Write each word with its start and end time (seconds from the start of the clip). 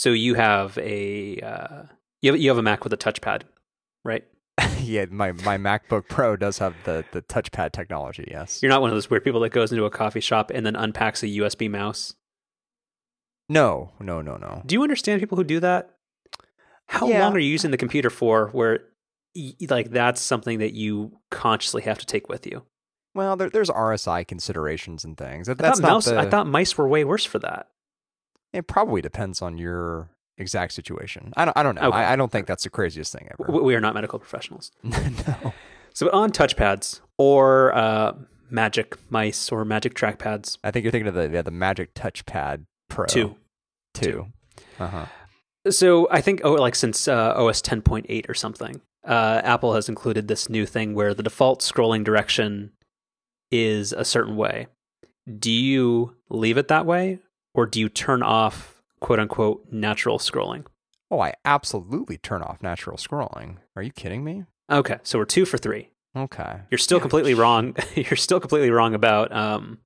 So 0.00 0.12
you 0.12 0.32
have 0.32 0.78
a 0.78 1.38
uh, 1.40 1.82
you 2.22 2.32
have 2.32 2.40
you 2.40 2.48
have 2.48 2.56
a 2.56 2.62
Mac 2.62 2.84
with 2.84 2.92
a 2.94 2.96
touchpad, 2.96 3.42
right? 4.02 4.24
yeah, 4.80 5.04
my 5.10 5.32
my 5.32 5.58
MacBook 5.58 6.08
Pro 6.08 6.36
does 6.36 6.56
have 6.56 6.74
the 6.84 7.04
the 7.12 7.20
touchpad 7.20 7.72
technology. 7.72 8.26
Yes. 8.30 8.62
You're 8.62 8.70
not 8.70 8.80
one 8.80 8.88
of 8.88 8.96
those 8.96 9.10
weird 9.10 9.24
people 9.24 9.40
that 9.40 9.50
goes 9.50 9.72
into 9.72 9.84
a 9.84 9.90
coffee 9.90 10.20
shop 10.20 10.50
and 10.54 10.64
then 10.64 10.74
unpacks 10.74 11.22
a 11.22 11.26
USB 11.26 11.70
mouse. 11.70 12.14
No, 13.50 13.92
no, 14.00 14.22
no, 14.22 14.38
no. 14.38 14.62
Do 14.64 14.74
you 14.74 14.82
understand 14.82 15.20
people 15.20 15.36
who 15.36 15.44
do 15.44 15.60
that? 15.60 15.90
How 16.86 17.06
Yeah. 17.06 17.20
long 17.20 17.36
are 17.36 17.38
you 17.38 17.50
using 17.50 17.70
the 17.70 17.76
computer 17.76 18.08
for? 18.08 18.48
Where 18.52 18.80
y- 19.36 19.52
like 19.68 19.90
that's 19.90 20.22
something 20.22 20.60
that 20.60 20.72
you 20.72 21.18
consciously 21.30 21.82
have 21.82 21.98
to 21.98 22.06
take 22.06 22.30
with 22.30 22.46
you. 22.46 22.62
Well, 23.14 23.36
there, 23.36 23.50
there's 23.50 23.68
RSI 23.68 24.26
considerations 24.26 25.04
and 25.04 25.14
things. 25.18 25.46
That, 25.46 25.60
I 25.60 25.62
that's 25.68 25.80
thought 25.80 25.86
not 25.86 25.92
mouse. 25.92 26.04
the, 26.06 26.18
I 26.18 26.30
thought 26.30 26.46
mice 26.46 26.78
were 26.78 26.88
way 26.88 27.04
worse 27.04 27.26
for 27.26 27.38
that. 27.40 27.68
It 28.52 28.66
probably 28.66 29.00
depends 29.00 29.42
on 29.42 29.58
your 29.58 30.10
exact 30.38 30.72
situation. 30.72 31.32
I 31.36 31.44
don't. 31.44 31.56
I 31.56 31.62
don't 31.62 31.74
know. 31.74 31.82
Okay. 31.88 31.98
I, 31.98 32.12
I 32.14 32.16
don't 32.16 32.32
think 32.32 32.46
that's 32.46 32.64
the 32.64 32.70
craziest 32.70 33.12
thing 33.12 33.28
ever. 33.30 33.62
We 33.62 33.74
are 33.74 33.80
not 33.80 33.94
medical 33.94 34.18
professionals. 34.18 34.72
no. 34.82 35.52
So 35.92 36.10
on 36.12 36.30
touchpads 36.30 37.00
or 37.18 37.74
uh, 37.74 38.14
Magic 38.48 38.96
mice 39.10 39.50
or 39.50 39.64
Magic 39.64 39.94
trackpads, 39.94 40.58
I 40.64 40.70
think 40.70 40.84
you're 40.84 40.92
thinking 40.92 41.08
of 41.08 41.14
the 41.14 41.28
yeah, 41.28 41.42
the 41.42 41.50
Magic 41.50 41.94
Touchpad 41.94 42.64
Pro 42.88 43.06
two. 43.06 43.36
Two. 43.94 44.26
Uh 44.78 44.86
huh. 44.86 45.06
So 45.68 46.08
I 46.10 46.20
think 46.20 46.40
oh, 46.44 46.54
like 46.54 46.74
since 46.74 47.06
uh, 47.06 47.34
OS 47.36 47.60
10.8 47.60 48.28
or 48.28 48.34
something, 48.34 48.80
uh, 49.04 49.42
Apple 49.44 49.74
has 49.74 49.88
included 49.88 50.26
this 50.26 50.48
new 50.48 50.64
thing 50.64 50.94
where 50.94 51.12
the 51.12 51.22
default 51.22 51.60
scrolling 51.60 52.02
direction 52.02 52.72
is 53.50 53.92
a 53.92 54.04
certain 54.04 54.36
way. 54.36 54.68
Do 55.38 55.50
you 55.50 56.16
leave 56.30 56.56
it 56.56 56.68
that 56.68 56.86
way, 56.86 57.18
or 57.54 57.66
do 57.66 57.80
you 57.80 57.88
turn 57.88 58.22
off 58.22 58.82
"quote 59.00 59.18
unquote" 59.18 59.66
natural 59.70 60.18
scrolling? 60.18 60.66
Oh, 61.10 61.20
I 61.20 61.34
absolutely 61.44 62.18
turn 62.18 62.42
off 62.42 62.62
natural 62.62 62.96
scrolling. 62.96 63.56
Are 63.76 63.82
you 63.82 63.90
kidding 63.92 64.22
me? 64.22 64.44
Okay, 64.70 64.98
so 65.02 65.18
we're 65.18 65.24
two 65.24 65.44
for 65.44 65.58
three. 65.58 65.90
Okay. 66.16 66.60
You're 66.70 66.78
still 66.78 66.98
Yeah, 66.98 67.02
completely 67.02 67.34
sh- 67.34 67.38
wrong. 67.38 67.74
You're 67.94 68.16
still 68.16 68.40
completely 68.40 68.70
wrong 68.70 68.94
about 68.94 69.32
um, 69.32 69.78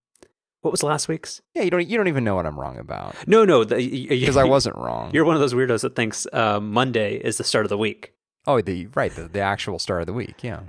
what 0.62 0.70
was 0.70 0.82
last 0.82 1.06
week's? 1.08 1.40
Yeah, 1.54 1.62
you 1.62 1.70
don't 1.70 1.86
you 1.88 1.96
don't 1.96 2.08
even 2.08 2.24
know 2.24 2.34
what 2.34 2.46
I'm 2.46 2.58
wrong 2.58 2.78
about 2.78 3.14
No, 3.26 3.44
no, 3.44 3.64
the- 3.64 3.76
y- 3.76 4.06
y- 4.10 4.18
because 4.20 4.36
I 4.36 4.44
wasn't 4.44 4.76
wrong. 4.76 5.10
You're 5.14 5.24
one 5.24 5.34
of 5.36 5.40
those 5.40 5.54
weirdos 5.54 5.82
that 5.82 5.94
thinks 5.96 6.26
uh, 6.32 6.60
Monday 6.60 7.16
is 7.16 7.36
the 7.38 7.44
start 7.44 7.64
of 7.64 7.68
the 7.70 7.78
week. 7.78 8.12
Oh, 8.46 8.60
the 8.60 8.86
right, 8.94 9.14
the, 9.14 9.28
the 9.28 9.40
actual 9.40 9.78
start 9.78 10.00
of 10.02 10.06
the 10.06 10.12
week. 10.12 10.42
Yeah. 10.42 10.60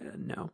Uh, 0.00 0.10
no. 0.18 0.50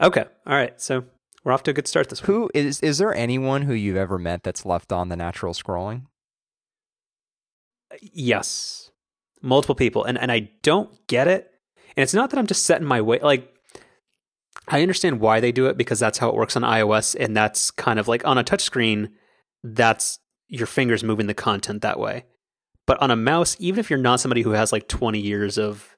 Okay. 0.00 0.24
All 0.46 0.54
right. 0.54 0.80
So 0.80 1.04
we're 1.44 1.52
off 1.52 1.62
to 1.64 1.70
a 1.70 1.74
good 1.74 1.86
start 1.86 2.08
this 2.08 2.22
week. 2.22 2.26
Who 2.26 2.50
is 2.54 2.80
is 2.80 2.98
there 2.98 3.14
anyone 3.14 3.62
who 3.62 3.74
you've 3.74 3.96
ever 3.96 4.18
met 4.18 4.42
that's 4.42 4.64
left 4.64 4.92
on 4.92 5.08
the 5.10 5.16
natural 5.16 5.52
scrolling? 5.52 6.06
Yes. 8.00 8.90
Multiple 9.42 9.74
people. 9.74 10.04
And 10.04 10.18
and 10.18 10.32
I 10.32 10.50
don't 10.62 11.06
get 11.06 11.28
it. 11.28 11.50
And 11.96 12.02
it's 12.02 12.14
not 12.14 12.30
that 12.30 12.38
I'm 12.38 12.46
just 12.46 12.64
set 12.64 12.80
in 12.80 12.86
my 12.86 13.00
way 13.00 13.18
like 13.20 13.50
I 14.66 14.80
understand 14.80 15.20
why 15.20 15.40
they 15.40 15.52
do 15.52 15.66
it 15.66 15.76
because 15.76 15.98
that's 15.98 16.18
how 16.18 16.30
it 16.30 16.34
works 16.34 16.56
on 16.56 16.62
iOS 16.62 17.14
and 17.18 17.36
that's 17.36 17.70
kind 17.70 17.98
of 17.98 18.08
like 18.08 18.26
on 18.26 18.38
a 18.38 18.44
touchscreen 18.44 19.10
that's 19.62 20.18
your 20.48 20.66
fingers 20.66 21.04
moving 21.04 21.26
the 21.26 21.34
content 21.34 21.82
that 21.82 22.00
way. 22.00 22.24
But 22.86 23.00
on 23.00 23.10
a 23.10 23.16
mouse, 23.16 23.56
even 23.58 23.80
if 23.80 23.90
you're 23.90 23.98
not 23.98 24.20
somebody 24.20 24.42
who 24.42 24.50
has 24.50 24.72
like 24.72 24.88
20 24.88 25.18
years 25.18 25.58
of 25.58 25.96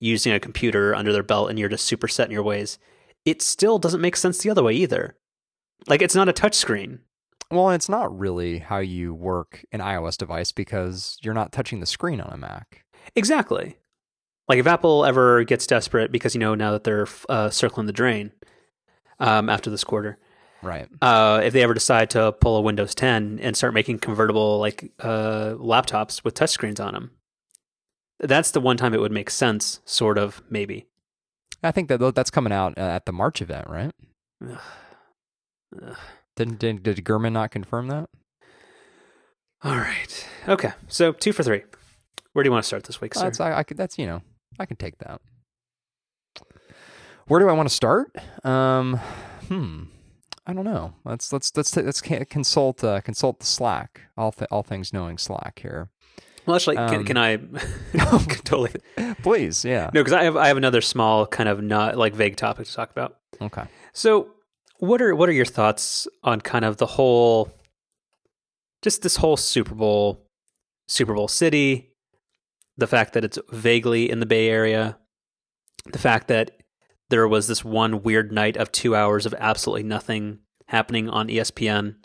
using 0.00 0.32
a 0.32 0.40
computer 0.40 0.94
under 0.94 1.12
their 1.12 1.22
belt 1.22 1.50
and 1.50 1.58
you're 1.58 1.68
just 1.68 1.86
super 1.86 2.08
set 2.08 2.26
in 2.26 2.32
your 2.32 2.42
ways, 2.42 2.78
it 3.24 3.42
still 3.42 3.78
doesn't 3.78 4.00
make 4.00 4.16
sense 4.16 4.38
the 4.38 4.50
other 4.50 4.62
way 4.62 4.72
either. 4.74 5.16
Like 5.88 6.02
it's 6.02 6.14
not 6.14 6.28
a 6.28 6.32
touchscreen. 6.32 7.00
Well, 7.50 7.70
it's 7.70 7.88
not 7.88 8.16
really 8.18 8.58
how 8.58 8.78
you 8.78 9.12
work 9.12 9.64
an 9.72 9.80
iOS 9.80 10.16
device 10.16 10.52
because 10.52 11.18
you're 11.22 11.34
not 11.34 11.52
touching 11.52 11.80
the 11.80 11.86
screen 11.86 12.20
on 12.20 12.32
a 12.32 12.36
Mac. 12.36 12.84
Exactly. 13.14 13.76
Like 14.48 14.58
if 14.58 14.66
Apple 14.66 15.04
ever 15.04 15.44
gets 15.44 15.66
desperate 15.66 16.10
because 16.10 16.34
you 16.34 16.38
know 16.40 16.54
now 16.54 16.72
that 16.72 16.84
they're 16.84 17.06
uh, 17.28 17.50
circling 17.50 17.86
the 17.86 17.92
drain 17.92 18.32
um, 19.20 19.48
after 19.50 19.70
this 19.70 19.84
quarter, 19.84 20.18
Right. 20.62 20.88
uh, 21.02 21.40
if 21.44 21.52
they 21.52 21.62
ever 21.62 21.74
decide 21.74 22.10
to 22.10 22.32
pull 22.32 22.56
a 22.56 22.60
Windows 22.62 22.94
10 22.94 23.38
and 23.42 23.56
start 23.56 23.74
making 23.74 23.98
convertible 23.98 24.58
like 24.58 24.92
uh, 25.00 25.54
laptops 25.58 26.24
with 26.24 26.34
touchscreens 26.34 26.84
on 26.84 26.94
them, 26.94 27.10
that's 28.18 28.52
the 28.52 28.60
one 28.60 28.76
time 28.76 28.94
it 28.94 29.00
would 29.00 29.12
make 29.12 29.28
sense. 29.30 29.80
Sort 29.84 30.16
of, 30.18 30.42
maybe. 30.48 30.86
I 31.62 31.70
think 31.70 31.88
that 31.88 32.14
that's 32.14 32.30
coming 32.30 32.52
out 32.52 32.76
uh, 32.76 32.80
at 32.80 33.06
the 33.06 33.12
March 33.12 33.40
event, 33.40 33.68
right? 33.68 33.92
Ugh. 34.44 34.58
Ugh. 35.82 35.96
Didn't 36.36 36.58
did, 36.58 36.82
did 36.82 37.04
Gurman 37.04 37.32
not 37.32 37.50
confirm 37.50 37.88
that? 37.88 38.08
All 39.62 39.76
right. 39.76 40.28
Okay. 40.48 40.72
So 40.88 41.12
two 41.12 41.32
for 41.32 41.42
three. 41.42 41.62
Where 42.32 42.42
do 42.42 42.48
you 42.48 42.52
want 42.52 42.64
to 42.64 42.66
start 42.66 42.84
this 42.84 43.00
week, 43.00 43.14
sir? 43.14 43.22
That's 43.22 43.40
I, 43.40 43.58
I 43.58 43.62
could 43.62 43.76
that's 43.76 43.98
you 43.98 44.06
know 44.06 44.22
I 44.58 44.66
can 44.66 44.76
take 44.76 44.98
that. 44.98 45.20
Where 47.26 47.38
do 47.38 47.48
I 47.48 47.52
want 47.52 47.68
to 47.68 47.74
start? 47.74 48.16
Um, 48.44 48.98
hmm, 49.48 49.84
I 50.46 50.52
don't 50.52 50.64
know. 50.64 50.94
Let's 51.04 51.32
let's 51.32 51.56
let's 51.56 51.76
let's 51.76 52.00
consult 52.00 52.82
uh, 52.82 53.00
consult 53.02 53.38
the 53.38 53.46
Slack. 53.46 54.00
All 54.16 54.32
th- 54.32 54.48
all 54.50 54.62
things 54.62 54.92
knowing 54.92 55.18
Slack 55.18 55.60
here. 55.62 55.90
Well, 56.46 56.56
actually, 56.56 56.76
can, 56.76 56.94
um, 56.94 57.04
can 57.04 57.16
I 57.16 57.36
totally 58.44 58.72
Please, 59.22 59.64
yeah. 59.64 59.90
no? 59.94 60.00
Because 60.00 60.12
I 60.12 60.24
have 60.24 60.36
I 60.36 60.48
have 60.48 60.56
another 60.56 60.80
small 60.80 61.26
kind 61.26 61.48
of 61.48 61.62
not 61.62 61.96
like 61.96 62.14
vague 62.14 62.36
topic 62.36 62.66
to 62.66 62.72
talk 62.72 62.90
about. 62.90 63.16
Okay. 63.40 63.64
So, 63.92 64.30
what 64.78 65.00
are 65.00 65.14
what 65.14 65.28
are 65.28 65.32
your 65.32 65.44
thoughts 65.44 66.08
on 66.22 66.40
kind 66.40 66.64
of 66.64 66.78
the 66.78 66.86
whole, 66.86 67.52
just 68.82 69.02
this 69.02 69.16
whole 69.16 69.36
Super 69.36 69.74
Bowl, 69.74 70.26
Super 70.88 71.14
Bowl 71.14 71.28
city, 71.28 71.92
the 72.76 72.86
fact 72.86 73.12
that 73.12 73.24
it's 73.24 73.38
vaguely 73.50 74.10
in 74.10 74.20
the 74.20 74.26
Bay 74.26 74.48
Area, 74.48 74.98
the 75.92 75.98
fact 75.98 76.28
that 76.28 76.62
there 77.10 77.28
was 77.28 77.46
this 77.46 77.64
one 77.64 78.02
weird 78.02 78.32
night 78.32 78.56
of 78.56 78.72
two 78.72 78.96
hours 78.96 79.26
of 79.26 79.34
absolutely 79.38 79.84
nothing 79.84 80.40
happening 80.66 81.08
on 81.08 81.28
ESPN 81.28 81.96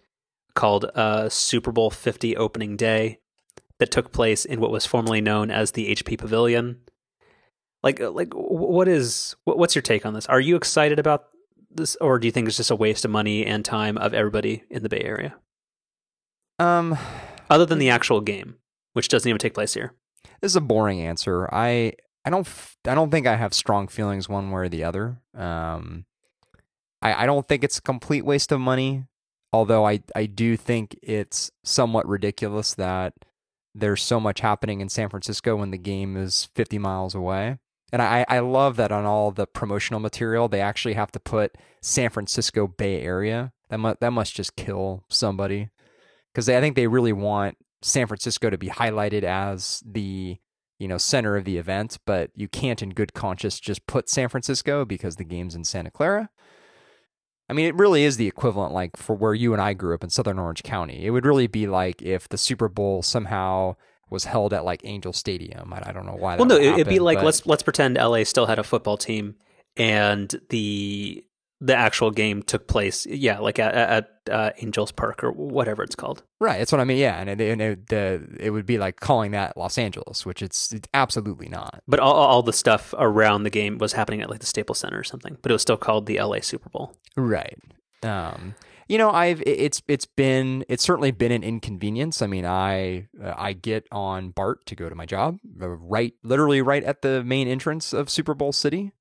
called 0.54 0.86
uh, 0.94 1.30
Super 1.30 1.72
Bowl 1.72 1.90
Fifty 1.90 2.38
Opening 2.38 2.78
Day 2.78 3.19
that 3.79 3.91
took 3.91 4.11
place 4.11 4.45
in 4.45 4.59
what 4.59 4.71
was 4.71 4.85
formerly 4.85 5.21
known 5.21 5.51
as 5.51 5.71
the 5.71 5.93
HP 5.93 6.17
Pavilion. 6.17 6.79
Like, 7.83 8.01
uh, 8.01 8.11
like, 8.11 8.33
what 8.33 8.88
is 8.88 9.35
what, 9.43 9.57
what's 9.57 9.75
your 9.75 9.81
take 9.81 10.05
on 10.05 10.13
this? 10.13 10.25
Are 10.25 10.39
you 10.39 10.55
excited 10.55 10.99
about 10.99 11.25
this, 11.69 11.95
or 11.97 12.17
do 12.19 12.27
you 12.27 12.31
think 12.31 12.47
it's 12.47 12.57
just 12.57 12.71
a 12.71 12.75
waste 12.75 13.05
of 13.05 13.11
money 13.11 13.45
and 13.45 13.63
time 13.63 13.97
of 13.97 14.13
everybody 14.13 14.63
in 14.69 14.83
the 14.83 14.89
Bay 14.89 15.01
Area, 15.01 15.35
Um, 16.59 16.97
other 17.49 17.65
than 17.65 17.77
the 17.77 17.89
actual 17.89 18.19
game, 18.21 18.55
which 18.93 19.09
doesn't 19.09 19.29
even 19.29 19.39
take 19.39 19.53
place 19.53 19.73
here? 19.73 19.94
this 20.41 20.51
is 20.51 20.55
a 20.55 20.61
boring 20.61 21.01
answer. 21.01 21.47
I 21.53 21.94
I 22.25 22.29
don't 22.29 22.47
I 22.88 22.95
don't 22.95 23.11
think 23.11 23.27
I 23.27 23.35
have 23.35 23.53
strong 23.53 23.88
feelings 23.88 24.27
one 24.27 24.51
way 24.51 24.63
or 24.63 24.69
the 24.69 24.83
other. 24.83 25.21
Um, 25.35 26.05
I 27.01 27.23
I 27.23 27.25
don't 27.25 27.47
think 27.47 27.63
it's 27.63 27.77
a 27.77 27.81
complete 27.81 28.25
waste 28.25 28.51
of 28.51 28.59
money. 28.59 29.05
Although 29.53 29.85
I 29.88 30.01
I 30.15 30.25
do 30.25 30.57
think 30.57 30.97
it's 31.01 31.51
somewhat 31.63 32.07
ridiculous 32.07 32.73
that 32.75 33.13
there's 33.79 34.01
so 34.01 34.19
much 34.19 34.39
happening 34.39 34.81
in 34.81 34.89
San 34.89 35.09
Francisco 35.09 35.55
when 35.55 35.71
the 35.71 35.77
game 35.77 36.17
is 36.17 36.49
50 36.55 36.77
miles 36.79 37.13
away. 37.15 37.57
And 37.91 38.01
I, 38.01 38.25
I 38.27 38.39
love 38.39 38.75
that 38.77 38.91
on 38.91 39.05
all 39.05 39.31
the 39.31 39.47
promotional 39.47 39.99
material 39.99 40.47
they 40.47 40.59
actually 40.59 40.95
have 40.95 41.11
to 41.13 41.19
put 41.19 41.57
San 41.81 42.09
Francisco 42.09 42.67
Bay 42.67 43.01
Area. 43.01 43.53
That 43.69 43.79
must 43.79 43.99
that 44.01 44.11
must 44.11 44.35
just 44.35 44.55
kill 44.55 45.05
somebody 45.09 45.69
because 46.33 46.49
I 46.49 46.59
think 46.59 46.75
they 46.75 46.88
really 46.88 47.13
want 47.13 47.57
San 47.81 48.07
Francisco 48.07 48.49
to 48.49 48.57
be 48.57 48.67
highlighted 48.67 49.23
as 49.23 49.81
the 49.85 50.38
you 50.79 50.88
know 50.88 50.97
center 50.97 51.38
of 51.38 51.45
the 51.45 51.57
event, 51.57 51.97
but 52.05 52.31
you 52.35 52.47
can't 52.47 52.81
in 52.81 52.89
good 52.89 53.13
conscience 53.13 53.59
just 53.59 53.88
put 53.88 54.09
San 54.09 54.27
Francisco 54.27 54.83
because 54.83 55.15
the 55.15 55.23
game's 55.23 55.55
in 55.55 55.63
Santa 55.63 55.91
Clara. 55.91 56.29
I 57.50 57.53
mean, 57.53 57.66
it 57.68 57.75
really 57.75 58.03
is 58.03 58.18
the 58.18 58.28
equivalent, 58.28 58.74
like 58.74 58.97
for 58.97 59.16
where 59.16 59.34
you 59.34 59.53
and 59.53 59.62
I 59.62 59.74
grew 59.74 59.96
up 59.96 60.03
in 60.03 60.09
Southern 60.09 60.40
Orange 60.40 60.63
County. 60.63 61.06
It 61.06 61.12
would 61.12 61.25
really 61.25 61.47
be 61.47 61.68
like 61.68 62.02
if 62.02 62.28
the 62.28 62.38
Super 62.38 62.68
Bowl 62.68 63.02
somehow 63.02 63.75
was 64.09 64.25
held 64.25 64.53
at 64.53 64.66
like 64.66 64.81
Angel 64.84 65.13
Stadium. 65.13 65.74
I, 65.74 65.89
I 65.89 65.92
don't 65.92 66.06
know 66.06 66.16
why. 66.18 66.36
That 66.36 66.39
Well, 66.39 66.48
no, 66.50 66.57
it, 66.57 66.74
it'd 66.74 66.88
be 66.88 67.00
like 67.00 67.19
but- 67.19 67.25
let's 67.25 67.45
let's 67.45 67.63
pretend 67.63 67.95
LA 67.95 68.24
still 68.24 68.48
had 68.48 68.60
a 68.60 68.63
football 68.63 68.98
team, 68.98 69.36
and 69.75 70.33
the 70.50 71.24
the 71.59 71.75
actual 71.75 72.12
game 72.12 72.44
took 72.44 72.68
place, 72.68 73.06
yeah, 73.07 73.39
like 73.39 73.57
at, 73.57 73.74
at 73.74 74.09
uh, 74.31 74.51
Angels 74.59 74.92
Park 74.92 75.24
or 75.24 75.31
whatever 75.31 75.81
it's 75.83 75.95
called. 75.95 76.21
right. 76.39 76.59
That's 76.59 76.71
what 76.71 76.80
I 76.81 76.83
mean. 76.83 76.98
Yeah, 76.98 77.19
and 77.19 77.30
it, 77.30 77.39
and 77.42 77.62
it, 77.62 77.88
the, 77.88 78.27
it 78.39 78.51
would 78.51 78.65
be 78.68 78.77
like 78.77 79.00
calling 79.00 79.31
that 79.31 79.57
Los 79.57 79.77
Angeles, 79.77 80.25
which 80.25 80.42
it's, 80.44 80.71
it's 80.71 80.88
absolutely 80.94 81.50
not. 81.50 81.81
But 81.88 82.00
all, 82.00 82.13
all 82.13 82.44
the 82.44 82.54
stuff 82.54 82.94
around 82.98 83.44
the 83.44 83.50
game 83.50 83.80
was 83.80 83.94
happening 83.94 84.21
at 84.21 84.30
like 84.30 84.39
the 84.42 84.45
Staples 84.45 84.77
Center 84.80 85.00
or 85.00 85.04
something. 85.04 85.38
But 85.42 85.51
it 85.51 85.56
was 85.56 85.63
still 85.63 85.77
called 85.77 86.06
the 86.06 86.19
LA 86.21 86.42
Super 86.42 86.69
Bowl. 86.69 86.94
Right. 87.15 87.57
Um, 88.04 88.54
you 88.88 88.98
know, 89.00 89.09
I've 89.12 89.42
it- 89.42 89.59
it's 89.59 89.81
it's 89.88 90.06
been 90.06 90.63
it's 90.69 90.83
certainly 90.83 91.12
been 91.12 91.31
an 91.31 91.44
inconvenience. 91.44 92.21
I 92.21 92.27
mean, 92.27 92.45
I 92.45 93.07
uh, 93.21 93.33
I 93.36 93.54
get 93.54 93.86
on 93.92 94.30
BART 94.30 94.65
to 94.68 94.75
go 94.75 94.88
to 94.88 94.95
my 94.95 95.06
job, 95.06 95.39
uh, 95.62 95.68
right, 95.68 96.13
literally 96.24 96.62
right 96.62 96.83
at 96.83 97.01
the 97.01 97.24
main 97.24 97.48
entrance 97.48 97.92
of 97.92 98.09
Super 98.09 98.33
Bowl 98.33 98.54
City. 98.54 98.92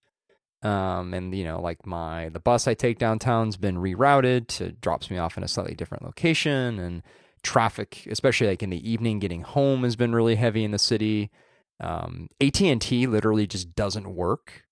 Um, 0.67 1.15
and 1.15 1.33
you 1.33 1.45
know, 1.45 1.61
like 1.61 1.87
my 1.87 2.29
the 2.29 2.41
bus 2.41 2.67
I 2.67 2.75
take 2.75 2.99
downtown's 2.99 3.57
been 3.57 3.77
rerouted 3.77 4.49
to 4.49 4.73
drops 4.73 5.11
me 5.11 5.17
off 5.17 5.37
in 5.37 5.45
a 5.45 5.49
slightly 5.49 5.77
different 5.77 6.05
location, 6.05 6.81
and 6.81 7.05
traffic, 7.45 8.05
especially 8.11 8.49
like 8.49 8.65
in 8.65 8.71
the 8.71 8.91
evening, 8.91 9.21
getting 9.21 9.43
home 9.43 9.85
has 9.85 9.95
been 9.95 10.13
really 10.13 10.35
heavy 10.35 10.65
in 10.65 10.73
the 10.73 10.79
city. 10.79 11.31
Um, 11.79 12.31
AT 12.41 12.61
and 12.63 12.83
T 12.83 13.07
literally 13.07 13.47
just 13.47 13.77
doesn't 13.77 14.13
work 14.13 14.65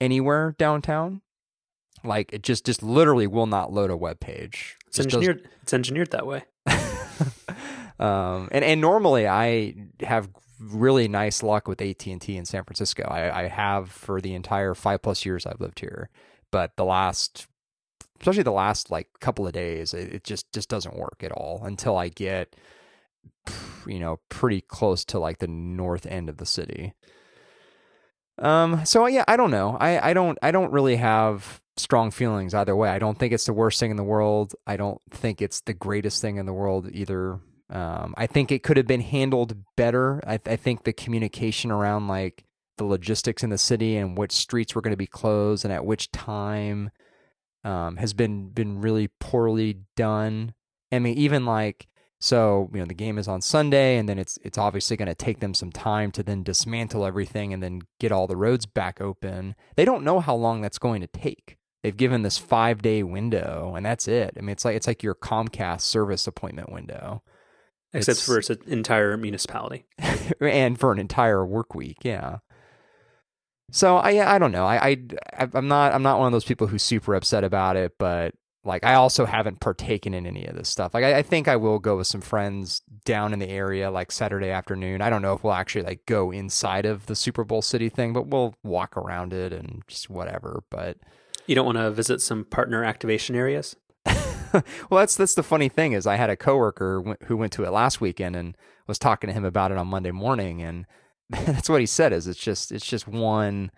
anywhere 0.00 0.54
downtown. 0.58 1.22
Like 2.04 2.32
it 2.32 2.42
just 2.42 2.64
just 2.64 2.84
literally 2.84 3.26
will 3.26 3.46
not 3.46 3.72
load 3.72 3.90
a 3.90 3.96
web 3.96 4.20
page. 4.20 4.76
It's 4.86 5.00
engineered. 5.00 5.48
It's 5.62 5.74
engineered 5.74 6.12
that 6.12 6.24
way. 6.24 6.44
um, 7.98 8.48
and 8.52 8.64
and 8.64 8.80
normally 8.80 9.26
I 9.26 9.74
have 10.02 10.28
really 10.58 11.08
nice 11.08 11.42
luck 11.42 11.68
with 11.68 11.80
AT 11.80 12.06
and 12.06 12.20
T 12.20 12.36
in 12.36 12.44
San 12.44 12.64
Francisco. 12.64 13.04
I, 13.04 13.44
I 13.44 13.48
have 13.48 13.90
for 13.90 14.20
the 14.20 14.34
entire 14.34 14.74
five 14.74 15.02
plus 15.02 15.24
years 15.24 15.46
I've 15.46 15.60
lived 15.60 15.80
here, 15.80 16.10
but 16.50 16.76
the 16.76 16.84
last, 16.84 17.46
especially 18.20 18.42
the 18.42 18.52
last 18.52 18.90
like 18.90 19.08
couple 19.20 19.46
of 19.46 19.52
days, 19.52 19.94
it, 19.94 20.14
it 20.14 20.24
just 20.24 20.52
just 20.52 20.68
doesn't 20.68 20.96
work 20.96 21.22
at 21.22 21.32
all 21.32 21.62
until 21.64 21.96
I 21.96 22.08
get, 22.08 22.56
you 23.86 23.98
know, 23.98 24.20
pretty 24.28 24.60
close 24.60 25.04
to 25.06 25.18
like 25.18 25.38
the 25.38 25.48
north 25.48 26.06
end 26.06 26.28
of 26.28 26.38
the 26.38 26.46
city. 26.46 26.94
Um. 28.38 28.84
So 28.84 29.06
yeah, 29.06 29.24
I 29.26 29.36
don't 29.36 29.50
know. 29.50 29.76
I 29.80 30.10
I 30.10 30.12
don't 30.12 30.38
I 30.42 30.50
don't 30.50 30.72
really 30.72 30.96
have 30.96 31.60
strong 31.76 32.10
feelings 32.10 32.54
either 32.54 32.74
way. 32.74 32.88
I 32.88 32.98
don't 32.98 33.18
think 33.18 33.32
it's 33.32 33.46
the 33.46 33.52
worst 33.52 33.80
thing 33.80 33.90
in 33.90 33.96
the 33.96 34.04
world. 34.04 34.54
I 34.66 34.76
don't 34.76 35.00
think 35.10 35.40
it's 35.40 35.60
the 35.60 35.74
greatest 35.74 36.20
thing 36.20 36.36
in 36.36 36.46
the 36.46 36.52
world 36.52 36.88
either. 36.92 37.40
Um, 37.68 38.14
I 38.16 38.26
think 38.26 38.52
it 38.52 38.62
could 38.62 38.76
have 38.76 38.86
been 38.86 39.00
handled 39.00 39.56
better. 39.76 40.22
I, 40.26 40.38
I, 40.46 40.54
think 40.54 40.84
the 40.84 40.92
communication 40.92 41.72
around 41.72 42.06
like 42.06 42.44
the 42.78 42.84
logistics 42.84 43.42
in 43.42 43.50
the 43.50 43.58
city 43.58 43.96
and 43.96 44.16
which 44.16 44.30
streets 44.30 44.74
were 44.74 44.82
going 44.82 44.92
to 44.92 44.96
be 44.96 45.08
closed 45.08 45.64
and 45.64 45.72
at 45.72 45.84
which 45.84 46.12
time 46.12 46.90
um, 47.64 47.96
has 47.96 48.12
been 48.12 48.50
been 48.50 48.80
really 48.80 49.08
poorly 49.18 49.80
done. 49.96 50.54
I 50.92 51.00
mean, 51.00 51.18
even 51.18 51.44
like 51.44 51.88
so, 52.20 52.70
you 52.72 52.78
know, 52.78 52.86
the 52.86 52.94
game 52.94 53.18
is 53.18 53.28
on 53.28 53.42
Sunday, 53.42 53.98
and 53.98 54.08
then 54.08 54.18
it's 54.18 54.38
it's 54.44 54.58
obviously 54.58 54.96
going 54.96 55.08
to 55.08 55.14
take 55.14 55.40
them 55.40 55.52
some 55.52 55.72
time 55.72 56.12
to 56.12 56.22
then 56.22 56.44
dismantle 56.44 57.04
everything 57.04 57.52
and 57.52 57.62
then 57.62 57.82
get 57.98 58.12
all 58.12 58.28
the 58.28 58.36
roads 58.36 58.66
back 58.66 59.00
open. 59.00 59.56
They 59.74 59.84
don't 59.84 60.04
know 60.04 60.20
how 60.20 60.36
long 60.36 60.60
that's 60.60 60.78
going 60.78 61.00
to 61.00 61.08
take. 61.08 61.58
They've 61.82 61.96
given 61.96 62.22
this 62.22 62.38
five 62.38 62.80
day 62.80 63.02
window, 63.02 63.74
and 63.76 63.84
that's 63.84 64.06
it. 64.06 64.34
I 64.36 64.40
mean, 64.40 64.50
it's 64.50 64.64
like 64.64 64.76
it's 64.76 64.86
like 64.86 65.02
your 65.02 65.16
Comcast 65.16 65.80
service 65.80 66.26
appointment 66.26 66.70
window 66.72 67.22
except 67.92 68.18
it's, 68.18 68.26
for 68.26 68.38
its 68.38 68.50
entire 68.66 69.16
municipality 69.16 69.86
and 70.40 70.78
for 70.78 70.92
an 70.92 70.98
entire 70.98 71.44
work 71.44 71.74
week. 71.74 71.98
Yeah. 72.02 72.38
So 73.70 73.96
I 73.96 74.34
I 74.34 74.38
don't 74.38 74.52
know. 74.52 74.64
I, 74.64 74.90
I 75.38 75.48
I'm 75.54 75.68
not 75.68 75.92
I'm 75.92 76.02
not 76.02 76.18
one 76.18 76.26
of 76.26 76.32
those 76.32 76.44
people 76.44 76.66
who's 76.66 76.82
super 76.82 77.14
upset 77.14 77.44
about 77.44 77.76
it, 77.76 77.94
but 77.98 78.34
like 78.66 78.84
I 78.84 78.94
also 78.94 79.24
haven't 79.24 79.60
partaken 79.60 80.12
in 80.12 80.26
any 80.26 80.44
of 80.46 80.56
this 80.56 80.68
stuff. 80.68 80.92
Like 80.92 81.04
I, 81.04 81.18
I, 81.18 81.22
think 81.22 81.46
I 81.46 81.56
will 81.56 81.78
go 81.78 81.98
with 81.98 82.08
some 82.08 82.20
friends 82.20 82.82
down 83.04 83.32
in 83.32 83.38
the 83.38 83.48
area 83.48 83.90
like 83.90 84.10
Saturday 84.10 84.50
afternoon. 84.50 85.00
I 85.00 85.08
don't 85.08 85.22
know 85.22 85.34
if 85.34 85.44
we'll 85.44 85.52
actually 85.52 85.84
like 85.84 86.04
go 86.06 86.32
inside 86.32 86.84
of 86.84 87.06
the 87.06 87.14
Super 87.14 87.44
Bowl 87.44 87.62
City 87.62 87.88
thing, 87.88 88.12
but 88.12 88.26
we'll 88.26 88.54
walk 88.64 88.96
around 88.96 89.32
it 89.32 89.52
and 89.52 89.82
just 89.86 90.10
whatever. 90.10 90.64
But 90.68 90.98
you 91.46 91.54
don't 91.54 91.66
want 91.66 91.78
to 91.78 91.90
visit 91.92 92.20
some 92.20 92.44
partner 92.44 92.84
activation 92.84 93.36
areas? 93.36 93.76
well, 94.90 95.00
that's 95.00 95.16
that's 95.16 95.34
the 95.34 95.42
funny 95.42 95.68
thing 95.68 95.92
is 95.92 96.06
I 96.06 96.16
had 96.16 96.30
a 96.30 96.36
coworker 96.36 97.16
who 97.24 97.36
went 97.36 97.52
to 97.52 97.64
it 97.64 97.70
last 97.70 98.00
weekend 98.00 98.36
and 98.36 98.56
was 98.86 98.98
talking 98.98 99.28
to 99.28 99.34
him 99.34 99.44
about 99.44 99.72
it 99.72 99.78
on 99.78 99.86
Monday 99.88 100.10
morning, 100.10 100.62
and 100.62 100.86
that's 101.30 101.68
what 101.68 101.80
he 101.80 101.86
said 101.86 102.12
is 102.12 102.26
it's 102.26 102.40
just 102.40 102.72
it's 102.72 102.86
just 102.86 103.08
one 103.08 103.70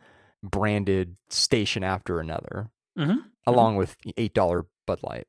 branded 0.42 1.16
station 1.30 1.82
after 1.82 2.20
another, 2.20 2.70
mm-hmm. 2.98 3.18
along 3.46 3.72
mm-hmm. 3.72 3.78
with 3.78 3.96
eight 4.16 4.34
dollar 4.34 4.66
Bud 4.86 5.00
Light. 5.02 5.26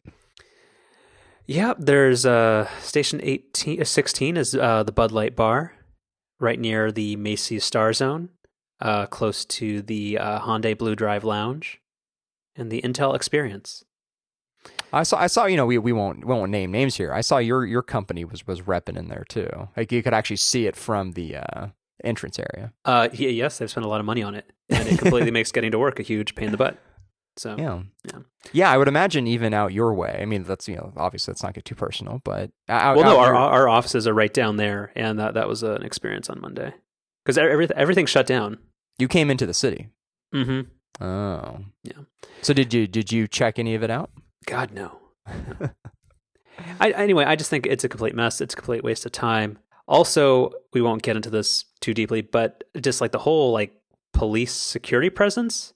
Yeah, 1.46 1.74
there's 1.80 2.28
uh, 2.28 2.70
station 2.80 3.20
18, 3.24 3.82
uh, 3.82 3.84
16 3.84 4.38
is 4.38 4.54
uh, 4.54 4.84
the 4.84 4.92
Bud 4.92 5.12
Light 5.12 5.36
bar, 5.36 5.74
right 6.40 6.60
near 6.60 6.92
the 6.92 7.16
Macy's 7.16 7.64
Star 7.64 7.92
Zone, 7.92 8.30
uh, 8.80 9.08
close 9.08 9.46
to 9.46 9.82
the 9.82 10.20
uh, 10.20 10.42
Hyundai 10.42 10.78
Blue 10.78 10.96
Drive 10.96 11.24
Lounge, 11.24 11.82
and 12.56 12.72
the 12.72 12.84
Intel 12.84 13.16
Experience. 13.16 13.84
I 14.92 15.04
saw. 15.04 15.18
I 15.20 15.28
saw. 15.28 15.46
You 15.46 15.58
know, 15.58 15.66
we, 15.66 15.78
we 15.78 15.94
won't 15.94 16.26
we 16.26 16.34
won't 16.34 16.52
name 16.52 16.72
names 16.72 16.96
here. 16.96 17.14
I 17.14 17.22
saw 17.22 17.38
your 17.38 17.66
your 17.66 17.82
company 17.82 18.26
was 18.26 18.46
was 18.48 18.62
repping 18.62 18.98
in 18.98 19.08
there 19.08 19.26
too. 19.28 19.50
Like 19.78 19.92
you 19.92 20.04
could 20.04 20.14
actually 20.14 20.38
see 20.38 20.68
it 20.68 20.76
from 20.76 21.12
the 21.14 21.38
uh, 21.38 21.68
entrance 22.04 22.40
area. 22.40 22.74
Uh, 22.86 23.10
yeah, 23.14 23.30
yes, 23.30 23.58
they've 23.58 23.70
spent 23.70 23.86
a 23.86 23.90
lot 23.90 24.00
of 24.00 24.06
money 24.06 24.24
on 24.24 24.36
it, 24.36 24.52
and 24.70 24.88
it 24.88 25.00
completely 25.00 25.32
makes 25.40 25.52
getting 25.52 25.72
to 25.72 25.80
work 25.80 26.00
a 26.00 26.04
huge 26.04 26.36
pain 26.36 26.46
in 26.48 26.52
the 26.52 26.58
butt. 26.58 26.78
So 27.38 27.56
yeah, 27.58 27.84
yeah, 28.06 28.20
yeah. 28.52 28.72
I 28.72 28.78
would 28.78 28.88
imagine 28.88 29.26
even 29.28 29.54
out 29.54 29.72
your 29.72 29.94
way. 29.94 30.20
I 30.22 30.26
mean, 30.26 30.44
that's 30.44 30.68
you 30.68 30.76
know, 30.76 30.92
obviously 30.98 31.32
let's 31.32 31.44
not 31.44 31.54
get 31.54 31.66
too 31.66 31.76
personal, 31.76 32.22
but 32.26 32.52
out, 32.68 32.98
well, 32.98 33.06
no, 33.06 33.20
our 33.20 33.34
our 33.34 33.70
offices 33.70 34.08
are 34.08 34.14
right 34.14 34.34
down 34.34 34.58
there, 34.58 34.92
and 34.96 35.20
that 35.20 35.36
that 35.36 35.48
was 35.48 35.64
an 35.64 35.84
experience 35.84 36.30
on 36.30 36.42
Monday 36.42 36.74
because 37.24 37.38
everything 37.38 37.78
everything 37.78 38.06
shut 38.06 38.28
down. 38.28 38.58
You 38.98 39.08
came 39.08 39.32
into 39.32 39.46
the 39.46 39.54
city. 39.54 39.88
Mm-hmm. 40.36 41.04
Oh, 41.04 41.60
yeah. 41.84 41.94
So 42.42 42.54
did 42.54 42.74
you 42.74 42.88
did 42.88 43.12
you 43.12 43.28
check 43.28 43.58
any 43.58 43.74
of 43.76 43.84
it 43.84 43.90
out? 43.90 44.10
God 44.46 44.72
no. 44.72 45.00
I, 46.80 46.92
anyway, 46.92 47.26
I 47.26 47.36
just 47.36 47.50
think 47.50 47.66
it's 47.66 47.84
a 47.84 47.90
complete 47.90 48.16
mess. 48.16 48.42
It's 48.42 48.54
a 48.54 48.58
complete 48.58 48.84
waste 48.84 49.06
of 49.06 49.12
time. 49.12 49.60
Also, 49.88 50.52
we 50.74 50.82
won't 50.82 51.02
get 51.02 51.16
into 51.16 51.30
this 51.30 51.66
too 51.82 51.94
deeply, 51.94 52.22
but 52.22 52.64
just 52.80 53.02
like 53.02 53.12
the 53.12 53.20
whole 53.20 53.52
like 53.52 53.74
police 54.14 54.54
security 54.54 55.10
presence, 55.10 55.74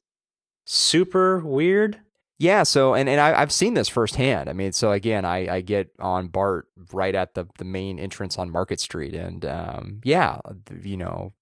super 0.65 1.39
weird. 1.39 1.99
Yeah, 2.39 2.63
so 2.63 2.93
and, 2.93 3.07
and 3.07 3.21
I, 3.21 3.39
have 3.39 3.51
seen 3.51 3.73
this 3.73 3.87
firsthand. 3.87 4.49
I 4.49 4.53
mean, 4.53 4.71
so 4.73 4.91
again, 4.91 5.23
I, 5.23 5.55
I 5.55 5.61
get 5.61 5.91
on 5.99 6.27
BART 6.27 6.67
right 6.91 7.15
at 7.15 7.35
the, 7.35 7.45
the 7.57 7.65
main 7.65 7.99
entrance 7.99 8.37
on 8.37 8.49
Market 8.49 8.79
Street, 8.79 9.15
and 9.15 9.45
um, 9.45 10.01
yeah, 10.03 10.39
you 10.81 10.97
know, 10.97 11.33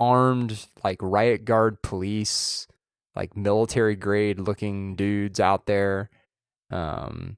armed 0.00 0.66
like 0.82 0.98
riot 1.00 1.44
guard 1.44 1.82
police, 1.82 2.66
like 3.14 3.36
military 3.36 3.96
grade 3.96 4.40
looking 4.40 4.96
dudes 4.96 5.40
out 5.40 5.66
there. 5.66 6.10
Um, 6.74 7.36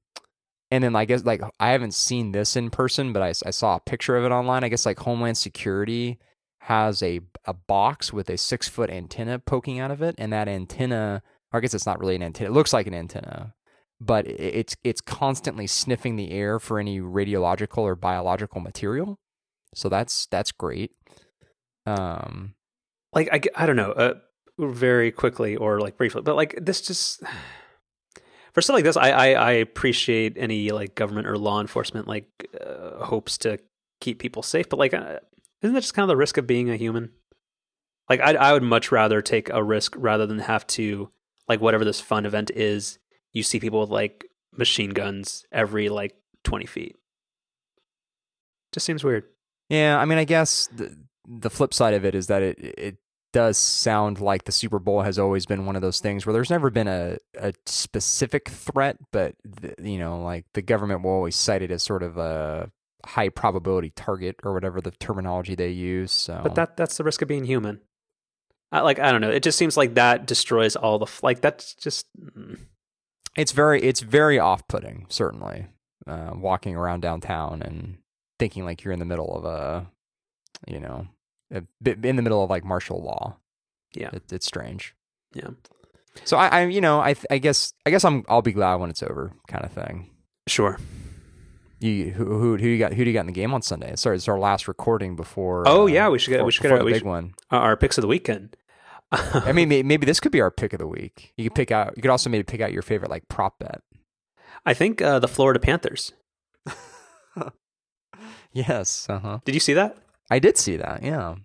and 0.71 0.83
then 0.83 0.97
I 0.97 1.05
guess 1.05 1.25
like 1.25 1.43
I 1.61 1.71
haven't 1.71 1.95
seen 1.95 2.33
this 2.33 2.57
in 2.57 2.71
person, 2.71 3.13
but 3.13 3.23
I, 3.23 3.29
I 3.29 3.51
saw 3.51 3.77
a 3.77 3.81
picture 3.81 4.17
of 4.17 4.25
it 4.25 4.33
online. 4.33 4.65
I 4.65 4.69
guess 4.69 4.87
like 4.87 4.99
Homeland 4.99 5.39
Security 5.39 6.19
has 6.61 7.03
a 7.03 7.21
a 7.45 7.53
box 7.53 8.13
with 8.13 8.29
a 8.31 8.37
six 8.37 8.69
foot 8.69 8.91
antenna 8.91 9.39
poking 9.39 9.79
out 9.79 9.91
of 9.91 10.03
it, 10.03 10.17
and 10.19 10.33
that 10.33 10.49
antenna, 10.49 11.23
I 11.53 11.61
guess 11.61 11.75
it's 11.75 11.87
not 11.87 12.01
really 12.01 12.17
an 12.17 12.23
antenna. 12.23 12.51
It 12.51 12.55
looks 12.55 12.73
like 12.73 12.89
an 12.89 12.95
antenna, 12.95 13.55
but 14.01 14.27
it's 14.27 14.75
it's 14.83 15.01
constantly 15.01 15.67
sniffing 15.67 16.17
the 16.17 16.33
air 16.33 16.59
for 16.59 16.81
any 16.81 17.01
radiological 17.01 17.79
or 17.79 17.95
biological 17.95 18.61
material. 18.61 19.21
So 19.75 19.89
that's 19.89 20.27
that's 20.27 20.51
great. 20.51 20.93
Um, 21.85 22.55
like 23.13 23.29
I, 23.33 23.41
I 23.55 23.67
don't 23.67 23.77
know, 23.77 23.93
uh, 23.93 24.15
very 24.59 25.13
quickly 25.13 25.55
or 25.55 25.81
like 25.81 25.97
briefly, 25.97 26.23
but 26.23 26.35
like 26.35 26.59
this 26.61 26.81
just 26.81 27.23
for 28.57 28.63
stuff 28.63 28.73
like 28.73 28.85
this, 28.85 28.97
I, 28.97 29.11
I, 29.11 29.27
I 29.33 29.53
appreciate 29.53 30.39
any 30.39 30.71
like 30.71 30.95
government 30.95 31.27
or 31.27 31.37
law 31.37 31.61
enforcement 31.61 32.09
like 32.09 32.49
uh, 32.59 33.05
hopes 33.05 33.37
to 33.39 33.59
keep 34.01 34.19
people 34.19 34.43
safe, 34.43 34.71
but 34.71 34.79
like, 34.79 34.95
uh, 34.95 35.19
isn't 35.61 35.75
that 35.75 35.83
just 35.83 35.93
kind 35.93 36.05
of 36.05 36.09
the 36.09 36.17
risk 36.17 36.39
of 36.39 36.47
being 36.47 36.71
a 36.71 36.77
human? 36.77 37.11
Like, 38.09 38.21
I 38.21 38.33
I 38.33 38.55
would 38.55 38.63
much 38.63 38.91
rather 38.91 39.21
take 39.21 39.51
a 39.51 39.63
risk 39.63 39.95
rather 39.99 40.25
than 40.27 40.39
have 40.39 40.67
to 40.69 41.11
like 41.51 41.61
whatever 41.61 41.85
this 41.85 42.01
fun 42.01 42.25
event 42.25 42.51
is. 42.51 42.99
You 43.35 43.43
see 43.43 43.61
people 43.61 43.81
with 43.81 43.91
like 43.91 44.25
machine 44.57 44.89
guns 44.89 45.45
every 45.53 45.91
like 45.91 46.17
twenty 46.43 46.65
feet. 46.65 46.97
Just 48.73 48.87
seems 48.87 49.05
weird. 49.05 49.25
Yeah, 49.69 49.99
I 49.99 50.07
mean, 50.07 50.17
I 50.17 50.25
guess 50.25 50.67
the 50.69 50.97
the 51.29 51.51
flip 51.51 51.75
side 51.75 51.93
of 51.93 52.07
it 52.07 52.15
is 52.15 52.29
that 52.29 52.41
it 52.41 52.59
it 52.59 52.97
does 53.33 53.59
sound 53.59 54.21
like 54.21 54.45
the 54.45 54.53
Super 54.53 54.79
Bowl 54.79 55.03
has 55.03 55.19
always 55.19 55.47
been 55.47 55.67
one 55.67 55.77
of 55.77 55.83
those 55.83 56.01
things 56.01 56.25
where 56.25 56.33
there's 56.33 56.51
never 56.51 56.71
been 56.71 56.89
a, 56.89 57.19
a 57.39 57.53
specific 57.67 58.49
threat, 58.49 58.97
but 59.13 59.35
the, 59.45 59.75
you 59.83 59.99
know, 59.99 60.23
like 60.23 60.47
the 60.55 60.63
government 60.63 61.03
will 61.03 61.11
always 61.11 61.37
cite 61.37 61.63
it 61.63 61.71
as 61.71 61.83
sort 61.83 62.03
of 62.03 62.17
a 62.17 62.71
high 63.05 63.29
probability 63.29 63.91
target 63.91 64.37
or 64.43 64.53
whatever 64.53 64.81
the 64.81 64.91
terminology 64.91 65.55
they 65.55 65.71
use. 65.71 66.13
So, 66.13 66.41
but 66.43 66.55
that 66.55 66.77
that's 66.77 66.97
the 66.97 67.05
risk 67.05 67.23
of 67.23 67.29
being 67.29 67.45
human. 67.45 67.81
I, 68.73 68.81
like 68.81 68.99
I 68.99 69.13
don't 69.13 69.21
know, 69.21 69.31
it 69.31 69.43
just 69.43 69.59
seems 69.59 69.77
like 69.77 69.95
that 69.95 70.27
destroys 70.27 70.77
all 70.77 70.99
the 70.99 71.07
like 71.23 71.41
that's 71.41 71.75
just. 71.75 72.07
Mm. 72.19 72.59
It's 73.37 73.53
very 73.53 73.83
it's 73.83 74.01
very 74.01 74.39
off 74.39 74.67
putting. 74.67 75.07
Certainly, 75.09 75.67
uh, 76.07 76.31
walking 76.35 76.75
around 76.75 77.01
downtown 77.01 77.63
and 77.63 77.99
thinking 78.39 78.65
like 78.65 78.83
you're 78.83 78.95
in 78.95 78.99
the 78.99 79.05
middle 79.05 79.37
of 79.37 79.45
a, 79.45 79.87
you 80.67 80.81
know, 80.81 81.07
in 81.51 82.17
the 82.17 82.23
middle 82.23 82.43
of 82.43 82.51
like 82.51 82.65
martial 82.65 83.03
law. 83.03 83.37
Yeah, 83.95 84.11
it, 84.13 84.33
it's 84.33 84.47
strange. 84.47 84.95
Yeah. 85.35 85.51
So 86.25 86.37
I, 86.37 86.49
I, 86.49 86.65
you 86.65 86.81
know, 86.81 87.01
I, 87.01 87.15
I 87.31 87.39
guess, 87.39 87.75
I 87.85 87.91
guess 87.91 88.05
I'm, 88.05 88.25
I'll 88.29 88.43
be 88.43 88.53
glad 88.53 88.77
when 88.77 88.89
it's 88.89 89.03
over, 89.03 89.33
kind 89.49 89.65
of 89.65 89.73
thing. 89.73 90.11
Sure. 90.47 90.79
You 91.79 92.11
who 92.11 92.25
who 92.25 92.57
who 92.57 92.69
you 92.69 92.79
got 92.79 92.95
who 92.95 93.05
do 93.05 93.11
you 93.11 93.15
got 93.15 93.21
in 93.21 93.27
the 93.27 93.33
game 93.33 93.53
on 93.53 93.61
Sunday? 93.61 93.95
Sorry, 93.97 94.17
it's 94.17 94.29
our 94.29 94.39
last 94.39 94.67
recording 94.67 95.15
before. 95.15 95.69
Oh 95.69 95.83
uh, 95.83 95.87
yeah, 95.87 96.09
we 96.09 96.19
should 96.19 96.31
get 96.31 96.39
before, 96.39 96.47
we 96.47 96.53
should 96.53 96.63
get 96.63 96.73
our 96.73 96.83
big 96.83 96.95
should, 96.95 97.05
one. 97.05 97.35
Our 97.51 97.77
picks 97.77 97.99
of 97.99 98.03
the 98.03 98.09
weekend. 98.09 98.57
I 99.13 99.53
mean, 99.53 99.69
maybe 99.87 100.07
this 100.07 100.19
could 100.19 100.33
be 100.33 100.41
our 100.41 100.51
pick 100.51 100.73
of 100.73 100.79
the 100.79 100.87
week. 100.87 101.35
You 101.37 101.45
could 101.45 101.55
pick 101.55 101.71
out. 101.71 101.93
You 101.95 102.01
could 102.01 102.11
also 102.11 102.31
maybe 102.31 102.45
pick 102.45 102.63
out 102.63 102.73
your 102.73 102.81
favorite 102.81 103.11
like 103.11 103.29
prop 103.29 103.59
bet. 103.59 103.83
I 104.65 104.73
think 104.73 105.03
uh, 105.03 105.19
the 105.19 105.29
Florida 105.29 105.61
Panthers. 105.61 106.13
Yes. 108.57 109.07
Uh 109.11 109.19
huh. 109.19 109.39
Did 109.45 109.55
you 109.55 109.61
see 109.61 109.75
that? 109.75 109.99
I 110.31 110.39
did 110.39 110.57
see 110.59 110.77
that. 110.77 111.03
Yeah, 111.03 111.37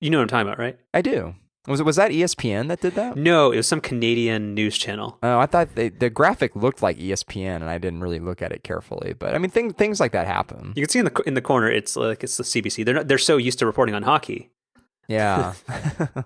You 0.00 0.10
know 0.10 0.18
what 0.18 0.22
I'm 0.22 0.28
talking 0.28 0.46
about, 0.48 0.58
right? 0.58 0.78
I 0.94 1.02
do. 1.02 1.34
Was 1.66 1.80
it 1.80 1.86
was 1.86 1.96
that 1.96 2.12
ESPN 2.12 2.68
that 2.68 2.80
did 2.80 2.94
that? 2.94 3.16
No, 3.16 3.50
it 3.50 3.56
was 3.56 3.66
some 3.66 3.80
Canadian 3.80 4.54
news 4.54 4.78
channel. 4.78 5.18
Oh, 5.22 5.40
I 5.40 5.46
thought 5.46 5.74
they, 5.74 5.88
the 5.88 6.08
graphic 6.10 6.54
looked 6.54 6.80
like 6.80 6.96
ESPN, 6.96 7.56
and 7.56 7.64
I 7.64 7.78
didn't 7.78 8.00
really 8.02 8.20
look 8.20 8.40
at 8.40 8.52
it 8.52 8.62
carefully. 8.62 9.14
But 9.18 9.34
I 9.34 9.38
mean, 9.38 9.50
things 9.50 9.72
things 9.74 9.98
like 9.98 10.12
that 10.12 10.28
happen. 10.28 10.72
You 10.76 10.82
can 10.82 10.90
see 10.90 10.98
in 11.00 11.06
the 11.06 11.22
in 11.26 11.34
the 11.34 11.40
corner, 11.42 11.68
it's 11.68 11.96
like 11.96 12.22
it's 12.22 12.36
the 12.36 12.44
CBC. 12.44 12.84
They're 12.84 12.94
not, 12.94 13.08
they're 13.08 13.18
so 13.18 13.36
used 13.36 13.58
to 13.58 13.66
reporting 13.66 13.94
on 13.96 14.02
hockey. 14.04 14.50
Yeah. 15.08 15.54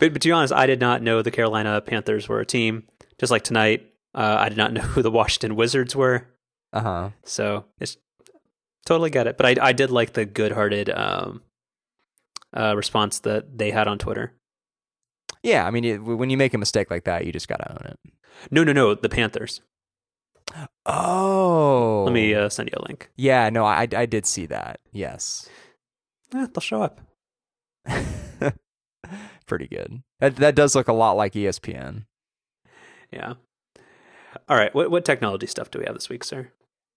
But, 0.00 0.12
but 0.12 0.22
to 0.22 0.28
be 0.28 0.32
honest, 0.32 0.52
I 0.52 0.66
did 0.66 0.80
not 0.80 1.02
know 1.02 1.22
the 1.22 1.30
Carolina 1.30 1.80
Panthers 1.80 2.28
were 2.28 2.40
a 2.40 2.46
team. 2.46 2.84
Just 3.20 3.30
like 3.30 3.42
tonight, 3.44 3.86
uh, 4.14 4.36
I 4.40 4.48
did 4.48 4.58
not 4.58 4.72
know 4.72 4.80
who 4.82 5.02
the 5.02 5.10
Washington 5.10 5.54
Wizards 5.54 5.94
were. 5.94 6.26
uh 6.72 6.80
huh. 6.80 7.10
So 7.24 7.66
it's 7.78 7.96
totally 8.84 9.10
get 9.10 9.26
it. 9.26 9.36
But 9.36 9.46
I 9.46 9.68
I 9.68 9.72
did 9.72 9.90
like 9.90 10.12
the 10.12 10.24
good-hearted 10.24 10.90
um, 10.90 11.42
uh, 12.56 12.74
response 12.76 13.18
that 13.20 13.58
they 13.58 13.70
had 13.70 13.88
on 13.88 13.98
Twitter. 13.98 14.32
Yeah. 15.42 15.66
I 15.66 15.70
mean, 15.70 15.84
it, 15.84 16.02
when 16.02 16.30
you 16.30 16.36
make 16.36 16.54
a 16.54 16.58
mistake 16.58 16.90
like 16.90 17.04
that, 17.04 17.26
you 17.26 17.32
just 17.32 17.48
gotta 17.48 17.70
own 17.70 17.86
it. 17.90 17.98
No, 18.50 18.64
no, 18.64 18.72
no, 18.72 18.94
the 18.94 19.08
Panthers. 19.08 19.60
Oh. 20.86 22.04
Let 22.06 22.12
me 22.12 22.34
uh, 22.34 22.48
send 22.48 22.70
you 22.70 22.78
a 22.78 22.86
link. 22.86 23.10
Yeah. 23.16 23.50
No, 23.50 23.64
I 23.64 23.88
I 23.94 24.06
did 24.06 24.26
see 24.26 24.46
that. 24.46 24.80
Yes. 24.92 25.48
Eh, 26.34 26.46
they'll 26.52 26.60
show 26.60 26.82
up. 26.82 27.00
Pretty 29.46 29.68
good. 29.68 30.02
That 30.20 30.36
that 30.36 30.54
does 30.54 30.74
look 30.74 30.88
a 30.88 30.92
lot 30.92 31.12
like 31.12 31.32
ESPN. 31.34 32.06
Yeah. 33.10 33.34
All 34.48 34.56
right. 34.56 34.74
What 34.74 34.90
what 34.90 35.04
technology 35.04 35.46
stuff 35.46 35.70
do 35.70 35.78
we 35.78 35.84
have 35.86 35.94
this 35.94 36.08
week, 36.08 36.24
sir? 36.24 36.50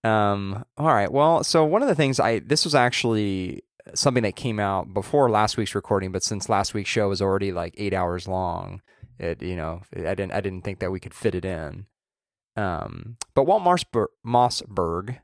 Um, 0.04 0.64
all 0.76 0.86
right. 0.94 1.10
Well, 1.10 1.42
so 1.44 1.64
one 1.64 1.82
of 1.82 1.88
the 1.88 1.94
things 1.94 2.20
I 2.20 2.38
this 2.40 2.64
was 2.64 2.74
actually 2.74 3.62
something 3.94 4.22
that 4.22 4.36
came 4.36 4.60
out 4.60 4.92
before 4.92 5.30
last 5.30 5.56
week's 5.56 5.74
recording, 5.74 6.12
but 6.12 6.22
since 6.22 6.48
last 6.48 6.74
week's 6.74 6.90
show 6.90 7.08
was 7.08 7.22
already 7.22 7.52
like 7.52 7.74
eight 7.78 7.94
hours 7.94 8.28
long, 8.28 8.82
it 9.18 9.42
you 9.42 9.56
know 9.56 9.82
I 9.94 10.14
didn't 10.14 10.32
I 10.32 10.40
didn't 10.40 10.62
think 10.62 10.78
that 10.80 10.92
we 10.92 11.00
could 11.00 11.14
fit 11.14 11.34
it 11.34 11.44
in. 11.44 11.86
Um, 12.56 13.16
but 13.34 13.44
Walt 13.44 13.62
Mossberg, 13.62 14.06
Mossberg 14.26 15.18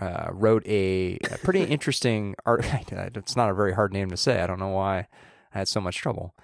uh, 0.00 0.28
wrote 0.30 0.64
a, 0.66 1.18
a 1.30 1.38
pretty 1.38 1.62
interesting 1.74 2.34
art. 2.46 2.64
It's 2.92 3.36
not 3.36 3.50
a 3.50 3.54
very 3.54 3.74
hard 3.74 3.92
name 3.92 4.10
to 4.10 4.16
say. 4.16 4.40
I 4.40 4.46
don't 4.46 4.60
know 4.60 4.68
why 4.68 5.08
I 5.52 5.58
had 5.58 5.68
so 5.68 5.80
much 5.80 5.96
trouble. 5.96 6.34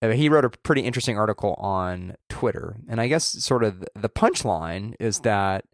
Uh, 0.00 0.10
He 0.10 0.28
wrote 0.28 0.44
a 0.44 0.50
pretty 0.50 0.82
interesting 0.82 1.18
article 1.18 1.54
on 1.54 2.14
Twitter, 2.28 2.76
and 2.88 3.00
I 3.00 3.08
guess 3.08 3.24
sort 3.24 3.64
of 3.64 3.84
the 3.94 4.08
punchline 4.08 4.94
is 5.00 5.20
that 5.20 5.64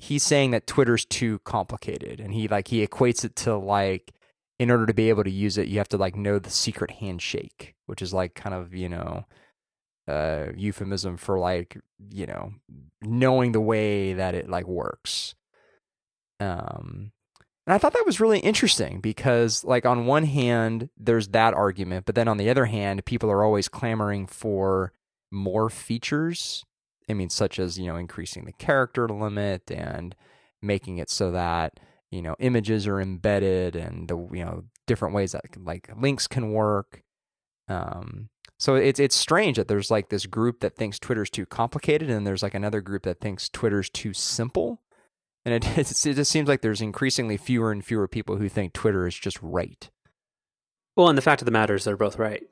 he's 0.00 0.22
saying 0.22 0.50
that 0.52 0.66
Twitter's 0.66 1.04
too 1.04 1.38
complicated 1.40 2.20
and 2.20 2.32
he 2.32 2.48
like 2.48 2.68
he 2.68 2.86
equates 2.86 3.24
it 3.24 3.36
to 3.36 3.56
like 3.56 4.12
in 4.58 4.70
order 4.70 4.86
to 4.86 4.94
be 4.94 5.08
able 5.08 5.24
to 5.24 5.30
use 5.30 5.58
it 5.58 5.68
you 5.68 5.78
have 5.78 5.88
to 5.88 5.96
like 5.96 6.16
know 6.16 6.38
the 6.38 6.50
secret 6.50 6.90
handshake 6.90 7.74
which 7.86 8.02
is 8.02 8.12
like 8.12 8.34
kind 8.34 8.54
of 8.54 8.74
you 8.74 8.88
know 8.88 9.24
uh 10.08 10.46
euphemism 10.56 11.16
for 11.16 11.38
like 11.38 11.78
you 12.10 12.26
know 12.26 12.52
knowing 13.02 13.52
the 13.52 13.60
way 13.60 14.14
that 14.14 14.34
it 14.34 14.48
like 14.48 14.66
works. 14.66 15.34
Um 16.40 17.12
and 17.66 17.74
I 17.74 17.78
thought 17.78 17.92
that 17.92 18.06
was 18.06 18.20
really 18.20 18.40
interesting 18.40 19.00
because 19.00 19.62
like 19.64 19.86
on 19.86 20.06
one 20.06 20.24
hand 20.24 20.88
there's 20.96 21.28
that 21.28 21.54
argument 21.54 22.06
but 22.06 22.14
then 22.14 22.26
on 22.26 22.38
the 22.38 22.50
other 22.50 22.64
hand 22.64 23.04
people 23.04 23.30
are 23.30 23.44
always 23.44 23.68
clamoring 23.68 24.26
for 24.26 24.92
more 25.30 25.68
features 25.68 26.64
I 27.10 27.14
mean, 27.14 27.28
such 27.28 27.58
as 27.58 27.78
you 27.78 27.86
know 27.86 27.96
increasing 27.96 28.44
the 28.44 28.52
character 28.52 29.08
limit 29.08 29.70
and 29.70 30.14
making 30.62 30.98
it 30.98 31.10
so 31.10 31.30
that 31.32 31.80
you 32.10 32.22
know 32.22 32.36
images 32.38 32.86
are 32.86 33.00
embedded 33.00 33.76
and 33.76 34.08
the 34.08 34.16
you 34.32 34.44
know 34.44 34.64
different 34.86 35.14
ways 35.14 35.32
that 35.32 35.44
like 35.58 35.90
links 35.96 36.26
can 36.26 36.52
work. 36.52 37.02
Um, 37.68 38.28
so 38.58 38.74
it's 38.74 39.00
it's 39.00 39.16
strange 39.16 39.56
that 39.56 39.68
there's 39.68 39.90
like 39.90 40.08
this 40.08 40.26
group 40.26 40.60
that 40.60 40.76
thinks 40.76 40.98
Twitter's 40.98 41.30
too 41.30 41.46
complicated, 41.46 42.10
and 42.10 42.26
there's 42.26 42.42
like 42.42 42.54
another 42.54 42.80
group 42.80 43.02
that 43.04 43.20
thinks 43.20 43.48
Twitter's 43.48 43.90
too 43.90 44.12
simple. 44.12 44.82
And 45.44 45.54
it 45.64 45.78
it 45.78 45.86
just 45.86 46.30
seems 46.30 46.48
like 46.48 46.60
there's 46.60 46.82
increasingly 46.82 47.36
fewer 47.36 47.72
and 47.72 47.84
fewer 47.84 48.06
people 48.06 48.36
who 48.36 48.48
think 48.48 48.72
Twitter 48.72 49.06
is 49.06 49.18
just 49.18 49.40
right. 49.42 49.90
Well, 50.96 51.08
and 51.08 51.16
the 51.16 51.22
fact 51.22 51.40
of 51.40 51.46
the 51.46 51.52
matter 51.52 51.74
is 51.74 51.84
they're 51.84 51.96
both 51.96 52.18
right. 52.18 52.42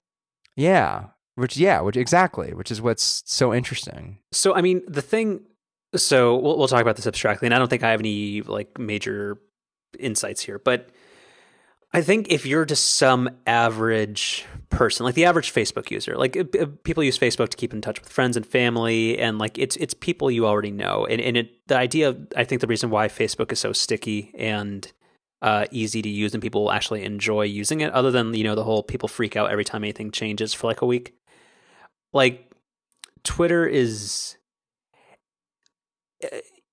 Yeah, 0.56 1.08
which 1.38 1.56
yeah, 1.56 1.80
which 1.80 1.96
exactly, 1.96 2.52
which 2.52 2.70
is 2.70 2.82
what's 2.82 3.22
so 3.26 3.54
interesting. 3.54 4.18
So, 4.32 4.54
I 4.54 4.60
mean, 4.60 4.82
the 4.86 5.02
thing. 5.02 5.40
So 5.96 6.36
we'll 6.36 6.58
we'll 6.58 6.68
talk 6.68 6.82
about 6.82 6.96
this 6.96 7.06
abstractly, 7.06 7.46
and 7.46 7.54
I 7.54 7.58
don't 7.58 7.68
think 7.68 7.82
I 7.82 7.90
have 7.90 8.00
any 8.00 8.42
like 8.42 8.78
major 8.78 9.38
insights 9.98 10.42
here, 10.42 10.58
but 10.58 10.90
I 11.92 12.02
think 12.02 12.30
if 12.30 12.44
you're 12.44 12.66
just 12.66 12.96
some 12.96 13.30
average 13.46 14.44
person, 14.68 15.04
like 15.04 15.14
the 15.14 15.24
average 15.24 15.52
Facebook 15.54 15.90
user, 15.90 16.16
like 16.16 16.36
uh, 16.36 16.44
uh, 16.60 16.66
people 16.84 17.02
use 17.02 17.18
Facebook 17.18 17.48
to 17.48 17.56
keep 17.56 17.72
in 17.72 17.80
touch 17.80 18.00
with 18.00 18.10
friends 18.10 18.36
and 18.36 18.44
family, 18.44 19.18
and 19.18 19.38
like 19.38 19.58
it's 19.58 19.76
it's 19.76 19.94
people 19.94 20.30
you 20.30 20.46
already 20.46 20.70
know, 20.70 21.06
and 21.06 21.20
and 21.20 21.36
it 21.38 21.66
the 21.68 21.78
idea, 21.78 22.14
I 22.36 22.44
think 22.44 22.60
the 22.60 22.66
reason 22.66 22.90
why 22.90 23.08
Facebook 23.08 23.52
is 23.52 23.60
so 23.60 23.72
sticky 23.72 24.32
and 24.36 24.90
uh, 25.40 25.64
easy 25.70 26.02
to 26.02 26.08
use 26.08 26.34
and 26.34 26.42
people 26.42 26.70
actually 26.70 27.04
enjoy 27.04 27.42
using 27.42 27.80
it, 27.80 27.92
other 27.92 28.10
than 28.10 28.34
you 28.34 28.44
know 28.44 28.54
the 28.54 28.64
whole 28.64 28.82
people 28.82 29.08
freak 29.08 29.36
out 29.36 29.50
every 29.50 29.64
time 29.64 29.82
anything 29.82 30.10
changes 30.10 30.52
for 30.52 30.66
like 30.66 30.82
a 30.82 30.86
week, 30.86 31.14
like 32.12 32.50
Twitter 33.24 33.66
is 33.66 34.36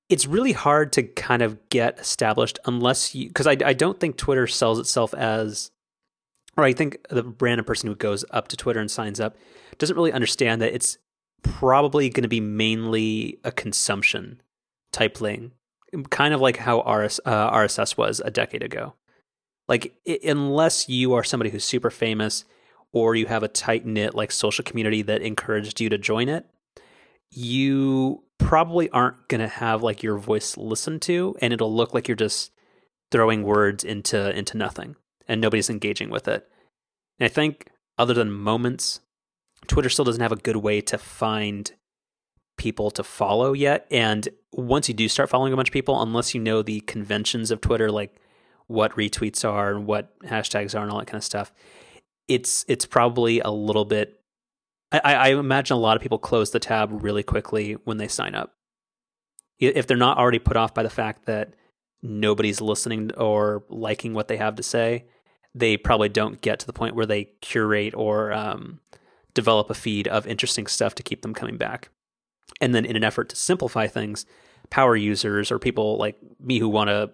it's 0.10 0.26
really 0.26 0.52
hard 0.52 0.94
to 0.94 1.04
kind 1.04 1.42
of 1.42 1.70
get 1.70 2.00
established 2.00 2.60
unless 2.66 3.16
you 3.16 3.28
because 3.28 3.48
I, 3.48 3.58
I 3.66 3.74
don't 3.74 4.00
think 4.00 4.18
Twitter 4.18 4.48
sells 4.48 4.80
itself 4.80 5.14
as 5.14 5.72
or 6.58 6.64
I 6.64 6.74
think 6.74 7.06
the 7.10 7.24
random 7.40 7.66
person 7.66 7.90
who 7.90 7.96
goes 7.96 8.24
up 8.32 8.48
to 8.50 8.58
Twitter 8.58 8.80
and 8.80 8.90
signs 8.90 9.20
up 9.20 9.36
doesn't 9.78 9.96
really 9.96 10.14
understand 10.14 10.62
that 10.62 10.74
it's 10.74 10.98
probably 11.44 12.10
going 12.10 12.24
to 12.24 12.30
be 12.30 12.40
mainly 12.40 13.40
a 13.44 13.52
consumption 13.52 14.42
type 14.92 15.18
thing, 15.18 15.52
kind 16.10 16.34
of 16.34 16.42
like 16.42 16.58
how 16.58 16.80
RS, 16.82 17.20
uh, 17.26 17.52
RSS 17.52 17.98
was 17.98 18.22
a 18.24 18.32
decade 18.32 18.64
ago. 18.64 18.94
Like 19.68 19.96
i 20.08 20.20
unless 20.24 20.88
you 20.88 21.14
are 21.14 21.24
somebody 21.24 21.50
who's 21.50 21.66
super 21.66 21.90
famous 21.90 22.46
or 22.92 23.16
you 23.16 23.26
have 23.28 23.44
a 23.44 23.48
tight 23.48 23.86
knit 23.86 24.16
like 24.16 24.32
social 24.32 24.64
community 24.64 25.02
that 25.02 25.22
encouraged 25.22 25.82
you 25.82 25.90
to 25.90 25.98
join 25.98 26.30
it, 26.30 26.46
you 27.32 28.24
probably 28.38 28.90
aren't 28.90 29.28
going 29.28 29.42
to 29.42 29.48
have 29.48 29.84
like 29.84 30.04
your 30.04 30.18
voice 30.18 30.58
listened 30.58 31.02
to 31.02 31.36
and 31.42 31.54
it'll 31.54 31.74
look 31.74 31.94
like 31.94 32.08
you're 32.08 32.16
just 32.16 32.52
throwing 33.12 33.44
words 33.44 33.84
into 33.84 34.36
into 34.38 34.58
nothing 34.58 34.96
and 35.28 35.42
nobody's 35.42 35.70
engaging 35.70 36.10
with 36.10 36.28
it. 36.28 36.48
And 37.20 37.26
I 37.26 37.30
think 37.30 37.70
other 37.98 38.14
than 38.14 38.32
moments, 38.32 39.00
Twitter 39.68 39.90
still 39.90 40.06
doesn't 40.06 40.22
have 40.22 40.32
a 40.32 40.38
good 40.38 40.58
way 40.58 40.82
to 40.82 40.98
find 40.98 41.72
people 42.58 42.92
to 42.92 43.04
follow 43.04 43.54
yet. 43.54 43.88
And 43.92 44.28
once 44.52 44.88
you 44.88 44.94
do 44.94 45.08
start 45.08 45.30
following 45.30 45.54
a 45.54 45.56
bunch 45.56 45.70
of 45.70 45.74
people, 45.74 46.02
unless 46.02 46.34
you 46.34 46.42
know 46.42 46.62
the 46.62 46.82
conventions 46.82 47.52
of 47.52 47.62
Twitter, 47.62 47.92
like 47.92 48.16
what 48.68 48.96
retweets 48.96 49.48
are 49.48 49.72
and 49.72 49.86
what 49.86 50.18
hashtags 50.22 50.78
are 50.78 50.84
and 50.84 50.92
all 50.92 51.00
that 51.00 51.08
kind 51.08 51.18
of 51.18 51.24
stuff, 51.24 51.52
it's 52.28 52.66
it's 52.68 52.86
probably 52.86 53.40
a 53.40 53.50
little 53.50 53.86
bit 53.86 54.20
I, 54.92 55.14
I 55.14 55.28
imagine 55.30 55.76
a 55.76 55.80
lot 55.80 55.96
of 55.96 56.02
people 56.02 56.20
close 56.20 56.52
the 56.52 56.60
tab 56.60 56.90
really 57.04 57.24
quickly 57.24 57.74
when 57.84 57.98
they 57.98 58.08
sign 58.08 58.36
up. 58.36 58.54
If 59.60 59.88
they're 59.88 59.98
not 59.98 60.18
already 60.18 60.40
put 60.40 60.58
off 60.58 60.74
by 60.74 60.84
the 60.84 60.90
fact 60.90 61.26
that 61.26 61.54
nobody's 62.02 62.62
listening 62.62 63.12
or 63.16 63.64
liking 63.70 64.14
what 64.14 64.28
they 64.28 64.38
have 64.38 64.56
to 64.56 64.64
say, 64.64 65.06
they 65.54 65.78
probably 65.78 66.10
don't 66.10 66.42
get 66.42 66.60
to 66.60 66.66
the 66.68 66.74
point 66.74 66.96
where 66.96 67.06
they 67.06 67.26
curate 67.42 67.94
or 67.96 68.34
um, 68.34 68.80
develop 69.34 69.70
a 69.70 69.74
feed 69.74 70.08
of 70.08 70.28
interesting 70.28 70.68
stuff 70.68 70.96
to 70.96 71.04
keep 71.04 71.22
them 71.22 71.34
coming 71.34 71.58
back. 71.58 71.90
And 72.62 72.76
then, 72.76 72.86
in 72.86 72.96
an 72.96 73.04
effort 73.04 73.30
to 73.30 73.36
simplify 73.36 73.88
things, 73.88 74.26
power 74.70 74.96
users 74.96 75.52
or 75.52 75.60
people 75.60 75.98
like 75.98 76.18
me 76.40 76.60
who 76.60 76.70
want 76.70 76.90
to 76.90 77.12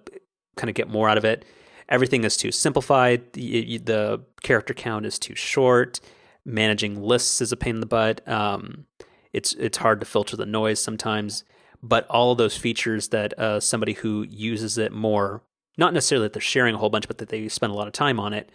kind 0.57 0.69
of 0.69 0.75
get 0.75 0.89
more 0.89 1.07
out 1.07 1.17
of 1.17 1.25
it, 1.25 1.45
everything 1.91 2.23
is 2.23 2.35
too 2.35 2.51
simplified. 2.51 3.33
The, 3.33 3.77
the 3.77 4.21
character 4.41 4.73
count 4.73 5.05
is 5.05 5.19
too 5.19 5.35
short 5.35 5.99
managing 6.45 7.01
lists 7.01 7.41
is 7.41 7.51
a 7.51 7.57
pain 7.57 7.75
in 7.75 7.79
the 7.81 7.85
butt. 7.85 8.27
Um, 8.27 8.85
it's 9.33 9.53
it's 9.53 9.77
hard 9.77 9.99
to 9.99 10.05
filter 10.05 10.35
the 10.35 10.45
noise 10.45 10.81
sometimes, 10.81 11.43
but 11.81 12.05
all 12.07 12.31
of 12.31 12.37
those 12.37 12.57
features 12.57 13.09
that 13.09 13.37
uh, 13.39 13.59
somebody 13.59 13.93
who 13.93 14.25
uses 14.29 14.77
it 14.77 14.91
more, 14.91 15.43
not 15.77 15.93
necessarily 15.93 16.25
that 16.25 16.33
they're 16.33 16.41
sharing 16.41 16.75
a 16.75 16.77
whole 16.77 16.89
bunch, 16.89 17.07
but 17.07 17.17
that 17.19 17.29
they 17.29 17.47
spend 17.47 17.71
a 17.71 17.75
lot 17.75 17.87
of 17.87 17.93
time 17.93 18.19
on 18.19 18.33
it, 18.33 18.51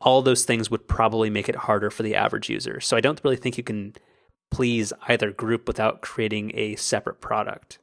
all 0.00 0.22
those 0.22 0.44
things 0.44 0.70
would 0.70 0.88
probably 0.88 1.30
make 1.30 1.48
it 1.48 1.56
harder 1.56 1.90
for 1.90 2.02
the 2.02 2.14
average 2.14 2.48
user. 2.48 2.80
So 2.80 2.96
I 2.96 3.00
don't 3.00 3.20
really 3.22 3.36
think 3.36 3.58
you 3.58 3.64
can 3.64 3.94
please 4.50 4.92
either 5.08 5.30
group 5.30 5.66
without 5.66 6.00
creating 6.00 6.52
a 6.54 6.76
separate 6.76 7.20
product. 7.20 7.78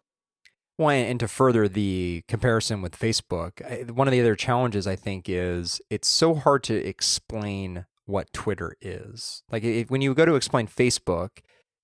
Well, 0.82 0.90
and 0.90 1.20
to 1.20 1.28
further 1.28 1.68
the 1.68 2.24
comparison 2.28 2.82
with 2.82 2.98
Facebook, 2.98 3.92
one 3.92 4.08
of 4.08 4.12
the 4.12 4.20
other 4.20 4.36
challenges 4.36 4.88
I 4.88 4.96
think 4.96 5.30
is 5.30 5.80
it's 5.90 6.08
so 6.08 6.34
hard 6.34 6.64
to 6.64 6.76
explain 6.76 7.86
what 8.06 8.34
Twitter 8.34 8.76
is. 8.82 9.44
Like 9.52 9.64
if, 9.64 9.92
when 9.92 10.02
you 10.02 10.14
go 10.16 10.26
to 10.26 10.36
explain 10.36 10.68
Facebook, 10.68 11.30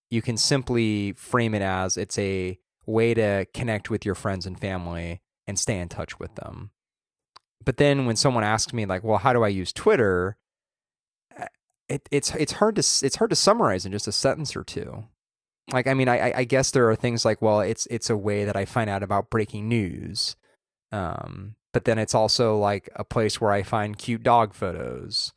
you 0.09 0.21
can 0.21 0.35
simply 0.35 1.13
frame 1.13 1.53
it 1.53 1.61
as 1.61 1.95
it's 1.95 2.17
a 2.17 2.57
way 2.85 3.13
to 3.13 3.45
connect 3.53 3.89
with 3.89 4.03
your 4.03 4.15
friends 4.15 4.45
and 4.47 4.59
family 4.59 5.21
and 5.45 5.59
stay 5.59 5.77
in 5.79 5.89
touch 5.89 6.19
with 6.19 6.33
them. 6.35 6.71
but 7.67 7.75
then 7.75 8.05
when 8.05 8.15
someone 8.15 8.45
asks 8.45 8.71
me 8.71 8.85
like, 8.85 9.03
well, 9.03 9.17
how 9.17 9.33
do 9.33 9.43
I 9.43 9.49
use 9.49 9.73
Twitter? 9.73 10.37
It, 11.89 12.07
it's 12.11 12.33
it's 12.35 12.53
hard 12.53 12.77
to 12.77 12.79
it's 12.79 13.17
hard 13.17 13.29
to 13.29 13.35
summarize 13.35 13.85
in 13.85 13.91
just 13.91 14.07
a 14.07 14.11
sentence 14.11 14.55
or 14.55 14.63
two. 14.63 15.05
Like 15.71 15.87
I 15.87 15.93
mean, 15.93 16.07
I, 16.07 16.31
I- 16.37 16.43
guess 16.45 16.71
there 16.71 16.89
are 16.89 16.95
things 16.95 17.25
like, 17.25 17.41
well, 17.41 17.59
it's 17.61 17.87
it's 17.91 18.09
a 18.09 18.17
way 18.17 18.45
that 18.45 18.55
I 18.55 18.65
find 18.65 18.89
out 18.89 19.03
about 19.03 19.29
breaking 19.29 19.67
news, 19.67 20.35
um, 20.91 21.55
but 21.73 21.85
then 21.85 21.97
it's 21.99 22.15
also 22.15 22.57
like 22.57 22.89
a 22.95 23.03
place 23.03 23.41
where 23.41 23.51
I 23.51 23.63
find 23.63 23.97
cute 23.97 24.23
dog 24.23 24.53
photos. 24.53 25.33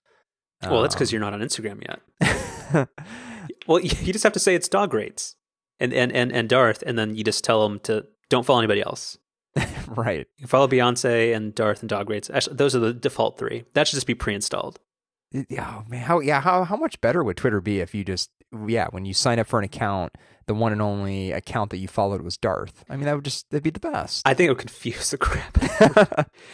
Well, 0.62 0.82
that's 0.82 0.94
because 0.94 1.10
Um, 1.10 1.14
you're 1.14 1.20
not 1.20 1.32
on 1.34 1.40
Instagram 1.40 1.82
yet. 1.88 2.88
Well, 3.66 3.80
you 3.80 3.90
you 4.02 4.12
just 4.12 4.22
have 4.24 4.32
to 4.34 4.38
say 4.38 4.54
it's 4.54 4.68
dog 4.68 4.94
rates 4.94 5.36
and, 5.78 5.92
and, 5.92 6.12
and, 6.12 6.32
and 6.32 6.48
Darth, 6.48 6.82
and 6.86 6.98
then 6.98 7.14
you 7.14 7.24
just 7.24 7.44
tell 7.44 7.68
them 7.68 7.78
to 7.80 8.06
don't 8.28 8.44
follow 8.46 8.58
anybody 8.60 8.80
else. 8.82 9.18
right. 9.88 10.26
You 10.38 10.46
follow 10.46 10.68
Beyonce 10.68 11.34
and 11.34 11.54
Darth 11.54 11.80
and 11.80 11.88
dog 11.88 12.08
rates. 12.10 12.30
Actually, 12.30 12.56
those 12.56 12.74
are 12.76 12.78
the 12.80 12.92
default 12.92 13.38
three. 13.38 13.64
That 13.74 13.86
should 13.88 13.96
just 13.96 14.06
be 14.06 14.14
pre-installed. 14.14 14.78
Yeah, 15.48 15.78
oh, 15.78 15.84
man, 15.88 16.02
how 16.02 16.20
yeah 16.20 16.40
how 16.40 16.64
how 16.64 16.76
much 16.76 17.00
better 17.00 17.22
would 17.22 17.36
Twitter 17.36 17.60
be 17.60 17.80
if 17.80 17.94
you 17.94 18.02
just 18.04 18.30
yeah 18.66 18.88
when 18.90 19.04
you 19.04 19.14
sign 19.14 19.38
up 19.38 19.46
for 19.46 19.58
an 19.58 19.64
account, 19.64 20.16
the 20.46 20.54
one 20.54 20.72
and 20.72 20.82
only 20.82 21.32
account 21.32 21.70
that 21.70 21.78
you 21.78 21.88
followed 21.88 22.22
was 22.22 22.36
Darth. 22.36 22.84
I 22.88 22.96
mean, 22.96 23.04
that 23.04 23.14
would 23.14 23.24
just 23.24 23.48
that'd 23.50 23.62
be 23.62 23.70
the 23.70 23.80
best. 23.80 24.26
I 24.26 24.34
think 24.34 24.48
it 24.48 24.50
would 24.50 24.58
confuse 24.58 25.10
the 25.10 25.18
crap 25.18 25.54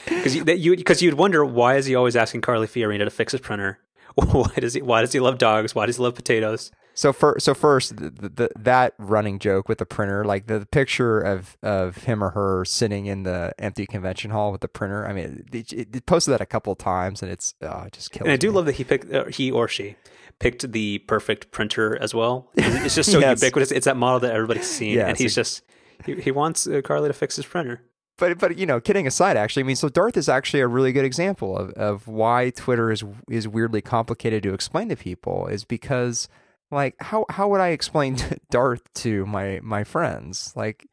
because 0.04 0.34
you 0.36 0.44
that 0.44 0.58
you 0.58 0.76
because 0.76 1.02
you'd 1.02 1.14
wonder 1.14 1.44
why 1.44 1.76
is 1.76 1.86
he 1.86 1.94
always 1.94 2.16
asking 2.16 2.42
Carly 2.42 2.66
Fiorina 2.66 3.04
to 3.04 3.10
fix 3.10 3.32
his 3.32 3.40
printer? 3.40 3.78
Why 4.14 4.48
does 4.56 4.72
he 4.72 4.80
Why 4.80 5.02
does 5.02 5.12
he 5.12 5.20
love 5.20 5.36
dogs? 5.36 5.74
Why 5.74 5.84
does 5.84 5.98
he 5.98 6.02
love 6.02 6.14
potatoes? 6.14 6.70
So 6.96 7.12
for 7.12 7.36
so 7.38 7.54
first 7.54 7.96
the, 7.98 8.10
the, 8.10 8.28
the, 8.28 8.50
that 8.58 8.94
running 8.98 9.38
joke 9.38 9.68
with 9.68 9.78
the 9.78 9.86
printer, 9.86 10.24
like 10.24 10.46
the, 10.48 10.66
picture 10.72 11.20
of 11.20 11.56
of 11.62 11.98
him 11.98 12.24
or 12.24 12.30
her 12.30 12.64
sitting 12.64 13.06
in 13.06 13.22
the 13.22 13.52
empty 13.58 13.86
convention 13.86 14.30
hall 14.32 14.50
with 14.50 14.62
the 14.62 14.68
printer. 14.68 15.06
I 15.06 15.12
mean, 15.12 15.44
it, 15.52 15.72
it, 15.72 15.94
it 15.94 16.06
posted 16.06 16.32
that 16.32 16.40
a 16.40 16.46
couple 16.46 16.72
of 16.72 16.78
times, 16.78 17.22
and 17.22 17.30
it's 17.30 17.54
oh, 17.62 17.86
just 17.92 18.10
kills. 18.10 18.24
And 18.26 18.32
I 18.32 18.36
do 18.36 18.48
me. 18.48 18.54
love 18.56 18.66
that 18.66 18.74
he 18.76 18.84
picked 18.84 19.12
uh, 19.12 19.26
he 19.26 19.50
or 19.52 19.68
she 19.68 19.94
picked 20.38 20.72
the 20.72 20.98
perfect 21.00 21.50
printer 21.52 21.96
as 22.02 22.14
well. 22.14 22.50
It's 22.56 22.94
just 22.94 23.12
so 23.12 23.18
Yes. 23.20 23.40
ubiquitous. 23.42 23.70
It's 23.70 23.84
that 23.84 23.96
model 23.96 24.20
that 24.20 24.32
everybody's 24.34 24.68
seen, 24.68 24.96
Yeah, 24.96 25.08
and 25.08 25.18
he's 25.18 25.34
just 25.34 25.62
he, 26.04 26.14
he 26.20 26.30
wants 26.30 26.66
uh, 26.66 26.80
Carly 26.82 27.08
to 27.08 27.12
fix 27.14 27.36
his 27.36 27.46
printer. 27.46 27.82
but 28.18 28.38
but 28.38 28.56
you 28.58 28.64
know, 28.66 28.80
kidding 28.80 29.06
aside, 29.06 29.36
actually, 29.36 29.62
I 29.62 29.66
mean, 29.66 29.76
so 29.76 29.88
Darth 29.90 30.16
is 30.16 30.28
actually 30.28 30.60
a 30.60 30.66
really 30.66 30.92
good 30.92 31.04
example 31.04 31.56
of, 31.56 31.70
of 31.72 32.08
why 32.08 32.50
Twitter 32.50 32.90
is 32.90 33.04
is 33.30 33.46
weirdly 33.46 33.82
complicated 33.82 34.42
to 34.44 34.54
explain 34.54 34.88
to 34.88 34.96
people 34.96 35.46
is 35.46 35.64
because 35.64 36.28
like 36.70 36.94
how 37.00 37.24
how 37.30 37.48
would 37.48 37.60
I 37.60 37.68
explain 37.68 38.16
Darth 38.50 38.92
to 38.94 39.26
my 39.26 39.60
my 39.62 39.84
friends? 39.84 40.52
Like 40.56 40.86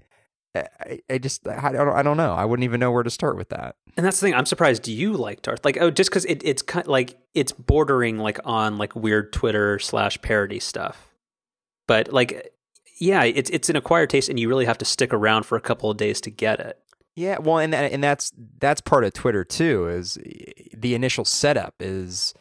eh, 0.56 0.66
I, 0.80 1.00
I 1.10 1.18
just 1.18 1.48
I 1.48 1.72
don't 1.72 1.90
I 1.90 2.04
don't 2.04 2.18
know. 2.18 2.34
I 2.34 2.46
wouldn't 2.46 2.64
even 2.64 2.80
know 2.80 2.92
where 2.92 3.04
to 3.04 3.10
start 3.10 3.38
with 3.38 3.50
that. 3.50 3.76
And 3.96 4.06
that's 4.06 4.20
the 4.20 4.28
thing. 4.28 4.34
I'm 4.34 4.46
surprised 4.46 4.88
you 4.88 5.14
like 5.14 5.42
Darth. 5.44 5.64
Like, 5.64 5.78
oh, 5.80 5.92
just 5.92 6.10
because 6.10 6.26
it, 6.26 6.42
it's 6.44 6.62
kind 6.62 6.88
like 6.88 7.18
it's 7.34 7.52
bordering 7.52 8.18
like 8.18 8.40
on 8.44 8.78
like 8.78 8.96
weird 8.96 9.32
Twitter 9.34 9.78
slash 9.80 10.22
parody 10.22 10.60
stuff. 10.60 11.10
But 11.88 12.12
like, 12.12 12.54
yeah, 13.00 13.24
it's 13.24 13.50
it's 13.50 13.70
an 13.70 13.76
acquired 13.76 14.10
taste, 14.10 14.30
and 14.30 14.40
you 14.40 14.50
really 14.50 14.66
have 14.66 14.78
to 14.80 14.86
stick 14.86 15.14
around 15.14 15.44
for 15.44 15.58
a 15.58 15.62
couple 15.62 15.92
of 15.92 15.98
days 15.98 16.22
to 16.22 16.32
get 16.32 16.60
it. 16.60 16.80
Yeah, 17.16 17.38
well, 17.38 17.60
and 17.60 17.76
and 17.76 18.04
that's 18.04 18.32
that's 18.58 18.82
part 18.82 19.04
of 19.04 19.14
Twitter 19.14 19.44
too. 19.44 19.88
Is 19.88 20.18
eh, 20.26 20.52
the 20.76 20.96
initial 20.96 21.26
setup 21.26 21.76
is 21.80 22.34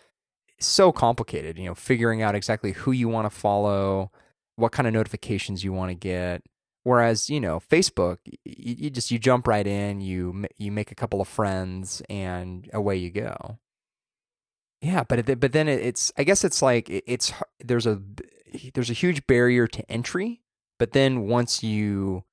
so 0.66 0.92
complicated. 0.92 1.58
You 1.58 1.66
know, 1.66 1.74
figuring 1.74 2.22
out 2.22 2.34
exactly 2.34 2.72
who 2.72 2.92
you 2.92 3.08
want 3.08 3.30
to 3.30 3.36
follow, 3.36 4.10
what 4.56 4.72
kind 4.72 4.86
of 4.86 4.94
notifications 4.94 5.64
you 5.64 5.72
want 5.72 5.90
to 5.90 5.94
get. 5.94 6.42
Whereas 6.84 7.30
you 7.30 7.40
know, 7.40 7.60
Facebook, 7.60 8.18
you, 8.26 8.38
you 8.44 8.90
just 8.90 9.10
you 9.10 9.18
jump 9.18 9.46
right 9.46 9.66
in, 9.66 10.00
you 10.00 10.46
you 10.58 10.72
make 10.72 10.90
a 10.90 10.96
couple 10.96 11.20
of 11.20 11.28
friends, 11.28 12.02
and 12.08 12.68
away 12.72 12.96
you 12.96 13.10
go. 13.10 13.58
Yeah, 14.80 15.04
but 15.04 15.20
it, 15.20 15.40
but 15.40 15.52
then 15.52 15.68
it, 15.68 15.80
it's 15.80 16.12
I 16.18 16.24
guess 16.24 16.42
it's 16.44 16.60
like 16.60 16.90
it, 16.90 17.04
it's 17.06 17.32
there's 17.60 17.86
a 17.86 18.02
there's 18.74 18.90
a 18.90 18.94
huge 18.94 19.26
barrier 19.26 19.66
to 19.68 19.90
entry, 19.90 20.42
but 20.78 20.92
then 20.92 21.28
once 21.28 21.62
you 21.62 22.24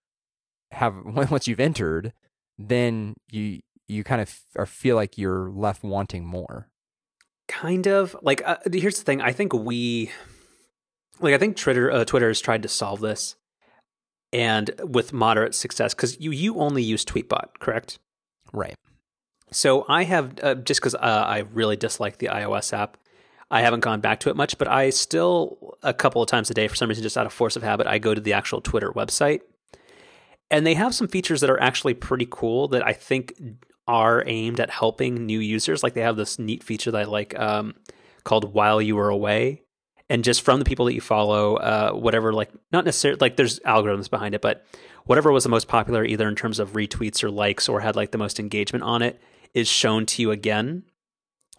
have 0.71 0.95
once 1.05 1.47
you've 1.47 1.59
entered, 1.59 2.13
then 2.57 3.15
you 3.31 3.61
you 3.87 4.03
kind 4.03 4.21
of 4.21 4.69
feel 4.69 4.95
like 4.95 5.17
you're 5.17 5.49
left 5.49 5.83
wanting 5.83 6.25
more. 6.25 6.69
Kind 7.49 7.87
of 7.87 8.15
like 8.21 8.41
uh, 8.45 8.57
here's 8.71 8.99
the 8.99 9.03
thing. 9.03 9.21
I 9.21 9.31
think 9.31 9.53
we 9.53 10.11
like 11.19 11.33
I 11.33 11.39
think 11.39 11.57
Twitter 11.57 11.91
uh, 11.91 12.05
Twitter 12.05 12.27
has 12.27 12.39
tried 12.39 12.61
to 12.61 12.69
solve 12.69 13.01
this, 13.01 13.35
and 14.31 14.69
with 14.83 15.11
moderate 15.13 15.55
success 15.55 15.95
because 15.95 16.19
you 16.19 16.29
you 16.29 16.59
only 16.59 16.83
use 16.83 17.03
Tweetbot, 17.03 17.57
correct? 17.59 17.97
Right. 18.53 18.75
So 19.51 19.83
I 19.89 20.03
have 20.03 20.39
uh, 20.43 20.55
just 20.55 20.79
because 20.79 20.93
uh, 20.93 20.99
I 20.99 21.39
really 21.51 21.75
dislike 21.75 22.19
the 22.19 22.27
iOS 22.27 22.71
app. 22.71 22.97
I 23.49 23.61
haven't 23.61 23.79
gone 23.79 23.99
back 23.99 24.19
to 24.21 24.29
it 24.29 24.35
much, 24.35 24.59
but 24.59 24.67
I 24.67 24.91
still 24.91 25.75
a 25.81 25.93
couple 25.93 26.21
of 26.21 26.29
times 26.29 26.51
a 26.51 26.53
day, 26.53 26.67
for 26.67 26.75
some 26.75 26.87
reason, 26.87 27.01
just 27.01 27.17
out 27.17 27.25
of 27.25 27.33
force 27.33 27.55
of 27.55 27.63
habit, 27.63 27.87
I 27.87 27.97
go 27.97 28.13
to 28.13 28.21
the 28.21 28.33
actual 28.33 28.61
Twitter 28.61 28.91
website, 28.91 29.41
and 30.51 30.67
they 30.67 30.75
have 30.75 30.93
some 30.93 31.07
features 31.07 31.41
that 31.41 31.49
are 31.49 31.59
actually 31.59 31.95
pretty 31.95 32.27
cool 32.29 32.67
that 32.67 32.85
I 32.85 32.93
think 32.93 33.33
are 33.89 34.23
aimed 34.27 34.59
at 34.59 34.69
helping 34.69 35.25
new 35.25 35.39
users. 35.39 35.81
Like 35.81 35.95
they 35.95 36.01
have 36.01 36.15
this 36.15 36.37
neat 36.37 36.63
feature 36.63 36.91
that 36.91 37.01
I 37.01 37.05
like 37.05 37.37
um, 37.37 37.73
called 38.23 38.53
"While 38.53 38.79
You 38.81 38.95
Were 38.95 39.09
Away," 39.09 39.63
and 40.09 40.23
just 40.23 40.43
from 40.43 40.59
the 40.59 40.65
people 40.65 40.85
that 40.85 40.93
you 40.93 41.01
follow, 41.01 41.55
uh, 41.55 41.91
whatever, 41.91 42.31
like 42.31 42.51
not 42.71 42.85
necessarily 42.85 43.17
like 43.19 43.35
there's 43.35 43.59
algorithms 43.61 44.09
behind 44.09 44.35
it, 44.35 44.41
but 44.41 44.63
whatever 45.05 45.31
was 45.31 45.43
the 45.43 45.49
most 45.49 45.67
popular, 45.67 46.05
either 46.05 46.27
in 46.27 46.35
terms 46.35 46.59
of 46.59 46.73
retweets 46.73 47.23
or 47.23 47.31
likes, 47.31 47.67
or 47.67 47.79
had 47.81 47.95
like 47.95 48.11
the 48.11 48.17
most 48.19 48.39
engagement 48.39 48.83
on 48.83 49.01
it, 49.01 49.19
is 49.55 49.67
shown 49.67 50.05
to 50.05 50.21
you 50.21 50.29
again, 50.29 50.83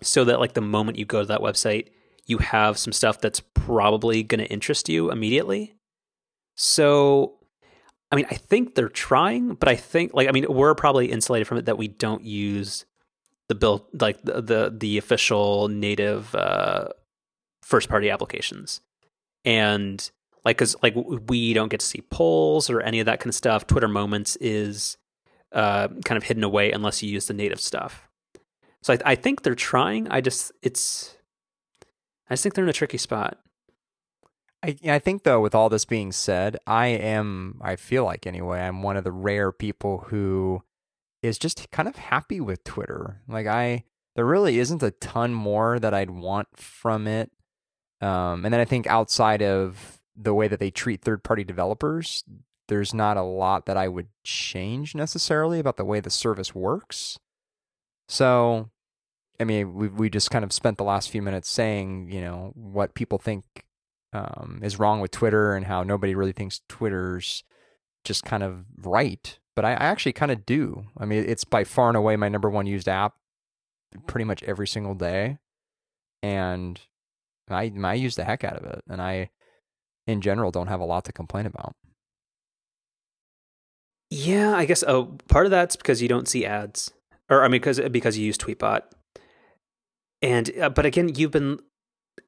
so 0.01 0.25
that 0.25 0.39
like 0.39 0.55
the 0.55 0.61
moment 0.61 0.99
you 0.99 1.05
go 1.05 1.21
to 1.21 1.27
that 1.27 1.41
website, 1.41 1.89
you 2.27 2.39
have 2.39 2.79
some 2.79 2.93
stuff 2.93 3.21
that's 3.21 3.41
probably 3.55 4.23
going 4.23 4.39
to 4.39 4.47
interest 4.47 4.89
you 4.89 5.11
immediately. 5.11 5.75
So, 6.55 7.40
I 8.11 8.17
mean, 8.17 8.27
I 8.31 8.35
think 8.35 8.75
they're 8.75 8.89
trying, 8.89 9.55
but 9.55 9.69
I 9.69 9.77
think 9.77 10.13
like 10.15 10.29
I 10.29 10.33
mean, 10.33 10.47
we're 10.49 10.75
probably 10.75 11.11
insulated 11.11 11.47
from 11.47 11.59
it 11.59 11.67
that 11.67 11.79
we 11.79 11.89
don't 11.89 12.25
use 12.25 12.85
the 13.49 13.55
built 13.55 13.89
like 14.01 14.23
the 14.23 14.41
the, 14.41 14.75
the 14.77 14.99
official 14.99 15.69
native 15.69 16.35
uh, 16.35 16.89
first 17.63 17.89
party 17.89 18.11
applications, 18.11 18.81
and 19.45 20.11
like 20.45 20.59
because 20.59 20.75
like 20.83 20.95
we 20.97 21.53
don't 21.53 21.69
get 21.69 21.81
to 21.81 21.87
see 21.87 22.01
polls 22.11 22.69
or 22.69 22.81
any 22.81 23.01
of 23.01 23.07
that 23.07 23.21
kind 23.21 23.29
of 23.29 23.35
stuff. 23.35 23.67
Twitter 23.67 23.89
Moments 23.89 24.37
is 24.37 24.97
uh, 25.53 25.89
kind 26.05 26.17
of 26.17 26.25
hidden 26.25 26.45
away 26.45 26.73
unless 26.73 27.03
you 27.03 27.11
use 27.11 27.27
the 27.27 27.35
native 27.35 27.61
stuff. 27.61 28.09
So 28.83 28.95
I, 28.95 28.99
I 29.05 29.15
think 29.15 29.43
they're 29.43 29.55
trying. 29.55 30.09
I 30.09 30.21
just 30.21 30.53
it's 30.63 31.17
I 32.29 32.35
just 32.35 32.43
think 32.43 32.55
they're 32.55 32.65
in 32.65 32.71
a 32.71 32.73
tricky 32.73 32.99
spot. 32.99 33.39
I 34.63 34.77
I 34.87 34.99
think 34.99 35.23
though, 35.23 35.41
with 35.41 35.55
all 35.55 35.69
this 35.69 35.85
being 35.85 36.13
said, 36.13 36.59
I 36.67 36.89
am 36.89 37.61
I 37.63 37.77
feel 37.77 38.05
like 38.05 38.27
anyway, 38.27 38.61
I'm 38.61 38.83
one 38.83 38.97
of 38.97 39.05
the 39.05 39.13
rare 39.13 39.53
people 39.53 40.07
who 40.09 40.63
is 41.23 41.39
just 41.39 41.71
kind 41.71 41.89
of 41.89 41.97
happy 41.97 42.41
with 42.41 42.65
Twitter. 42.65 43.21
Like 43.29 43.47
I 43.47 43.85
there 44.17 44.25
really 44.25 44.59
isn't 44.59 44.83
a 44.83 44.91
ton 44.91 45.33
more 45.35 45.79
that 45.79 45.95
I'd 45.95 46.11
want 46.11 46.49
from 46.57 47.07
it. 47.07 47.31
Um, 48.01 48.45
and 48.45 48.53
then 48.53 48.61
I 48.61 48.65
think 48.65 48.87
outside 48.87 49.43
of 49.43 50.01
the 50.17 50.35
way 50.35 50.49
that 50.49 50.59
they 50.59 50.71
treat 50.71 51.03
third 51.03 51.23
party 51.23 51.45
developers, 51.45 52.25
there's 52.69 52.95
not 52.95 53.17
a 53.17 53.23
lot 53.23 53.67
that 53.67 53.77
I 53.77 53.89
would 53.89 54.09
change 54.25 54.95
necessarily 54.95 55.59
about 55.59 55.77
the 55.77 55.85
way 55.85 56.01
the 56.01 56.11
service 56.11 56.55
works. 56.55 57.19
So, 58.09 58.71
I 59.39 59.45
mean, 59.45 59.75
we 59.75 59.89
we 59.89 60.11
just 60.11 60.31
kind 60.31 60.45
of 60.45 60.53
spent 60.53 60.79
the 60.79 60.85
last 60.85 61.11
few 61.11 61.23
minutes 61.23 61.49
saying, 61.49 62.11
you 62.11 62.21
know, 62.21 62.53
what 62.55 62.95
people 62.95 63.19
think 63.19 63.45
um, 64.13 64.61
is 64.63 64.79
wrong 64.79 65.01
with 65.01 65.11
Twitter 65.11 65.55
and 65.55 65.67
how 65.67 65.83
nobody 65.83 66.15
really 66.15 66.33
thinks 66.33 66.61
Twitter's 66.69 67.45
just 68.05 68.25
kind 68.25 68.43
of 68.43 68.65
right. 68.83 69.39
But 69.57 69.65
I, 69.65 69.73
I 69.73 69.87
actually 69.87 70.13
kind 70.13 70.33
of 70.33 70.47
do. 70.47 70.87
I 70.97 71.05
mean, 71.05 71.25
it's 71.27 71.45
by 71.45 71.65
far 71.65 71.89
and 71.89 71.97
away 71.97 72.17
my 72.17 72.29
number 72.29 72.49
one 72.49 72.67
used 72.67 72.89
app 72.89 73.15
pretty 74.07 74.25
much 74.25 74.43
every 74.45 74.67
single 74.67 74.95
day. 74.95 75.39
And 76.23 76.81
I, 77.49 77.73
I 77.83 77.95
use 77.95 78.17
the 78.17 78.25
heck 78.25 78.45
out 78.45 78.57
of 78.57 78.65
it. 78.65 78.83
And 78.89 79.03
I, 79.03 79.31
in 80.07 80.21
general, 80.21 80.51
don't 80.51 80.69
have 80.69 80.81
a 80.81 80.85
lot 80.85 81.05
to 81.07 81.13
complain 81.13 81.47
about. 81.47 81.75
Yeah, 84.11 84.55
I 84.57 84.65
guess. 84.65 84.83
Oh, 84.83 85.17
part 85.29 85.47
of 85.47 85.51
that's 85.51 85.77
because 85.77 86.03
you 86.03 86.09
don't 86.09 86.29
see 86.29 86.45
ads, 86.45 86.93
or 87.29 87.45
I 87.45 87.49
mean, 87.49 87.61
because 87.61 87.79
because 87.79 88.19
you 88.19 88.27
use 88.27 88.37
Tweetbot, 88.37 88.83
and 90.21 90.51
uh, 90.59 90.69
but 90.69 90.85
again, 90.85 91.15
you've 91.15 91.31
been 91.31 91.61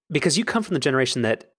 because 0.09 0.38
you 0.38 0.45
come 0.45 0.62
from 0.62 0.75
the 0.75 0.81
generation 0.81 1.23
that 1.23 1.52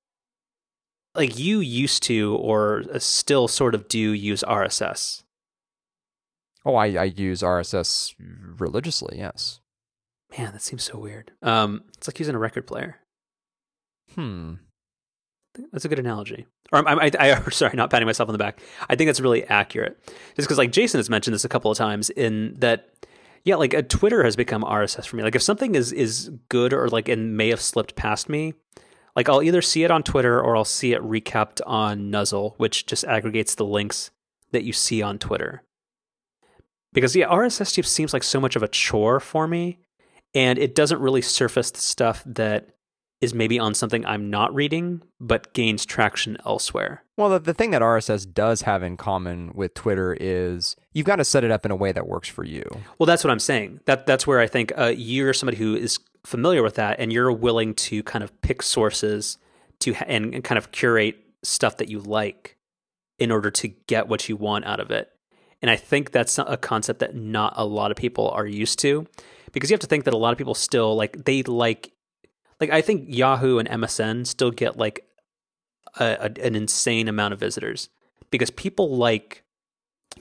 like 1.15 1.37
you 1.37 1.59
used 1.59 2.03
to 2.03 2.35
or 2.37 2.83
uh, 2.93 2.99
still 2.99 3.47
sort 3.47 3.75
of 3.75 3.87
do 3.87 3.99
use 4.11 4.43
RSS. 4.47 5.23
Oh, 6.65 6.75
I, 6.75 6.87
I 6.93 7.03
use 7.05 7.41
RSS 7.41 8.13
religiously, 8.57 9.17
yes. 9.17 9.59
Man, 10.37 10.53
that 10.53 10.61
seems 10.61 10.83
so 10.83 10.97
weird. 10.97 11.31
Um, 11.41 11.83
it's 11.97 12.07
like 12.07 12.19
using 12.19 12.35
a 12.35 12.39
record 12.39 12.65
player. 12.65 12.99
Hmm. 14.15 14.55
That's 15.71 15.85
a 15.85 15.89
good 15.89 15.99
analogy. 15.99 16.47
Or 16.71 16.79
I'm, 16.79 16.99
I, 16.99 17.11
I, 17.19 17.31
I, 17.33 17.41
sorry, 17.51 17.75
not 17.75 17.89
patting 17.91 18.07
myself 18.07 18.29
on 18.29 18.33
the 18.33 18.39
back. 18.39 18.59
I 18.89 18.95
think 18.95 19.07
that's 19.07 19.19
really 19.19 19.43
accurate. 19.43 19.99
Just 20.35 20.47
because, 20.47 20.57
like 20.57 20.71
Jason 20.71 20.97
has 20.99 21.09
mentioned 21.09 21.35
this 21.35 21.45
a 21.45 21.49
couple 21.49 21.69
of 21.69 21.77
times, 21.77 22.09
in 22.09 22.55
that 22.59 22.89
Yeah, 23.43 23.57
like 23.57 23.73
a 23.73 23.83
Twitter 23.83 24.23
has 24.23 24.35
become 24.35 24.63
RSS 24.63 25.05
for 25.05 25.17
me. 25.17 25.23
Like 25.23 25.35
if 25.35 25.43
something 25.43 25.75
is 25.75 25.91
is 25.91 26.31
good 26.49 26.73
or 26.73 26.87
like 26.87 27.07
and 27.09 27.37
may 27.37 27.49
have 27.49 27.61
slipped 27.61 27.95
past 27.95 28.29
me, 28.29 28.53
like 29.15 29.29
I'll 29.29 29.43
either 29.43 29.61
see 29.61 29.83
it 29.83 29.91
on 29.91 30.03
Twitter 30.03 30.41
or 30.41 30.55
I'll 30.55 30.65
see 30.65 30.93
it 30.93 31.01
recapped 31.01 31.61
on 31.65 32.09
Nuzzle, 32.09 32.55
which 32.57 32.85
just 32.85 33.03
aggregates 33.05 33.55
the 33.55 33.65
links 33.65 34.11
that 34.51 34.63
you 34.63 34.73
see 34.73 35.01
on 35.01 35.19
Twitter. 35.19 35.63
Because 36.93 37.15
yeah, 37.15 37.27
RSS 37.27 37.73
just 37.73 37.91
seems 37.91 38.13
like 38.13 38.23
so 38.23 38.39
much 38.39 38.55
of 38.55 38.63
a 38.63 38.67
chore 38.67 39.19
for 39.19 39.47
me, 39.47 39.79
and 40.33 40.59
it 40.59 40.75
doesn't 40.75 41.01
really 41.01 41.21
surface 41.21 41.71
the 41.71 41.79
stuff 41.79 42.23
that 42.25 42.69
is 43.23 43.33
maybe 43.33 43.57
on 43.57 43.73
something 43.73 44.05
I'm 44.05 44.29
not 44.29 44.53
reading, 44.53 45.01
but 45.19 45.53
gains 45.53 45.85
traction 45.85 46.37
elsewhere. 46.45 47.03
Well, 47.17 47.29
the, 47.29 47.39
the 47.39 47.53
thing 47.53 47.71
that 47.71 47.81
RSS 47.81 48.31
does 48.31 48.63
have 48.63 48.83
in 48.83 48.97
common 48.97 49.53
with 49.55 49.73
Twitter 49.73 50.15
is 50.19 50.75
you've 50.91 51.05
got 51.05 51.15
to 51.15 51.23
set 51.23 51.45
it 51.45 51.49
up 51.49 51.65
in 51.65 51.71
a 51.71 51.75
way 51.75 51.93
that 51.93 52.05
works 52.05 52.27
for 52.27 52.43
you. 52.43 52.63
Well, 52.99 53.07
that's 53.07 53.23
what 53.23 53.31
I'm 53.31 53.39
saying. 53.39 53.79
That 53.85 54.05
that's 54.05 54.27
where 54.27 54.39
I 54.39 54.47
think 54.47 54.73
uh, 54.77 54.93
you're 54.95 55.33
somebody 55.33 55.57
who 55.57 55.75
is 55.75 55.99
familiar 56.25 56.63
with 56.63 56.75
that, 56.75 56.99
and 56.99 57.11
you're 57.11 57.31
willing 57.31 57.73
to 57.75 58.03
kind 58.03 58.23
of 58.23 58.41
pick 58.41 58.61
sources 58.61 59.37
to 59.79 59.95
and, 60.07 60.33
and 60.33 60.43
kind 60.43 60.57
of 60.57 60.71
curate 60.71 61.17
stuff 61.43 61.77
that 61.77 61.89
you 61.89 61.99
like 61.99 62.57
in 63.19 63.31
order 63.31 63.51
to 63.51 63.67
get 63.67 64.07
what 64.07 64.27
you 64.27 64.35
want 64.35 64.65
out 64.65 64.79
of 64.79 64.91
it. 64.91 65.09
And 65.61 65.69
I 65.71 65.75
think 65.75 66.11
that's 66.11 66.37
a 66.37 66.57
concept 66.57 66.99
that 66.99 67.15
not 67.15 67.53
a 67.55 67.65
lot 67.65 67.91
of 67.91 67.97
people 67.97 68.29
are 68.29 68.45
used 68.45 68.79
to 68.79 69.07
because 69.53 69.69
you 69.69 69.73
have 69.73 69.81
to 69.81 69.87
think 69.87 70.03
that 70.05 70.13
a 70.13 70.17
lot 70.17 70.31
of 70.31 70.37
people 70.37 70.55
still 70.55 70.95
like 70.95 71.23
they 71.23 71.43
like 71.43 71.93
like 72.59 72.69
I 72.69 72.81
think 72.81 73.05
Yahoo 73.07 73.59
and 73.59 73.69
MSN 73.69 74.27
still 74.27 74.51
get 74.51 74.77
like 74.77 75.05
a, 75.99 76.05
a, 76.05 76.45
an 76.45 76.55
insane 76.55 77.07
amount 77.07 77.33
of 77.33 77.39
visitors 77.39 77.89
because 78.29 78.49
people 78.49 78.97
like 78.97 79.43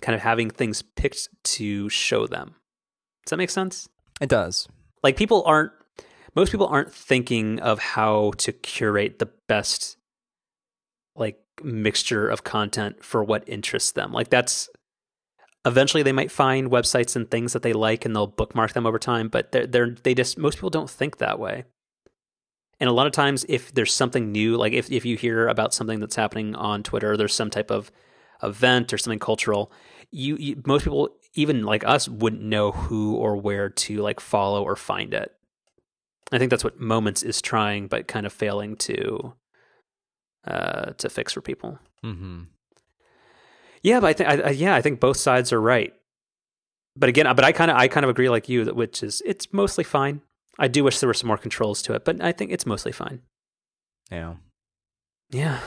kind 0.01 0.15
of 0.15 0.21
having 0.21 0.49
things 0.49 0.83
picked 0.83 1.29
to 1.45 1.88
show 1.88 2.27
them. 2.27 2.55
Does 3.25 3.31
that 3.31 3.37
make 3.37 3.51
sense? 3.51 3.88
It 4.21 4.29
does. 4.29 4.69
Like 5.03 5.17
people 5.17 5.43
aren't 5.45 5.73
most 6.35 6.51
people 6.51 6.66
aren't 6.66 6.92
thinking 6.92 7.61
of 7.61 7.79
how 7.79 8.33
to 8.38 8.53
curate 8.53 9.18
the 9.18 9.31
best 9.49 9.97
like 11.14 11.38
mixture 11.62 12.29
of 12.29 12.45
content 12.45 13.05
for 13.05 13.23
what 13.23 13.49
interests 13.49 13.92
them. 13.92 14.12
Like 14.12 14.31
that's 14.31 14.68
eventually 15.64 16.03
they 16.03 16.12
might 16.12 16.31
find 16.31 16.71
websites 16.71 17.14
and 17.14 17.31
things 17.31 17.53
that 17.53 17.62
they 17.62 17.73
like 17.73 18.05
and 18.05 18.16
they'll 18.16 18.27
bookmark 18.27 18.73
them 18.73 18.87
over 18.87 18.99
time, 18.99 19.29
but 19.29 19.53
they're, 19.53 19.66
they're 19.66 19.90
they 19.90 20.14
just 20.14 20.38
most 20.38 20.57
people 20.57 20.71
don't 20.71 20.90
think 20.90 21.18
that 21.18 21.38
way. 21.38 21.64
And 22.81 22.88
a 22.88 22.92
lot 22.92 23.07
of 23.07 23.12
times 23.12 23.45
if 23.49 23.73
there's 23.73 23.92
something 23.92 24.33
new, 24.33 24.57
like 24.57 24.73
if 24.73 24.90
if 24.90 25.05
you 25.05 25.16
hear 25.16 25.49
about 25.49 25.75
something 25.75 26.01
that's 26.01 26.16
happening 26.16 26.55
on 26.55 26.83
Twitter, 26.83 27.16
there's 27.16 27.35
some 27.35 27.51
type 27.51 27.71
of 27.71 27.92
event 28.42 28.92
or 28.92 28.99
something 28.99 29.21
cultural, 29.21 29.71
you, 30.11 30.37
you 30.37 30.62
most 30.66 30.85
people 30.85 31.11
even 31.35 31.64
like 31.64 31.85
us 31.85 32.09
wouldn't 32.09 32.42
know 32.42 32.73
who 32.73 33.14
or 33.14 33.37
where 33.37 33.68
to 33.68 33.99
like 33.99 34.18
follow 34.18 34.64
or 34.64 34.77
find 34.77 35.14
it. 35.14 35.33
I 36.33 36.38
think 36.38 36.51
that's 36.51 36.64
what 36.64 36.81
Moments 36.81 37.23
is 37.23 37.42
trying, 37.42 37.88
but 37.88 38.09
kind 38.09 38.27
of 38.27 38.33
failing 38.33 38.77
to 38.77 39.35
uh, 40.47 40.92
to 40.92 41.09
fix 41.09 41.33
for 41.33 41.40
people. 41.40 41.79
Mm-hmm. 42.05 42.45
Yeah, 43.83 44.01
but 44.01 44.07
I 44.07 44.12
think 44.12 44.29
I, 44.29 44.51
yeah, 44.51 44.75
I 44.75 44.81
think 44.81 45.01
both 45.01 45.16
sides 45.16 45.53
are 45.53 45.61
right. 45.61 45.92
But 46.97 47.09
again, 47.09 47.27
but 47.35 47.45
I 47.45 47.53
kind 47.53 47.71
of 47.71 47.77
I 47.77 47.88
kind 47.88 48.05
of 48.05 48.11
agree 48.11 48.29
like 48.29 48.49
you 48.49 48.64
that 48.64 48.77
which 48.77 49.03
is 49.03 49.23
it's 49.27 49.53
mostly 49.53 49.85
fine. 49.85 50.23
I 50.59 50.68
do 50.68 50.85
wish 50.85 51.01
there 51.01 51.07
were 51.07 51.14
some 51.14 51.29
more 51.29 51.38
controls 51.38 51.83
to 51.83 51.95
it, 51.95 52.05
but 52.05 52.23
I 52.23 52.33
think 52.33 52.51
it's 52.53 52.66
mostly 52.66 52.92
fine. 52.92 53.23
Yeah. 54.11 54.35
Yeah. 55.31 55.61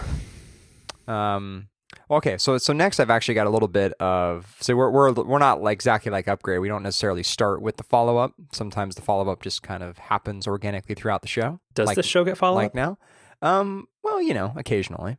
Um. 1.07 1.67
Okay, 2.09 2.37
so 2.37 2.57
so 2.57 2.71
next 2.71 2.99
I've 2.99 3.09
actually 3.09 3.33
got 3.33 3.47
a 3.47 3.49
little 3.49 3.67
bit 3.67 3.93
of 3.93 4.55
so 4.59 4.75
we're 4.75 4.91
we're 4.91 5.11
we're 5.13 5.39
not 5.39 5.61
like 5.61 5.75
exactly 5.75 6.11
like 6.11 6.27
upgrade. 6.27 6.59
We 6.59 6.67
don't 6.67 6.83
necessarily 6.83 7.23
start 7.23 7.61
with 7.61 7.77
the 7.77 7.83
follow 7.83 8.17
up. 8.17 8.33
Sometimes 8.51 8.95
the 8.95 9.01
follow 9.01 9.31
up 9.31 9.41
just 9.41 9.63
kind 9.63 9.81
of 9.81 9.97
happens 9.97 10.47
organically 10.47 10.93
throughout 10.95 11.21
the 11.21 11.27
show. 11.27 11.59
Does 11.73 11.87
like, 11.87 11.95
the 11.95 12.03
show 12.03 12.23
get 12.23 12.37
follow 12.37 12.57
like 12.57 12.67
up? 12.67 12.75
now? 12.75 12.97
Um. 13.41 13.87
Well, 14.03 14.21
you 14.21 14.33
know, 14.33 14.53
occasionally. 14.55 15.17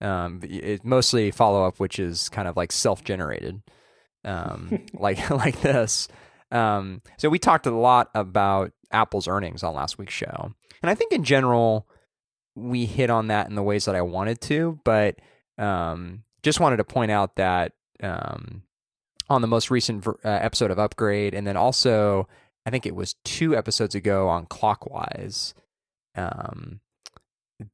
Um. 0.00 0.40
It 0.42 0.84
mostly 0.84 1.30
follow 1.30 1.64
up, 1.64 1.78
which 1.78 2.00
is 2.00 2.28
kind 2.28 2.48
of 2.48 2.56
like 2.56 2.72
self 2.72 3.04
generated. 3.04 3.62
Um. 4.24 4.86
like 4.94 5.30
like 5.30 5.60
this. 5.60 6.08
Um. 6.50 7.00
So 7.16 7.28
we 7.28 7.38
talked 7.38 7.66
a 7.66 7.70
lot 7.70 8.10
about 8.14 8.72
Apple's 8.90 9.28
earnings 9.28 9.62
on 9.62 9.74
last 9.74 9.98
week's 9.98 10.14
show, 10.14 10.52
and 10.82 10.90
I 10.90 10.96
think 10.96 11.12
in 11.12 11.22
general 11.22 11.86
we 12.56 12.86
hit 12.86 13.08
on 13.08 13.28
that 13.28 13.48
in 13.48 13.54
the 13.54 13.62
ways 13.62 13.84
that 13.84 13.94
I 13.94 14.02
wanted 14.02 14.40
to, 14.42 14.80
but 14.84 15.20
um, 15.58 16.24
just 16.42 16.60
wanted 16.60 16.78
to 16.78 16.84
point 16.84 17.10
out 17.10 17.36
that 17.36 17.72
um, 18.02 18.62
on 19.28 19.42
the 19.42 19.48
most 19.48 19.70
recent 19.70 20.04
ver- 20.04 20.18
uh, 20.24 20.28
episode 20.28 20.70
of 20.70 20.78
Upgrade, 20.78 21.34
and 21.34 21.46
then 21.46 21.56
also 21.56 22.28
I 22.64 22.70
think 22.70 22.86
it 22.86 22.94
was 22.94 23.14
two 23.24 23.56
episodes 23.56 23.94
ago 23.94 24.28
on 24.28 24.46
Clockwise. 24.46 25.54
Um, 26.14 26.80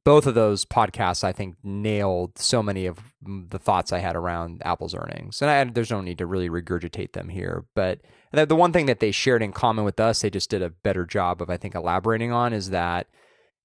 both 0.03 0.25
of 0.25 0.33
those 0.33 0.65
podcasts, 0.65 1.23
I 1.23 1.31
think, 1.31 1.57
nailed 1.63 2.39
so 2.39 2.63
many 2.63 2.87
of 2.87 2.97
the 3.21 3.59
thoughts 3.59 3.93
I 3.93 3.99
had 3.99 4.15
around 4.15 4.63
Apple's 4.65 4.95
earnings, 4.95 5.41
and 5.41 5.51
I, 5.51 5.63
there's 5.65 5.91
no 5.91 6.01
need 6.01 6.17
to 6.17 6.25
really 6.25 6.49
regurgitate 6.49 7.11
them 7.11 7.29
here. 7.29 7.65
But 7.75 8.01
the, 8.31 8.47
the 8.47 8.55
one 8.55 8.73
thing 8.73 8.87
that 8.87 8.99
they 8.99 9.11
shared 9.11 9.43
in 9.43 9.51
common 9.51 9.85
with 9.85 9.99
us, 9.99 10.21
they 10.21 10.31
just 10.31 10.49
did 10.49 10.63
a 10.63 10.71
better 10.71 11.05
job 11.05 11.41
of, 11.41 11.51
I 11.51 11.57
think, 11.57 11.75
elaborating 11.75 12.31
on, 12.31 12.51
is 12.51 12.71
that 12.71 13.07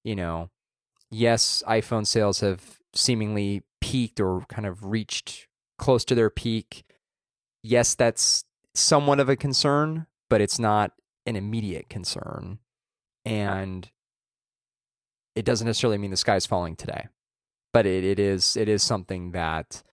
you 0.03 0.15
know, 0.15 0.49
yes, 1.09 1.63
iPhone 1.67 2.05
sales 2.05 2.39
have 2.39 2.79
seemingly 2.93 3.63
peaked 3.91 4.21
or 4.21 4.45
kind 4.47 4.65
of 4.65 4.85
reached 4.85 5.47
close 5.77 6.05
to 6.05 6.15
their 6.15 6.29
peak. 6.29 6.85
Yes, 7.61 7.93
that's 7.93 8.45
somewhat 8.73 9.19
of 9.19 9.27
a 9.27 9.35
concern, 9.35 10.07
but 10.29 10.39
it's 10.39 10.59
not 10.59 10.93
an 11.25 11.35
immediate 11.35 11.89
concern. 11.89 12.59
And 13.25 13.89
it 15.35 15.43
doesn't 15.43 15.67
necessarily 15.67 15.97
mean 15.97 16.11
the 16.11 16.17
sky's 16.17 16.45
falling 16.45 16.77
today. 16.77 17.09
But 17.73 17.85
it, 17.85 18.05
it 18.05 18.19
is 18.19 18.55
it 18.55 18.69
is 18.69 18.81
something 18.81 19.31
that 19.31 19.83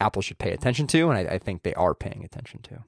Apple 0.00 0.22
should 0.22 0.38
pay 0.38 0.52
attention 0.52 0.86
to, 0.88 1.10
and 1.10 1.18
I, 1.18 1.34
I 1.34 1.38
think 1.38 1.62
they 1.62 1.74
are 1.74 1.94
paying 1.94 2.24
attention 2.24 2.60
to. 2.62 2.84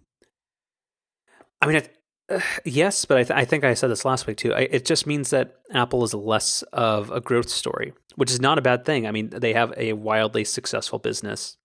I 1.60 1.66
mean, 1.66 1.82
uh, 2.28 2.40
yes, 2.64 3.04
but 3.04 3.18
I, 3.18 3.24
th- 3.24 3.38
I, 3.38 3.44
think 3.44 3.64
I 3.64 3.74
said 3.74 3.90
this 3.90 4.04
last 4.04 4.26
week 4.26 4.38
too. 4.38 4.52
I, 4.52 4.60
it 4.62 4.84
just 4.84 5.06
means 5.06 5.30
that 5.30 5.56
Apple 5.72 6.02
is 6.04 6.12
less 6.12 6.62
of 6.72 7.10
a 7.10 7.20
growth 7.20 7.48
story, 7.48 7.92
which 8.16 8.30
is 8.30 8.40
not 8.40 8.58
a 8.58 8.62
bad 8.62 8.84
thing. 8.84 9.06
I 9.06 9.10
mean, 9.10 9.30
they 9.30 9.52
have 9.52 9.72
a 9.76 9.92
wildly 9.94 10.44
successful 10.44 10.98
business 10.98 11.56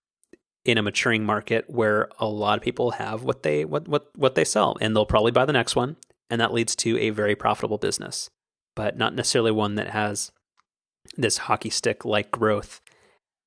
in 0.64 0.78
a 0.78 0.82
maturing 0.82 1.24
market 1.24 1.64
where 1.68 2.08
a 2.18 2.26
lot 2.26 2.58
of 2.58 2.64
people 2.64 2.92
have 2.92 3.22
what 3.22 3.42
they 3.42 3.64
what 3.64 3.88
what 3.88 4.10
what 4.16 4.34
they 4.34 4.44
sell, 4.44 4.76
and 4.80 4.94
they'll 4.94 5.06
probably 5.06 5.32
buy 5.32 5.44
the 5.44 5.52
next 5.52 5.76
one, 5.76 5.96
and 6.30 6.40
that 6.40 6.52
leads 6.52 6.76
to 6.76 6.98
a 6.98 7.10
very 7.10 7.34
profitable 7.34 7.78
business, 7.78 8.30
but 8.76 8.96
not 8.96 9.14
necessarily 9.14 9.50
one 9.50 9.76
that 9.76 9.90
has 9.90 10.30
this 11.16 11.38
hockey 11.38 11.70
stick 11.70 12.04
like 12.04 12.30
growth 12.30 12.80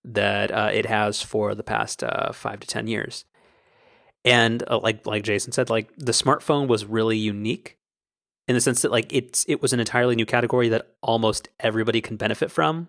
that 0.04 0.52
uh, 0.52 0.70
it 0.74 0.88
has 0.88 1.22
for 1.22 1.54
the 1.54 1.64
past 1.64 2.04
uh, 2.04 2.32
five 2.32 2.60
to 2.60 2.68
ten 2.68 2.88
years. 2.88 3.26
And 4.26 4.64
uh, 4.68 4.80
like 4.80 5.06
like 5.06 5.24
Jason 5.24 5.52
said, 5.52 5.70
like 5.70 5.92
the 5.98 6.12
smartphone 6.12 6.68
was 6.68 6.86
really 6.86 7.18
unique 7.18 7.78
in 8.48 8.56
the 8.56 8.62
sense 8.62 8.82
that 8.82 8.92
like 8.92 9.12
it's 9.14 9.46
it 9.48 9.62
was 9.62 9.74
an 9.74 9.80
entirely 9.80 10.16
new 10.16 10.26
category 10.26 10.70
that 10.70 10.88
almost 11.02 11.50
everybody 11.60 12.02
can 12.02 12.18
benefit 12.18 12.52
from. 12.52 12.88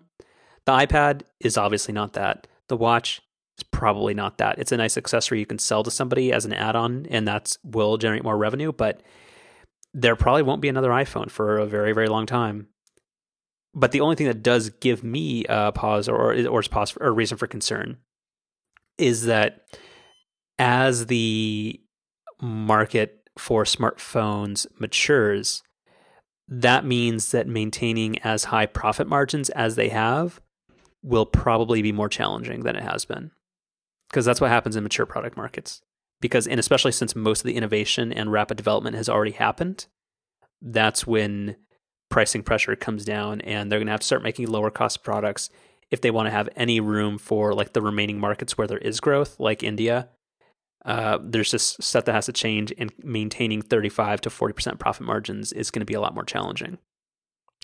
The 0.65 0.71
iPad 0.73 1.23
is 1.39 1.57
obviously 1.57 1.93
not 1.93 2.13
that. 2.13 2.47
The 2.69 2.77
watch 2.77 3.21
is 3.57 3.63
probably 3.63 4.13
not 4.13 4.37
that. 4.37 4.59
It's 4.59 4.71
a 4.71 4.77
nice 4.77 4.97
accessory 4.97 5.39
you 5.39 5.45
can 5.45 5.59
sell 5.59 5.83
to 5.83 5.91
somebody 5.91 6.31
as 6.31 6.45
an 6.45 6.53
add-on, 6.53 7.05
and 7.09 7.27
that's 7.27 7.57
will 7.63 7.97
generate 7.97 8.23
more 8.23 8.37
revenue. 8.37 8.71
But 8.71 9.01
there 9.93 10.15
probably 10.15 10.43
won't 10.43 10.61
be 10.61 10.69
another 10.69 10.89
iPhone 10.89 11.29
for 11.29 11.57
a 11.57 11.65
very 11.65 11.93
very 11.93 12.07
long 12.07 12.25
time. 12.25 12.67
But 13.75 13.91
the 13.91 14.01
only 14.01 14.15
thing 14.15 14.27
that 14.27 14.43
does 14.43 14.69
give 14.69 15.03
me 15.03 15.45
a 15.49 15.71
pause 15.71 16.07
or 16.07 16.33
or, 16.33 16.47
or 16.47 16.61
pause 16.63 16.95
or 16.99 17.13
reason 17.13 17.37
for 17.37 17.47
concern 17.47 17.97
is 18.97 19.25
that 19.25 19.65
as 20.59 21.07
the 21.07 21.79
market 22.41 23.22
for 23.37 23.63
smartphones 23.63 24.67
matures, 24.79 25.63
that 26.47 26.85
means 26.85 27.31
that 27.31 27.47
maintaining 27.47 28.19
as 28.19 28.45
high 28.45 28.65
profit 28.65 29.07
margins 29.07 29.49
as 29.49 29.75
they 29.75 29.89
have 29.89 30.41
will 31.01 31.25
probably 31.25 31.81
be 31.81 31.91
more 31.91 32.09
challenging 32.09 32.61
than 32.61 32.75
it 32.75 32.83
has 32.83 33.05
been. 33.05 33.31
Because 34.09 34.25
that's 34.25 34.39
what 34.39 34.49
happens 34.49 34.75
in 34.75 34.83
mature 34.83 35.05
product 35.05 35.35
markets. 35.35 35.81
Because, 36.21 36.47
and 36.47 36.59
especially 36.59 36.91
since 36.91 37.15
most 37.15 37.41
of 37.41 37.45
the 37.45 37.55
innovation 37.55 38.13
and 38.13 38.31
rapid 38.31 38.55
development 38.55 38.95
has 38.95 39.09
already 39.09 39.31
happened, 39.31 39.87
that's 40.61 41.05
when 41.05 41.57
pricing 42.09 42.43
pressure 42.43 42.75
comes 42.75 43.03
down 43.03 43.41
and 43.41 43.71
they're 43.71 43.79
going 43.79 43.87
to 43.87 43.91
have 43.91 43.99
to 43.99 44.05
start 44.05 44.23
making 44.23 44.47
lower 44.47 44.69
cost 44.69 45.03
products 45.03 45.49
if 45.91 46.01
they 46.01 46.11
want 46.11 46.27
to 46.27 46.31
have 46.31 46.47
any 46.55 46.79
room 46.79 47.17
for 47.17 47.53
like 47.53 47.73
the 47.73 47.81
remaining 47.81 48.19
markets 48.19 48.57
where 48.57 48.67
there 48.67 48.77
is 48.77 48.99
growth, 48.99 49.39
like 49.39 49.63
India 49.63 50.09
uh, 50.85 51.19
there's 51.21 51.51
just 51.51 51.81
stuff 51.81 52.05
that 52.05 52.15
has 52.15 52.25
to 52.25 52.33
change, 52.33 52.73
and 52.77 52.91
maintaining 53.03 53.61
35 53.61 54.21
to 54.21 54.29
40% 54.29 54.79
profit 54.79 55.05
margins 55.05 55.51
is 55.51 55.71
going 55.71 55.81
to 55.81 55.85
be 55.85 55.93
a 55.93 56.01
lot 56.01 56.13
more 56.13 56.25
challenging. 56.25 56.77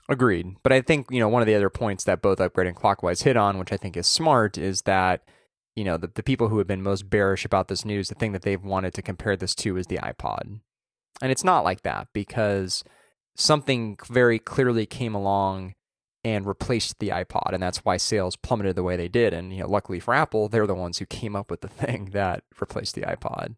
Agreed. 0.07 0.55
But 0.63 0.73
I 0.73 0.81
think, 0.81 1.07
you 1.11 1.19
know, 1.19 1.29
one 1.29 1.41
of 1.41 1.45
the 1.45 1.55
other 1.55 1.69
points 1.69 2.03
that 2.05 2.21
both 2.21 2.39
Upgrade 2.39 2.67
and 2.67 2.75
Clockwise 2.75 3.21
hit 3.21 3.37
on, 3.37 3.59
which 3.59 3.71
I 3.71 3.77
think 3.77 3.95
is 3.95 4.07
smart, 4.07 4.57
is 4.57 4.81
that 4.83 5.21
you 5.79 5.85
know, 5.85 5.95
the, 5.95 6.11
the 6.13 6.23
people 6.23 6.49
who 6.49 6.57
have 6.57 6.67
been 6.67 6.81
most 6.81 7.09
bearish 7.09 7.45
about 7.45 7.69
this 7.69 7.85
news, 7.85 8.09
the 8.09 8.15
thing 8.15 8.33
that 8.33 8.41
they've 8.41 8.61
wanted 8.61 8.93
to 8.95 9.01
compare 9.01 9.37
this 9.37 9.55
to 9.55 9.77
is 9.77 9.87
the 9.87 9.97
iPod. 9.97 10.59
And 11.21 11.31
it's 11.31 11.45
not 11.45 11.63
like 11.63 11.83
that 11.83 12.09
because 12.13 12.83
something 13.37 13.97
very 14.09 14.39
clearly 14.39 14.85
came 14.85 15.15
along 15.15 15.75
and 16.23 16.45
replaced 16.45 16.99
the 16.99 17.09
iPod, 17.09 17.53
and 17.53 17.63
that's 17.63 17.85
why 17.85 17.97
sales 17.97 18.35
plummeted 18.35 18.75
the 18.75 18.83
way 18.83 18.95
they 18.95 19.07
did. 19.07 19.33
And 19.33 19.53
you 19.53 19.61
know, 19.61 19.69
luckily 19.69 19.99
for 19.99 20.13
Apple, 20.13 20.49
they're 20.49 20.67
the 20.67 20.75
ones 20.75 20.97
who 20.97 21.05
came 21.05 21.35
up 21.35 21.49
with 21.49 21.61
the 21.61 21.67
thing 21.69 22.09
that 22.11 22.43
replaced 22.59 22.95
the 22.95 23.01
iPod. 23.01 23.55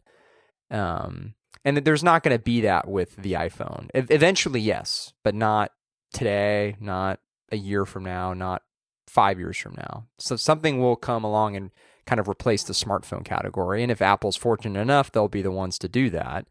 Um, 0.70 1.34
and 1.64 1.78
there's 1.78 2.04
not 2.04 2.24
going 2.24 2.36
to 2.36 2.44
be 2.44 2.62
that 2.62 2.88
with 2.88 3.16
the 3.16 3.34
iPhone. 3.34 3.90
Eventually, 3.94 4.62
yes, 4.62 5.14
but 5.24 5.36
not 5.36 5.72
today, 6.14 6.76
not 6.80 7.20
a 7.52 7.58
year 7.58 7.86
from 7.86 8.04
now, 8.04 8.34
not 8.34 8.64
five 9.08 9.38
years 9.38 9.58
from 9.58 9.76
now. 9.76 10.08
So 10.18 10.36
something 10.36 10.80
will 10.80 10.96
come 10.96 11.24
along 11.24 11.56
and 11.56 11.72
kind 12.06 12.20
of 12.20 12.28
replace 12.28 12.64
the 12.64 12.74
smartphone 12.74 13.24
category. 13.24 13.84
And 13.84 13.92
if 13.92 14.02
Apple's 14.02 14.38
fortunate 14.38 14.80
enough, 14.80 15.12
they'll 15.12 15.28
be 15.28 15.42
the 15.42 15.52
ones 15.52 15.78
to 15.80 15.90
do 15.90 16.10
that. 16.12 16.48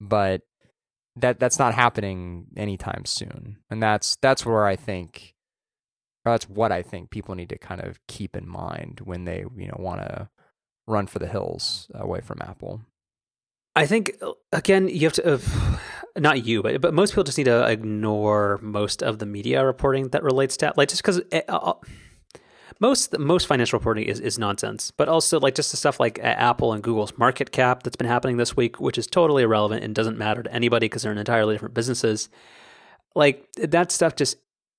But 0.00 0.42
that 1.16 1.38
that's 1.38 1.58
not 1.58 1.74
happening 1.74 2.46
anytime 2.56 3.04
soon. 3.04 3.58
And 3.70 3.82
that's 3.82 4.16
that's 4.16 4.46
where 4.46 4.64
I 4.64 4.76
think 4.76 5.34
that's 6.24 6.48
what 6.48 6.72
I 6.72 6.82
think 6.82 7.10
people 7.10 7.34
need 7.34 7.48
to 7.48 7.58
kind 7.58 7.80
of 7.80 7.98
keep 8.06 8.36
in 8.36 8.48
mind 8.48 9.00
when 9.04 9.24
they, 9.24 9.44
you 9.56 9.66
know, 9.66 9.76
want 9.78 10.00
to 10.00 10.28
run 10.86 11.06
for 11.06 11.18
the 11.18 11.26
hills 11.26 11.90
away 11.94 12.20
from 12.20 12.38
Apple. 12.42 12.82
I 13.74 13.86
think 13.86 14.12
again, 14.52 14.88
you 14.88 15.00
have 15.00 15.14
to. 15.14 15.34
Uh, 15.34 15.38
not 16.18 16.44
you, 16.44 16.62
but 16.62 16.80
but 16.80 16.92
most 16.92 17.12
people 17.12 17.24
just 17.24 17.38
need 17.38 17.44
to 17.44 17.66
ignore 17.66 18.58
most 18.60 19.02
of 19.02 19.18
the 19.18 19.24
media 19.24 19.64
reporting 19.64 20.08
that 20.08 20.22
relates 20.22 20.58
to 20.58 20.72
like 20.76 20.90
just 20.90 21.02
because 21.02 21.22
uh, 21.48 21.72
most 22.80 23.18
most 23.18 23.46
financial 23.46 23.78
reporting 23.78 24.04
is, 24.04 24.20
is 24.20 24.38
nonsense. 24.38 24.90
But 24.90 25.08
also 25.08 25.40
like 25.40 25.54
just 25.54 25.70
the 25.70 25.76
stuff 25.78 25.98
like 25.98 26.18
Apple 26.22 26.74
and 26.74 26.82
Google's 26.82 27.16
market 27.16 27.50
cap 27.50 27.82
that's 27.82 27.96
been 27.96 28.08
happening 28.08 28.36
this 28.36 28.56
week, 28.56 28.80
which 28.80 28.98
is 28.98 29.06
totally 29.06 29.42
irrelevant 29.42 29.84
and 29.84 29.94
doesn't 29.94 30.18
matter 30.18 30.42
to 30.42 30.52
anybody 30.52 30.86
because 30.86 31.02
they're 31.02 31.12
in 31.12 31.18
entirely 31.18 31.54
different 31.54 31.74
businesses. 31.74 32.28
Like 33.14 33.48
that 33.56 33.90
stuff 33.90 34.16
just 34.16 34.36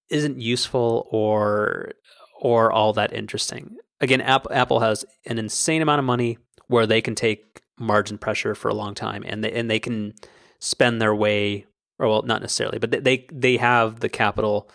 isn't 0.10 0.40
useful 0.40 1.08
or 1.12 1.94
or 2.42 2.72
all 2.72 2.94
that 2.94 3.14
interesting. 3.14 3.78
Again, 4.02 4.22
Apple 4.22 4.52
Apple 4.54 4.80
has 4.80 5.06
an 5.26 5.38
insane 5.38 5.82
amount 5.82 6.00
of 6.00 6.06
money 6.06 6.38
where 6.68 6.88
they 6.88 7.02
can 7.02 7.16
take 7.16 7.62
margin 7.80 8.18
pressure 8.18 8.56
for 8.56 8.70
a 8.70 8.74
long 8.74 8.96
time, 8.96 9.24
and 9.26 9.44
they 9.44 9.52
and 9.52 9.70
they 9.70 9.80
can 9.80 10.14
spend 10.60 11.02
their 11.02 11.16
way, 11.16 11.66
or 12.00 12.08
well, 12.08 12.22
not 12.24 12.42
necessarily, 12.42 12.80
but 12.80 13.04
they 13.04 13.26
they 13.32 13.58
have 13.58 14.00
the 14.00 14.10
capital 14.10 14.70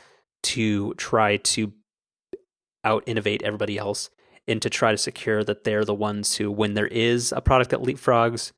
to 0.45 0.95
try 0.95 1.37
to 1.39 1.73
out 2.85 3.03
innovate 3.07 3.43
everybody 3.43 3.77
else 3.77 4.09
and 4.47 4.63
to 4.63 4.71
try 4.71 4.93
to 4.93 4.99
secure 4.99 5.45
that 5.45 5.65
they're 5.65 5.85
the 5.85 5.95
ones 5.95 6.37
who, 6.37 6.51
when 6.51 6.75
there 6.75 6.87
is 6.87 7.33
a 7.33 7.41
product 7.41 7.71
that 7.71 7.83
leapfrogs 7.83 8.53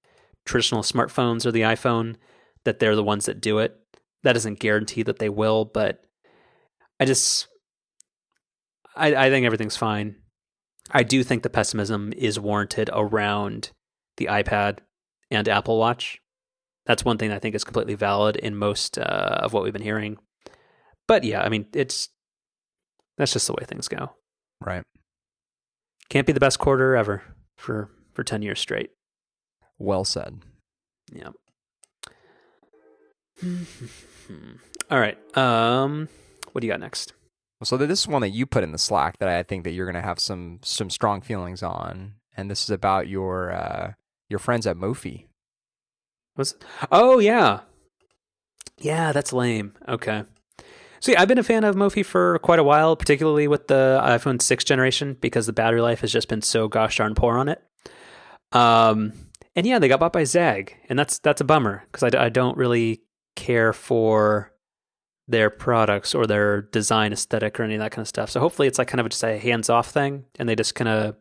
traditional 0.46 0.82
smartphones 0.82 1.44
or 1.44 1.52
the 1.52 1.62
iPhone, 1.62 2.16
that 2.64 2.78
they're 2.78 2.96
the 2.96 3.02
ones 3.02 3.26
that 3.26 3.40
do 3.40 3.58
it. 3.58 3.76
That 4.22 4.34
doesn't 4.34 4.60
guarantee 4.60 5.02
that 5.02 5.18
they 5.18 5.28
will, 5.28 5.64
but 5.64 6.04
I 7.00 7.06
just 7.06 7.48
I, 8.94 9.14
I 9.14 9.30
think 9.30 9.46
everything's 9.46 9.76
fine. 9.76 10.16
I 10.90 11.02
do 11.02 11.24
think 11.24 11.42
the 11.42 11.50
pessimism 11.50 12.12
is 12.16 12.38
warranted 12.38 12.90
around 12.92 13.70
the 14.18 14.26
iPad 14.26 14.78
and 15.30 15.48
Apple 15.48 15.78
Watch. 15.78 16.20
That's 16.86 17.04
one 17.04 17.16
thing 17.18 17.32
I 17.32 17.38
think 17.38 17.54
is 17.54 17.64
completely 17.64 17.94
valid 17.94 18.36
in 18.36 18.56
most 18.56 18.98
uh, 18.98 19.38
of 19.40 19.52
what 19.52 19.62
we've 19.62 19.72
been 19.72 19.82
hearing. 19.82 20.18
But 21.06 21.24
yeah, 21.24 21.42
I 21.42 21.48
mean, 21.48 21.66
it's 21.74 22.08
that's 23.16 23.32
just 23.32 23.46
the 23.46 23.52
way 23.54 23.64
things 23.66 23.88
go. 23.88 24.12
Right. 24.60 24.82
Can't 26.08 26.26
be 26.26 26.32
the 26.32 26.40
best 26.40 26.58
quarter 26.58 26.96
ever 26.96 27.22
for 27.56 27.90
for 28.12 28.24
10 28.24 28.42
years 28.42 28.60
straight. 28.60 28.90
Well 29.78 30.04
said. 30.04 30.40
Yeah. 31.12 31.30
All 34.90 34.98
right. 35.00 35.18
Um 35.36 36.08
what 36.52 36.60
do 36.60 36.66
you 36.66 36.72
got 36.72 36.80
next? 36.80 37.12
So 37.62 37.76
this 37.76 38.00
is 38.00 38.08
one 38.08 38.22
that 38.22 38.30
you 38.30 38.46
put 38.46 38.64
in 38.64 38.72
the 38.72 38.78
Slack 38.78 39.18
that 39.18 39.28
I 39.28 39.42
think 39.42 39.64
that 39.64 39.72
you're 39.72 39.86
going 39.86 40.00
to 40.00 40.06
have 40.06 40.18
some 40.18 40.60
some 40.62 40.88
strong 40.88 41.20
feelings 41.20 41.62
on, 41.62 42.14
and 42.36 42.50
this 42.50 42.64
is 42.64 42.70
about 42.70 43.06
your 43.08 43.52
uh, 43.52 43.92
your 44.28 44.38
friends 44.38 44.66
at 44.66 44.76
Mophie. 44.76 45.26
What's 46.34 46.54
oh 46.90 47.18
yeah, 47.18 47.60
yeah, 48.78 49.12
that's 49.12 49.32
lame. 49.32 49.74
Okay. 49.86 50.24
See, 51.00 51.16
I've 51.16 51.28
been 51.28 51.38
a 51.38 51.42
fan 51.42 51.64
of 51.64 51.76
Mophie 51.76 52.04
for 52.04 52.38
quite 52.40 52.58
a 52.58 52.64
while, 52.64 52.94
particularly 52.94 53.48
with 53.48 53.68
the 53.68 54.00
iPhone 54.04 54.40
6 54.40 54.64
generation, 54.64 55.16
because 55.18 55.46
the 55.46 55.52
battery 55.52 55.80
life 55.80 56.00
has 56.00 56.12
just 56.12 56.28
been 56.28 56.42
so 56.42 56.68
gosh 56.68 56.98
darn 56.98 57.14
poor 57.14 57.38
on 57.38 57.48
it. 57.48 57.62
Um, 58.52 59.14
and 59.56 59.66
yeah, 59.66 59.78
they 59.78 59.88
got 59.88 60.00
bought 60.00 60.12
by 60.12 60.24
ZAGG, 60.24 60.72
and 60.88 60.98
that's 60.98 61.18
that's 61.18 61.40
a 61.40 61.44
bummer 61.44 61.84
because 61.90 62.14
I, 62.14 62.26
I 62.26 62.28
don't 62.28 62.56
really 62.56 63.02
care 63.36 63.72
for 63.72 64.49
their 65.30 65.50
products 65.50 66.14
or 66.14 66.26
their 66.26 66.62
design 66.62 67.12
aesthetic 67.12 67.58
or 67.58 67.62
any 67.62 67.74
of 67.74 67.80
that 67.80 67.92
kind 67.92 68.02
of 68.02 68.08
stuff. 68.08 68.30
So 68.30 68.40
hopefully, 68.40 68.68
it's 68.68 68.78
like 68.78 68.88
kind 68.88 69.00
of 69.00 69.08
just 69.08 69.22
a 69.22 69.38
hands 69.38 69.70
off 69.70 69.90
thing, 69.90 70.24
and 70.38 70.48
they 70.48 70.54
just 70.54 70.74
kind 70.74 70.88
of 70.88 71.16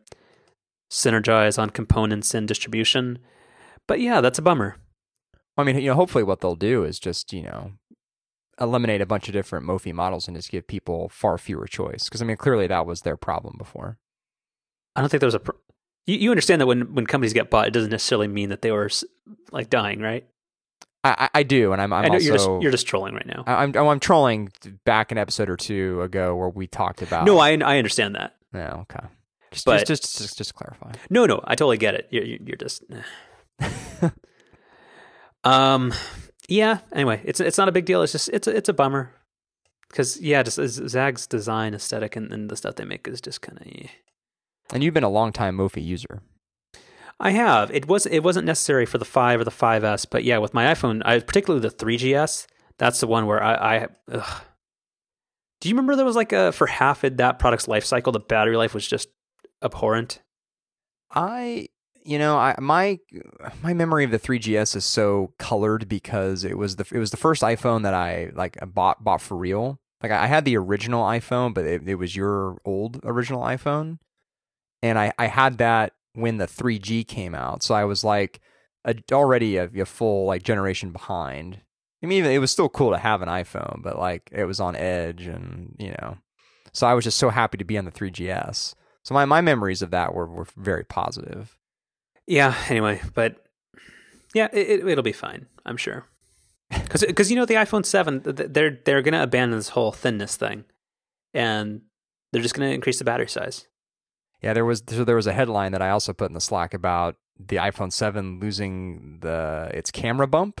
synergize 0.90 1.58
on 1.58 1.70
components 1.70 2.34
and 2.34 2.48
distribution. 2.48 3.18
But 3.86 4.00
yeah, 4.00 4.20
that's 4.20 4.38
a 4.38 4.42
bummer. 4.42 4.76
I 5.56 5.64
mean, 5.64 5.78
you 5.78 5.86
know, 5.86 5.94
hopefully 5.94 6.24
what 6.24 6.40
they'll 6.40 6.56
do 6.56 6.84
is 6.84 6.98
just, 6.98 7.32
you 7.32 7.42
know, 7.42 7.72
eliminate 8.60 9.00
a 9.00 9.06
bunch 9.06 9.28
of 9.28 9.32
different 9.32 9.66
Mophie 9.66 9.92
models 9.92 10.26
and 10.26 10.36
just 10.36 10.50
give 10.50 10.66
people 10.66 11.08
far 11.08 11.38
fewer 11.38 11.66
choice. 11.66 12.04
Because 12.04 12.22
I 12.22 12.24
mean, 12.24 12.36
clearly 12.36 12.66
that 12.66 12.86
was 12.86 13.02
their 13.02 13.16
problem 13.16 13.56
before. 13.58 13.98
I 14.96 15.00
don't 15.00 15.10
think 15.10 15.20
there 15.20 15.26
was 15.28 15.34
a. 15.34 15.40
Pr- 15.40 15.52
you, 16.06 16.16
you 16.16 16.30
understand 16.30 16.60
that 16.60 16.66
when 16.66 16.94
when 16.94 17.06
companies 17.06 17.32
get 17.32 17.50
bought, 17.50 17.68
it 17.68 17.72
doesn't 17.72 17.90
necessarily 17.90 18.28
mean 18.28 18.48
that 18.48 18.62
they 18.62 18.72
were 18.72 18.90
like 19.52 19.70
dying, 19.70 20.00
right? 20.00 20.26
I, 21.02 21.30
I 21.34 21.42
do, 21.44 21.72
and 21.72 21.80
I'm, 21.80 21.92
I'm 21.94 22.04
I 22.04 22.08
know 22.08 22.14
also 22.14 22.26
you're 22.26 22.36
just 22.36 22.48
you're 22.62 22.70
just 22.72 22.86
trolling 22.86 23.14
right 23.14 23.26
now. 23.26 23.42
I'm 23.46 23.74
I'm 23.74 24.00
trolling 24.00 24.52
back 24.84 25.10
an 25.12 25.18
episode 25.18 25.48
or 25.48 25.56
two 25.56 26.02
ago 26.02 26.36
where 26.36 26.50
we 26.50 26.66
talked 26.66 27.00
about. 27.00 27.24
No, 27.24 27.38
I 27.38 27.50
I 27.52 27.78
understand 27.78 28.16
that. 28.16 28.36
Yeah, 28.54 28.74
okay. 28.74 29.06
Just, 29.50 29.64
But- 29.64 29.86
just, 29.86 30.02
just, 30.02 30.18
just, 30.18 30.38
just 30.38 30.54
clarify. 30.54 30.92
No, 31.08 31.26
no, 31.26 31.40
I 31.44 31.54
totally 31.54 31.78
get 31.78 31.94
it. 31.94 32.08
You're, 32.10 32.24
you're 32.24 32.38
you're 32.44 32.56
just. 32.56 32.84
um, 35.44 35.92
yeah. 36.48 36.78
Anyway, 36.92 37.20
it's 37.24 37.40
it's 37.40 37.58
not 37.58 37.68
a 37.68 37.72
big 37.72 37.86
deal. 37.86 38.02
It's 38.02 38.12
just 38.12 38.28
it's 38.28 38.46
a, 38.46 38.56
it's 38.56 38.68
a 38.68 38.74
bummer 38.74 39.14
because 39.88 40.20
yeah, 40.20 40.42
just 40.42 40.58
ZAGG's 40.58 41.26
design 41.26 41.74
aesthetic 41.74 42.14
and, 42.16 42.32
and 42.32 42.50
the 42.50 42.56
stuff 42.56 42.76
they 42.76 42.84
make 42.84 43.08
is 43.08 43.20
just 43.20 43.40
kind 43.40 43.58
of. 43.58 43.90
And 44.72 44.84
you've 44.84 44.94
been 44.94 45.02
a 45.04 45.08
long 45.08 45.32
time 45.32 45.56
Mophie 45.56 45.84
user. 45.84 46.22
I 47.20 47.32
have. 47.32 47.70
It 47.70 47.86
was 47.86 48.06
it 48.06 48.20
wasn't 48.20 48.46
necessary 48.46 48.86
for 48.86 48.96
the 48.96 49.04
five 49.04 49.40
or 49.40 49.44
the 49.44 49.50
5S, 49.50 50.06
but 50.10 50.24
yeah, 50.24 50.38
with 50.38 50.54
my 50.54 50.72
iPhone, 50.72 51.02
I 51.04 51.18
particularly 51.20 51.60
the 51.60 51.74
3GS. 51.74 52.46
That's 52.78 53.00
the 53.00 53.06
one 53.06 53.26
where 53.26 53.42
I. 53.42 53.54
I. 53.54 53.86
Do 55.60 55.68
you 55.68 55.74
remember 55.74 55.94
there 55.94 56.06
was 56.06 56.16
like 56.16 56.32
a 56.32 56.50
for 56.52 56.66
half 56.66 57.04
of 57.04 57.18
that 57.18 57.38
product's 57.38 57.68
life 57.68 57.84
cycle, 57.84 58.12
the 58.12 58.20
battery 58.20 58.56
life 58.56 58.72
was 58.72 58.88
just 58.88 59.08
abhorrent. 59.62 60.22
I, 61.10 61.68
you 62.02 62.18
know, 62.18 62.38
I 62.38 62.54
my 62.58 62.98
my 63.62 63.74
memory 63.74 64.04
of 64.04 64.10
the 64.10 64.18
3GS 64.18 64.76
is 64.76 64.86
so 64.86 65.34
colored 65.38 65.86
because 65.86 66.42
it 66.44 66.56
was 66.56 66.76
the 66.76 66.86
it 66.90 66.98
was 66.98 67.10
the 67.10 67.18
first 67.18 67.42
iPhone 67.42 67.82
that 67.82 67.92
I 67.92 68.30
like 68.34 68.56
bought 68.72 69.04
bought 69.04 69.20
for 69.20 69.36
real. 69.36 69.78
Like 70.02 70.12
I 70.12 70.26
had 70.26 70.46
the 70.46 70.56
original 70.56 71.04
iPhone, 71.04 71.52
but 71.52 71.66
it, 71.66 71.86
it 71.86 71.96
was 71.96 72.16
your 72.16 72.56
old 72.64 73.00
original 73.04 73.42
iPhone, 73.42 73.98
and 74.82 74.98
I 74.98 75.12
I 75.18 75.26
had 75.26 75.58
that 75.58 75.92
when 76.14 76.38
the 76.38 76.46
3G 76.46 77.06
came 77.06 77.34
out. 77.34 77.62
So 77.62 77.74
I 77.74 77.84
was 77.84 78.04
like 78.04 78.40
a, 78.84 78.94
already 79.12 79.56
a, 79.56 79.64
a 79.64 79.86
full 79.86 80.26
like 80.26 80.42
generation 80.42 80.90
behind. 80.90 81.60
I 82.02 82.06
mean, 82.06 82.24
it 82.24 82.38
was 82.38 82.50
still 82.50 82.68
cool 82.68 82.92
to 82.92 82.98
have 82.98 83.20
an 83.20 83.28
iPhone, 83.28 83.82
but 83.82 83.98
like 83.98 84.30
it 84.32 84.44
was 84.44 84.58
on 84.58 84.74
edge, 84.74 85.26
and 85.26 85.76
you 85.78 85.94
know, 86.00 86.16
so 86.72 86.86
I 86.86 86.94
was 86.94 87.04
just 87.04 87.18
so 87.18 87.28
happy 87.28 87.58
to 87.58 87.64
be 87.64 87.76
on 87.76 87.84
the 87.84 87.90
3GS. 87.90 88.74
So 89.04 89.14
my, 89.14 89.24
my 89.24 89.40
memories 89.40 89.82
of 89.82 89.90
that 89.90 90.14
were, 90.14 90.26
were 90.26 90.46
very 90.56 90.84
positive. 90.84 91.58
Yeah. 92.26 92.54
Anyway, 92.68 93.00
but 93.14 93.44
yeah, 94.34 94.48
it, 94.52 94.80
it, 94.80 94.84
will 94.84 95.02
be 95.02 95.12
fine. 95.12 95.46
I'm 95.66 95.76
sure. 95.76 96.06
Because 96.70 97.04
because 97.04 97.30
you 97.30 97.36
know 97.36 97.46
the 97.46 97.54
iPhone 97.54 97.84
seven, 97.84 98.22
they're 98.24 98.78
they're 98.84 99.02
gonna 99.02 99.24
abandon 99.24 99.58
this 99.58 99.70
whole 99.70 99.90
thinness 99.90 100.36
thing, 100.36 100.64
and 101.34 101.80
they're 102.30 102.42
just 102.42 102.54
gonna 102.54 102.70
increase 102.70 102.98
the 103.00 103.04
battery 103.04 103.28
size. 103.28 103.66
Yeah, 104.42 104.54
there 104.54 104.64
was 104.64 104.82
so 104.86 105.04
there 105.04 105.16
was 105.16 105.26
a 105.26 105.32
headline 105.32 105.72
that 105.72 105.82
I 105.82 105.90
also 105.90 106.12
put 106.12 106.30
in 106.30 106.34
the 106.34 106.40
Slack 106.40 106.72
about 106.72 107.16
the 107.38 107.56
iPhone 107.56 107.92
seven 107.92 108.40
losing 108.40 109.18
the 109.20 109.70
its 109.72 109.90
camera 109.90 110.26
bump, 110.26 110.60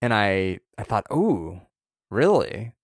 and 0.00 0.14
I 0.14 0.60
I 0.78 0.84
thought, 0.84 1.06
oh, 1.10 1.62
really? 2.10 2.74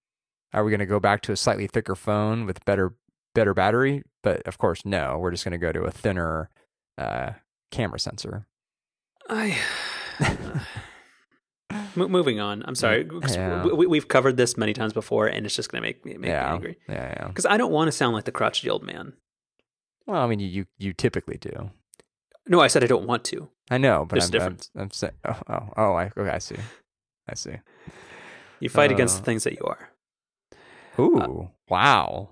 Are 0.52 0.64
we 0.64 0.70
going 0.70 0.80
to 0.80 0.86
go 0.86 0.98
back 0.98 1.22
to 1.22 1.32
a 1.32 1.36
slightly 1.36 1.68
thicker 1.68 1.94
phone 1.94 2.44
with 2.44 2.64
better 2.64 2.94
better 3.34 3.54
battery? 3.54 4.02
But 4.22 4.46
of 4.46 4.58
course, 4.58 4.84
no. 4.84 5.18
We're 5.18 5.30
just 5.30 5.44
going 5.44 5.52
to 5.52 5.58
go 5.58 5.72
to 5.72 5.82
a 5.82 5.92
thinner 5.92 6.50
uh, 6.98 7.32
camera 7.70 8.00
sensor. 8.00 8.46
I. 9.28 9.56
Moving 11.94 12.40
on. 12.40 12.64
I'm 12.66 12.74
sorry. 12.74 13.08
Yeah. 13.28 13.64
We, 13.64 13.96
have 13.96 14.08
covered 14.08 14.36
this 14.36 14.56
many 14.56 14.72
times 14.72 14.92
before, 14.92 15.26
and 15.26 15.46
it's 15.46 15.54
just 15.54 15.70
going 15.70 15.80
to 15.82 15.86
make 15.86 16.04
me 16.04 16.16
make 16.16 16.28
yeah. 16.28 16.48
me 16.48 16.54
angry. 16.54 16.78
Yeah, 16.88 17.14
yeah. 17.16 17.28
Because 17.28 17.46
I 17.46 17.56
don't 17.56 17.70
want 17.70 17.88
to 17.88 17.92
sound 17.92 18.14
like 18.14 18.24
the 18.24 18.32
crotchety 18.32 18.68
old 18.68 18.82
man. 18.82 19.12
Well, 20.06 20.22
I 20.22 20.26
mean, 20.26 20.40
you 20.40 20.48
you, 20.48 20.66
you 20.78 20.92
typically 20.92 21.36
do. 21.38 21.70
No, 22.48 22.60
I 22.60 22.66
said 22.68 22.82
I 22.82 22.86
don't 22.88 23.06
want 23.06 23.24
to. 23.24 23.48
I 23.70 23.78
know, 23.78 24.04
but 24.08 24.16
There's 24.16 24.26
I'm, 24.26 24.30
difference. 24.32 24.70
I'm, 24.74 24.80
I'm 24.82 24.90
saying, 24.90 25.12
oh, 25.28 25.40
oh, 25.48 25.68
oh, 25.76 25.92
I, 25.94 26.10
okay, 26.16 26.30
I 26.30 26.38
see, 26.38 26.56
I 27.28 27.34
see. 27.34 27.54
You 28.58 28.68
fight 28.68 28.90
against 28.90 29.16
Uh, 29.16 29.18
the 29.20 29.24
things 29.24 29.44
that 29.44 29.52
you 29.52 29.64
are. 29.64 29.90
Ooh, 30.98 31.50
wow! 31.68 32.30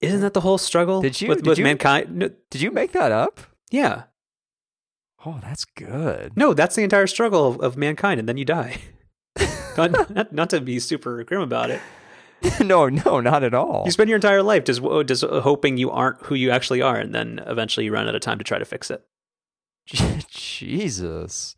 Isn't 0.00 0.20
that 0.20 0.34
the 0.34 0.40
whole 0.40 0.58
struggle 0.58 1.00
Did 1.00 1.20
you- 1.20 1.28
with, 1.28 1.38
did 1.38 1.46
with 1.46 1.58
you- 1.58 1.64
mankind? 1.64 2.16
No, 2.16 2.30
Did 2.50 2.60
you 2.60 2.70
make 2.72 2.92
that 2.92 3.12
up? 3.12 3.40
yeah. 3.70 4.04
Oh, 5.24 5.38
that's 5.40 5.64
good. 5.64 6.36
No, 6.36 6.52
that's 6.52 6.74
the 6.74 6.82
entire 6.82 7.06
struggle 7.06 7.46
of, 7.46 7.60
of 7.60 7.76
mankind, 7.76 8.18
and 8.18 8.28
then 8.28 8.36
you 8.36 8.44
die. 8.44 8.78
not, 9.76 10.10
not, 10.10 10.32
not 10.32 10.50
to 10.50 10.60
be 10.60 10.80
super 10.80 11.22
grim 11.22 11.40
about 11.40 11.70
it. 11.70 11.80
no, 12.60 12.88
no, 12.88 13.20
not 13.20 13.42
at 13.44 13.54
all. 13.54 13.82
You 13.86 13.90
spend 13.92 14.08
your 14.08 14.16
entire 14.16 14.42
life 14.42 14.64
just 14.64 14.82
just 15.06 15.22
hoping 15.24 15.76
you 15.76 15.90
aren't 15.90 16.22
who 16.26 16.34
you 16.34 16.50
actually 16.50 16.82
are, 16.82 16.96
and 16.96 17.14
then 17.14 17.40
eventually 17.46 17.86
you 17.86 17.92
run 17.92 18.08
out 18.08 18.14
of 18.14 18.20
time 18.20 18.38
to 18.38 18.44
try 18.44 18.58
to 18.58 18.64
fix 18.64 18.90
it. 18.90 19.04
Jesus, 20.28 21.56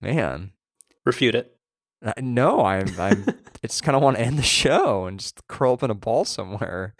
man. 0.00 0.52
Refute 1.04 1.34
it. 1.34 1.56
Uh, 2.04 2.12
No, 2.20 2.64
I'm. 2.64 2.88
I'm. 2.98 3.24
I 3.64 3.66
just 3.66 3.82
kind 3.82 3.96
of 3.96 4.02
want 4.02 4.16
to 4.16 4.22
end 4.22 4.38
the 4.38 4.42
show 4.42 5.06
and 5.06 5.18
just 5.18 5.46
curl 5.48 5.72
up 5.72 5.82
in 5.82 5.90
a 5.90 5.94
ball 5.94 6.24
somewhere. 6.24 6.94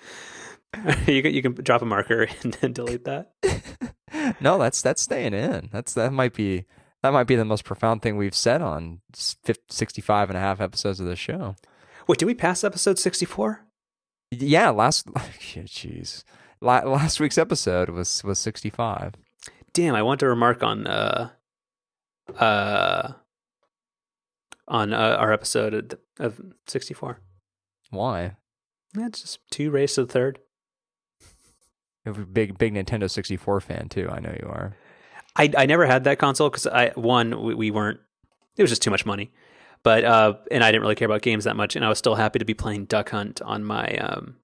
you 1.07 1.23
can 1.23 1.33
you 1.35 1.41
can 1.43 1.55
drop 1.55 1.83
a 1.83 1.87
marker 1.87 2.29
and 2.43 2.55
then 2.55 2.73
delete 2.73 3.05
that. 3.05 3.33
no, 4.41 4.59
that's 4.59 4.83
that's 4.83 5.03
staying 5.03 5.35
in. 5.35 5.69
That's 5.73 5.95
that 5.95 6.13
might 6.13 6.35
be 6.35 6.65
that 7.03 7.13
might 7.13 7.29
be 7.29 7.37
the 7.37 7.45
most 7.45 7.65
profound 7.65 8.03
thing 8.03 8.17
we've 8.17 8.35
said 8.35 8.61
on 8.61 9.01
s- 9.15 9.37
fif- 9.45 9.59
65 9.71 10.31
and 10.31 10.37
a 10.37 10.41
half 10.41 10.61
episodes 10.61 10.99
of 11.01 11.07
the 11.07 11.15
show. 11.17 11.55
Wait, 12.09 12.19
did 12.19 12.25
we 12.27 12.35
pass 12.35 12.65
episode 12.65 12.99
sixty 12.99 13.27
four? 13.27 13.67
Yeah, 14.31 14.71
last 14.71 15.07
jeez. 15.15 16.25
La- 16.61 16.81
last 16.81 17.21
week's 17.21 17.39
episode 17.39 17.91
was 17.91 18.25
was 18.25 18.39
65. 18.39 19.15
Damn, 19.73 19.95
I 19.95 20.03
want 20.03 20.21
to 20.21 20.27
remark 20.27 20.63
on 20.63 20.87
uh 20.87 21.31
uh 22.39 23.13
on 24.67 24.93
uh, 24.93 25.17
our 25.19 25.33
episode 25.33 25.75
of, 25.75 25.99
of 26.19 26.41
sixty 26.67 26.95
four. 26.95 27.21
Why? 27.91 28.37
That's 28.95 29.21
just 29.21 29.41
two 29.51 29.71
race 29.71 29.95
to 29.95 30.05
the 30.05 30.13
third. 30.13 30.41
You're 32.05 32.23
a 32.23 32.27
big 32.27 32.57
big 32.57 32.75
Nintendo 32.75 33.11
64 33.11 33.61
fan 33.61 33.89
too. 33.89 34.09
I 34.11 34.21
know 34.21 34.35
you 34.41 34.49
are. 34.49 34.75
I 35.37 35.51
I 35.57 35.67
never 35.67 35.85
had 35.85 36.05
that 36.05 36.19
console 36.19 36.49
because 36.49 36.67
I 36.67 36.91
one 36.95 37.43
we, 37.43 37.55
we 37.55 37.71
weren't. 37.71 38.01
It 38.57 38.63
was 38.63 38.71
just 38.71 38.83
too 38.83 38.91
much 38.91 39.07
money, 39.07 39.33
but 39.83 40.05
uh, 40.05 40.35
and 40.51 40.63
I 40.65 40.71
didn't 40.71 40.83
really 40.83 40.95
care 40.95 41.07
about 41.07 41.23
games 41.23 41.45
that 41.45 41.57
much, 41.57 41.77
and 41.77 41.85
I 41.85 41.89
was 41.89 41.99
still 41.99 42.15
happy 42.17 42.39
to 42.39 42.45
be 42.45 42.55
playing 42.55 42.87
Duck 42.87 43.11
Hunt 43.11 43.41
on 43.43 43.65
my 43.65 43.97
um 43.97 44.37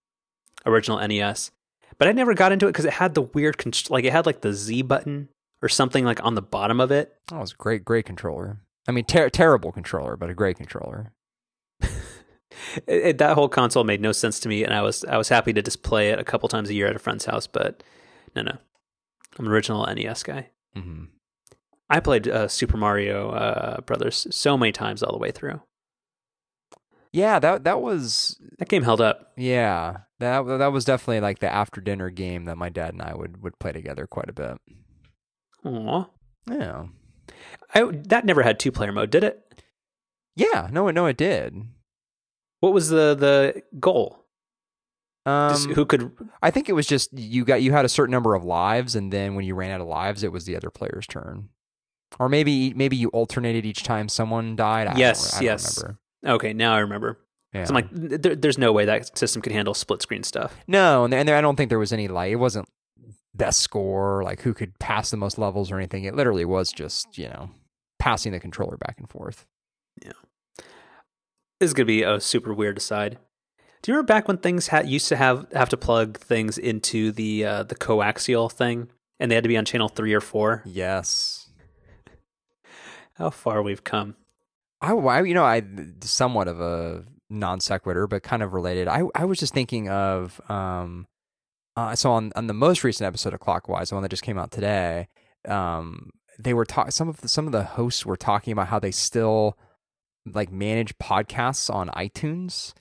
original 0.66 0.98
NES. 1.06 1.50
But 1.98 2.08
I 2.08 2.12
never 2.12 2.34
got 2.34 2.50
into 2.52 2.66
it 2.66 2.70
because 2.70 2.84
it 2.86 2.94
had 2.94 3.14
the 3.14 3.22
weird 3.22 3.56
const- 3.58 3.90
like 3.90 4.04
it 4.04 4.12
had 4.12 4.26
like 4.26 4.40
the 4.40 4.52
Z 4.52 4.82
button 4.82 5.28
or 5.62 5.68
something 5.68 6.04
like 6.04 6.22
on 6.24 6.34
the 6.34 6.42
bottom 6.42 6.80
of 6.80 6.90
it. 6.90 7.14
Oh, 7.32 7.36
it 7.36 7.40
was 7.40 7.52
a 7.52 7.56
great 7.56 7.84
great 7.84 8.04
controller. 8.06 8.60
I 8.88 8.92
mean, 8.92 9.04
ter- 9.04 9.30
terrible 9.30 9.72
controller, 9.72 10.16
but 10.16 10.28
a 10.30 10.34
great 10.34 10.56
controller. 10.56 11.12
It, 12.86 13.04
it- 13.04 13.18
that 13.18 13.34
whole 13.34 13.48
console 13.48 13.84
made 13.84 14.00
no 14.00 14.12
sense 14.12 14.38
to 14.40 14.48
me, 14.48 14.62
and 14.64 14.72
I 14.72 14.80
was 14.82 15.04
I 15.04 15.16
was 15.16 15.28
happy 15.28 15.52
to 15.52 15.62
just 15.62 15.82
play 15.82 16.10
it 16.10 16.18
a 16.20 16.24
couple 16.24 16.48
times 16.48 16.70
a 16.70 16.74
year 16.74 16.86
at 16.86 16.94
a 16.96 17.00
friend's 17.00 17.24
house. 17.24 17.46
But 17.48 17.82
no, 18.36 18.42
no, 18.42 18.56
I'm 19.38 19.46
an 19.46 19.52
original 19.52 19.84
NES 19.86 20.22
guy. 20.22 20.50
hmm 20.74 21.04
I 21.90 22.00
played 22.00 22.26
uh, 22.28 22.48
Super 22.48 22.76
Mario 22.76 23.30
uh, 23.30 23.80
Brothers 23.82 24.26
so 24.30 24.56
many 24.56 24.72
times 24.72 25.02
all 25.02 25.12
the 25.12 25.18
way 25.18 25.30
through. 25.30 25.60
Yeah, 27.12 27.38
that 27.38 27.64
that 27.64 27.80
was 27.80 28.40
That 28.58 28.68
game 28.68 28.82
held 28.82 29.00
up. 29.00 29.32
yeah 29.36 29.98
that 30.18 30.42
that 30.46 30.72
was 30.72 30.84
definitely 30.84 31.20
like 31.20 31.38
the 31.38 31.52
after 31.52 31.80
dinner 31.80 32.10
game 32.10 32.46
that 32.46 32.56
my 32.58 32.68
dad 32.70 32.92
and 32.94 33.02
I 33.02 33.14
would 33.14 33.42
would 33.42 33.58
play 33.58 33.72
together 33.72 34.06
quite 34.06 34.28
a 34.28 34.32
bit. 34.32 34.58
Aw. 35.64 36.06
Yeah, 36.50 36.86
I, 37.74 37.84
that 38.08 38.24
never 38.24 38.42
had 38.42 38.58
two 38.58 38.72
player 38.72 38.92
mode, 38.92 39.10
did 39.10 39.24
it? 39.24 39.40
yeah. 40.36 40.68
No, 40.72 40.90
no, 40.90 41.06
it 41.06 41.16
did. 41.16 41.54
What 42.60 42.72
was 42.74 42.88
the 42.88 43.14
the 43.14 43.62
goal? 43.78 44.24
Just 45.26 45.68
Um, 45.68 45.74
who 45.74 45.86
could? 45.86 46.10
I 46.42 46.50
think 46.50 46.68
it 46.68 46.74
was 46.74 46.86
just 46.86 47.12
you 47.12 47.44
got 47.44 47.62
you 47.62 47.72
had 47.72 47.84
a 47.84 47.88
certain 47.88 48.12
number 48.12 48.34
of 48.34 48.44
lives, 48.44 48.94
and 48.96 49.12
then 49.12 49.34
when 49.36 49.44
you 49.46 49.54
ran 49.54 49.70
out 49.70 49.80
of 49.80 49.86
lives, 49.86 50.22
it 50.24 50.32
was 50.32 50.44
the 50.44 50.56
other 50.56 50.70
player's 50.70 51.06
turn. 51.06 51.48
Or 52.18 52.28
maybe 52.28 52.72
maybe 52.74 52.96
you 52.96 53.08
alternated 53.08 53.64
each 53.66 53.82
time 53.82 54.08
someone 54.08 54.56
died. 54.56 54.86
I 54.86 54.90
don't- 54.90 54.98
Yes, 54.98 55.38
yes. 55.42 55.82
remember. 55.82 55.98
Okay, 56.24 56.52
now 56.52 56.74
I 56.74 56.78
remember. 56.78 57.18
Yeah. 57.52 57.60
'Cause 57.62 57.70
I'm 57.70 57.74
like, 57.74 57.88
there, 57.92 58.34
there's 58.34 58.58
no 58.58 58.72
way 58.72 58.84
that 58.86 59.16
system 59.18 59.40
could 59.42 59.52
handle 59.52 59.74
split 59.74 60.02
screen 60.02 60.22
stuff. 60.24 60.54
no, 60.66 61.04
and, 61.04 61.12
there, 61.12 61.20
and 61.20 61.28
there, 61.28 61.36
I 61.36 61.40
don't 61.40 61.56
think 61.56 61.68
there 61.68 61.78
was 61.78 61.92
any 61.92 62.08
like 62.08 62.30
it 62.32 62.36
wasn't 62.36 62.68
best 63.34 63.60
score, 63.60 64.22
like 64.24 64.42
who 64.42 64.54
could 64.54 64.78
pass 64.78 65.10
the 65.10 65.16
most 65.16 65.38
levels 65.38 65.70
or 65.70 65.76
anything. 65.76 66.04
It 66.04 66.14
literally 66.14 66.44
was 66.44 66.72
just 66.72 67.18
you 67.18 67.28
know 67.28 67.50
passing 67.98 68.32
the 68.32 68.40
controller 68.40 68.76
back 68.76 68.96
and 68.98 69.08
forth. 69.08 69.46
Yeah, 70.04 70.12
this 71.60 71.68
is 71.68 71.74
gonna 71.74 71.86
be 71.86 72.02
a 72.02 72.20
super 72.20 72.52
weird 72.54 72.78
aside. 72.78 73.18
Do 73.82 73.90
you 73.92 73.96
remember 73.96 74.06
back 74.12 74.28
when 74.28 74.38
things 74.38 74.68
had 74.68 74.88
used 74.88 75.08
to 75.08 75.16
have 75.16 75.46
have 75.52 75.68
to 75.70 75.76
plug 75.76 76.18
things 76.18 76.58
into 76.58 77.12
the 77.12 77.44
uh, 77.44 77.62
the 77.64 77.74
coaxial 77.74 78.50
thing, 78.50 78.88
and 79.20 79.30
they 79.30 79.34
had 79.34 79.44
to 79.44 79.48
be 79.48 79.56
on 79.56 79.64
channel 79.64 79.88
three 79.88 80.14
or 80.14 80.20
four? 80.20 80.62
Yes. 80.64 81.43
How 83.14 83.30
far 83.30 83.62
we've 83.62 83.84
come. 83.84 84.16
I, 84.80 84.92
I 84.92 85.22
you 85.22 85.34
know 85.34 85.44
I 85.44 85.62
somewhat 86.00 86.48
of 86.48 86.60
a 86.60 87.04
non 87.30 87.60
sequitur, 87.60 88.06
but 88.06 88.22
kind 88.22 88.42
of 88.42 88.52
related. 88.52 88.88
I 88.88 89.02
I 89.14 89.24
was 89.24 89.38
just 89.38 89.54
thinking 89.54 89.88
of 89.88 90.40
um, 90.50 91.06
uh, 91.76 91.94
so 91.94 92.12
on 92.12 92.32
on 92.36 92.46
the 92.46 92.54
most 92.54 92.84
recent 92.84 93.06
episode 93.06 93.32
of 93.34 93.40
Clockwise, 93.40 93.88
the 93.88 93.94
one 93.96 94.02
that 94.02 94.10
just 94.10 94.22
came 94.22 94.38
out 94.38 94.50
today, 94.50 95.08
um, 95.48 96.10
they 96.38 96.54
were 96.54 96.64
talking. 96.64 96.90
Some 96.90 97.08
of 97.08 97.20
the, 97.20 97.28
some 97.28 97.46
of 97.46 97.52
the 97.52 97.64
hosts 97.64 98.04
were 98.04 98.16
talking 98.16 98.52
about 98.52 98.68
how 98.68 98.78
they 98.78 98.90
still 98.90 99.56
like 100.26 100.50
manage 100.50 100.96
podcasts 100.98 101.72
on 101.72 101.88
iTunes. 101.90 102.72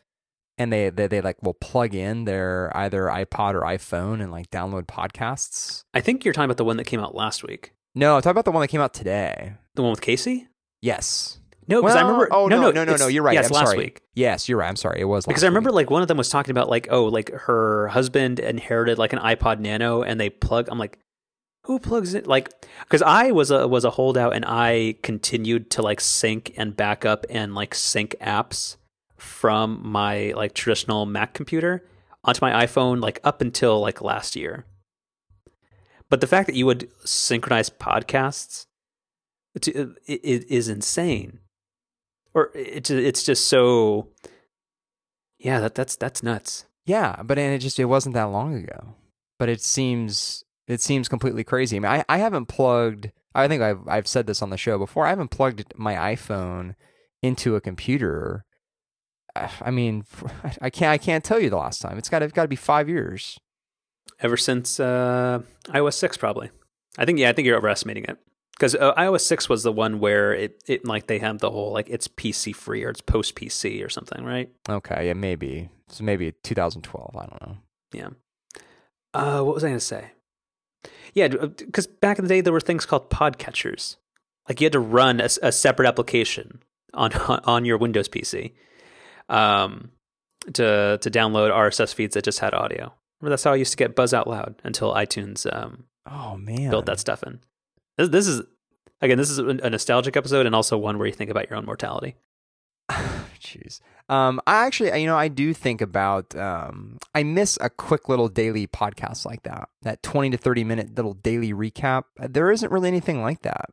And 0.56 0.72
they, 0.72 0.92
they 0.92 1.08
they 1.08 1.20
like 1.20 1.42
will 1.42 1.56
plug 1.56 1.96
in 1.96 2.26
their 2.26 2.72
either 2.78 3.06
iPod 3.06 3.56
or 3.56 3.62
iPhone 3.62 4.22
and 4.22 4.32
like 4.32 4.52
download 4.52 4.86
podcasts. 4.86 5.84
I 5.96 6.00
think 6.00 6.24
you're 6.24 6.34
talking 6.34 6.46
about 6.46 6.58
the 6.58 6.64
one 6.64 6.78
that 6.78 6.84
came 6.84 7.00
out 7.00 7.16
last 7.16 7.44
week, 7.44 7.74
No, 7.96 8.22
talk 8.22 8.32
about 8.32 8.46
the 8.46 8.52
one 8.52 8.62
that 8.62 8.68
came 8.68 8.80
out 8.80 8.94
today. 8.94 9.54
The 9.76 9.82
one 9.82 9.92
with 9.92 10.02
Casey. 10.02 10.48
Yes. 10.82 11.40
No, 11.68 11.82
because 11.82 11.96
I 11.96 12.02
remember. 12.02 12.28
Oh 12.32 12.48
no, 12.48 12.60
no, 12.60 12.72
no, 12.72 12.84
no, 12.84 12.96
no. 12.98 13.08
You're 13.08 13.24
right. 13.24 13.36
Yeah, 13.36 13.44
I'm 13.44 13.50
last 13.52 13.68
sorry. 13.68 13.78
week. 13.78 14.02
Yes, 14.16 14.50
you're 14.50 14.58
right. 14.58 14.68
I'm 14.68 14.76
sorry. 14.76 15.00
It 15.00 15.06
was 15.06 15.26
Because 15.26 15.44
I 15.44 15.48
remember 15.48 15.70
week. 15.70 15.76
like 15.76 15.90
one 15.90 16.02
of 16.02 16.08
them 16.08 16.18
was 16.18 16.30
talking 16.30 16.52
about 16.52 16.70
like 16.70 16.88
oh 16.92 17.06
like 17.06 17.32
her 17.32 17.88
husband 17.88 18.40
inherited 18.40 18.98
like 18.98 19.14
an 19.14 19.20
iPod 19.20 19.60
Nano 19.60 20.04
and 20.04 20.20
they 20.20 20.30
plug. 20.30 20.68
I'm 20.70 20.78
like, 20.78 21.00
who 21.64 21.80
plugs 21.80 22.14
it? 22.14 22.28
Like, 22.28 22.50
because 22.82 23.02
I 23.02 23.32
was 23.32 23.50
a 23.50 23.68
was 23.68 23.86
a 23.86 23.92
holdout 23.92 24.34
and 24.36 24.44
I 24.46 24.96
continued 25.04 25.72
to 25.72 25.82
like 25.82 26.02
sync 26.02 26.54
and 26.58 26.76
backup 26.76 27.26
and 27.30 27.56
like 27.56 27.74
sync 27.74 28.16
apps 28.20 28.76
from 29.18 29.80
my 29.88 30.34
like 30.36 30.54
traditional 30.54 31.06
Mac 31.06 31.34
computer 31.34 31.86
onto 32.26 32.40
my 32.46 32.66
iPhone 32.66 33.02
like 33.02 33.22
up 33.24 33.40
until 33.42 33.80
like 33.80 34.02
last 34.02 34.36
year. 34.36 34.66
But 36.10 36.20
the 36.20 36.28
fact 36.28 36.48
that 36.48 36.56
you 36.56 36.66
would 36.66 36.90
synchronize 37.06 37.70
podcasts 37.70 38.66
to, 39.62 39.96
it, 40.06 40.22
it 40.24 40.52
is 40.52 40.68
insane. 40.68 41.40
Or 42.34 42.50
it's 42.56 42.90
it's 42.90 43.24
just 43.24 43.48
so 43.48 44.08
yeah, 45.40 45.60
that 45.60 45.76
that's 45.76 45.96
that's 45.96 46.24
nuts. 46.24 46.66
Yeah, 46.86 47.22
but 47.24 47.38
and 47.38 47.54
it 47.54 47.60
just 47.60 47.80
it 47.80 47.86
wasn't 47.86 48.16
that 48.16 48.24
long 48.32 48.56
ago. 48.56 48.96
But 49.40 49.50
it 49.50 49.62
seems 49.62 50.44
it 50.68 50.82
seems 50.82 51.08
completely 51.08 51.44
crazy. 51.44 51.78
I 51.78 51.80
mean, 51.80 51.92
I, 51.92 52.06
I 52.10 52.18
haven't 52.18 52.48
plugged. 52.48 53.12
I 53.36 53.48
think 53.48 53.62
I've 53.62 53.88
I've 53.88 54.08
said 54.08 54.26
this 54.28 54.42
on 54.42 54.50
the 54.50 54.58
show 54.58 54.78
before. 54.78 55.06
I 55.06 55.10
haven't 55.10 55.30
plugged 55.32 55.74
my 55.78 55.94
iPhone 56.16 56.76
into 57.22 57.56
a 57.56 57.62
computer. 57.62 58.46
I- 59.36 59.50
I 59.62 59.72
mean, 59.72 60.06
I 60.62 60.70
can't 60.70 60.92
I 60.92 60.98
can't 60.98 61.24
tell 61.24 61.40
you 61.40 61.50
the 61.50 61.58
last 61.58 61.82
time. 61.82 61.98
It's 61.98 62.10
got 62.10 62.20
to 62.20 62.28
got 62.30 62.44
to 62.44 62.48
be 62.48 62.56
five 62.56 62.90
years. 62.90 63.40
Ever 64.20 64.38
since 64.38 64.80
uh, 64.80 65.42
iOS 65.68 65.94
six, 65.94 66.18
probably. 66.18 66.50
I 66.98 67.06
think 67.06 67.20
yeah, 67.20 67.30
I 67.30 67.34
think 67.34 67.46
you're 67.46 67.58
overestimating 67.58 68.06
it 68.06 68.18
because 68.54 68.76
uh, 68.76 68.94
iOS 68.96 69.22
six 69.22 69.50
was 69.50 69.64
the 69.64 69.72
one 69.72 70.00
where 70.00 70.34
it 70.34 70.64
it 70.68 70.86
like 70.86 71.08
they 71.08 71.20
have 71.20 71.40
the 71.40 71.52
whole 71.52 71.72
like 71.72 71.90
it's 71.90 72.08
PC 72.08 72.56
free 72.56 72.84
or 72.84 72.90
it's 72.90 73.02
post 73.02 73.36
PC 73.36 73.84
or 73.84 73.90
something, 73.90 74.24
right? 74.24 74.50
Okay, 74.70 75.08
yeah, 75.08 75.14
maybe 75.14 75.70
so. 75.88 76.04
Maybe 76.04 76.34
2012. 76.44 77.16
I 77.16 77.26
don't 77.26 77.42
know. 77.48 77.58
Yeah. 77.94 78.10
Uh, 79.14 79.44
what 79.44 79.56
was 79.56 79.64
I 79.64 79.68
going 79.68 79.80
to 79.80 79.86
say? 79.86 80.12
Yeah, 81.14 81.28
because 81.28 81.86
back 81.86 82.18
in 82.18 82.26
the 82.26 82.30
day 82.30 82.42
there 82.42 82.54
were 82.54 82.60
things 82.60 82.86
called 82.86 83.10
podcatchers. 83.10 83.98
Like 84.50 84.60
you 84.60 84.66
had 84.66 84.74
to 84.74 84.80
run 84.80 85.22
a 85.22 85.52
separate 85.52 85.88
application 85.88 86.62
on 86.94 87.14
on 87.46 87.66
your 87.66 87.78
Windows 87.78 88.10
PC 88.10 88.54
um, 89.30 89.92
to 90.54 90.98
to 91.00 91.12
download 91.12 91.52
RSS 91.52 91.94
feeds 91.94 92.16
that 92.16 92.26
just 92.26 92.40
had 92.40 92.54
audio. 92.54 92.94
Remember 93.22 93.32
that's 93.32 93.44
how 93.44 93.54
I 93.54 93.56
used 93.56 93.72
to 93.72 93.78
get 93.78 93.96
Buzz 93.96 94.14
Out 94.14 94.28
Loud 94.28 94.56
until 94.64 94.94
iTunes 94.94 95.52
um, 95.56 95.86
Oh 96.10 96.36
man, 96.38 96.70
built 96.70 96.88
that 96.88 97.00
stuff 97.00 97.24
in. 97.24 97.40
This, 97.98 98.10
this 98.10 98.28
is 98.28 98.42
again, 99.02 99.18
this 99.18 99.30
is 99.30 99.40
a 99.40 99.70
nostalgic 99.70 100.16
episode 100.18 100.46
and 100.46 100.56
also 100.56 100.78
one 100.78 100.98
where 100.98 101.08
you 101.08 101.14
think 101.14 101.30
about 101.30 101.50
your 101.50 101.58
own 101.58 101.66
mortality. 101.66 102.16
Jeez. 102.90 103.82
Um, 104.10 104.42
I 104.48 104.66
actually, 104.66 105.00
you 105.00 105.08
know, 105.08 105.18
I 105.18 105.28
do 105.28 105.54
think 105.54 105.82
about. 105.82 106.36
Um, 106.36 106.98
I 107.14 107.24
miss 107.24 107.58
a 107.62 107.70
quick 107.70 108.10
little 108.10 108.28
daily 108.30 108.68
podcast 108.68 109.26
like 109.26 109.44
that. 109.44 109.70
That 109.82 110.04
twenty 110.04 110.30
to 110.32 110.38
thirty 110.38 110.64
minute 110.64 110.96
little 110.96 111.14
daily 111.14 111.54
recap. 111.54 112.04
There 112.18 112.52
isn't 112.52 112.72
really 112.72 112.88
anything 112.88 113.22
like 113.22 113.42
that. 113.42 113.70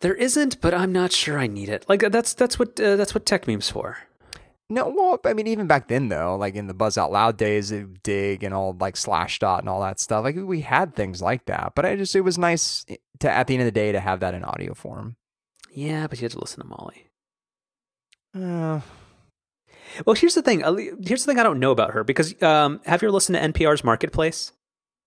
There 0.00 0.14
isn't, 0.14 0.60
but 0.60 0.72
I'm 0.72 0.92
not 0.92 1.12
sure 1.12 1.38
I 1.38 1.46
need 1.46 1.68
it. 1.68 1.84
Like 1.88 2.00
that's 2.10 2.34
that's 2.34 2.58
what 2.58 2.80
uh, 2.80 2.96
that's 2.96 3.14
what 3.14 3.26
Techmeme's 3.26 3.70
for. 3.70 3.98
No, 4.72 4.88
well, 4.88 5.18
I 5.24 5.32
mean, 5.34 5.48
even 5.48 5.66
back 5.66 5.88
then 5.88 6.08
though, 6.08 6.36
like 6.36 6.54
in 6.54 6.68
the 6.68 6.74
Buzz 6.74 6.96
Out 6.96 7.10
Loud 7.10 7.36
days, 7.36 7.72
of 7.72 8.02
Digg 8.04 8.44
and 8.44 8.54
all 8.54 8.76
like 8.78 8.94
Slashdot 8.94 9.58
and 9.58 9.68
all 9.68 9.80
that 9.80 9.98
stuff, 9.98 10.22
like 10.22 10.36
we 10.36 10.60
had 10.60 10.94
things 10.94 11.20
like 11.20 11.46
that. 11.46 11.72
But 11.74 11.84
I 11.86 11.96
just, 11.96 12.14
it 12.14 12.20
was 12.20 12.38
nice 12.38 12.86
to 13.18 13.30
at 13.30 13.48
the 13.48 13.54
end 13.54 13.62
of 13.62 13.66
the 13.66 13.72
day 13.72 13.90
to 13.92 13.98
have 14.00 14.20
that 14.20 14.32
in 14.34 14.44
audio 14.44 14.74
form. 14.74 15.16
Yeah, 15.74 16.06
but 16.06 16.18
you 16.20 16.24
had 16.24 16.32
to 16.32 16.40
listen 16.40 16.60
to 16.60 16.66
Molly. 16.68 17.06
Uh, 18.34 18.80
Well, 20.06 20.14
here's 20.14 20.34
the 20.36 20.42
thing. 20.42 20.60
Here's 21.04 21.24
the 21.24 21.32
thing 21.32 21.38
I 21.40 21.42
don't 21.42 21.58
know 21.58 21.72
about 21.72 21.92
her 21.94 22.04
because 22.04 22.40
um, 22.42 22.80
have 22.86 23.02
you 23.02 23.08
ever 23.08 23.12
listened 23.12 23.36
to 23.36 23.42
NPR's 23.62 23.82
Marketplace? 23.84 24.52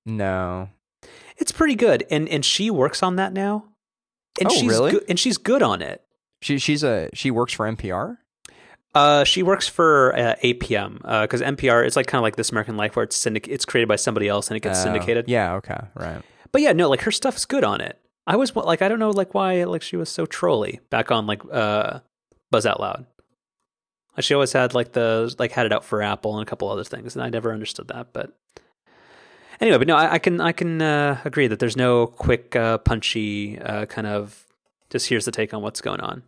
no. 0.06 0.70
It's 1.38 1.52
pretty 1.52 1.74
good, 1.76 2.06
and 2.12 2.30
and 2.30 2.46
she 2.46 2.70
works 2.70 3.02
on 3.02 3.16
that 3.16 3.34
now. 3.34 3.66
And 4.40 4.50
Oh, 4.52 4.54
she's 4.54 4.70
really? 4.70 4.92
good, 4.92 5.04
and 5.10 5.20
she's 5.20 5.38
good 5.40 5.64
on 5.64 5.82
it. 5.82 6.02
She 6.44 6.60
she's 6.60 6.84
a 6.84 7.10
she 7.14 7.32
works 7.32 7.54
for 7.54 7.66
NPR. 7.66 8.18
Uh, 8.96 9.24
she 9.24 9.42
works 9.42 9.68
for 9.68 10.16
uh, 10.16 10.36
APM 10.44 10.98
because 11.24 11.42
NPR 11.42 11.86
is 11.86 11.96
like 11.96 12.06
kind 12.08 12.20
of 12.20 12.24
like 12.24 12.36
This 12.36 12.52
American 12.52 12.78
Life, 12.78 12.96
where 12.96 13.04
it's 13.04 13.16
syndic- 13.16 13.48
it's 13.48 13.66
created 13.66 13.88
by 13.88 13.96
somebody 13.96 14.28
else 14.28 14.50
and 14.50 14.58
it 14.58 14.60
gets 14.62 14.80
Oh, 14.80 14.84
syndicated. 14.84 15.26
Yeah. 15.28 15.56
Okay. 15.56 15.80
Right. 15.96 16.22
But 16.52 16.62
yeah, 16.62 16.74
no, 16.74 16.90
like 16.90 17.02
her 17.02 17.12
stuff's 17.12 17.46
good 17.46 17.64
on 17.64 17.82
it. 17.82 18.00
I 18.28 18.36
was 18.36 18.56
like, 18.56 18.82
I 18.82 18.88
don't 18.88 19.00
know, 19.00 19.10
like 19.10 19.34
why 19.34 19.64
like 19.64 19.82
she 19.82 19.98
was 19.98 20.10
so 20.10 20.26
trolly 20.26 20.80
back 20.90 21.12
on 21.12 21.26
like 21.28 21.42
uh 21.52 22.00
Buzz 22.52 22.66
Out 22.68 22.80
Loud. 22.80 23.06
Like, 24.16 24.24
She 24.24 24.36
always 24.36 24.54
had 24.54 24.76
like 24.76 24.92
the 24.94 25.34
like 25.40 25.52
had 25.52 25.66
it 25.66 25.74
out 25.74 25.84
for 25.84 26.02
Apple 26.04 26.38
and 26.38 26.48
a 26.48 26.50
couple 26.50 26.70
other 26.70 26.84
things, 26.84 27.16
and 27.16 27.24
I 27.26 27.30
never 27.30 27.52
understood 27.52 27.88
that. 27.88 28.14
But 28.14 28.32
anyway, 29.60 29.80
but 29.80 29.88
no, 29.88 29.96
I, 29.96 30.14
I 30.14 30.20
can 30.20 30.40
I 30.40 30.52
can 30.52 30.82
uh, 30.84 31.20
agree 31.26 31.48
that 31.48 31.58
there's 31.60 31.76
no 31.76 32.06
quick, 32.06 32.56
uh, 32.56 32.78
punchy 32.78 33.58
uh, 33.60 33.88
kind 33.88 34.06
of 34.06 34.46
just 34.92 35.10
here's 35.10 35.26
the 35.26 35.32
take 35.32 35.52
on 35.54 35.64
what's 35.64 35.82
going 35.82 36.00
on. 36.00 36.22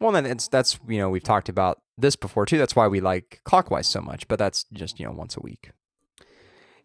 Well, 0.00 0.12
then 0.12 0.26
it's 0.26 0.48
that's 0.48 0.78
you 0.88 0.98
know 0.98 1.08
we've 1.08 1.22
talked 1.22 1.48
about 1.48 1.80
this 1.96 2.16
before 2.16 2.46
too. 2.46 2.58
That's 2.58 2.76
why 2.76 2.86
we 2.86 3.00
like 3.00 3.40
Clockwise 3.44 3.86
so 3.86 4.00
much. 4.00 4.28
But 4.28 4.38
that's 4.38 4.64
just 4.72 5.00
you 5.00 5.06
know 5.06 5.12
once 5.12 5.36
a 5.36 5.40
week. 5.40 5.70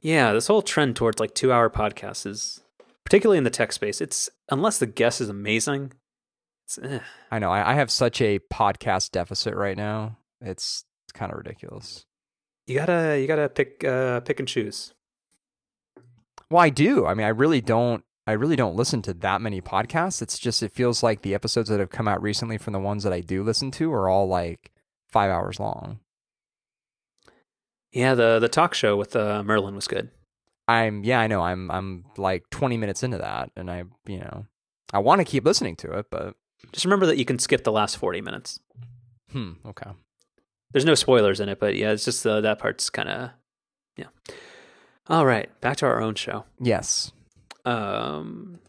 Yeah, 0.01 0.33
this 0.33 0.47
whole 0.47 0.61
trend 0.61 0.95
towards 0.95 1.19
like 1.19 1.35
two 1.35 1.51
hour 1.51 1.69
podcasts 1.69 2.25
is 2.25 2.61
particularly 3.03 3.37
in 3.37 3.43
the 3.43 3.49
tech 3.49 3.71
space. 3.71 4.01
It's 4.01 4.29
unless 4.49 4.79
the 4.79 4.87
guest 4.87 5.21
is 5.21 5.29
amazing. 5.29 5.93
It's, 6.65 6.79
eh. 6.79 6.99
I 7.29 7.39
know 7.39 7.51
I, 7.51 7.71
I 7.71 7.73
have 7.75 7.91
such 7.91 8.21
a 8.21 8.39
podcast 8.39 9.11
deficit 9.11 9.55
right 9.55 9.77
now. 9.77 10.17
It's 10.39 10.85
kind 11.13 11.31
of 11.31 11.37
ridiculous. 11.37 12.05
You 12.67 12.75
gotta 12.75 13.19
you 13.19 13.27
gotta 13.27 13.49
pick 13.49 13.83
uh, 13.83 14.21
pick 14.21 14.39
and 14.39 14.47
choose. 14.47 14.93
Well, 16.49 16.61
I 16.61 16.69
do. 16.69 17.05
I 17.05 17.13
mean, 17.13 17.25
I 17.25 17.29
really 17.29 17.61
don't. 17.61 18.03
I 18.31 18.35
really 18.35 18.55
don't 18.55 18.77
listen 18.77 19.01
to 19.03 19.13
that 19.15 19.41
many 19.41 19.61
podcasts. 19.61 20.21
It's 20.21 20.39
just 20.39 20.63
it 20.63 20.71
feels 20.71 21.03
like 21.03 21.21
the 21.21 21.33
episodes 21.35 21.67
that 21.69 21.81
have 21.81 21.89
come 21.89 22.07
out 22.07 22.21
recently 22.21 22.57
from 22.57 22.71
the 22.71 22.79
ones 22.79 23.03
that 23.03 23.11
I 23.11 23.19
do 23.19 23.43
listen 23.43 23.71
to 23.71 23.91
are 23.91 24.07
all 24.07 24.27
like 24.27 24.71
five 25.09 25.29
hours 25.29 25.59
long. 25.59 25.99
Yeah, 27.91 28.15
the 28.15 28.39
the 28.39 28.47
talk 28.47 28.73
show 28.73 28.95
with 28.95 29.15
uh, 29.15 29.43
Merlin 29.43 29.75
was 29.75 29.87
good. 29.87 30.11
I'm 30.67 31.03
yeah, 31.03 31.19
I 31.19 31.27
know. 31.27 31.41
I'm 31.41 31.69
I'm 31.69 32.05
like 32.17 32.49
20 32.51 32.77
minutes 32.77 33.03
into 33.03 33.17
that, 33.17 33.51
and 33.57 33.69
I 33.69 33.83
you 34.05 34.19
know 34.19 34.45
I 34.93 34.99
want 34.99 35.19
to 35.19 35.25
keep 35.25 35.43
listening 35.45 35.75
to 35.77 35.91
it, 35.99 36.05
but 36.09 36.35
Just 36.71 36.85
remember 36.85 37.05
that 37.07 37.17
you 37.17 37.25
can 37.25 37.37
skip 37.37 37.63
the 37.65 37.71
last 37.71 37.97
forty 37.97 38.21
minutes. 38.21 38.59
hmm, 39.31 39.53
okay. 39.65 39.91
There's 40.71 40.85
no 40.85 40.95
spoilers 40.95 41.41
in 41.41 41.49
it, 41.49 41.59
but 41.59 41.75
yeah, 41.75 41.91
it's 41.91 42.05
just 42.05 42.25
uh, 42.25 42.39
that 42.41 42.59
part's 42.59 42.89
kind 42.89 43.09
of 43.09 43.31
yeah. 43.97 44.07
All 45.09 45.25
right, 45.25 45.49
back 45.59 45.75
to 45.77 45.85
our 45.85 46.01
own 46.01 46.15
show. 46.15 46.45
Yes. 46.61 47.11
Um, 47.65 48.59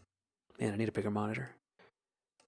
man, 0.59 0.73
I 0.73 0.77
need 0.77 0.89
a 0.89 0.91
bigger 0.93 1.11
monitor. 1.11 1.51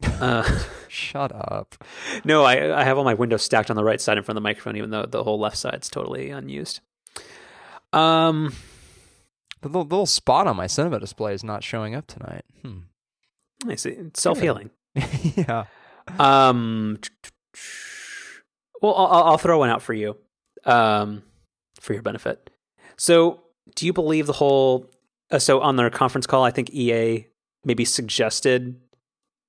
Uh, 0.04 0.60
Shut 0.88 1.32
up. 1.34 1.76
no, 2.24 2.43
I 2.43 2.80
I 2.82 2.84
have 2.84 2.98
all 2.98 3.04
my 3.04 3.14
windows 3.14 3.43
stacked 3.43 3.70
on 3.70 3.76
the 3.76 3.84
right 3.84 4.00
side 4.02 4.18
in 4.18 4.24
front 4.24 4.38
of 4.38 4.43
the 4.43 4.48
microphone, 4.48 4.76
even 4.76 4.89
though 4.89 5.06
the 5.06 5.24
whole 5.24 5.39
left 5.39 5.58
side's 5.58 5.89
totally 5.89 6.30
unused. 6.30 6.80
Um, 7.93 8.54
The 9.62 9.70
little, 9.70 9.84
little 9.84 10.06
spot 10.06 10.48
on 10.48 10.56
my 10.58 10.68
cinema 10.68 11.00
display 11.00 11.34
is 11.34 11.43
not 11.43 11.64
showing 11.64 11.96
up 11.96 12.08
tonight. 12.08 12.43
Hmm. 12.62 12.80
I 13.70 13.76
see. 13.76 13.98
Self 14.14 14.39
healing. 14.41 14.70
yeah. 15.36 15.66
Um, 16.20 17.00
well, 18.82 18.93
I'll, 18.96 19.24
I'll 19.24 19.38
throw 19.38 19.60
one 19.60 19.70
out 19.70 19.82
for 19.82 19.93
you, 19.93 20.18
um, 20.66 21.24
for 21.80 21.93
your 21.93 22.02
benefit. 22.04 22.50
So, 22.98 23.41
do 23.76 23.86
you 23.86 23.93
believe 23.93 24.28
the 24.28 24.34
whole? 24.34 24.89
Uh, 25.32 25.39
so, 25.39 25.59
on 25.61 25.76
their 25.76 25.89
conference 25.89 26.28
call, 26.28 26.43
I 26.43 26.51
think 26.51 26.69
EA 26.71 27.28
maybe 27.63 27.86
suggested 27.86 28.80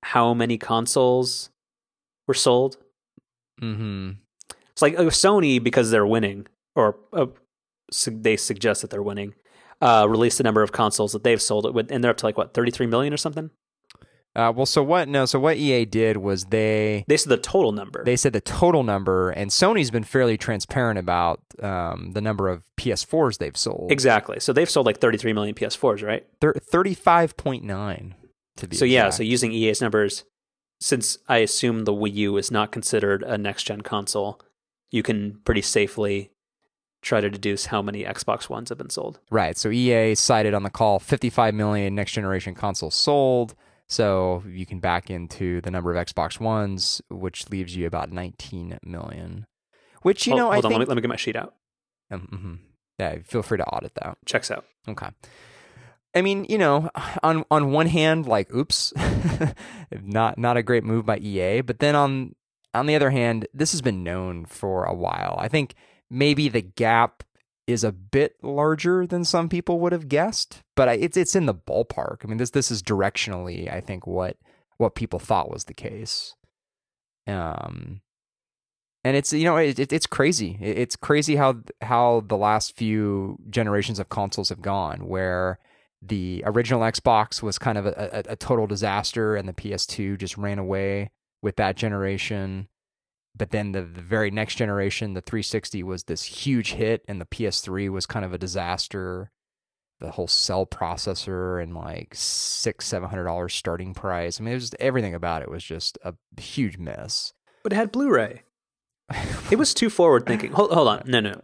how 0.03 0.33
many 0.33 0.57
consoles 0.57 1.49
were 2.27 2.33
sold. 2.33 2.77
Mm-hmm. 3.61 4.11
It's 4.71 4.81
like 4.81 4.97
uh, 4.97 5.03
Sony 5.03 5.63
because 5.63 5.91
they're 5.91 6.05
winning, 6.05 6.47
or 6.75 6.97
uh, 7.13 7.27
they 8.07 8.37
suggest 8.37 8.81
that 8.81 8.89
they're 8.89 9.03
winning. 9.03 9.33
Uh, 9.79 10.07
released 10.09 10.39
the 10.39 10.43
number 10.43 10.63
of 10.63 10.71
consoles 10.71 11.11
that 11.11 11.23
they've 11.23 11.41
sold 11.41 11.65
it 11.65 11.73
with, 11.73 11.91
and 11.91 12.03
they're 12.03 12.11
up 12.11 12.17
to 12.17 12.25
like 12.25 12.37
what 12.37 12.53
thirty 12.53 12.71
three 12.71 12.87
million 12.87 13.13
or 13.13 13.17
something. 13.17 13.51
Uh, 14.37 14.51
well, 14.55 14.65
so 14.67 14.83
what? 14.83 15.07
No, 15.09 15.25
so 15.25 15.39
what 15.39 15.57
EA 15.57 15.83
did 15.85 16.17
was 16.17 16.45
they 16.45 17.03
They 17.07 17.17
said 17.17 17.29
the 17.29 17.37
total 17.37 17.71
number. 17.71 18.03
they 18.03 18.15
said 18.15 18.33
the 18.33 18.39
total 18.41 18.83
number, 18.83 19.31
and 19.31 19.49
Sony's 19.49 19.89
been 19.91 20.03
fairly 20.03 20.37
transparent 20.37 20.99
about 20.99 21.41
um, 21.61 22.11
the 22.13 22.21
number 22.21 22.47
of 22.47 22.63
PS4s 22.77 23.39
they've 23.39 23.57
sold. 23.57 23.91
exactly. 23.91 24.39
So 24.39 24.53
they've 24.53 24.69
sold 24.69 24.85
like 24.85 24.99
thirty 24.99 25.17
three 25.17 25.33
million 25.33 25.55
PS4s, 25.55 26.05
right? 26.05 26.25
Thir- 26.39 26.53
Thirty-five 26.53 27.35
point 27.35 27.63
nine 27.63 28.13
to 28.57 28.67
be. 28.67 28.75
So 28.77 28.85
yeah, 28.85 29.09
so 29.09 29.23
using 29.23 29.51
EA's 29.51 29.81
numbers, 29.81 30.23
since 30.79 31.17
I 31.27 31.37
assume 31.39 31.85
the 31.85 31.93
Wii 31.93 32.13
U 32.13 32.37
is 32.37 32.51
not 32.51 32.71
considered 32.71 33.23
a 33.23 33.37
next 33.39 33.63
gen 33.63 33.81
console, 33.81 34.39
you 34.91 35.01
can 35.01 35.39
pretty 35.45 35.61
safely 35.63 36.29
try 37.01 37.21
to 37.21 37.29
deduce 37.29 37.67
how 37.67 37.81
many 37.81 38.03
Xbox 38.03 38.49
Ones 38.49 38.69
have 38.69 38.77
been 38.77 38.89
sold. 38.89 39.19
Right. 39.31 39.57
So 39.57 39.69
EA 39.69 40.13
cited 40.15 40.53
on 40.53 40.63
the 40.63 40.69
call 40.69 40.99
55 40.99 41.53
million 41.53 41.95
next 41.95 42.11
generation 42.11 42.53
consoles 42.53 42.95
sold. 42.95 43.55
So 43.87 44.43
you 44.47 44.65
can 44.65 44.79
back 44.79 45.09
into 45.09 45.61
the 45.61 45.71
number 45.71 45.95
of 45.95 46.05
Xbox 46.05 46.39
Ones, 46.39 47.01
which 47.09 47.49
leaves 47.49 47.75
you 47.75 47.87
about 47.87 48.11
19 48.11 48.79
million. 48.83 49.45
Which 50.01 50.27
you 50.27 50.31
hold, 50.31 50.39
know, 50.39 50.51
hold 50.51 50.53
I 50.53 50.57
on, 50.57 50.61
think. 50.63 50.73
let 50.73 50.79
me, 50.79 50.85
let 50.87 50.95
me 50.95 51.01
get 51.01 51.09
my 51.09 51.15
sheet 51.15 51.35
out. 51.35 51.55
Um, 52.11 52.27
mhm. 52.31 52.59
Yeah, 52.99 53.19
feel 53.23 53.43
free 53.43 53.57
to 53.59 53.65
audit 53.65 53.93
that. 53.95 54.17
Checks 54.25 54.51
out. 54.51 54.65
Okay. 54.87 55.09
I 56.15 56.21
mean, 56.21 56.45
you 56.49 56.57
know, 56.57 56.89
on 57.23 57.45
on 57.51 57.71
one 57.71 57.87
hand, 57.87 58.25
like, 58.27 58.51
oops, 58.53 58.93
not 59.91 60.37
not 60.37 60.57
a 60.57 60.63
great 60.63 60.83
move 60.83 61.05
by 61.05 61.17
EA, 61.17 61.61
but 61.61 61.79
then 61.79 61.95
on 61.95 62.35
on 62.73 62.85
the 62.87 62.95
other 62.95 63.11
hand, 63.11 63.47
this 63.53 63.71
has 63.71 63.81
been 63.81 64.03
known 64.03 64.45
for 64.45 64.83
a 64.83 64.93
while. 64.93 65.35
I 65.39 65.47
think 65.47 65.75
maybe 66.09 66.49
the 66.49 66.61
gap 66.61 67.23
is 67.67 67.83
a 67.83 67.91
bit 67.91 68.37
larger 68.41 69.05
than 69.05 69.25
some 69.25 69.49
people 69.49 69.79
would 69.81 69.91
have 69.91 70.07
guessed, 70.07 70.63
but 70.75 70.87
I, 70.87 70.93
it's 70.93 71.17
it's 71.17 71.35
in 71.35 71.45
the 71.45 71.53
ballpark. 71.53 72.23
I 72.23 72.27
mean, 72.27 72.37
this 72.37 72.51
this 72.51 72.71
is 72.71 72.81
directionally, 72.81 73.71
I 73.71 73.81
think, 73.81 74.07
what 74.07 74.37
what 74.77 74.95
people 74.95 75.19
thought 75.19 75.51
was 75.51 75.65
the 75.65 75.73
case. 75.73 76.33
Um, 77.27 78.01
and 79.03 79.17
it's 79.17 79.33
you 79.33 79.43
know 79.43 79.57
it, 79.57 79.77
it, 79.79 79.91
it's 79.91 80.07
crazy. 80.07 80.57
It, 80.61 80.77
it's 80.77 80.95
crazy 80.95 81.35
how 81.35 81.57
how 81.81 82.23
the 82.27 82.37
last 82.37 82.75
few 82.75 83.37
generations 83.49 83.99
of 83.99 84.09
consoles 84.09 84.49
have 84.49 84.61
gone, 84.61 85.07
where 85.07 85.59
the 86.01 86.43
original 86.45 86.81
Xbox 86.81 87.43
was 87.43 87.57
kind 87.57 87.77
of 87.77 87.85
a, 87.85 88.23
a, 88.27 88.31
a 88.33 88.35
total 88.35 88.65
disaster, 88.65 89.35
and 89.35 89.47
the 89.47 89.53
PS2 89.53 90.17
just 90.17 90.37
ran 90.37 90.57
away 90.57 91.11
with 91.41 91.57
that 91.57 91.75
generation. 91.75 92.69
But 93.37 93.51
then 93.51 93.71
the, 93.73 93.81
the 93.81 94.01
very 94.01 94.31
next 94.31 94.55
generation, 94.55 95.13
the 95.13 95.21
360, 95.21 95.83
was 95.83 96.05
this 96.05 96.23
huge 96.23 96.71
hit, 96.73 97.03
and 97.07 97.21
the 97.21 97.25
PS3 97.25 97.89
was 97.91 98.05
kind 98.05 98.25
of 98.25 98.33
a 98.33 98.37
disaster. 98.37 99.31
The 99.99 100.11
whole 100.11 100.27
cell 100.27 100.65
processor 100.65 101.61
and 101.61 101.73
like 101.75 102.13
six, 102.13 102.85
seven 102.85 103.09
hundred 103.09 103.23
dollars 103.25 103.53
starting 103.55 103.93
price. 103.95 104.39
I 104.39 104.43
mean, 104.43 104.51
it 104.51 104.57
was 104.57 104.75
everything 104.79 105.15
about 105.15 105.41
it 105.41 105.49
was 105.49 105.63
just 105.63 105.97
a 106.03 106.13
huge 106.39 106.77
mess. 106.77 107.33
But 107.63 107.73
it 107.73 107.77
had 107.77 107.91
Blu-ray. 107.91 108.43
It 109.51 109.57
was 109.57 109.73
too 109.73 109.89
forward 109.89 110.25
thinking. 110.27 110.51
Hold, 110.51 110.71
hold 110.71 110.87
on. 110.87 111.03
No, 111.05 111.19
no, 111.19 111.31
no. 111.31 111.41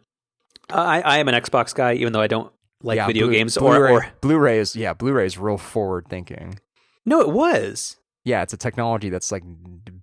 I, 0.69 1.01
I 1.01 1.17
am 1.17 1.27
an 1.29 1.35
Xbox 1.35 1.73
guy, 1.73 1.93
even 1.93 2.13
though 2.13 2.21
I 2.21 2.27
don't 2.27 2.51
like 2.83 2.97
Yeah, 2.97 3.07
video 3.07 3.25
Blu- 3.27 3.35
games. 3.35 3.57
Blu-ray, 3.57 3.91
Or, 3.91 4.03
or 4.03 4.07
Blu-ray 4.21 4.59
is 4.59 4.75
yeah, 4.75 4.93
Blu-ray 4.93 5.25
is 5.25 5.37
real 5.37 5.57
forward 5.57 6.07
thinking. 6.09 6.59
no, 7.05 7.21
it 7.21 7.29
was. 7.29 7.97
Yeah, 8.25 8.41
it's 8.43 8.53
a 8.53 8.57
technology 8.57 9.09
that's 9.09 9.31
like 9.31 9.43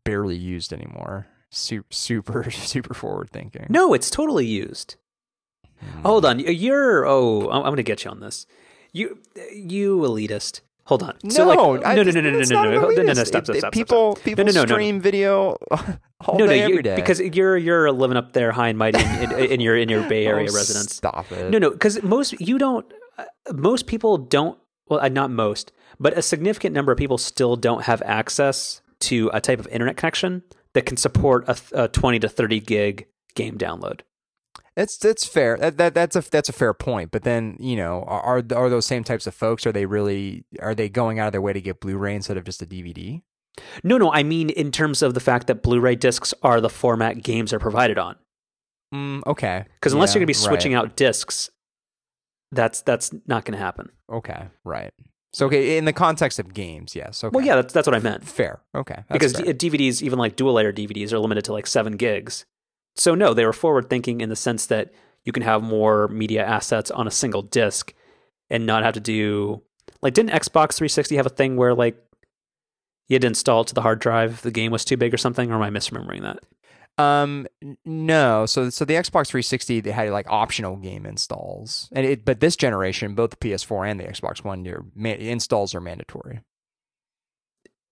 barely 0.05 0.36
used 0.36 0.72
anymore. 0.72 1.26
Super, 1.51 1.87
super, 1.91 2.51
super 2.51 2.95
forward 2.95 3.31
thinking. 3.31 3.67
No, 3.69 3.93
it's 3.95 4.11
totally 4.11 4.47
used. 4.47 4.97
Hold 6.03 6.25
on, 6.27 6.39
you're 6.41 7.07
oh, 7.07 7.49
I'm, 7.51 7.59
I'm 7.59 7.63
going 7.63 7.77
to 7.77 7.83
get 7.83 8.05
you 8.05 8.11
on 8.11 8.21
this. 8.21 8.47
You, 8.93 9.19
you 9.55 9.99
elitist. 10.01 10.61
Hold 10.85 11.03
on. 11.05 11.17
No, 11.23 11.31
so 11.31 11.47
like, 11.47 11.87
I- 11.87 11.95
no, 11.95 12.03
no, 12.03 12.11
no, 12.11 12.21
no, 12.21 12.31
no, 12.31 12.39
no, 12.39 12.43
no, 12.43 12.63
no, 12.63 12.81
no, 12.91 12.91
no, 12.91 13.03
no, 13.03 13.15
stop, 13.15 13.27
stop, 13.27 13.45
stop, 13.45 13.57
stop. 13.57 13.73
People, 13.73 14.17
people 14.25 14.45
no, 14.45 14.51
no, 14.53 14.61
no. 14.63 14.67
stream 14.67 15.01
video 15.01 15.57
all 15.71 16.39
no, 16.39 16.47
no, 16.47 16.53
you- 16.53 16.63
every 16.65 16.83
day. 16.83 16.97
because 16.97 17.21
you're 17.21 17.57
you're 17.57 17.91
living 17.93 18.17
up 18.17 18.33
there 18.33 18.51
high 18.53 18.69
and 18.69 18.79
mighty 18.79 18.99
in, 19.03 19.33
in, 19.33 19.53
in 19.53 19.61
your 19.61 19.77
in 19.77 19.89
your 19.89 20.07
Bay 20.09 20.27
Area 20.27 20.49
Oh, 20.51 20.55
residence. 20.55 20.97
Stop 20.97 21.31
it. 21.33 21.51
No, 21.51 21.59
no, 21.59 21.71
because 21.71 22.03
most 22.03 22.39
you 22.41 22.59
don't. 22.59 22.85
Uh, 23.17 23.25
most 23.55 23.87
people 23.87 24.19
don't. 24.19 24.59
Well, 24.89 25.01
uh, 25.01 25.09
not 25.09 25.31
most, 25.31 25.71
but 26.01 26.19
a 26.19 26.23
significant 26.23 26.75
number 26.75 26.91
of 26.91 26.99
people 26.99 27.19
still 27.19 27.55
don't 27.57 27.85
have 27.85 28.03
access 28.03 28.83
to 29.01 29.31
a 29.33 29.41
type 29.41 29.61
of 29.61 29.69
internet 29.69 29.97
connection 29.97 30.43
that 30.75 30.87
can 30.87 30.97
support 30.97 31.49
a, 31.49 31.57
a 31.73 31.89
twenty 31.89 32.18
to 32.18 32.29
thirty 32.29 32.61
gig 32.61 33.07
game 33.35 33.59
download. 33.59 34.01
It's 34.77 34.97
that's 34.97 35.27
fair. 35.27 35.57
That, 35.57 35.77
that 35.79 35.95
that's 35.95 36.16
a 36.16 36.21
that's 36.21 36.49
a 36.49 36.53
fair 36.53 36.73
point. 36.73 37.11
But 37.11 37.23
then 37.25 37.57
you 37.59 37.77
know, 37.77 38.05
are 38.07 38.39
are 38.39 38.43
are 38.55 38.71
those 38.71 38.87
same 38.87 39.05
types 39.05 39.27
of 39.27 39.35
folks? 39.35 39.66
Are 39.66 39.73
they 39.73 39.87
really? 39.87 40.45
Are 40.61 40.75
they 40.75 40.89
going 40.89 41.18
out 41.18 41.27
of 41.27 41.33
their 41.33 41.43
way 41.43 41.53
to 41.53 41.61
get 41.61 41.81
Blu-ray 41.81 42.14
instead 42.14 42.37
of 42.37 42.45
just 42.45 42.62
a 42.62 42.66
DVD? 42.66 43.23
No, 43.83 43.99
no, 43.99 44.12
I 44.12 44.23
mean 44.23 44.49
in 44.49 44.71
terms 44.71 45.03
of 45.03 45.14
the 45.14 45.21
fact 45.21 45.49
that 45.49 45.62
Blu-ray 45.62 45.97
discs 45.97 46.33
are 46.43 46.61
the 46.61 46.71
format 46.71 47.23
games 47.23 47.53
are 47.53 47.59
provided 47.59 47.99
on. 47.99 48.16
Mm, 48.95 49.23
okay. 49.27 49.64
Because 49.75 49.93
unless 49.93 50.11
Yeah, 50.11 50.14
you're 50.14 50.21
going 50.21 50.27
to 50.35 50.41
be 50.41 50.49
switching 50.49 50.73
right. 50.73 50.81
out 50.81 50.97
discs, 50.97 51.51
that's 52.53 52.83
that's 52.83 53.12
not 53.27 53.45
going 53.45 53.59
to 53.59 53.62
happen. 53.62 53.91
Okay, 54.11 54.49
right. 54.64 54.93
So 55.33 55.47
okay, 55.47 55.78
in 55.78 55.85
the 55.85 55.93
context 55.93 56.39
of 56.39 56.53
games, 56.53 56.97
yes. 56.97 57.22
Okay. 57.22 57.33
Well, 57.35 57.45
yeah, 57.45 57.57
that's 57.57 57.72
that's 57.72 57.87
what 57.87 57.95
I 57.95 58.01
meant. 58.01 58.26
fair. 58.26 58.61
Okay, 58.74 58.97
that's 58.97 59.07
because 59.09 59.33
fair. 59.33 59.55
DVDs, 59.55 60.03
even 60.03 60.18
like 60.18 60.37
dual 60.37 60.55
layer 60.55 60.72
DVDs, 60.72 61.12
are 61.12 61.18
limited 61.18 61.45
to 61.45 61.53
like 61.53 61.66
seven 61.66 61.97
gigs. 61.97 62.45
So 62.97 63.14
no, 63.14 63.33
they 63.33 63.47
were 63.47 63.53
forward 63.53 63.89
thinking 63.89 64.20
in 64.20 64.28
the 64.28 64.37
sense 64.37 64.66
that 64.66 64.93
you 65.24 65.33
can 65.33 65.43
have 65.43 65.62
more 65.62 66.09
media 66.09 66.45
assets 66.45 66.91
on 66.91 67.07
a 67.07 67.11
single 67.11 67.43
disc 67.43 67.95
and 68.49 68.66
not 68.66 68.83
have 68.83 68.95
to 68.95 69.01
do 69.01 69.62
like 70.03 70.14
didn't 70.14 70.31
Xbox 70.31 70.74
360 70.74 71.16
have 71.16 71.26
a 71.26 71.31
thing 71.31 71.57
where 71.57 71.74
like 71.74 71.97
you 73.09 73.14
had 73.14 73.22
to 73.22 73.28
install 73.28 73.62
it 73.62 73.68
to 73.68 73.74
the 73.74 73.83
hard 73.83 73.99
drive 73.99 74.33
if 74.33 74.43
the 74.43 74.51
game 74.51 74.72
was 74.72 74.85
too 74.85 74.97
big 74.97 75.12
or 75.12 75.16
something, 75.16 75.51
or 75.51 75.57
am 75.57 75.62
I 75.62 75.70
misremembering 75.70 76.22
that? 76.22 76.39
Um, 77.01 77.47
no. 77.85 78.47
So, 78.47 78.71
so 78.71 78.85
the 78.85 78.95
Xbox 78.95 79.29
360 79.29 79.81
they 79.81 79.91
had 79.91 80.11
like 80.11 80.27
optional 80.29 80.77
game 80.77 81.07
installs, 81.07 81.89
and 81.93 82.07
it, 82.07 82.25
but 82.25 82.41
this 82.41 82.57
generation, 82.57 83.15
both 83.15 83.31
the 83.31 83.37
PS4 83.37 83.91
and 83.91 84.01
the 84.01 84.05
Xbox 84.05 84.45
One, 84.45 84.65
your 84.65 84.85
ma- 84.95 85.11
installs 85.11 85.75
are 85.75 85.81
mandatory. 85.81 86.41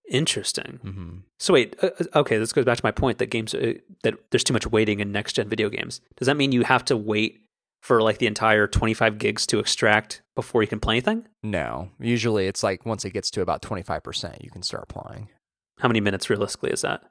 Interesting. 0.09 0.79
Mm-hmm. 0.83 1.17
So 1.39 1.53
wait, 1.53 1.75
uh, 1.83 1.91
uh, 1.99 2.19
okay, 2.19 2.37
this 2.37 2.51
goes 2.51 2.65
back 2.65 2.77
to 2.77 2.85
my 2.85 2.91
point 2.91 3.19
that 3.19 3.27
games 3.27 3.53
uh, 3.53 3.73
that 4.03 4.15
there's 4.31 4.43
too 4.43 4.53
much 4.53 4.65
waiting 4.65 4.99
in 4.99 5.11
next 5.11 5.33
gen 5.33 5.49
video 5.49 5.69
games. 5.69 6.01
Does 6.17 6.25
that 6.25 6.37
mean 6.37 6.51
you 6.51 6.63
have 6.63 6.83
to 6.85 6.97
wait 6.97 7.43
for 7.81 8.01
like 8.01 8.17
the 8.17 8.27
entire 8.27 8.67
25 8.67 9.19
gigs 9.19 9.45
to 9.47 9.59
extract 9.59 10.21
before 10.35 10.63
you 10.63 10.67
can 10.67 10.79
play 10.79 10.95
anything? 10.95 11.25
No, 11.43 11.89
usually 11.99 12.47
it's 12.47 12.63
like 12.63 12.85
once 12.85 13.05
it 13.05 13.11
gets 13.11 13.29
to 13.31 13.41
about 13.41 13.61
25 13.61 14.03
percent, 14.03 14.43
you 14.43 14.49
can 14.49 14.63
start 14.63 14.87
playing. 14.87 15.29
How 15.77 15.87
many 15.87 16.01
minutes 16.01 16.29
realistically 16.29 16.71
is 16.71 16.81
that? 16.81 17.03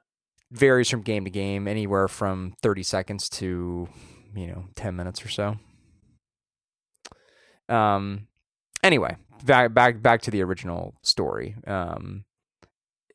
Varies 0.51 0.89
from 0.89 1.01
game 1.01 1.25
to 1.25 1.29
game, 1.29 1.67
anywhere 1.67 2.07
from 2.07 2.55
30 2.61 2.83
seconds 2.83 3.29
to 3.29 3.87
you 4.35 4.47
know 4.47 4.65
10 4.75 4.95
minutes 4.95 5.23
or 5.23 5.29
so. 5.29 5.57
Um. 7.73 8.27
Anyway, 8.81 9.15
back 9.43 9.73
back 9.73 10.01
back 10.01 10.21
to 10.23 10.31
the 10.31 10.41
original 10.41 10.95
story. 11.03 11.55
Um. 11.67 12.25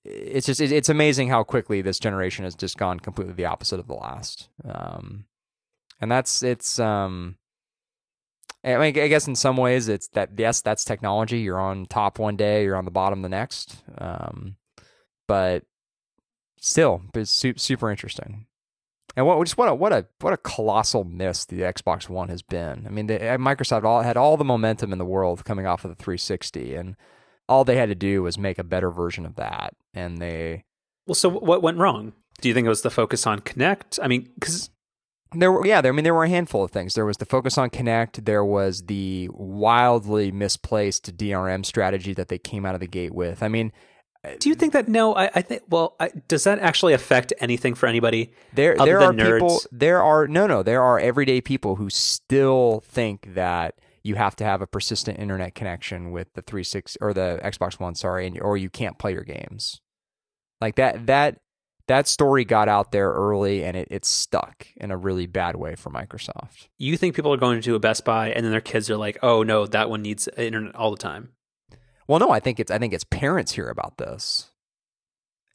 It's 0.05 0.47
just 0.47 0.61
it's 0.61 0.91
amazing 0.91 1.29
how 1.29 1.45
quickly 1.45 1.81
this 1.81 1.99
generation 1.99 2.45
has 2.45 2.55
just 2.55 2.77
gone 2.77 3.01
completely 3.01 3.33
the 3.35 3.47
opposite 3.47 3.81
of 3.81 3.87
the 3.87 3.95
last. 3.95 4.51
Um, 4.65 5.25
and 6.01 6.11
that's 6.11 6.43
it's 6.43 6.79
um. 6.79 7.37
I 8.63 8.77
mean, 8.77 8.99
I 8.99 9.09
guess 9.09 9.27
in 9.27 9.35
some 9.35 9.57
ways 9.57 9.89
it's 9.89 10.09
that 10.09 10.31
yes, 10.37 10.61
that's 10.61 10.85
technology. 10.85 11.41
You're 11.41 11.61
on 11.61 11.87
top 11.87 12.19
one 12.19 12.37
day, 12.37 12.65
you're 12.65 12.77
on 12.77 12.85
the 12.85 12.91
bottom 12.91 13.23
the 13.23 13.29
next. 13.29 13.83
Um, 13.99 14.57
but 15.27 15.65
still, 16.65 17.03
it's 17.15 17.45
super 17.57 17.91
interesting. 17.91 18.47
And 19.17 19.27
what 19.27 19.45
just 19.45 19.57
what 19.57 19.69
a 19.69 19.75
what 19.75 19.93
a 19.93 20.07
what 20.21 20.33
a 20.33 20.37
colossal 20.37 21.05
miss 21.05 21.45
the 21.45 21.61
Xbox 21.61 22.09
One 22.09 22.29
has 22.31 22.43
been. 22.43 22.85
I 22.87 22.91
mean, 22.91 23.07
the, 23.07 23.35
uh, 23.35 23.39
Microsoft 23.39 23.85
all, 23.85 24.03
had 24.03 24.17
all 24.17 24.37
the 24.37 24.45
momentum 24.45 24.93
in 24.93 24.99
the 24.99 25.05
world 25.05 25.45
coming 25.45 25.67
off 25.67 25.85
of 25.85 25.91
the 25.97 26.03
360, 26.03 26.75
and 26.75 26.97
all 27.49 27.65
they 27.65 27.77
had 27.77 27.91
to 27.91 27.95
do 27.95 28.23
was 28.23 28.37
make 28.37 28.59
a 28.59 28.65
better 28.65 28.91
version 28.91 29.25
of 29.25 29.37
that, 29.37 29.75
and 29.93 30.19
they 30.19 30.65
Well, 31.07 31.15
so 31.15 31.29
what 31.29 31.63
went 31.63 31.79
wrong? 31.79 32.13
Do 32.41 32.49
you 32.49 32.55
think 32.55 32.67
it 32.67 32.71
was 32.71 32.83
the 32.83 32.91
focus 32.91 33.25
on 33.25 33.41
Kinect? 33.41 34.01
I 34.03 34.09
mean, 34.09 34.31
because 34.35 34.71
There 35.33 35.53
were 35.53 35.65
yeah, 35.65 35.81
there, 35.81 35.93
I 35.93 35.95
mean 35.95 36.05
there 36.05 36.15
were 36.15 36.25
a 36.25 36.29
handful 36.29 36.65
of 36.65 36.73
things. 36.73 36.95
There 36.95 37.07
was 37.07 37.19
the 37.19 37.25
focus 37.25 37.57
on 37.57 37.71
Kinect, 37.71 38.25
there 38.25 38.45
was 38.45 38.87
the 38.87 39.29
wildly 39.33 40.33
misplaced 40.33 41.17
DRM 41.17 41.65
strategy 41.65 42.15
that 42.15 42.29
they 42.29 42.39
came 42.39 42.67
out 42.67 42.75
of 42.75 42.81
the 42.81 42.89
gate 42.89 43.15
with. 43.15 43.45
I 43.45 43.49
mean, 43.49 43.71
do 44.39 44.49
you 44.49 44.55
think 44.55 44.73
that 44.73 44.89
no? 44.89 45.15
I, 45.15 45.31
I 45.35 45.43
think 45.43 45.63
well, 45.69 45.97
I, 46.01 46.11
does 46.29 46.45
that 46.45 46.59
actually 46.59 46.93
affect 46.93 47.33
anything 47.41 47.75
for 47.75 47.87
anybody? 47.87 48.33
there 48.53 48.81
Other 48.81 48.99
there 48.99 49.01
are 49.03 49.13
nerds. 49.13 49.35
people 49.35 49.61
there 49.73 50.03
are 50.03 50.27
no 50.27 50.47
no, 50.47 50.63
there 50.63 50.83
are 50.83 50.99
everyday 50.99 51.41
people 51.41 51.77
who 51.77 51.91
still 51.91 52.83
think 52.87 53.35
that 53.35 53.79
you 54.03 54.15
have 54.17 54.37
to 54.37 54.45
have 54.45 54.61
a 54.61 54.67
persistent 54.67 55.19
internet 55.19 55.55
connection 55.55 56.11
with 56.11 56.33
the 56.35 56.43
36 56.43 56.97
or 57.01 57.15
the 57.15 57.41
Xbox 57.43 57.81
One, 57.81 57.95
sorry, 57.95 58.27
and 58.27 58.41
or 58.41 58.57
you 58.57 58.71
can't 58.71 58.99
play 58.99 59.13
your 59.13 59.25
games. 59.25 59.81
Like 60.61 60.77
that 60.77 61.07
that 61.07 61.41
that 61.87 62.09
story 62.09 62.45
got 62.45 62.69
out 62.69 62.93
there 62.93 63.11
early 63.11 63.63
and 63.65 63.77
it, 63.77 63.89
it 63.91 64.05
stuck 64.05 64.67
in 64.77 64.91
a 64.91 64.97
really 64.97 65.27
bad 65.27 65.57
way 65.57 65.75
for 65.75 65.91
Microsoft. 65.91 66.69
You 66.79 66.97
think 66.97 67.15
people 67.15 67.33
are 67.33 67.39
going 67.39 67.61
to 67.61 67.75
a 67.75 67.79
Best 67.79 68.05
Buy 68.05 68.31
and 68.31 68.45
then 68.45 68.53
their 68.53 68.61
kids 68.61 68.89
are 68.91 68.97
like, 68.97 69.19
"Oh 69.23 69.43
no, 69.43 69.67
that 69.67 69.91
one 69.91 70.03
needs 70.03 70.29
internet 70.37 70.75
all 70.75 70.91
the 70.91 70.97
time." 70.97 71.31
Well, 72.07 72.19
no, 72.19 72.31
I 72.31 72.41
think 72.41 72.61
it's 72.61 72.71
I 72.71 72.79
think 72.79 72.93
it's 72.93 73.05
parents 73.05 73.53
hear 73.53 73.69
about 73.69 73.97
this, 73.97 74.51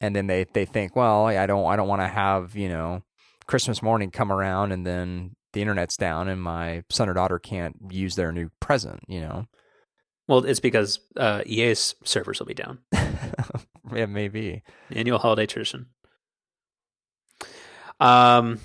and 0.00 0.14
then 0.16 0.26
they 0.26 0.44
they 0.52 0.64
think, 0.64 0.96
well, 0.96 1.26
I 1.26 1.46
don't 1.46 1.66
I 1.66 1.76
don't 1.76 1.88
want 1.88 2.02
to 2.02 2.08
have 2.08 2.56
you 2.56 2.68
know 2.68 3.02
Christmas 3.46 3.82
morning 3.82 4.10
come 4.10 4.32
around 4.32 4.72
and 4.72 4.86
then 4.86 5.34
the 5.52 5.60
internet's 5.60 5.96
down 5.96 6.28
and 6.28 6.40
my 6.40 6.84
son 6.90 7.08
or 7.08 7.14
daughter 7.14 7.38
can't 7.38 7.76
use 7.90 8.14
their 8.14 8.32
new 8.32 8.50
present. 8.60 9.00
You 9.08 9.20
know, 9.20 9.46
Well, 10.28 10.44
it's 10.44 10.60
because 10.60 11.00
uh, 11.16 11.42
EA's 11.46 11.94
servers 12.04 12.38
will 12.38 12.46
be 12.46 12.54
down. 12.54 12.78
yeah, 13.94 14.06
maybe. 14.06 14.62
Annual 14.90 15.18
holiday 15.18 15.46
tradition. 15.46 15.86
Um. 17.98 18.60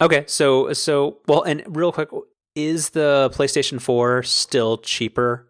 Okay, 0.00 0.24
so 0.26 0.72
so 0.74 1.18
well, 1.26 1.42
and 1.42 1.62
real 1.66 1.90
quick, 1.92 2.10
is 2.54 2.90
the 2.90 3.30
PlayStation 3.34 3.80
Four 3.80 4.22
still 4.22 4.76
cheaper? 4.78 5.48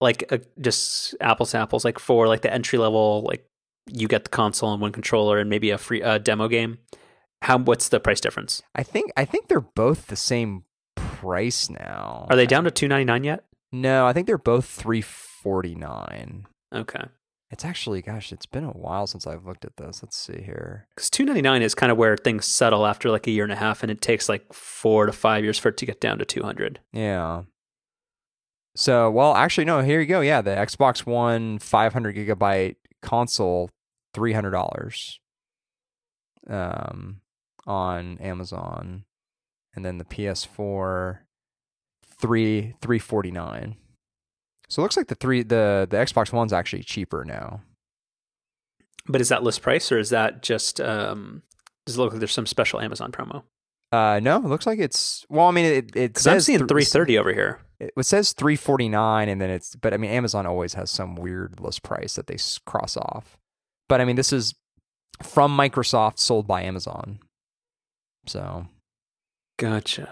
Like 0.00 0.24
uh, 0.32 0.38
just 0.60 1.14
apples 1.20 1.50
to 1.52 1.58
apples, 1.58 1.84
like 1.84 1.98
for 1.98 2.26
like 2.26 2.40
the 2.42 2.52
entry 2.52 2.78
level, 2.78 3.22
like 3.26 3.46
you 3.92 4.08
get 4.08 4.24
the 4.24 4.30
console 4.30 4.72
and 4.72 4.80
one 4.80 4.92
controller 4.92 5.38
and 5.38 5.50
maybe 5.50 5.70
a 5.70 5.78
free 5.78 6.02
uh, 6.02 6.18
demo 6.18 6.48
game. 6.48 6.78
How 7.42 7.58
what's 7.58 7.88
the 7.88 8.00
price 8.00 8.20
difference? 8.20 8.62
I 8.74 8.82
think 8.82 9.12
I 9.16 9.24
think 9.24 9.48
they're 9.48 9.60
both 9.60 10.06
the 10.06 10.16
same 10.16 10.64
price 10.96 11.68
now. 11.70 12.26
Are 12.30 12.36
they 12.36 12.46
down 12.46 12.64
to 12.64 12.70
two 12.70 12.88
ninety 12.88 13.04
nine 13.04 13.24
yet? 13.24 13.44
No, 13.72 14.06
I 14.06 14.12
think 14.12 14.26
they're 14.26 14.38
both 14.38 14.64
three 14.66 15.00
forty 15.02 15.74
nine. 15.74 16.46
Okay, 16.74 17.04
It's 17.50 17.64
actually, 17.64 18.00
gosh, 18.00 18.32
it's 18.32 18.46
been 18.46 18.64
a 18.64 18.70
while 18.70 19.06
since 19.06 19.26
I've 19.26 19.44
looked 19.44 19.64
at 19.64 19.76
this. 19.76 20.02
Let's 20.02 20.16
see 20.16 20.42
here. 20.42 20.86
because 20.94 21.10
two 21.10 21.24
ninety 21.24 21.42
nine 21.42 21.62
is 21.62 21.74
kind 21.74 21.90
of 21.92 21.98
where 21.98 22.16
things 22.16 22.46
settle 22.46 22.86
after 22.86 23.10
like 23.10 23.26
a 23.26 23.30
year 23.30 23.44
and 23.44 23.52
a 23.52 23.56
half, 23.56 23.82
and 23.82 23.90
it 23.90 24.00
takes 24.00 24.28
like 24.28 24.52
four 24.52 25.06
to 25.06 25.12
five 25.12 25.42
years 25.44 25.58
for 25.58 25.68
it 25.70 25.76
to 25.78 25.86
get 25.86 26.00
down 26.00 26.18
to 26.18 26.24
two 26.24 26.42
hundred. 26.42 26.80
Yeah. 26.92 27.42
So, 28.76 29.10
well, 29.10 29.34
actually, 29.34 29.64
no. 29.64 29.80
Here 29.80 30.00
you 30.00 30.06
go. 30.06 30.20
Yeah, 30.20 30.42
the 30.42 30.50
Xbox 30.50 31.04
One 31.04 31.58
500 31.58 32.16
gigabyte 32.16 32.76
console, 33.02 33.70
three 34.14 34.32
hundred 34.32 34.50
dollars, 34.52 35.18
um, 36.48 37.20
on 37.66 38.18
Amazon, 38.18 39.04
and 39.74 39.84
then 39.84 39.98
the 39.98 40.04
PS4, 40.04 41.18
three 42.20 42.74
three 42.80 42.98
forty 42.98 43.30
nine. 43.30 43.76
So 44.68 44.80
it 44.80 44.84
looks 44.84 44.96
like 44.96 45.08
the 45.08 45.16
three 45.16 45.42
the 45.42 45.86
the 45.90 45.96
Xbox 45.96 46.32
One's 46.32 46.52
actually 46.52 46.84
cheaper 46.84 47.24
now. 47.24 47.62
But 49.08 49.20
is 49.20 49.30
that 49.30 49.42
list 49.42 49.62
price 49.62 49.90
or 49.90 49.98
is 49.98 50.10
that 50.10 50.42
just 50.42 50.80
um 50.80 51.42
does 51.86 51.96
it 51.96 52.00
look 52.00 52.12
like 52.12 52.20
there's 52.20 52.32
some 52.32 52.46
special 52.46 52.80
Amazon 52.80 53.10
promo? 53.10 53.42
Uh, 53.90 54.20
no, 54.22 54.36
it 54.36 54.44
looks 54.44 54.66
like 54.66 54.78
it's 54.78 55.26
well. 55.28 55.46
I 55.46 55.50
mean, 55.50 55.64
it 55.64 55.96
it 55.96 56.14
Because 56.14 56.26
I'm 56.28 56.40
seeing 56.40 56.60
th- 56.60 56.68
330 56.68 57.18
over 57.18 57.32
here. 57.32 57.58
It 57.80 57.92
it 57.96 58.04
says 58.04 58.32
three 58.32 58.56
forty 58.56 58.88
nine, 58.88 59.28
and 59.28 59.40
then 59.40 59.50
it's. 59.50 59.74
But 59.74 59.94
I 59.94 59.96
mean, 59.96 60.10
Amazon 60.10 60.46
always 60.46 60.74
has 60.74 60.90
some 60.90 61.14
weird 61.16 61.60
list 61.60 61.82
price 61.82 62.14
that 62.14 62.26
they 62.26 62.36
cross 62.66 62.96
off. 62.96 63.36
But 63.88 64.00
I 64.00 64.04
mean, 64.04 64.16
this 64.16 64.32
is 64.32 64.54
from 65.22 65.56
Microsoft, 65.56 66.18
sold 66.18 66.46
by 66.46 66.62
Amazon. 66.62 67.18
So, 68.26 68.66
Gotcha. 69.58 70.08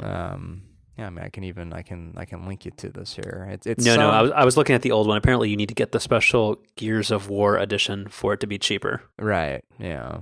um, 0.00 0.62
yeah, 0.96 1.06
I 1.06 1.10
mean, 1.10 1.24
I 1.24 1.28
can 1.28 1.44
even 1.44 1.72
I 1.72 1.82
can 1.82 2.14
I 2.16 2.24
can 2.24 2.46
link 2.46 2.64
you 2.64 2.70
to 2.72 2.88
this 2.88 3.14
here. 3.14 3.48
It's 3.50 3.66
it's 3.66 3.84
no, 3.84 3.96
no, 3.96 4.10
I 4.10 4.22
was 4.22 4.30
I 4.32 4.44
was 4.44 4.56
looking 4.56 4.74
at 4.74 4.82
the 4.82 4.90
old 4.92 5.06
one. 5.06 5.16
Apparently, 5.16 5.48
you 5.48 5.56
need 5.56 5.68
to 5.68 5.74
get 5.74 5.92
the 5.92 6.00
special 6.00 6.62
Gears 6.76 7.10
of 7.10 7.28
War 7.28 7.56
edition 7.56 8.08
for 8.08 8.32
it 8.34 8.40
to 8.40 8.46
be 8.46 8.58
cheaper. 8.58 9.02
right. 9.18 9.62
Yeah, 9.78 10.20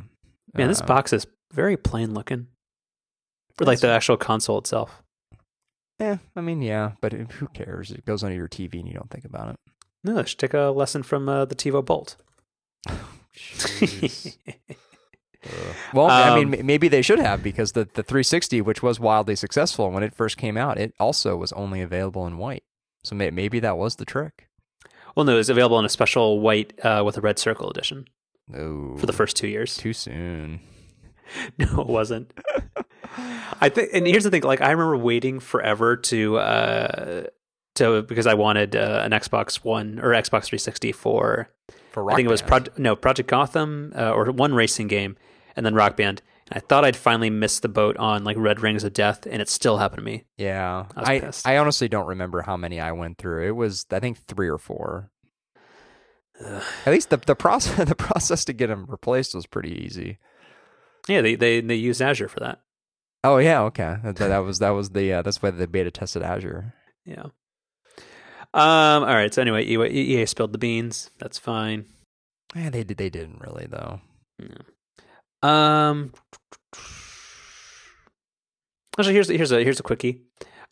Man, 0.55 0.69
this 0.69 0.81
Uh, 0.81 0.87
box 0.87 1.13
is 1.13 1.27
very 1.53 1.77
plain 1.77 2.15
looking. 2.15 2.49
For 3.57 3.65
like 3.65 3.81
the 3.81 3.89
actual 3.89 4.19
console 4.19 4.59
itself. 4.59 5.03
Yeah, 5.99 6.19
I 6.35 6.41
mean, 6.43 6.61
yeah, 6.63 6.93
but 7.01 7.13
who 7.13 7.47
cares? 7.49 7.91
It 7.91 8.05
goes 8.05 8.23
under 8.23 8.37
your 8.37 8.49
TV 8.49 8.75
and 8.81 8.87
you 8.89 8.95
don't 8.95 9.11
think 9.11 9.25
about 9.25 9.51
it. 9.51 9.57
No, 10.05 10.19
I 10.19 10.25
should 10.25 10.39
take 10.39 10.55
a 10.55 10.71
lesson 10.71 11.03
from 11.03 11.29
uh, 11.29 11.45
the 11.47 11.55
TiVo 11.55 11.85
Bolt. 11.85 12.17
Well, 15.95 16.07
I 16.09 16.31
Um, 16.31 16.51
mean, 16.51 16.67
maybe 16.67 16.89
they 16.89 17.03
should 17.03 17.21
have 17.21 17.41
because 17.43 17.73
the, 17.73 17.85
the 17.95 18.03
360, 18.03 18.61
which 18.63 18.83
was 18.83 18.99
wildly 18.99 19.37
successful 19.37 19.91
when 19.93 20.03
it 20.03 20.13
first 20.15 20.37
came 20.37 20.57
out, 20.57 20.77
it 20.77 20.93
also 20.99 21.37
was 21.37 21.53
only 21.53 21.81
available 21.81 22.27
in 22.27 22.37
white. 22.37 22.65
So 23.05 23.15
may, 23.15 23.31
maybe 23.31 23.61
that 23.61 23.79
was 23.79 23.95
the 23.97 24.05
trick. 24.05 24.49
well, 25.15 25.25
no, 25.25 25.35
it 25.35 25.37
was 25.37 25.49
available 25.49 25.79
in 25.79 25.85
a 25.85 25.89
special 25.89 26.41
white 26.41 26.73
uh, 26.85 27.03
with 27.07 27.17
a 27.17 27.21
red 27.21 27.39
circle 27.39 27.71
edition 27.71 28.07
No, 28.49 28.97
for 28.99 29.07
the 29.07 29.13
first 29.13 29.37
two 29.37 29.47
years. 29.47 29.77
too 29.77 29.93
soon. 29.93 30.61
No, 31.59 31.81
it 31.81 31.87
wasn't. 31.87 32.33
I 33.61 33.69
think, 33.69 33.91
and 33.93 34.07
here's 34.07 34.25
the 34.25 34.31
thing: 34.31 34.43
like, 34.43 34.61
I 34.61 34.71
remember 34.71 34.97
waiting 34.97 35.41
forever 35.41 35.97
to, 35.97 36.39
uh, 36.39 37.25
to 37.77 38.03
because 38.03 38.27
I 38.27 38.35
wanted 38.35 38.77
uh, 38.77 39.01
an 39.05 39.13
Xbox 39.13 39.57
One 39.57 39.99
or 40.01 40.11
Xbox 40.11 40.47
360 40.47 40.93
for 40.93 41.49
For 41.91 42.03
Rock 42.05 42.15
I 42.15 42.17
think 42.17 42.27
it 42.27 42.31
was 42.31 42.43
Band. 42.43 42.71
Pro- 42.75 42.83
no 42.83 42.97
Project 42.97 43.29
Gotham 43.29 43.93
uh, 43.97 44.11
or 44.11 44.31
one 44.33 44.55
racing 44.55 44.89
game, 44.89 45.17
and 45.57 45.65
then 45.65 45.75
Rock 45.75 45.97
Band. 45.97 46.23
And 46.51 46.59
I 46.59 46.61
thought 46.61 46.85
I'd 46.85 46.97
finally 46.97 47.31
missed 47.31 47.63
the 47.63 47.69
boat 47.69 47.97
on 47.97 48.23
like 48.25 48.37
Red 48.37 48.61
Rings 48.61 48.85
of 48.85 48.93
Death, 48.93 49.27
and 49.27 49.43
it 49.43 49.49
still 49.49 49.79
happened 49.79 49.99
to 49.99 50.05
me. 50.05 50.25
Yeah, 50.37 50.87
I 50.97 51.21
was 51.27 51.43
I. 51.45 51.55
I 51.55 51.59
honestly 51.59 51.89
don't 51.89 52.07
remember 52.07 52.43
how 52.43 52.57
many 52.57 52.79
I 52.81 52.93
went 52.93 53.19
through. 53.19 53.47
It 53.49 53.57
was 53.57 53.87
I 53.91 53.99
think 54.01 54.19
three 54.27 54.49
or 54.49 54.59
four. 54.59 55.11
Ugh. 56.45 56.63
At 56.85 56.93
least 56.93 57.11
the 57.11 57.17
the 57.17 57.35
process 57.35 57.85
the 57.89 57.95
process 57.95 58.45
to 58.45 58.53
get 58.53 58.67
them 58.69 58.87
replaced 58.89 59.35
was 59.35 59.47
pretty 59.47 59.73
easy. 59.85 60.19
Yeah, 61.09 61.21
they 61.21 61.35
they 61.35 61.61
they 61.61 61.75
used 61.75 62.03
Azure 62.03 62.29
for 62.29 62.41
that. 62.41 62.61
Oh 63.25 63.39
yeah, 63.39 63.63
okay. 63.63 63.97
That, 64.03 64.17
that 64.17 64.39
was 64.39 64.59
that 64.61 64.71
was 64.71 64.91
the 64.91 65.15
uh, 65.15 65.23
that's 65.23 65.43
why 65.43 65.51
they 65.51 65.67
beta 65.67 65.91
tested 65.91 66.23
Azure. 66.23 66.75
Yeah. 67.05 67.27
Um. 68.55 69.05
All 69.05 69.15
right. 69.15 69.33
So 69.33 69.43
anyway, 69.43 69.65
EA, 69.65 69.87
EA 69.87 70.27
spilled 70.27 70.53
the 70.53 70.59
beans. 70.59 71.11
That's 71.19 71.39
fine. 71.39 71.87
Yeah, 72.55 72.71
they 72.71 72.85
did. 72.85 72.97
They 72.97 73.11
didn't 73.11 73.41
really 73.41 73.67
though. 73.67 74.01
Um. 75.43 76.13
Actually, 78.99 79.15
here's 79.15 79.29
here's 79.29 79.53
a 79.53 79.63
here's 79.63 79.81
a 79.81 79.83
quickie. 79.83 80.23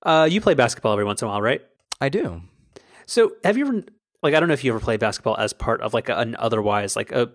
Uh, 0.04 0.28
you 0.30 0.40
play 0.40 0.54
basketball 0.54 0.92
every 0.92 1.04
once 1.04 1.22
in 1.22 1.26
a 1.26 1.30
while, 1.30 1.42
right? 1.42 1.62
I 2.00 2.08
do. 2.08 2.42
So 3.06 3.32
have 3.44 3.56
you 3.56 3.66
ever 3.66 3.82
like 4.22 4.34
I 4.34 4.40
don't 4.40 4.48
know 4.48 4.54
if 4.54 4.64
you 4.64 4.72
ever 4.72 4.80
play 4.80 4.96
basketball 4.96 5.36
as 5.36 5.52
part 5.52 5.80
of 5.80 5.92
like 5.94 6.08
an 6.08 6.36
otherwise 6.38 6.96
like 6.96 7.12
a 7.12 7.32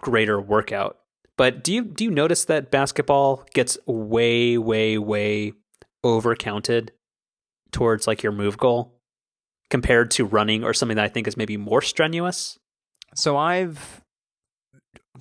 greater 0.00 0.40
workout, 0.40 0.98
but 1.40 1.64
do 1.64 1.72
you 1.72 1.84
do 1.84 2.04
you 2.04 2.10
notice 2.10 2.44
that 2.44 2.70
basketball 2.70 3.46
gets 3.54 3.78
way 3.86 4.58
way 4.58 4.98
way 4.98 5.54
overcounted 6.04 6.90
towards 7.72 8.06
like 8.06 8.22
your 8.22 8.30
move 8.30 8.58
goal 8.58 9.00
compared 9.70 10.10
to 10.10 10.26
running 10.26 10.62
or 10.62 10.74
something 10.74 10.96
that 10.96 11.04
I 11.06 11.08
think 11.08 11.26
is 11.26 11.38
maybe 11.38 11.56
more 11.56 11.80
strenuous? 11.80 12.58
So 13.14 13.38
I've 13.38 14.02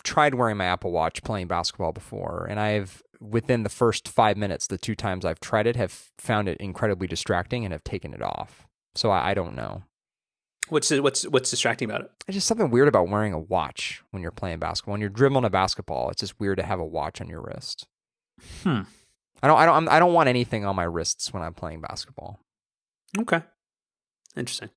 tried 0.03 0.36
wearing 0.36 0.57
my 0.57 0.65
Apple 0.65 0.91
Watch 0.91 1.24
playing 1.24 1.47
basketball 1.47 1.93
before, 1.93 2.47
and 2.49 2.59
I've 2.59 3.01
within 3.22 3.63
the 3.63 3.70
first 3.70 4.09
five 4.09 4.36
minutes, 4.36 4.67
the 4.67 4.78
two 4.78 4.95
times 4.95 5.24
I've 5.24 5.39
tried 5.39 5.67
it, 5.67 5.78
have 5.78 6.09
found 6.17 6.49
it 6.49 6.57
incredibly 6.57 7.07
distracting 7.07 7.63
and 7.63 7.72
have 7.72 7.86
taken 7.86 8.13
it 8.13 8.22
off. 8.22 8.67
So 8.93 9.09
I, 9.09 9.30
I 9.30 9.34
don't 9.34 9.55
know. 9.55 9.84
What's 10.68 10.91
what's 10.91 11.24
what's 11.24 11.49
distracting 11.49 11.89
about 11.89 12.01
it? 12.01 12.12
It's 12.28 12.36
just 12.36 12.47
something 12.47 12.70
weird 12.70 12.88
about 12.88 13.10
wearing 13.10 13.34
a 13.34 13.39
watch 13.39 14.03
when 14.12 14.22
you're 14.22 14.32
playing 14.32 14.60
basketball. 14.60 14.91
When 14.91 15.01
you're 15.01 15.10
dribbling 15.10 15.45
a 15.45 15.49
basketball, 15.49 16.10
it's 16.12 16.20
just 16.20 16.39
weird 16.39 16.57
to 16.57 16.64
have 16.64 16.80
a 16.80 16.86
watch 16.86 17.22
on 17.22 17.28
your 17.28 17.41
wrist. 17.41 17.88
Hmm. 18.64 18.82
I 19.41 19.47
don't. 19.47 19.57
I 19.57 19.66
don't. 19.66 19.76
I'm, 19.76 19.89
I 19.89 19.99
don't 19.99 20.14
want 20.14 20.30
anything 20.30 20.66
on 20.66 20.76
my 20.76 20.84
wrists 20.84 21.34
when 21.34 21.41
I'm 21.41 21.53
playing 21.53 21.82
basketball. 21.82 22.39
Okay. 23.18 23.41
Interesting. 24.36 24.70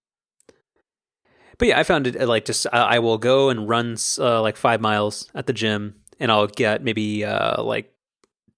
But 1.58 1.68
yeah, 1.68 1.78
I 1.78 1.82
found 1.82 2.06
it 2.06 2.20
uh, 2.20 2.26
like 2.26 2.44
just 2.44 2.66
I, 2.72 2.78
I 2.78 2.98
will 3.00 3.18
go 3.18 3.50
and 3.50 3.68
run 3.68 3.96
uh, 4.18 4.40
like 4.40 4.56
five 4.56 4.80
miles 4.80 5.30
at 5.34 5.46
the 5.46 5.52
gym, 5.52 5.96
and 6.18 6.30
I'll 6.32 6.46
get 6.46 6.82
maybe 6.82 7.24
uh, 7.24 7.62
like 7.62 7.92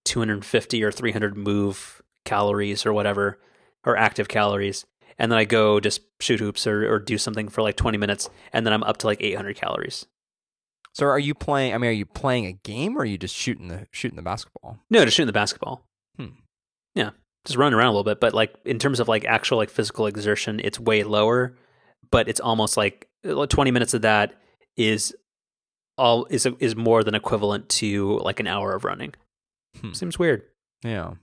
250 0.04 0.84
or 0.84 0.92
300 0.92 1.36
move 1.36 2.02
calories 2.24 2.86
or 2.86 2.92
whatever, 2.92 3.38
or 3.84 3.96
active 3.96 4.28
calories, 4.28 4.84
and 5.18 5.30
then 5.30 5.38
I 5.38 5.44
go 5.44 5.80
just 5.80 6.02
shoot 6.20 6.40
hoops 6.40 6.66
or, 6.66 6.92
or 6.92 6.98
do 6.98 7.18
something 7.18 7.48
for 7.48 7.62
like 7.62 7.76
20 7.76 7.98
minutes, 7.98 8.30
and 8.52 8.66
then 8.66 8.72
I'm 8.72 8.82
up 8.82 8.98
to 8.98 9.06
like 9.06 9.22
800 9.22 9.56
calories. 9.56 10.06
So 10.92 11.06
are 11.06 11.18
you 11.18 11.34
playing? 11.34 11.74
I 11.74 11.78
mean, 11.78 11.90
are 11.90 11.94
you 11.94 12.06
playing 12.06 12.46
a 12.46 12.52
game 12.52 12.96
or 12.96 13.00
are 13.00 13.04
you 13.04 13.18
just 13.18 13.34
shooting 13.34 13.68
the 13.68 13.86
shooting 13.90 14.16
the 14.16 14.22
basketball? 14.22 14.78
No, 14.90 15.04
just 15.04 15.16
shooting 15.16 15.26
the 15.26 15.32
basketball. 15.32 15.84
Hmm. 16.16 16.26
Yeah, 16.94 17.10
just 17.44 17.58
running 17.58 17.76
around 17.76 17.88
a 17.88 17.90
little 17.90 18.04
bit, 18.04 18.20
but 18.20 18.32
like 18.32 18.54
in 18.64 18.78
terms 18.78 19.00
of 19.00 19.08
like 19.08 19.24
actual 19.24 19.58
like 19.58 19.70
physical 19.70 20.06
exertion, 20.06 20.60
it's 20.62 20.78
way 20.78 21.02
lower. 21.02 21.56
But 22.10 22.28
it's 22.28 22.38
almost 22.38 22.76
like 22.76 23.08
uh, 23.28 23.46
twenty 23.46 23.72
minutes 23.72 23.92
of 23.92 24.02
that 24.02 24.34
is 24.76 25.14
all 25.98 26.26
is 26.30 26.46
is 26.60 26.76
more 26.76 27.02
than 27.02 27.16
equivalent 27.16 27.68
to 27.70 28.18
like 28.18 28.38
an 28.38 28.46
hour 28.46 28.72
of 28.72 28.84
running. 28.84 29.14
Hmm. 29.80 29.92
Seems 29.92 30.16
weird. 30.16 30.42
Yeah. 30.84 31.14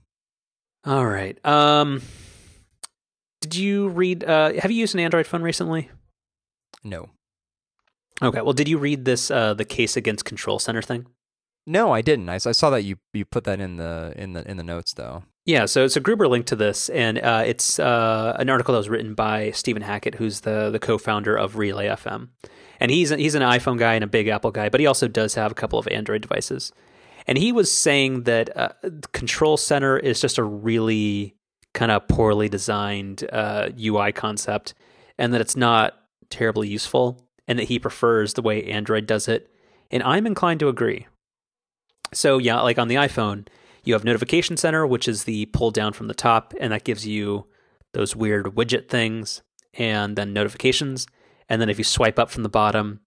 All 0.85 1.05
right. 1.05 1.37
Um, 1.45 2.01
did 3.41 3.55
you 3.55 3.89
read? 3.89 4.23
Uh, 4.23 4.53
have 4.53 4.71
you 4.71 4.77
used 4.77 4.93
an 4.93 5.01
Android 5.01 5.27
phone 5.27 5.41
recently? 5.41 5.89
No. 6.83 7.09
Okay. 8.21 8.41
Well, 8.41 8.53
did 8.53 8.67
you 8.67 8.77
read 8.77 9.05
this? 9.05 9.29
Uh, 9.29 9.53
the 9.53 9.65
case 9.65 9.97
against 9.97 10.25
Control 10.25 10.59
Center 10.59 10.81
thing. 10.81 11.07
No, 11.67 11.91
I 11.91 12.01
didn't. 12.01 12.29
I 12.29 12.37
saw 12.37 12.69
that 12.69 12.83
you 12.83 12.97
you 13.13 13.25
put 13.25 13.43
that 13.43 13.59
in 13.59 13.77
the 13.77 14.13
in 14.15 14.33
the 14.33 14.49
in 14.49 14.57
the 14.57 14.63
notes 14.63 14.93
though. 14.93 15.23
Yeah, 15.45 15.65
so 15.65 15.83
it's 15.83 15.95
a 15.95 15.99
Gruber 15.99 16.27
link 16.27 16.45
to 16.47 16.55
this, 16.55 16.87
and 16.89 17.17
uh, 17.17 17.43
it's 17.45 17.79
uh, 17.79 18.35
an 18.37 18.49
article 18.49 18.73
that 18.73 18.79
was 18.79 18.89
written 18.89 19.15
by 19.15 19.49
Stephen 19.51 19.81
Hackett, 19.81 20.15
who's 20.15 20.41
the 20.41 20.69
the 20.69 20.79
co-founder 20.79 21.35
of 21.35 21.57
Relay 21.57 21.87
FM, 21.87 22.29
and 22.79 22.91
he's 22.91 23.09
he's 23.09 23.33
an 23.33 23.41
iPhone 23.41 23.79
guy 23.79 23.95
and 23.95 24.03
a 24.03 24.07
big 24.07 24.27
Apple 24.27 24.51
guy, 24.51 24.69
but 24.69 24.79
he 24.79 24.85
also 24.85 25.07
does 25.07 25.33
have 25.33 25.51
a 25.51 25.55
couple 25.55 25.79
of 25.79 25.87
Android 25.87 26.21
devices, 26.21 26.71
and 27.25 27.39
he 27.39 27.51
was 27.51 27.71
saying 27.71 28.23
that 28.23 28.55
uh, 28.55 28.69
Control 29.13 29.57
Center 29.57 29.97
is 29.97 30.21
just 30.21 30.37
a 30.37 30.43
really 30.43 31.35
kind 31.81 31.91
of 31.91 32.07
poorly 32.07 32.47
designed 32.47 33.27
uh, 33.33 33.69
UI 33.75 34.11
concept, 34.11 34.75
and 35.17 35.33
that 35.33 35.41
it's 35.41 35.55
not 35.55 35.97
terribly 36.29 36.67
useful, 36.67 37.27
and 37.47 37.57
that 37.57 37.69
he 37.69 37.79
prefers 37.79 38.35
the 38.35 38.43
way 38.43 38.63
Android 38.65 39.07
does 39.07 39.27
it, 39.27 39.49
and 39.89 40.03
I'm 40.03 40.27
inclined 40.27 40.59
to 40.59 40.67
agree. 40.67 41.07
So 42.13 42.37
yeah, 42.37 42.61
like 42.61 42.77
on 42.77 42.87
the 42.87 42.97
iPhone, 42.97 43.47
you 43.83 43.95
have 43.95 44.03
Notification 44.03 44.57
Center, 44.57 44.85
which 44.85 45.07
is 45.07 45.23
the 45.23 45.47
pull 45.47 45.71
down 45.71 45.93
from 45.93 46.07
the 46.07 46.13
top, 46.13 46.53
and 46.59 46.71
that 46.71 46.83
gives 46.83 47.07
you 47.07 47.47
those 47.93 48.15
weird 48.15 48.45
widget 48.55 48.87
things, 48.87 49.41
and 49.73 50.15
then 50.15 50.33
notifications. 50.33 51.07
And 51.49 51.59
then 51.59 51.67
if 51.67 51.79
you 51.79 51.83
swipe 51.83 52.19
up 52.19 52.29
from 52.29 52.43
the 52.43 52.49
bottom, 52.49 52.99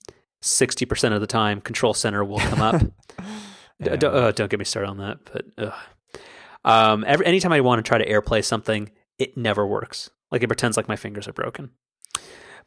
60% 0.42 1.14
of 1.14 1.20
the 1.20 1.28
time, 1.28 1.60
Control 1.60 1.94
Center 1.94 2.24
will 2.24 2.40
come 2.40 2.60
up. 2.60 2.82
Yeah. 3.80 3.96
don't, 3.96 4.14
uh, 4.14 4.30
don't 4.30 4.48
get 4.48 4.60
me 4.60 4.64
started 4.64 4.88
on 4.88 4.98
that. 4.98 5.18
But 5.24 5.46
ugh. 5.58 5.74
Um, 6.64 7.04
every, 7.06 7.26
anytime 7.26 7.52
I 7.52 7.60
want 7.60 7.84
to 7.84 7.88
try 7.88 7.98
to 7.98 8.08
AirPlay 8.08 8.44
something, 8.44 8.90
it 9.18 9.36
never 9.36 9.66
works. 9.66 10.10
Like 10.30 10.42
it 10.42 10.48
pretends 10.48 10.76
like 10.76 10.88
my 10.88 10.96
fingers 10.96 11.28
are 11.28 11.32
broken. 11.32 11.70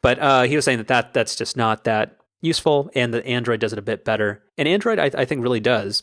But 0.00 0.18
uh, 0.18 0.42
he 0.42 0.56
was 0.56 0.64
saying 0.64 0.78
that, 0.78 0.88
that 0.88 1.12
that's 1.12 1.34
just 1.36 1.56
not 1.56 1.84
that 1.84 2.16
useful, 2.40 2.90
and 2.94 3.12
that 3.12 3.26
Android 3.26 3.60
does 3.60 3.72
it 3.72 3.78
a 3.78 3.82
bit 3.82 4.04
better. 4.04 4.44
And 4.56 4.68
Android, 4.68 4.98
I, 4.98 5.10
I 5.12 5.24
think, 5.24 5.42
really 5.42 5.60
does. 5.60 6.02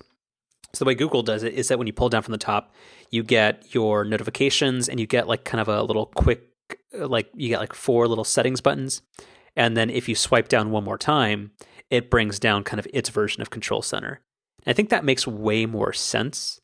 So 0.73 0.83
the 0.83 0.89
way 0.89 0.95
Google 0.95 1.23
does 1.23 1.43
it 1.43 1.53
is 1.53 1.69
that 1.69 1.77
when 1.77 1.87
you 1.87 1.93
pull 1.93 2.09
down 2.09 2.21
from 2.21 2.33
the 2.33 2.37
top, 2.37 2.73
you 3.09 3.23
get 3.23 3.73
your 3.73 4.03
notifications, 4.03 4.89
and 4.89 4.99
you 4.99 5.07
get 5.07 5.27
like 5.27 5.45
kind 5.45 5.61
of 5.61 5.69
a 5.69 5.81
little 5.81 6.07
quick, 6.07 6.43
uh, 6.99 7.07
like 7.07 7.29
you 7.33 7.47
get 7.47 7.61
like 7.61 7.73
four 7.73 8.07
little 8.07 8.25
settings 8.25 8.59
buttons, 8.59 9.01
and 9.55 9.77
then 9.77 9.89
if 9.89 10.09
you 10.09 10.15
swipe 10.15 10.49
down 10.49 10.71
one 10.71 10.83
more 10.83 10.97
time, 10.97 11.51
it 11.89 12.11
brings 12.11 12.37
down 12.37 12.65
kind 12.65 12.79
of 12.79 12.87
its 12.93 13.07
version 13.09 13.41
of 13.41 13.49
Control 13.49 13.81
Center. 13.81 14.19
I 14.67 14.73
think 14.73 14.89
that 14.89 15.05
makes 15.05 15.25
way 15.25 15.65
more 15.65 15.93
sense. 15.93 16.59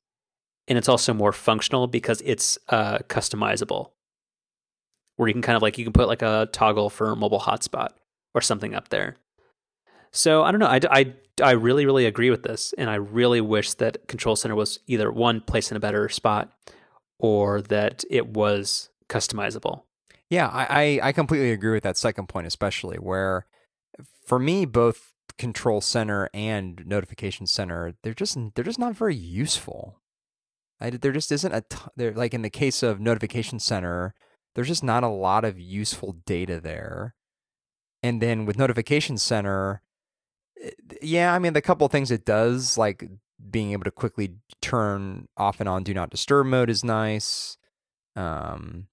And 0.71 0.77
it's 0.77 0.87
also 0.87 1.13
more 1.13 1.33
functional 1.33 1.87
because 1.87 2.21
it's 2.21 2.57
uh, 2.69 2.99
customizable. 3.09 3.91
Where 5.17 5.27
you 5.27 5.33
can 5.33 5.41
kind 5.41 5.57
of 5.57 5.61
like, 5.61 5.77
you 5.77 5.83
can 5.83 5.91
put 5.91 6.07
like 6.07 6.21
a 6.21 6.47
toggle 6.53 6.89
for 6.89 7.13
mobile 7.13 7.41
hotspot 7.41 7.89
or 8.33 8.39
something 8.39 8.73
up 8.73 8.87
there. 8.87 9.17
So 10.11 10.43
I 10.43 10.51
don't 10.51 10.61
know. 10.61 10.67
I, 10.67 10.79
I, 10.89 11.13
I 11.43 11.51
really, 11.51 11.85
really 11.85 12.05
agree 12.05 12.29
with 12.29 12.43
this. 12.43 12.73
And 12.77 12.89
I 12.89 12.95
really 12.95 13.41
wish 13.41 13.73
that 13.73 14.07
Control 14.07 14.37
Center 14.37 14.55
was 14.55 14.79
either 14.87 15.11
one, 15.11 15.41
placed 15.41 15.71
in 15.71 15.75
a 15.75 15.81
better 15.81 16.07
spot 16.07 16.53
or 17.19 17.61
that 17.63 18.05
it 18.09 18.27
was 18.29 18.89
customizable. 19.09 19.81
Yeah, 20.29 20.47
I, 20.47 21.01
I 21.03 21.11
completely 21.11 21.51
agree 21.51 21.73
with 21.73 21.83
that 21.83 21.97
second 21.97 22.29
point, 22.29 22.47
especially 22.47 22.95
where 22.95 23.45
for 24.25 24.39
me, 24.39 24.63
both 24.65 25.11
control 25.37 25.81
center 25.81 26.29
and 26.33 26.81
notification 26.85 27.45
center, 27.45 27.95
they're 28.03 28.13
just 28.13 28.37
they're 28.55 28.63
just 28.63 28.79
not 28.79 28.95
very 28.95 29.15
useful. 29.17 29.97
I, 30.81 30.89
there 30.89 31.11
just 31.11 31.31
isn't 31.31 31.53
a 31.53 31.61
t- 31.61 31.77
there 31.95 32.13
like 32.13 32.33
in 32.33 32.41
the 32.41 32.49
case 32.49 32.83
of 32.83 32.99
notification 32.99 33.59
center, 33.59 34.13
there's 34.55 34.67
just 34.67 34.83
not 34.83 35.03
a 35.03 35.07
lot 35.09 35.45
of 35.45 35.59
useful 35.59 36.17
data 36.25 36.59
there. 36.59 37.15
And 38.03 38.21
then 38.21 38.45
with 38.45 38.57
notification 38.57 39.17
center, 39.17 39.81
eh, 40.61 40.71
yeah, 41.01 41.33
I 41.33 41.39
mean 41.39 41.53
the 41.53 41.61
couple 41.61 41.87
things 41.87 42.11
it 42.11 42.25
does, 42.25 42.77
like 42.77 43.07
being 43.49 43.71
able 43.71 43.83
to 43.85 43.91
quickly 43.91 44.35
turn 44.61 45.27
off 45.37 45.59
and 45.59 45.69
on 45.69 45.83
do 45.83 45.93
not 45.93 46.09
disturb 46.09 46.47
mode 46.47 46.69
is 46.69 46.83
nice. 46.83 47.57
Um, 48.15 48.87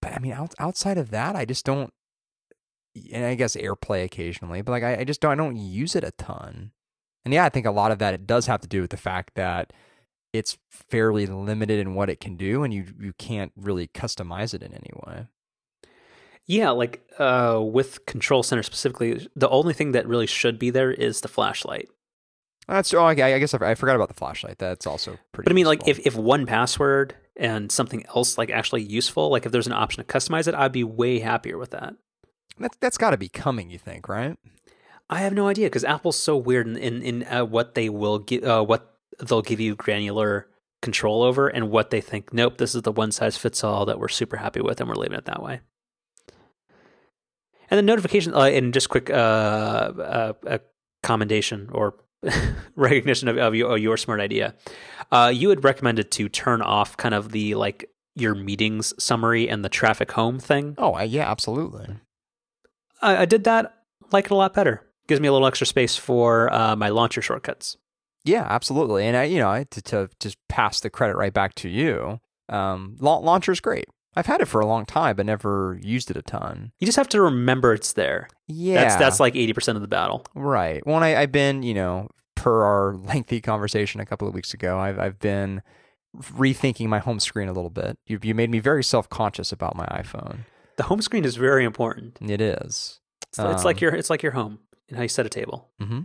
but 0.00 0.12
I 0.14 0.18
mean, 0.18 0.32
out, 0.32 0.54
outside 0.58 0.98
of 0.98 1.10
that, 1.10 1.36
I 1.36 1.44
just 1.44 1.64
don't. 1.66 1.92
and 3.12 3.24
I 3.24 3.34
guess 3.34 3.56
AirPlay 3.56 4.04
occasionally, 4.04 4.62
but 4.62 4.72
like 4.72 4.82
I, 4.82 5.00
I 5.00 5.04
just 5.04 5.20
don't 5.20 5.32
I 5.32 5.34
don't 5.34 5.56
use 5.56 5.94
it 5.94 6.04
a 6.04 6.12
ton. 6.12 6.72
And 7.24 7.34
yeah, 7.34 7.44
I 7.44 7.50
think 7.50 7.66
a 7.66 7.70
lot 7.70 7.92
of 7.92 7.98
that 7.98 8.14
it 8.14 8.26
does 8.26 8.46
have 8.46 8.60
to 8.62 8.68
do 8.68 8.80
with 8.80 8.90
the 8.90 8.96
fact 8.96 9.34
that 9.34 9.72
it's 10.32 10.58
fairly 10.70 11.26
limited 11.26 11.78
in 11.78 11.94
what 11.94 12.10
it 12.10 12.20
can 12.20 12.36
do, 12.36 12.62
and 12.62 12.72
you 12.72 12.86
you 13.00 13.12
can't 13.14 13.52
really 13.56 13.88
customize 13.88 14.54
it 14.54 14.62
in 14.62 14.72
any 14.72 14.90
way. 15.06 15.26
Yeah, 16.46 16.70
like 16.70 17.06
uh, 17.18 17.60
with 17.62 18.06
Control 18.06 18.42
Center 18.42 18.62
specifically, 18.62 19.28
the 19.36 19.48
only 19.48 19.72
thing 19.72 19.92
that 19.92 20.08
really 20.08 20.26
should 20.26 20.58
be 20.58 20.70
there 20.70 20.90
is 20.90 21.20
the 21.20 21.28
flashlight. 21.28 21.88
That's 22.66 22.92
oh, 22.94 23.04
I, 23.04 23.10
I 23.10 23.38
guess 23.38 23.54
I, 23.54 23.70
I 23.70 23.74
forgot 23.74 23.96
about 23.96 24.08
the 24.08 24.14
flashlight. 24.14 24.58
That's 24.58 24.86
also 24.86 25.18
pretty. 25.32 25.46
But 25.46 25.52
I 25.52 25.54
mean, 25.54 25.66
like 25.66 25.86
if 25.86 25.98
if 26.06 26.14
1Password 26.14 27.12
and 27.36 27.70
something 27.70 28.04
else 28.14 28.38
like 28.38 28.50
actually 28.50 28.82
useful, 28.82 29.30
like 29.30 29.46
if 29.46 29.52
there's 29.52 29.66
an 29.66 29.72
option 29.72 30.04
to 30.04 30.12
customize 30.12 30.46
it, 30.46 30.54
I'd 30.54 30.72
be 30.72 30.84
way 30.84 31.18
happier 31.18 31.58
with 31.58 31.70
that. 31.70 31.94
that's 32.58 32.76
that's 32.80 32.98
got 32.98 33.10
to 33.10 33.16
be 33.16 33.28
coming, 33.28 33.70
you 33.70 33.78
think, 33.78 34.08
right? 34.08 34.36
I 35.08 35.20
have 35.20 35.32
no 35.34 35.48
idea 35.48 35.66
because 35.66 35.84
Apple's 35.84 36.16
so 36.16 36.36
weird 36.36 36.68
in 36.68 36.76
in, 36.76 37.02
in 37.02 37.24
uh, 37.24 37.44
what 37.44 37.74
they 37.74 37.88
will 37.88 38.20
give, 38.20 38.44
uh, 38.44 38.64
what 38.64 38.89
they'll 39.26 39.42
give 39.42 39.60
you 39.60 39.74
granular 39.74 40.46
control 40.82 41.22
over, 41.22 41.48
and 41.48 41.70
what 41.70 41.90
they 41.90 42.00
think. 42.00 42.32
Nope, 42.32 42.58
this 42.58 42.74
is 42.74 42.82
the 42.82 42.92
one 42.92 43.12
size 43.12 43.36
fits 43.36 43.62
all 43.62 43.86
that 43.86 43.98
we're 43.98 44.08
super 44.08 44.36
happy 44.36 44.60
with, 44.60 44.80
and 44.80 44.88
we're 44.88 44.94
leaving 44.94 45.18
it 45.18 45.26
that 45.26 45.42
way. 45.42 45.60
And 47.70 47.78
the 47.78 47.82
notification, 47.82 48.34
uh, 48.34 48.40
and 48.40 48.74
just 48.74 48.88
quick 48.88 49.10
uh, 49.10 49.12
uh, 49.12 50.32
a 50.46 50.60
commendation 51.02 51.68
or 51.72 51.94
recognition 52.76 53.28
of, 53.28 53.38
of, 53.38 53.54
your, 53.54 53.76
of 53.76 53.78
your 53.78 53.96
smart 53.96 54.20
idea. 54.20 54.54
Uh, 55.12 55.30
you 55.34 55.50
had 55.50 55.64
recommended 55.64 56.10
to 56.12 56.28
turn 56.28 56.62
off 56.62 56.96
kind 56.96 57.14
of 57.14 57.32
the 57.32 57.54
like 57.54 57.88
your 58.16 58.34
meetings 58.34 58.92
summary 59.02 59.48
and 59.48 59.64
the 59.64 59.68
traffic 59.68 60.12
home 60.12 60.38
thing. 60.38 60.74
Oh, 60.78 60.98
yeah, 61.00 61.30
absolutely. 61.30 61.96
I, 63.00 63.18
I 63.18 63.24
did 63.24 63.44
that. 63.44 63.74
Like 64.12 64.26
it 64.26 64.30
a 64.32 64.34
lot 64.34 64.54
better. 64.54 64.82
Gives 65.06 65.20
me 65.20 65.28
a 65.28 65.32
little 65.32 65.46
extra 65.46 65.66
space 65.66 65.96
for 65.96 66.52
uh, 66.52 66.76
my 66.76 66.88
launcher 66.88 67.22
shortcuts. 67.22 67.76
Yeah, 68.24 68.46
absolutely. 68.48 69.06
And 69.06 69.16
I, 69.16 69.24
you 69.24 69.38
know, 69.38 69.64
to, 69.70 69.82
to 69.82 70.08
just 70.20 70.36
pass 70.48 70.80
the 70.80 70.90
credit 70.90 71.16
right 71.16 71.32
back 71.32 71.54
to 71.56 71.68
you, 71.68 72.20
um, 72.48 72.96
launcher's 73.00 73.60
great. 73.60 73.86
I've 74.16 74.26
had 74.26 74.40
it 74.40 74.46
for 74.48 74.60
a 74.60 74.66
long 74.66 74.84
time, 74.86 75.16
but 75.16 75.24
never 75.26 75.78
used 75.82 76.10
it 76.10 76.16
a 76.16 76.22
ton. 76.22 76.72
You 76.80 76.86
just 76.86 76.96
have 76.96 77.08
to 77.10 77.20
remember 77.22 77.72
it's 77.72 77.92
there. 77.92 78.28
Yeah, 78.48 78.82
That's 78.82 78.96
that's 78.96 79.20
like 79.20 79.36
eighty 79.36 79.52
percent 79.52 79.76
of 79.76 79.82
the 79.82 79.88
battle. 79.88 80.26
right. 80.34 80.84
Well, 80.84 80.96
I, 81.02 81.14
I've 81.14 81.30
been, 81.32 81.62
you 81.62 81.74
know, 81.74 82.08
per 82.34 82.64
our 82.64 82.94
lengthy 83.04 83.40
conversation 83.40 84.00
a 84.00 84.06
couple 84.06 84.26
of 84.26 84.34
weeks 84.34 84.52
ago, 84.52 84.78
I've 84.78 84.98
I've 84.98 85.18
been 85.20 85.62
rethinking 86.32 86.88
my 86.88 86.98
home 86.98 87.20
screen 87.20 87.48
a 87.48 87.52
little 87.52 87.70
bit. 87.70 87.98
You 88.06 88.18
you 88.22 88.34
made 88.34 88.50
me 88.50 88.58
very 88.58 88.82
self 88.82 89.08
conscious 89.08 89.52
about 89.52 89.76
my 89.76 89.86
iPhone. 89.86 90.40
The 90.76 90.82
home 90.84 91.02
screen 91.02 91.24
is 91.24 91.36
very 91.36 91.64
important. 91.64 92.18
It 92.20 92.40
is. 92.40 92.98
It's, 93.28 93.38
it's 93.38 93.64
like 93.64 93.76
Um, 93.76 93.80
your 93.82 93.94
it's 93.94 94.10
like 94.10 94.22
your 94.24 94.32
home 94.32 94.58
and 94.88 94.96
how 94.96 95.02
you 95.04 95.08
set 95.08 95.24
a 95.24 95.28
table. 95.28 95.70
Mm-hmm. 95.80 96.00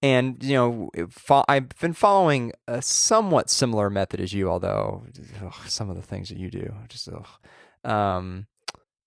And 0.00 0.42
you 0.44 0.54
know, 0.54 0.90
fo- 1.10 1.44
I've 1.48 1.68
been 1.80 1.92
following 1.92 2.52
a 2.68 2.80
somewhat 2.80 3.50
similar 3.50 3.90
method 3.90 4.20
as 4.20 4.32
you, 4.32 4.48
although 4.48 5.04
ugh, 5.44 5.54
some 5.66 5.90
of 5.90 5.96
the 5.96 6.02
things 6.02 6.28
that 6.28 6.38
you 6.38 6.50
do, 6.50 6.72
just 6.88 7.08
ugh. 7.08 7.26
um, 7.90 8.46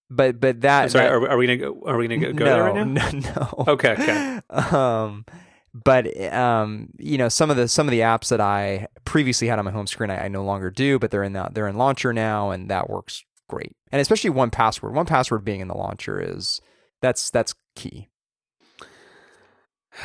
but 0.09 0.39
but 0.41 0.61
that, 0.61 0.83
I'm 0.83 0.89
sorry, 0.89 1.05
that- 1.05 1.13
are, 1.13 1.29
are 1.29 1.37
we 1.37 1.47
gonna 1.47 1.57
go? 1.57 1.81
Are 1.85 1.95
we 1.97 2.07
gonna 2.09 2.19
go, 2.19 2.33
go 2.33 2.45
no, 2.45 2.51
there 2.53 2.63
right 2.63 2.87
now? 2.87 3.09
no, 3.11 3.19
no. 3.35 3.63
Okay, 3.73 3.91
okay. 3.93 4.41
um, 4.49 5.25
but 5.73 6.21
um, 6.33 6.89
you 6.99 7.17
know, 7.17 7.29
some 7.29 7.49
of 7.49 7.55
the 7.55 7.69
some 7.69 7.87
of 7.87 7.91
the 7.91 8.01
apps 8.01 8.27
that 8.27 8.41
I 8.41 8.87
previously 9.05 9.47
had 9.47 9.59
on 9.59 9.63
my 9.65 9.71
home 9.71 9.87
screen, 9.87 10.09
I, 10.09 10.25
I 10.25 10.27
no 10.27 10.43
longer 10.43 10.69
do, 10.69 10.99
but 10.99 11.11
they're 11.11 11.23
in 11.23 11.31
that 11.33 11.53
they're 11.53 11.69
in 11.69 11.77
Launcher 11.77 12.11
now, 12.11 12.51
and 12.51 12.69
that 12.69 12.89
works 12.89 13.23
great. 13.47 13.75
And 13.93 14.01
especially 14.01 14.29
1Password, 14.29 14.93
one 14.93 15.05
password 15.05 15.43
being 15.45 15.59
in 15.61 15.67
the 15.69 15.77
launcher 15.77 16.19
is 16.21 16.59
that's 17.01 17.29
that's 17.29 17.53
key. 17.77 18.09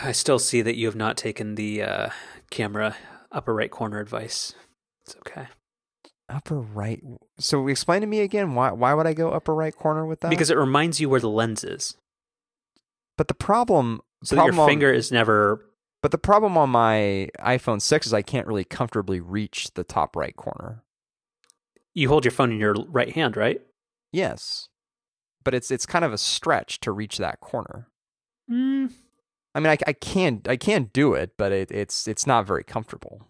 I 0.03 0.13
still 0.13 0.39
see 0.39 0.63
that 0.63 0.77
you 0.77 0.87
have 0.87 0.97
not 0.97 1.17
taken 1.17 1.55
the 1.55 1.83
uh, 1.83 2.09
camera 2.51 2.97
upper 3.33 3.55
right 3.55 3.71
corner 3.71 4.01
advice. 4.01 4.55
It's 5.05 5.17
okay 5.19 5.47
Upper 6.29 6.59
right. 6.59 7.01
So 7.39 7.69
explain 7.69 8.01
to 8.01 8.07
me 8.09 8.21
again 8.21 8.55
why 8.55 8.73
why 8.73 8.95
would 8.95 9.07
I 9.07 9.13
go 9.13 9.31
upper 9.31 9.55
right 9.55 9.75
corner 9.75 10.05
with 10.05 10.21
that? 10.21 10.31
because 10.31 10.51
it 10.51 10.59
reminds 10.59 11.01
you 11.01 11.09
where 11.09 11.21
the 11.21 11.29
lens 11.29 11.63
is, 11.63 11.97
but 13.17 13.29
the 13.29 13.35
problem 13.35 14.01
so 14.25 14.35
that 14.35 14.41
problem 14.41 14.55
your 14.57 14.63
on- 14.65 14.69
finger 14.69 14.93
is 14.93 15.13
never. 15.13 15.65
but 16.03 16.11
the 16.11 16.19
problem 16.19 16.59
on 16.59 16.71
my 16.71 17.29
iPhone 17.39 17.81
6 17.81 18.07
is 18.09 18.13
I 18.13 18.23
can't 18.23 18.49
really 18.49 18.65
comfortably 18.65 19.21
reach 19.21 19.75
the 19.75 19.85
top 19.85 20.17
right 20.17 20.35
corner. 20.35 20.83
You 21.95 22.09
hold 22.09 22.25
your 22.25 22.33
phone 22.33 22.51
in 22.51 22.59
your 22.59 22.75
right 22.89 23.13
hand, 23.15 23.37
right? 23.37 23.61
Yes. 24.13 24.69
But 25.45 25.55
it's 25.55 25.71
it's 25.71 25.87
kind 25.87 26.05
of 26.05 26.13
a 26.13 26.19
stretch 26.19 26.81
to 26.81 26.91
reach 26.91 27.19
that 27.19 27.39
corner. 27.39 27.87
Mm, 28.51 28.93
I 29.57 29.61
mean, 29.61 29.71
I, 29.71 29.79
I 29.87 29.95
can 29.95 30.43
I 30.47 30.57
can 30.57 30.91
do 30.93 31.15
it, 31.15 31.33
but 31.39 31.51
it, 31.51 31.71
it's 31.71 32.07
it's 32.07 32.27
not 32.27 32.47
very 32.47 32.63
comfortable. 32.63 33.27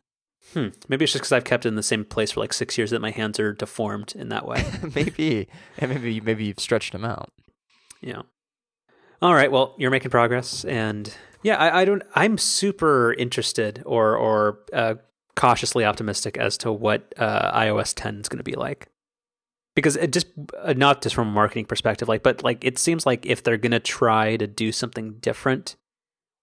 hmm. 0.52 0.68
Maybe 0.88 1.04
it's 1.04 1.12
just 1.12 1.22
because 1.22 1.30
I've 1.30 1.44
kept 1.44 1.64
it 1.64 1.68
in 1.68 1.76
the 1.76 1.84
same 1.84 2.04
place 2.04 2.32
for 2.32 2.40
like 2.40 2.52
six 2.52 2.76
years 2.76 2.90
that 2.90 3.00
my 3.00 3.12
hands 3.12 3.38
are 3.38 3.52
deformed 3.52 4.12
in 4.16 4.28
that 4.30 4.44
way. 4.44 4.64
maybe 4.96 5.46
and 5.78 5.92
maybe 5.92 6.20
maybe 6.20 6.46
you've 6.46 6.58
stretched 6.58 6.92
them 6.92 7.04
out. 7.04 7.32
Yeah. 8.00 8.22
All 9.22 9.34
right. 9.34 9.52
Well, 9.52 9.76
you're 9.78 9.92
making 9.92 10.10
progress, 10.10 10.64
and 10.64 11.14
yeah, 11.44 11.58
I, 11.58 11.82
I 11.82 11.84
don't. 11.84 12.02
I'm 12.16 12.38
super 12.38 13.12
interested, 13.12 13.84
or 13.86 14.16
or 14.16 14.58
uh, 14.72 14.96
cautiously 15.36 15.84
optimistic 15.84 16.36
as 16.38 16.58
to 16.58 16.72
what 16.72 17.14
uh, 17.18 17.56
iOS 17.56 17.92
10 17.94 18.20
is 18.22 18.28
going 18.28 18.38
to 18.38 18.44
be 18.44 18.56
like, 18.56 18.88
because 19.76 19.94
it 19.94 20.12
just 20.12 20.26
uh, 20.60 20.74
not 20.76 21.02
just 21.02 21.14
from 21.14 21.28
a 21.28 21.30
marketing 21.30 21.66
perspective, 21.66 22.08
like, 22.08 22.24
but 22.24 22.42
like 22.42 22.64
it 22.64 22.78
seems 22.78 23.06
like 23.06 23.24
if 23.24 23.44
they're 23.44 23.56
going 23.56 23.70
to 23.70 23.78
try 23.78 24.36
to 24.36 24.48
do 24.48 24.72
something 24.72 25.18
different 25.20 25.76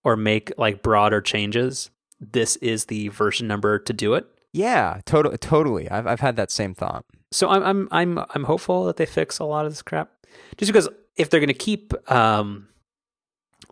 or 0.04 0.16
make 0.16 0.52
like 0.58 0.82
broader 0.84 1.22
changes, 1.22 1.90
this 2.20 2.56
is 2.58 2.86
the 2.86 3.08
version 3.10 3.48
number 3.48 3.80
to 3.80 3.94
do 3.94 4.14
it. 4.14 4.26
Yeah, 4.52 5.02
totally 5.06 5.38
totally. 5.38 5.90
I've 5.90 6.06
I've 6.08 6.20
had 6.20 6.36
that 6.36 6.52
same 6.52 6.74
thought. 6.76 7.06
so 7.32 7.50
I'm 7.50 7.64
I'm 7.64 7.88
I'm 7.92 8.26
I'm 8.36 8.44
hopeful 8.44 8.86
that 8.86 8.98
they 8.98 9.06
fix 9.06 9.40
a 9.40 9.46
lot 9.46 9.66
of 9.66 9.72
this 9.72 9.82
crap. 9.82 10.12
Just 10.58 10.72
because 10.72 10.90
if 11.16 11.30
they're 11.30 11.40
going 11.40 11.48
to 11.48 11.54
keep 11.54 11.94
um 12.12 12.68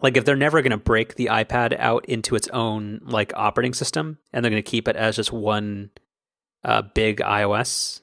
like 0.01 0.17
if 0.17 0.25
they're 0.25 0.35
never 0.35 0.61
going 0.63 0.71
to 0.71 0.77
break 0.77 1.15
the 1.15 1.27
iPad 1.27 1.77
out 1.77 2.05
into 2.05 2.35
its 2.35 2.47
own 2.49 3.01
like 3.03 3.31
operating 3.35 3.73
system 3.73 4.17
and 4.33 4.43
they're 4.43 4.49
going 4.49 4.61
to 4.63 4.69
keep 4.71 4.87
it 4.87 4.95
as 4.95 5.15
just 5.15 5.31
one 5.31 5.91
uh 6.63 6.81
big 6.81 7.17
iOS 7.17 8.01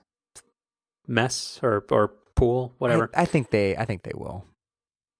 mess 1.07 1.59
or 1.63 1.85
or 1.91 2.13
pool, 2.37 2.75
whatever. 2.79 3.11
I, 3.15 3.23
I 3.23 3.25
think 3.25 3.51
they 3.51 3.77
I 3.77 3.85
think 3.85 4.03
they 4.05 4.13
will. 4.15 4.45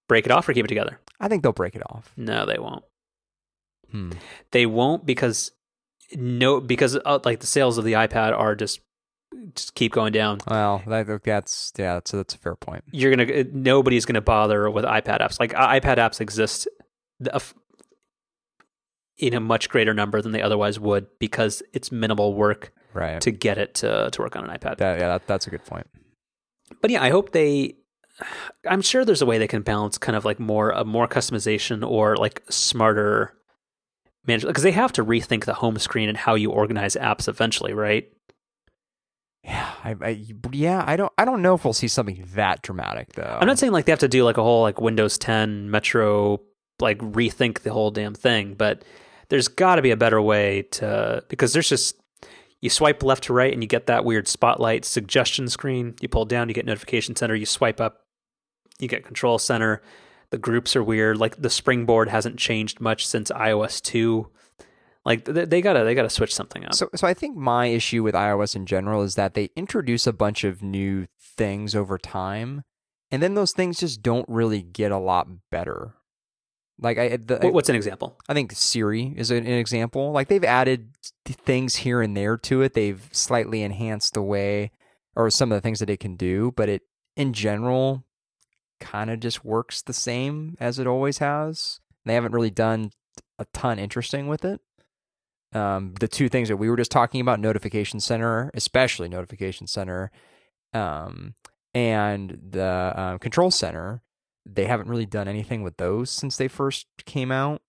break 0.07 0.25
it 0.25 0.31
off 0.31 0.47
or 0.47 0.53
keep 0.53 0.63
it 0.65 0.69
together? 0.69 0.99
I 1.19 1.27
think 1.27 1.43
they'll 1.43 1.51
break 1.51 1.75
it 1.75 1.83
off. 1.89 2.13
No, 2.15 2.45
they 2.45 2.57
won't. 2.57 2.83
Hmm. 3.91 4.11
They 4.51 4.65
won't 4.65 5.05
because 5.05 5.51
no 6.15 6.59
because 6.59 6.97
uh, 7.05 7.19
like 7.25 7.39
the 7.39 7.47
sales 7.47 7.77
of 7.77 7.85
the 7.85 7.93
iPad 7.93 8.37
are 8.37 8.55
just 8.55 8.81
just 9.55 9.75
keep 9.75 9.91
going 9.91 10.11
down. 10.11 10.39
Well, 10.49 10.81
that, 10.87 11.23
that's 11.23 11.73
yeah, 11.77 11.95
that's 11.95 12.11
that's 12.11 12.33
a 12.35 12.37
fair 12.37 12.55
point. 12.55 12.83
you're 12.91 13.15
gonna 13.15 13.43
nobody's 13.51 14.05
gonna 14.05 14.21
bother 14.21 14.69
with 14.69 14.85
iPad 14.85 15.19
apps. 15.21 15.39
Like 15.39 15.53
iPad 15.53 15.97
apps 15.97 16.19
exist 16.21 16.67
in 19.17 19.33
a 19.33 19.39
much 19.39 19.69
greater 19.69 19.93
number 19.93 20.21
than 20.21 20.31
they 20.31 20.41
otherwise 20.41 20.79
would 20.79 21.07
because 21.19 21.61
it's 21.73 21.91
minimal 21.91 22.33
work 22.33 22.71
Right. 22.93 23.21
to 23.21 23.29
get 23.31 23.57
it 23.59 23.75
to 23.75 24.09
to 24.11 24.21
work 24.21 24.35
on 24.35 24.49
an 24.49 24.57
iPad. 24.57 24.77
That, 24.77 24.99
yeah, 24.99 25.09
that, 25.09 25.27
that's 25.27 25.45
a 25.45 25.51
good 25.51 25.63
point. 25.63 25.85
But 26.81 26.89
yeah, 26.89 27.03
I 27.03 27.09
hope 27.09 27.31
they. 27.33 27.75
I'm 28.67 28.81
sure 28.81 29.05
there's 29.05 29.21
a 29.21 29.25
way 29.25 29.37
they 29.37 29.47
can 29.47 29.61
balance 29.61 29.97
kind 29.97 30.15
of 30.15 30.25
like 30.25 30.39
more 30.39 30.71
a 30.71 30.83
more 30.83 31.07
customization 31.07 31.87
or 31.87 32.15
like 32.17 32.41
smarter 32.49 33.33
management 34.29 34.53
because 34.53 34.63
they 34.63 34.71
have 34.71 34.93
to 34.93 35.03
rethink 35.03 35.45
the 35.45 35.53
home 35.53 35.77
screen 35.77 36.07
and 36.07 36.17
how 36.17 36.35
you 36.35 36.51
organize 36.51 36.95
apps 36.95 37.27
eventually, 37.27 37.73
right? 37.73 38.09
Yeah, 39.43 39.71
I, 39.83 39.95
I 40.01 40.25
yeah, 40.51 40.83
I 40.85 40.95
don't 40.95 41.11
I 41.17 41.25
don't 41.25 41.41
know 41.41 41.55
if 41.55 41.63
we'll 41.63 41.73
see 41.73 41.87
something 41.87 42.25
that 42.35 42.61
dramatic 42.61 43.13
though. 43.13 43.37
I'm 43.39 43.47
not 43.47 43.59
saying 43.59 43.71
like 43.71 43.85
they 43.85 43.91
have 43.91 43.99
to 43.99 44.07
do 44.07 44.23
like 44.23 44.37
a 44.37 44.43
whole 44.43 44.61
like 44.61 44.79
Windows 44.79 45.17
10 45.17 45.71
Metro 45.71 46.41
like 46.79 46.99
rethink 46.99 47.61
the 47.61 47.73
whole 47.73 47.91
damn 47.91 48.13
thing, 48.13 48.53
but 48.53 48.83
there's 49.29 49.47
got 49.47 49.75
to 49.75 49.81
be 49.81 49.91
a 49.91 49.97
better 49.97 50.21
way 50.21 50.63
to 50.71 51.23
because 51.29 51.53
there's 51.53 51.69
just 51.69 51.95
you 52.61 52.69
swipe 52.69 53.03
left 53.03 53.25
to 53.25 53.33
right 53.33 53.53
and 53.53 53.63
you 53.63 53.67
get 53.67 53.87
that 53.87 54.03
weird 54.03 54.27
spotlight 54.27 54.83
suggestion 54.83 55.47
screen. 55.47 55.95
You 56.01 56.09
pull 56.09 56.25
down, 56.25 56.49
you 56.49 56.55
get 56.55 56.65
notification 56.65 57.15
center. 57.15 57.35
You 57.35 57.45
swipe 57.45 57.79
up, 57.79 58.01
you 58.79 58.87
get 58.87 59.05
control 59.05 59.39
center. 59.39 59.81
The 60.31 60.37
groups 60.37 60.75
are 60.75 60.83
weird. 60.83 61.17
Like 61.17 61.37
the 61.37 61.49
springboard 61.49 62.09
hasn't 62.09 62.37
changed 62.37 62.79
much 62.79 63.05
since 63.07 63.31
iOS 63.31 63.81
2. 63.81 64.29
Like 65.05 65.25
they, 65.25 65.45
they 65.45 65.61
gotta 65.61 65.83
they 65.83 65.95
gotta 65.95 66.09
switch 66.09 66.33
something 66.35 66.65
up. 66.65 66.73
So, 66.75 66.89
so 66.95 67.07
I 67.07 67.13
think 67.13 67.35
my 67.35 67.67
issue 67.67 68.03
with 68.03 68.13
iOS 68.15 68.55
in 68.55 68.65
general 68.65 69.01
is 69.01 69.15
that 69.15 69.33
they 69.33 69.49
introduce 69.55 70.05
a 70.05 70.13
bunch 70.13 70.43
of 70.43 70.61
new 70.61 71.07
things 71.19 71.73
over 71.73 71.97
time, 71.97 72.63
and 73.09 73.23
then 73.23 73.33
those 73.33 73.53
things 73.53 73.79
just 73.79 74.01
don't 74.03 74.27
really 74.29 74.61
get 74.61 74.91
a 74.91 74.97
lot 74.99 75.27
better. 75.49 75.95
Like 76.81 76.97
I, 76.97 77.17
the, 77.17 77.39
What- 77.39 77.53
What's 77.53 77.69
an 77.69 77.75
example? 77.75 78.17
I 78.27 78.33
think 78.33 78.51
Siri 78.53 79.13
is 79.17 79.31
an, 79.31 79.45
an 79.45 79.53
example. 79.57 80.11
Like 80.11 80.27
they've 80.27 80.43
added 80.43 80.91
things 81.25 81.75
here 81.77 82.01
and 82.01 82.15
there 82.15 82.37
to 82.37 82.61
it. 82.61 82.73
They've 82.73 83.07
slightly 83.11 83.63
enhanced 83.63 84.13
the 84.13 84.21
way 84.21 84.71
or 85.15 85.29
some 85.29 85.51
of 85.51 85.57
the 85.57 85.61
things 85.61 85.79
that 85.79 85.89
it 85.89 85.99
can 85.99 86.15
do, 86.15 86.53
but 86.55 86.69
it 86.69 86.83
in 87.17 87.33
general, 87.33 88.05
kind 88.79 89.09
of 89.09 89.19
just 89.19 89.45
works 89.45 89.81
the 89.81 89.93
same 89.93 90.55
as 90.59 90.79
it 90.79 90.87
always 90.87 91.19
has. 91.19 91.79
They 92.05 92.13
haven't 92.13 92.33
really 92.33 92.49
done 92.49 92.91
a 93.37 93.45
ton 93.53 93.79
interesting 93.79 94.27
with 94.27 94.45
it. 94.45 94.61
Um, 95.53 95.95
the 95.99 96.07
two 96.07 96.29
things 96.29 96.49
that 96.49 96.57
we 96.57 96.69
were 96.69 96.77
just 96.77 96.91
talking 96.91 97.21
about, 97.21 97.39
Notification 97.39 97.99
Center, 97.99 98.51
especially 98.53 99.09
Notification 99.09 99.65
Center, 99.67 100.11
um, 100.73 101.33
and 101.73 102.39
the 102.51 102.63
uh, 102.63 103.17
Control 103.17 103.51
Center, 103.51 104.01
they 104.45 104.65
haven't 104.65 104.89
really 104.89 105.05
done 105.05 105.27
anything 105.27 105.63
with 105.63 105.77
those 105.77 106.09
since 106.09 106.37
they 106.37 106.47
first 106.47 106.87
came 107.05 107.31
out. 107.31 107.61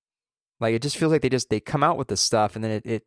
Like 0.61 0.75
it 0.75 0.83
just 0.83 0.97
feels 0.97 1.11
like 1.13 1.23
they 1.23 1.29
just 1.31 1.49
they 1.49 1.61
come 1.61 1.83
out 1.83 1.97
with 1.97 2.09
this 2.09 2.21
stuff 2.21 2.55
and 2.55 2.63
then 2.63 2.71
it, 2.71 2.87
it 2.87 3.07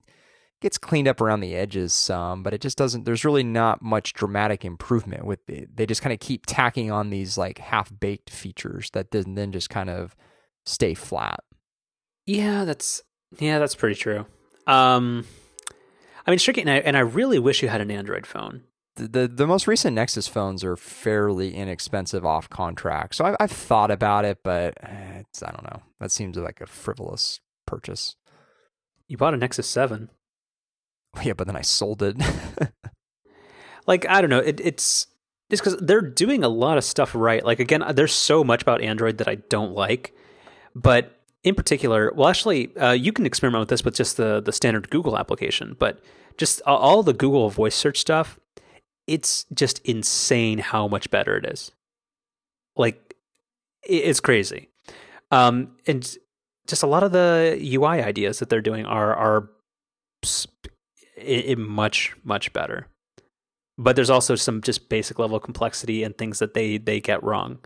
gets 0.63 0.77
cleaned 0.79 1.07
up 1.07 1.21
around 1.21 1.41
the 1.41 1.55
edges 1.55 1.93
some, 1.93 2.41
but 2.41 2.53
it 2.53 2.61
just 2.61 2.77
doesn't. 2.77 3.05
There's 3.05 3.23
really 3.23 3.43
not 3.43 3.81
much 3.81 4.13
dramatic 4.13 4.65
improvement 4.65 5.25
with 5.25 5.47
it. 5.49 5.75
They 5.75 5.85
just 5.85 6.01
kind 6.01 6.13
of 6.13 6.19
keep 6.19 6.45
tacking 6.47 6.89
on 6.89 7.11
these 7.11 7.37
like 7.37 7.59
half 7.59 7.91
baked 7.99 8.31
features 8.31 8.89
that 8.91 9.11
then 9.11 9.35
then 9.35 9.51
just 9.51 9.69
kind 9.69 9.89
of 9.89 10.15
stay 10.65 10.95
flat. 10.95 11.41
Yeah, 12.25 12.65
that's 12.65 13.03
yeah, 13.37 13.59
that's 13.59 13.75
pretty 13.75 13.95
true. 13.95 14.25
Um, 14.65 15.25
I 16.25 16.31
mean, 16.31 16.39
tricky, 16.39 16.61
and 16.61 16.69
I, 16.69 16.77
and 16.77 16.95
I 16.95 17.01
really 17.01 17.37
wish 17.37 17.61
you 17.61 17.69
had 17.69 17.81
an 17.81 17.91
Android 17.91 18.25
phone. 18.25 18.63
The, 18.95 19.07
the, 19.07 19.27
the 19.27 19.47
most 19.47 19.67
recent 19.67 19.95
Nexus 19.95 20.27
phones 20.27 20.63
are 20.63 20.77
fairly 20.77 21.55
inexpensive 21.55 22.25
off 22.25 22.49
contract, 22.49 23.15
so 23.15 23.25
I've, 23.25 23.35
I've 23.39 23.51
thought 23.51 23.91
about 23.91 24.23
it, 24.23 24.39
but 24.43 24.77
eh, 24.81 25.19
it's 25.19 25.43
I 25.43 25.51
don't 25.51 25.63
know. 25.63 25.81
That 25.99 26.11
seems 26.11 26.37
like 26.37 26.61
a 26.61 26.67
frivolous 26.67 27.41
purchase. 27.65 28.15
You 29.07 29.17
bought 29.17 29.33
a 29.33 29.37
Nexus 29.37 29.67
Seven. 29.67 30.09
Yeah, 31.23 31.33
but 31.33 31.45
then 31.47 31.55
I 31.55 31.61
sold 31.61 32.01
it. 32.01 32.17
like 33.87 34.07
I 34.09 34.19
don't 34.19 34.29
know. 34.29 34.39
It, 34.39 34.59
it's 34.59 35.07
just 35.51 35.63
because 35.63 35.77
they're 35.79 36.01
doing 36.01 36.43
a 36.43 36.49
lot 36.49 36.77
of 36.77 36.83
stuff 36.83 37.13
right. 37.13 37.45
Like 37.45 37.59
again, 37.59 37.83
there's 37.93 38.13
so 38.13 38.43
much 38.43 38.63
about 38.63 38.81
Android 38.81 39.19
that 39.19 39.27
I 39.27 39.35
don't 39.35 39.73
like, 39.73 40.15
but 40.73 41.19
in 41.43 41.55
particular, 41.55 42.11
well, 42.15 42.29
actually, 42.29 42.75
uh, 42.77 42.93
you 42.93 43.11
can 43.11 43.25
experiment 43.25 43.61
with 43.61 43.69
this 43.69 43.83
with 43.85 43.95
just 43.95 44.17
the 44.17 44.41
the 44.41 44.51
standard 44.51 44.89
Google 44.89 45.17
application, 45.17 45.75
but 45.77 45.99
just 46.37 46.61
all 46.65 47.03
the 47.03 47.13
Google 47.13 47.49
voice 47.49 47.75
search 47.75 47.99
stuff. 47.99 48.39
It's 49.05 49.45
just 49.53 49.79
insane 49.79 50.59
how 50.59 50.87
much 50.87 51.11
better 51.11 51.35
it 51.35 51.45
is. 51.45 51.71
Like, 52.77 53.15
it's 53.83 54.21
crazy, 54.21 54.69
um, 55.29 55.75
and 55.85 56.17
just 56.67 56.83
a 56.83 56.87
lot 56.87 57.03
of 57.03 57.11
the 57.11 57.59
UI 57.61 58.01
ideas 58.01 58.39
that 58.39 58.49
they're 58.49 58.61
doing 58.61 58.85
are 58.85 59.13
are 59.13 59.49
it, 61.23 61.57
much 61.57 62.15
much 62.23 62.53
better. 62.53 62.87
But 63.77 63.95
there's 63.95 64.09
also 64.09 64.35
some 64.35 64.61
just 64.61 64.89
basic 64.89 65.17
level 65.19 65.39
complexity 65.39 66.03
and 66.03 66.17
things 66.17 66.39
that 66.39 66.53
they 66.53 66.77
they 66.77 66.99
get 66.99 67.23
wrong. 67.23 67.59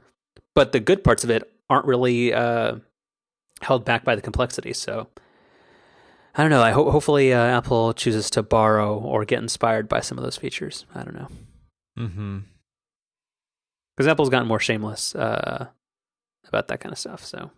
But 0.55 0.72
the 0.72 0.80
good 0.80 1.03
parts 1.03 1.24
of 1.24 1.30
it 1.30 1.51
aren't 1.70 1.86
really 1.86 2.34
uh, 2.34 2.78
held 3.62 3.86
back 3.86 4.03
by 4.03 4.16
the 4.16 4.22
complexity. 4.22 4.74
So 4.74 5.08
I 6.36 6.43
don't 6.43 6.51
know. 6.51 6.62
I 6.62 6.72
ho- 6.72 6.91
hopefully 6.91 7.34
uh, 7.34 7.43
Apple 7.43 7.93
chooses 7.93 8.30
to 8.32 8.43
borrow 8.43 8.97
or 8.97 9.26
get 9.26 9.39
inspired 9.39 9.89
by 9.89 9.99
some 9.99 10.18
of 10.18 10.24
those 10.24 10.38
features. 10.38 10.86
I 10.93 11.03
don't 11.03 11.16
know. 11.16 11.28
Mm-hmm. 11.97 12.38
Because 13.95 14.08
Apple's 14.08 14.30
gotten 14.30 14.47
more 14.47 14.60
shameless 14.60 15.16
uh, 15.16 15.68
about 16.47 16.68
that 16.68 16.80
kind 16.80 16.93
of 16.93 16.99
stuff. 16.99 17.26
So 17.26 17.51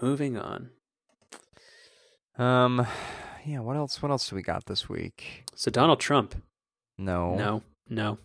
moving 0.00 0.38
on. 0.38 0.70
Um, 2.38 2.86
yeah. 3.46 3.60
What 3.60 3.76
else? 3.76 4.02
What 4.02 4.10
else 4.10 4.28
do 4.28 4.36
we 4.36 4.42
got 4.42 4.66
this 4.66 4.88
week? 4.88 5.44
So 5.54 5.70
Donald 5.70 6.00
Trump. 6.00 6.34
No. 6.98 7.34
No. 7.34 7.62
No. 7.88 8.18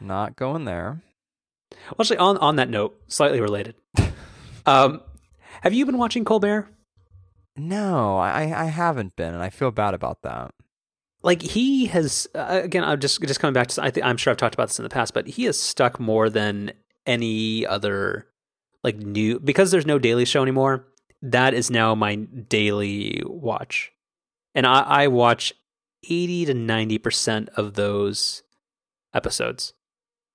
Not 0.00 0.36
going 0.36 0.64
there. 0.64 1.02
Well, 1.70 1.96
actually, 2.00 2.18
on 2.18 2.36
on 2.38 2.56
that 2.56 2.68
note, 2.68 3.00
slightly 3.08 3.40
related. 3.40 3.76
um, 4.66 5.00
have 5.62 5.72
you 5.72 5.86
been 5.86 5.98
watching 5.98 6.24
Colbert? 6.24 6.68
No, 7.56 8.16
I 8.16 8.42
I 8.42 8.64
haven't 8.66 9.16
been, 9.16 9.34
and 9.34 9.42
I 9.42 9.50
feel 9.50 9.70
bad 9.70 9.94
about 9.94 10.22
that. 10.22 10.52
Like 11.22 11.42
he 11.42 11.86
has 11.86 12.26
uh, 12.34 12.60
again, 12.64 12.84
I'm 12.84 13.00
just 13.00 13.22
just 13.22 13.40
coming 13.40 13.54
back 13.54 13.68
to. 13.68 13.82
I 13.82 13.90
think 13.90 14.04
I'm 14.04 14.16
sure 14.16 14.30
I've 14.30 14.36
talked 14.36 14.54
about 14.54 14.68
this 14.68 14.78
in 14.78 14.82
the 14.82 14.88
past, 14.88 15.14
but 15.14 15.26
he 15.26 15.44
has 15.44 15.58
stuck 15.58 16.00
more 16.00 16.28
than 16.28 16.72
any 17.06 17.66
other 17.66 18.26
like 18.82 18.96
new 18.96 19.38
because 19.38 19.70
there's 19.70 19.86
no 19.86 19.98
Daily 19.98 20.24
Show 20.24 20.42
anymore. 20.42 20.86
That 21.20 21.54
is 21.54 21.70
now 21.70 21.94
my 21.94 22.16
daily 22.16 23.22
watch, 23.24 23.92
and 24.54 24.66
I, 24.66 24.80
I 24.80 25.06
watch 25.08 25.52
eighty 26.08 26.44
to 26.46 26.54
ninety 26.54 26.98
percent 26.98 27.48
of 27.56 27.74
those 27.74 28.42
episodes, 29.14 29.74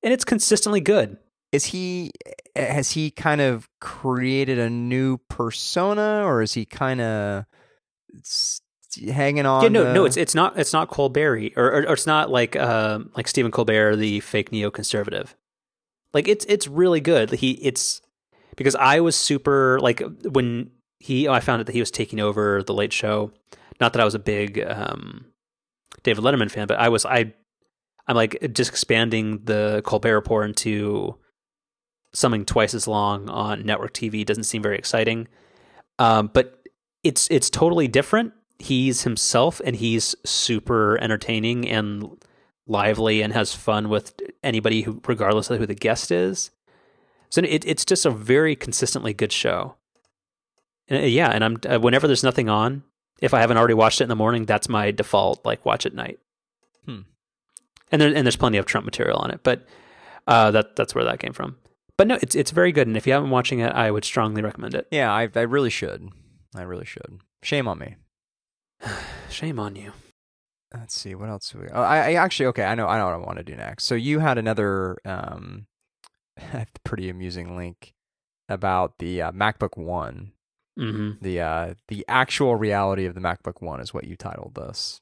and 0.03 0.13
it's 0.13 0.25
consistently 0.25 0.81
good. 0.81 1.17
Is 1.51 1.65
he 1.65 2.11
has 2.55 2.91
he 2.91 3.11
kind 3.11 3.41
of 3.41 3.69
created 3.79 4.59
a 4.59 4.69
new 4.69 5.17
persona 5.29 6.23
or 6.25 6.41
is 6.41 6.53
he 6.53 6.65
kind 6.65 6.99
of 6.99 7.45
hanging 9.11 9.45
on 9.45 9.63
yeah 9.63 9.69
no 9.69 9.83
the... 9.83 9.93
no 9.93 10.05
it's 10.05 10.17
it's 10.17 10.33
not 10.33 10.57
it's 10.57 10.73
not 10.73 10.89
colbert 10.89 11.51
or, 11.55 11.63
or, 11.63 11.87
or 11.87 11.93
it's 11.93 12.07
not 12.07 12.29
like 12.29 12.55
uh, 12.55 12.99
like 13.15 13.27
stephen 13.27 13.51
colbert 13.51 13.95
the 13.95 14.19
fake 14.21 14.51
neoconservative. 14.51 15.35
Like 16.13 16.27
it's 16.27 16.45
it's 16.45 16.67
really 16.67 17.01
good. 17.01 17.31
He 17.31 17.51
it's 17.51 18.01
because 18.55 18.75
i 18.75 18.99
was 18.99 19.15
super 19.15 19.79
like 19.79 20.01
when 20.23 20.71
he 20.99 21.29
i 21.29 21.39
found 21.39 21.59
out 21.61 21.67
that 21.67 21.73
he 21.73 21.79
was 21.79 21.91
taking 21.91 22.19
over 22.19 22.63
the 22.63 22.73
late 22.73 22.91
show 22.91 23.31
not 23.79 23.93
that 23.93 24.01
i 24.01 24.05
was 24.05 24.15
a 24.15 24.19
big 24.19 24.59
um 24.59 25.25
david 26.03 26.23
letterman 26.23 26.51
fan 26.51 26.67
but 26.67 26.79
i 26.79 26.89
was 26.89 27.05
i 27.05 27.33
i'm 28.07 28.15
like 28.15 28.37
just 28.53 28.69
expanding 28.69 29.41
the 29.45 29.81
colbert 29.85 30.15
report 30.15 30.47
into 30.47 31.17
something 32.13 32.45
twice 32.45 32.73
as 32.73 32.87
long 32.87 33.29
on 33.29 33.65
network 33.65 33.93
TV 33.93 34.25
doesn't 34.25 34.45
seem 34.45 34.61
very 34.61 34.77
exciting. 34.77 35.27
Um, 35.99 36.29
but 36.33 36.67
it's 37.03 37.27
it's 37.31 37.49
totally 37.49 37.87
different. 37.87 38.33
He's 38.59 39.03
himself, 39.03 39.61
and 39.63 39.75
he's 39.75 40.15
super 40.25 40.97
entertaining 40.99 41.67
and 41.67 42.17
lively, 42.65 43.21
and 43.21 43.33
has 43.33 43.53
fun 43.53 43.89
with 43.89 44.19
anybody 44.43 44.81
who, 44.81 45.01
regardless 45.07 45.49
of 45.49 45.59
who 45.59 45.65
the 45.65 45.75
guest 45.75 46.11
is. 46.11 46.51
So 47.29 47.41
it, 47.41 47.65
it's 47.65 47.85
just 47.85 48.05
a 48.05 48.11
very 48.11 48.55
consistently 48.55 49.13
good 49.13 49.31
show. 49.31 49.75
And, 50.87 51.09
yeah, 51.11 51.29
and 51.29 51.43
I'm 51.43 51.57
uh, 51.67 51.79
whenever 51.79 52.07
there's 52.07 52.23
nothing 52.23 52.49
on, 52.49 52.83
if 53.21 53.33
I 53.33 53.39
haven't 53.41 53.57
already 53.57 53.73
watched 53.73 54.01
it 54.01 54.05
in 54.05 54.09
the 54.09 54.15
morning, 54.15 54.45
that's 54.45 54.69
my 54.69 54.91
default 54.91 55.45
like 55.45 55.65
watch 55.65 55.85
at 55.85 55.93
night. 55.93 56.19
Hmm. 56.85 57.01
And 57.91 58.01
there 58.01 58.13
and 58.13 58.25
there's 58.25 58.35
plenty 58.35 58.57
of 58.57 58.65
Trump 58.65 58.85
material 58.85 59.17
on 59.17 59.31
it, 59.31 59.41
but 59.43 59.65
uh, 60.27 60.51
that 60.51 60.75
that's 60.75 60.93
where 60.93 61.05
that 61.05 61.19
came 61.19 61.33
from 61.33 61.57
but 61.97 62.07
no, 62.07 62.19
it's 62.21 62.35
it's 62.35 62.51
very 62.51 62.71
good, 62.71 62.87
and 62.87 62.95
if 62.95 63.07
you 63.07 63.13
haven't 63.13 63.31
watching 63.31 63.59
it, 63.59 63.73
I 63.73 63.89
would 63.89 64.05
strongly 64.05 64.43
recommend 64.43 64.75
it. 64.75 64.87
Yeah, 64.91 65.11
I 65.11 65.27
I 65.35 65.41
really 65.41 65.71
should. 65.71 66.09
I 66.55 66.61
really 66.61 66.85
should. 66.85 67.19
Shame 67.41 67.67
on 67.67 67.79
me. 67.79 67.95
Shame 69.29 69.59
on 69.59 69.75
you. 69.75 69.93
Let's 70.73 70.99
see 70.99 71.15
what 71.15 71.29
else. 71.29 71.53
We, 71.55 71.67
oh, 71.73 71.81
I, 71.81 72.11
I 72.11 72.13
actually 72.13 72.45
okay. 72.47 72.65
I 72.65 72.75
know 72.75 72.87
I 72.87 72.99
know 72.99 73.05
what 73.05 73.13
I 73.15 73.17
want 73.17 73.37
to 73.39 73.43
do 73.43 73.55
next. 73.55 73.85
So 73.85 73.95
you 73.95 74.19
had 74.19 74.37
another 74.37 74.97
um, 75.05 75.65
pretty 76.83 77.09
amusing 77.09 77.57
link 77.57 77.93
about 78.47 78.99
the 78.99 79.23
uh, 79.23 79.31
MacBook 79.31 79.75
One. 79.75 80.33
Mm-hmm. 80.77 81.23
The 81.23 81.41
uh, 81.41 81.73
the 81.87 82.05
actual 82.07 82.55
reality 82.55 83.05
of 83.05 83.15
the 83.15 83.21
MacBook 83.21 83.61
One 83.61 83.79
is 83.79 83.93
what 83.93 84.05
you 84.05 84.15
titled 84.15 84.55
this. 84.55 85.01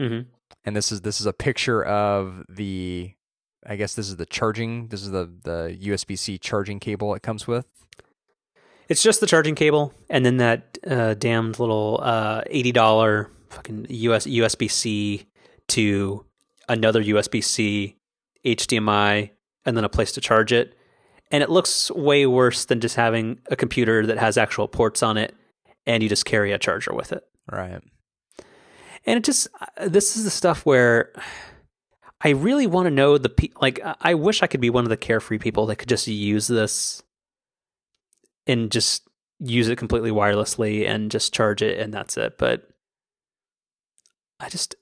Mm-hmm. 0.00 0.28
And 0.64 0.76
this 0.76 0.92
is 0.92 1.00
this 1.00 1.20
is 1.20 1.26
a 1.26 1.32
picture 1.32 1.84
of 1.84 2.44
the 2.48 3.14
I 3.66 3.76
guess 3.76 3.94
this 3.94 4.08
is 4.08 4.16
the 4.16 4.26
charging. 4.26 4.88
This 4.88 5.02
is 5.02 5.10
the 5.10 5.30
the 5.42 5.76
USB 5.82 6.18
C 6.18 6.38
charging 6.38 6.80
cable 6.80 7.14
it 7.14 7.22
comes 7.22 7.46
with. 7.46 7.66
It's 8.88 9.02
just 9.02 9.20
the 9.20 9.26
charging 9.26 9.54
cable, 9.54 9.94
and 10.10 10.24
then 10.24 10.36
that 10.38 10.78
uh, 10.86 11.14
damned 11.14 11.58
little 11.58 12.00
uh, 12.02 12.42
eighty 12.46 12.72
dollar 12.72 13.30
fucking 13.50 13.86
US 13.88 14.26
USB 14.26 14.70
C 14.70 15.26
to 15.68 16.24
another 16.68 17.02
USB 17.02 17.42
C, 17.42 17.96
HDMI, 18.44 19.30
and 19.64 19.76
then 19.76 19.84
a 19.84 19.88
place 19.88 20.12
to 20.12 20.20
charge 20.20 20.52
it. 20.52 20.74
And 21.32 21.42
it 21.42 21.50
looks 21.50 21.90
way 21.90 22.26
worse 22.26 22.66
than 22.66 22.80
just 22.80 22.94
having 22.94 23.40
a 23.50 23.56
computer 23.56 24.06
that 24.06 24.18
has 24.18 24.36
actual 24.36 24.68
ports 24.68 25.02
on 25.02 25.16
it, 25.16 25.34
and 25.86 26.02
you 26.02 26.08
just 26.08 26.26
carry 26.26 26.52
a 26.52 26.58
charger 26.58 26.92
with 26.94 27.12
it. 27.12 27.24
Right. 27.50 27.82
And 29.04 29.16
it 29.16 29.24
just 29.24 29.48
uh, 29.60 29.88
this 29.88 30.16
is 30.16 30.24
the 30.24 30.30
stuff 30.30 30.64
where 30.64 31.12
I 32.20 32.30
really 32.30 32.66
want 32.66 32.86
to 32.86 32.90
know 32.90 33.18
the 33.18 33.30
pe- 33.30 33.48
like. 33.60 33.80
I 34.00 34.14
wish 34.14 34.42
I 34.42 34.46
could 34.46 34.60
be 34.60 34.70
one 34.70 34.84
of 34.84 34.90
the 34.90 34.96
carefree 34.96 35.38
people 35.38 35.66
that 35.66 35.76
could 35.76 35.88
just 35.88 36.06
use 36.06 36.46
this 36.46 37.02
and 38.46 38.70
just 38.70 39.08
use 39.40 39.68
it 39.68 39.76
completely 39.76 40.10
wirelessly 40.10 40.86
and 40.86 41.10
just 41.10 41.34
charge 41.34 41.62
it 41.62 41.78
and 41.78 41.92
that's 41.92 42.16
it. 42.16 42.38
But 42.38 42.68
I 44.38 44.48
just 44.48 44.76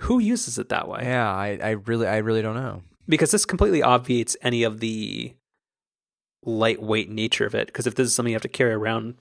who 0.00 0.18
uses 0.18 0.58
it 0.58 0.68
that 0.68 0.88
way? 0.88 1.00
Yeah, 1.04 1.30
I, 1.32 1.58
I 1.62 1.70
really 1.70 2.06
I 2.06 2.18
really 2.18 2.42
don't 2.42 2.54
know 2.54 2.82
because 3.08 3.30
this 3.30 3.46
completely 3.46 3.82
obviates 3.82 4.36
any 4.42 4.62
of 4.62 4.80
the 4.80 5.34
lightweight 6.44 7.10
nature 7.10 7.46
of 7.46 7.54
it. 7.54 7.66
Because 7.66 7.86
if 7.86 7.94
this 7.94 8.06
is 8.06 8.14
something 8.14 8.30
you 8.30 8.36
have 8.36 8.42
to 8.42 8.48
carry 8.48 8.72
around 8.72 9.16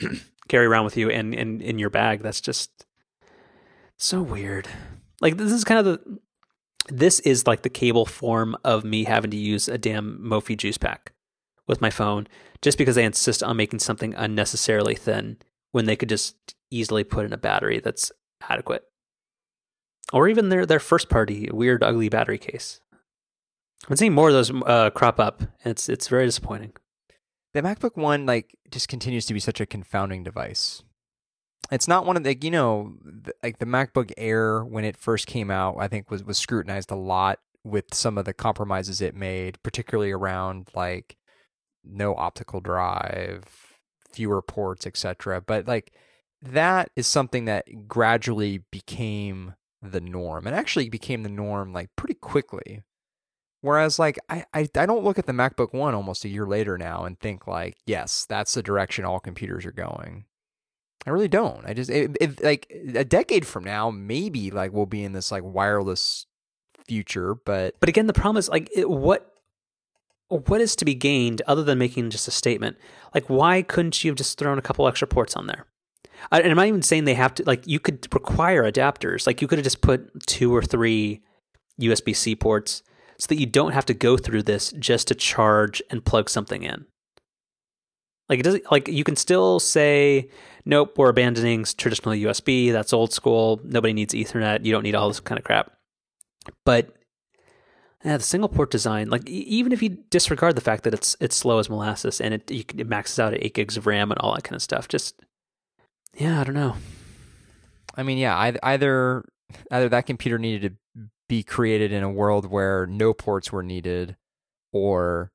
carry 0.48 0.66
around 0.66 0.84
with 0.84 0.96
you 0.96 1.10
and 1.10 1.34
in 1.34 1.60
in 1.60 1.78
your 1.78 1.90
bag, 1.90 2.22
that's 2.22 2.40
just 2.40 2.86
so 3.96 4.22
weird. 4.22 4.68
Like 5.20 5.36
this 5.36 5.52
is 5.52 5.64
kind 5.64 5.80
of 5.80 5.84
the 5.84 6.18
this 6.88 7.20
is 7.20 7.46
like 7.46 7.62
the 7.62 7.68
cable 7.68 8.06
form 8.06 8.56
of 8.64 8.84
me 8.84 9.04
having 9.04 9.30
to 9.30 9.36
use 9.36 9.68
a 9.68 9.78
damn 9.78 10.18
Mophie 10.20 10.56
juice 10.56 10.78
pack 10.78 11.12
with 11.66 11.80
my 11.80 11.90
phone 11.90 12.28
just 12.62 12.78
because 12.78 12.94
they 12.94 13.04
insist 13.04 13.42
on 13.42 13.56
making 13.56 13.80
something 13.80 14.14
unnecessarily 14.14 14.94
thin 14.94 15.36
when 15.72 15.86
they 15.86 15.96
could 15.96 16.08
just 16.08 16.54
easily 16.70 17.04
put 17.04 17.24
in 17.24 17.32
a 17.32 17.38
battery 17.38 17.80
that's 17.80 18.12
adequate. 18.48 18.84
Or 20.12 20.28
even 20.28 20.48
their 20.48 20.64
their 20.64 20.78
first 20.78 21.08
party 21.08 21.48
weird 21.52 21.82
ugly 21.82 22.08
battery 22.08 22.38
case. 22.38 22.80
I'm 23.88 23.96
seeing 23.96 24.12
more 24.12 24.28
of 24.28 24.34
those 24.34 24.50
uh, 24.50 24.90
crop 24.90 25.20
up. 25.20 25.42
It's 25.64 25.88
it's 25.88 26.08
very 26.08 26.26
disappointing. 26.26 26.72
The 27.54 27.62
MacBook 27.62 27.96
One 27.96 28.26
like 28.26 28.56
just 28.70 28.88
continues 28.88 29.26
to 29.26 29.34
be 29.34 29.40
such 29.40 29.60
a 29.60 29.66
confounding 29.66 30.24
device. 30.24 30.82
It's 31.70 31.88
not 31.88 32.06
one 32.06 32.16
of 32.16 32.24
the 32.24 32.36
you 32.36 32.50
know 32.50 32.94
the, 33.02 33.32
like 33.42 33.58
the 33.58 33.66
MacBook 33.66 34.12
Air 34.16 34.64
when 34.64 34.84
it 34.84 34.96
first 34.96 35.26
came 35.26 35.50
out. 35.50 35.76
I 35.78 35.88
think 35.88 36.10
was 36.10 36.24
was 36.24 36.38
scrutinized 36.38 36.90
a 36.90 36.96
lot 36.96 37.38
with 37.64 37.94
some 37.94 38.16
of 38.16 38.24
the 38.24 38.34
compromises 38.34 39.00
it 39.00 39.14
made, 39.14 39.62
particularly 39.62 40.12
around 40.12 40.70
like 40.74 41.16
no 41.84 42.14
optical 42.14 42.60
drive, 42.60 43.44
fewer 44.12 44.42
ports, 44.42 44.86
etc. 44.86 45.40
But 45.40 45.66
like 45.66 45.92
that 46.42 46.90
is 46.96 47.06
something 47.06 47.46
that 47.46 47.88
gradually 47.88 48.58
became 48.70 49.54
the 49.82 50.00
norm 50.00 50.46
and 50.46 50.56
actually 50.56 50.88
became 50.88 51.22
the 51.22 51.28
norm 51.28 51.72
like 51.72 51.90
pretty 51.96 52.14
quickly. 52.14 52.82
Whereas 53.66 53.98
like 53.98 54.16
I, 54.28 54.44
I, 54.54 54.68
I 54.76 54.86
don't 54.86 55.02
look 55.02 55.18
at 55.18 55.26
the 55.26 55.32
MacBook 55.32 55.74
One 55.74 55.92
almost 55.92 56.24
a 56.24 56.28
year 56.28 56.46
later 56.46 56.78
now 56.78 57.04
and 57.04 57.18
think 57.18 57.48
like, 57.48 57.76
yes, 57.84 58.24
that's 58.28 58.54
the 58.54 58.62
direction 58.62 59.04
all 59.04 59.18
computers 59.18 59.66
are 59.66 59.72
going. 59.72 60.24
I 61.04 61.10
really 61.10 61.26
don't. 61.26 61.66
I 61.66 61.74
just 61.74 61.90
it, 61.90 62.16
it, 62.20 62.44
like 62.44 62.70
a 62.70 63.04
decade 63.04 63.44
from 63.44 63.64
now, 63.64 63.90
maybe 63.90 64.52
like 64.52 64.72
we'll 64.72 64.86
be 64.86 65.02
in 65.02 65.14
this 65.14 65.32
like 65.32 65.42
wireless 65.42 66.26
future, 66.86 67.34
but 67.34 67.74
But 67.80 67.88
again, 67.88 68.06
the 68.06 68.12
problem 68.12 68.36
is 68.36 68.48
like 68.48 68.70
it, 68.72 68.88
what 68.88 69.32
what 70.28 70.60
is 70.60 70.76
to 70.76 70.84
be 70.84 70.94
gained 70.94 71.42
other 71.48 71.64
than 71.64 71.76
making 71.76 72.10
just 72.10 72.28
a 72.28 72.32
statement? 72.32 72.76
Like 73.16 73.28
why 73.28 73.62
couldn't 73.62 74.04
you 74.04 74.12
have 74.12 74.16
just 74.16 74.38
thrown 74.38 74.58
a 74.58 74.62
couple 74.62 74.86
extra 74.86 75.08
ports 75.08 75.34
on 75.34 75.48
there? 75.48 75.66
I, 76.30 76.40
and 76.40 76.52
I'm 76.52 76.56
not 76.56 76.68
even 76.68 76.82
saying 76.82 77.04
they 77.04 77.14
have 77.14 77.34
to 77.34 77.42
like 77.44 77.66
you 77.66 77.80
could 77.80 78.06
require 78.14 78.62
adapters. 78.62 79.26
Like 79.26 79.42
you 79.42 79.48
could 79.48 79.58
have 79.58 79.64
just 79.64 79.80
put 79.80 80.24
two 80.28 80.54
or 80.54 80.62
three 80.62 81.24
USB 81.80 82.14
C 82.14 82.36
ports 82.36 82.84
so 83.18 83.26
that 83.28 83.40
you 83.40 83.46
don't 83.46 83.72
have 83.72 83.86
to 83.86 83.94
go 83.94 84.16
through 84.16 84.42
this 84.42 84.72
just 84.72 85.08
to 85.08 85.14
charge 85.14 85.82
and 85.90 86.04
plug 86.04 86.28
something 86.28 86.62
in. 86.62 86.86
Like 88.28 88.40
it 88.40 88.42
doesn't 88.42 88.70
like 88.70 88.88
you 88.88 89.04
can 89.04 89.16
still 89.16 89.60
say, 89.60 90.30
nope, 90.64 90.98
we're 90.98 91.08
abandoning 91.08 91.64
traditional 91.64 92.14
USB. 92.14 92.72
That's 92.72 92.92
old 92.92 93.12
school. 93.12 93.60
Nobody 93.62 93.92
needs 93.92 94.14
Ethernet. 94.14 94.64
You 94.64 94.72
don't 94.72 94.82
need 94.82 94.96
all 94.96 95.08
this 95.08 95.20
kind 95.20 95.38
of 95.38 95.44
crap. 95.44 95.72
But 96.64 96.96
yeah, 98.04 98.16
the 98.16 98.22
single 98.22 98.48
port 98.48 98.70
design, 98.70 99.10
like 99.10 99.28
even 99.28 99.72
if 99.72 99.82
you 99.82 99.90
disregard 100.10 100.56
the 100.56 100.60
fact 100.60 100.84
that 100.84 100.94
it's 100.94 101.16
it's 101.20 101.36
slow 101.36 101.58
as 101.58 101.70
molasses 101.70 102.20
and 102.20 102.34
it, 102.34 102.50
it 102.50 102.88
maxes 102.88 103.18
out 103.18 103.34
at 103.34 103.42
eight 103.44 103.54
gigs 103.54 103.76
of 103.76 103.86
RAM 103.86 104.10
and 104.10 104.18
all 104.20 104.34
that 104.34 104.44
kind 104.44 104.56
of 104.56 104.62
stuff, 104.62 104.88
just 104.88 105.22
yeah, 106.14 106.40
I 106.40 106.44
don't 106.44 106.54
know. 106.54 106.76
I 107.94 108.02
mean, 108.02 108.18
yeah, 108.18 108.36
either 108.62 109.24
either 109.70 109.88
that 109.88 110.06
computer 110.06 110.38
needed 110.38 110.62
to 110.62 110.76
be 111.28 111.42
created 111.42 111.92
in 111.92 112.02
a 112.02 112.10
world 112.10 112.50
where 112.50 112.86
no 112.86 113.12
ports 113.12 113.52
were 113.52 113.62
needed, 113.62 114.16
or 114.72 115.32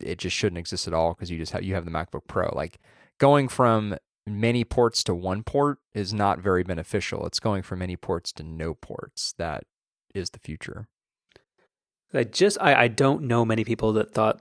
it 0.00 0.18
just 0.18 0.36
shouldn't 0.36 0.58
exist 0.58 0.86
at 0.86 0.94
all 0.94 1.14
because 1.14 1.30
you 1.30 1.38
just 1.38 1.52
have 1.52 1.62
you 1.62 1.74
have 1.74 1.84
the 1.84 1.90
MacBook 1.90 2.26
Pro. 2.26 2.50
Like 2.54 2.78
going 3.18 3.48
from 3.48 3.96
many 4.26 4.64
ports 4.64 5.02
to 5.04 5.14
one 5.14 5.42
port 5.42 5.78
is 5.94 6.12
not 6.12 6.40
very 6.40 6.62
beneficial. 6.62 7.26
It's 7.26 7.40
going 7.40 7.62
from 7.62 7.80
many 7.80 7.96
ports 7.96 8.32
to 8.34 8.42
no 8.42 8.74
ports 8.74 9.34
that 9.38 9.64
is 10.14 10.30
the 10.30 10.38
future. 10.38 10.88
I 12.12 12.24
just 12.24 12.58
I, 12.60 12.82
I 12.82 12.88
don't 12.88 13.22
know 13.24 13.44
many 13.44 13.64
people 13.64 13.92
that 13.94 14.12
thought 14.12 14.40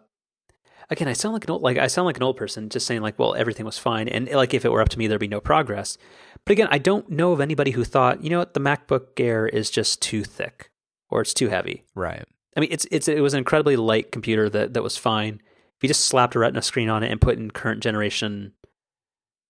again, 0.90 1.08
I 1.08 1.14
sound 1.14 1.34
like 1.34 1.44
an 1.46 1.52
old 1.52 1.62
like 1.62 1.78
I 1.78 1.88
sound 1.88 2.06
like 2.06 2.18
an 2.18 2.24
old 2.24 2.38
person 2.38 2.70
just 2.70 2.86
saying 2.86 3.02
like, 3.02 3.20
well, 3.20 3.36
everything 3.36 3.66
was 3.66 3.78
fine, 3.78 4.08
and 4.08 4.30
like 4.30 4.54
if 4.54 4.66
it 4.66 4.72
were 4.72 4.82
up 4.82 4.90
to 4.90 5.00
me, 5.00 5.08
there'd 5.08 5.20
be 5.20 5.28
no 5.28 5.42
progress. 5.42 5.98
But 6.46 6.54
again, 6.54 6.68
I 6.72 6.78
don't 6.78 7.10
know 7.10 7.34
of 7.34 7.42
anybody 7.42 7.72
who 7.72 7.84
thought, 7.84 8.24
you 8.24 8.30
know 8.30 8.40
what, 8.40 8.54
the 8.54 8.60
MacBook 8.60 9.20
Air 9.20 9.48
is 9.48 9.70
just 9.70 10.02
too 10.02 10.24
thick 10.24 10.72
or 11.10 11.22
it's 11.22 11.34
too 11.34 11.50
heavy. 11.50 11.84
Right. 11.94 12.24
I 12.56 12.60
mean, 12.60 12.70
it's 12.72 12.88
it's 12.92 13.08
it 13.08 13.22
was 13.22 13.34
an 13.34 13.40
incredibly 13.40 13.76
light 13.76 14.12
computer 14.12 14.50
that 14.50 14.74
that 14.74 14.84
was 14.84 14.98
fine. 14.98 15.42
If 15.76 15.84
you 15.84 15.90
just 15.90 16.06
slapped 16.06 16.36
a 16.36 16.40
Retina 16.40 16.62
screen 16.62 16.90
on 16.90 17.04
it 17.04 17.12
and 17.12 17.22
put 17.22 17.38
in 17.38 17.52
current 17.52 17.84
generation 17.84 18.54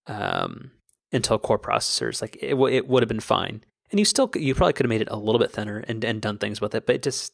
um, 0.08 0.72
Intel 1.14 1.42
Core 1.42 1.60
processors, 1.60 2.22
like 2.22 2.38
it 2.42 2.56
it 2.56 2.88
would 2.88 3.04
have 3.04 3.08
been 3.08 3.20
fine. 3.20 3.64
And 3.92 4.00
you 4.00 4.06
still 4.06 4.30
you 4.36 4.54
probably 4.54 4.74
could 4.74 4.86
have 4.86 4.90
made 4.90 5.02
it 5.02 5.08
a 5.10 5.16
little 5.16 5.40
bit 5.40 5.52
thinner 5.52 5.84
and 5.88 6.04
and 6.04 6.22
done 6.22 6.38
things 6.38 6.60
with 6.60 6.76
it, 6.76 6.86
but 6.86 6.96
it 6.96 7.04
just 7.04 7.34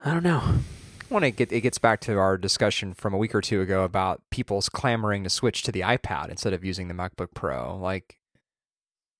I 0.00 0.12
don't 0.12 0.22
know 0.22 0.42
want 1.12 1.24
to 1.24 1.30
get 1.30 1.52
it 1.52 1.60
gets 1.60 1.78
back 1.78 2.00
to 2.02 2.18
our 2.18 2.36
discussion 2.36 2.94
from 2.94 3.14
a 3.14 3.18
week 3.18 3.34
or 3.34 3.40
two 3.40 3.60
ago 3.60 3.84
about 3.84 4.22
people's 4.30 4.68
clamoring 4.68 5.24
to 5.24 5.30
switch 5.30 5.62
to 5.62 5.72
the 5.72 5.80
iPad 5.80 6.28
instead 6.28 6.52
of 6.52 6.64
using 6.64 6.88
the 6.88 6.94
MacBook 6.94 7.34
Pro. 7.34 7.76
Like 7.76 8.18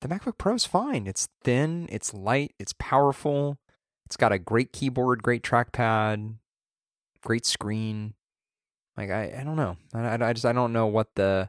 the 0.01 0.09
MacBook 0.09 0.39
Pro 0.39 0.55
is 0.55 0.65
fine. 0.65 1.07
It's 1.07 1.29
thin, 1.43 1.89
it's 1.91 2.13
light, 2.13 2.55
it's 2.59 2.75
powerful. 2.79 3.59
It's 4.07 4.17
got 4.17 4.33
a 4.33 4.39
great 4.39 4.73
keyboard, 4.73 5.23
great 5.23 5.43
trackpad, 5.43 6.35
great 7.23 7.47
screen. 7.47 8.15
Like 8.97 9.11
I, 9.11 9.37
I 9.41 9.45
don't 9.45 9.57
know. 9.57 9.77
I, 9.95 10.15
I 10.15 10.33
just 10.33 10.45
I 10.45 10.53
don't 10.53 10.73
know 10.73 10.87
what 10.87 11.15
the 11.15 11.49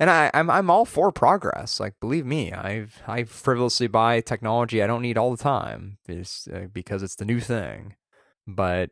and 0.00 0.10
I, 0.10 0.30
I'm 0.34 0.50
I'm 0.50 0.70
all 0.70 0.84
for 0.84 1.12
progress. 1.12 1.78
Like 1.80 1.94
believe 2.00 2.26
me, 2.26 2.52
I've 2.52 3.02
I 3.06 3.24
frivolously 3.24 3.86
buy 3.86 4.20
technology 4.20 4.82
I 4.82 4.86
don't 4.86 5.02
need 5.02 5.18
all 5.18 5.30
the 5.30 5.42
time, 5.42 5.98
is 6.08 6.48
uh, 6.52 6.66
because 6.72 7.02
it's 7.02 7.16
the 7.16 7.24
new 7.24 7.40
thing. 7.40 7.94
But 8.46 8.90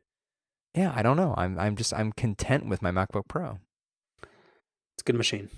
yeah, 0.75 0.93
I 0.95 1.03
don't 1.03 1.17
know. 1.17 1.35
I'm 1.37 1.59
I'm 1.59 1.77
just 1.77 1.93
I'm 1.93 2.13
content 2.13 2.67
with 2.67 2.83
my 2.83 2.91
MacBook 2.91 3.29
Pro. 3.29 3.59
It's 4.23 5.03
a 5.03 5.05
good 5.05 5.17
machine. 5.17 5.49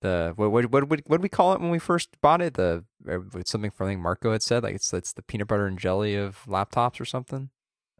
The 0.00 0.32
what 0.36 0.50
what 0.50 0.66
what 0.66 0.88
what 0.88 1.00
what 1.06 1.16
did 1.18 1.22
we 1.22 1.28
call 1.28 1.52
it 1.52 1.60
when 1.60 1.70
we 1.70 1.78
first 1.78 2.08
bought 2.20 2.40
it? 2.40 2.54
The 2.54 2.84
uh, 3.08 3.18
something 3.44 3.70
from 3.70 3.88
I 3.88 3.96
Marco 3.96 4.32
had 4.32 4.42
said 4.42 4.62
like 4.62 4.74
it's 4.74 4.92
it's 4.92 5.12
the 5.12 5.22
peanut 5.22 5.48
butter 5.48 5.66
and 5.66 5.78
jelly 5.78 6.16
of 6.16 6.44
laptops 6.46 7.00
or 7.00 7.04
something. 7.04 7.50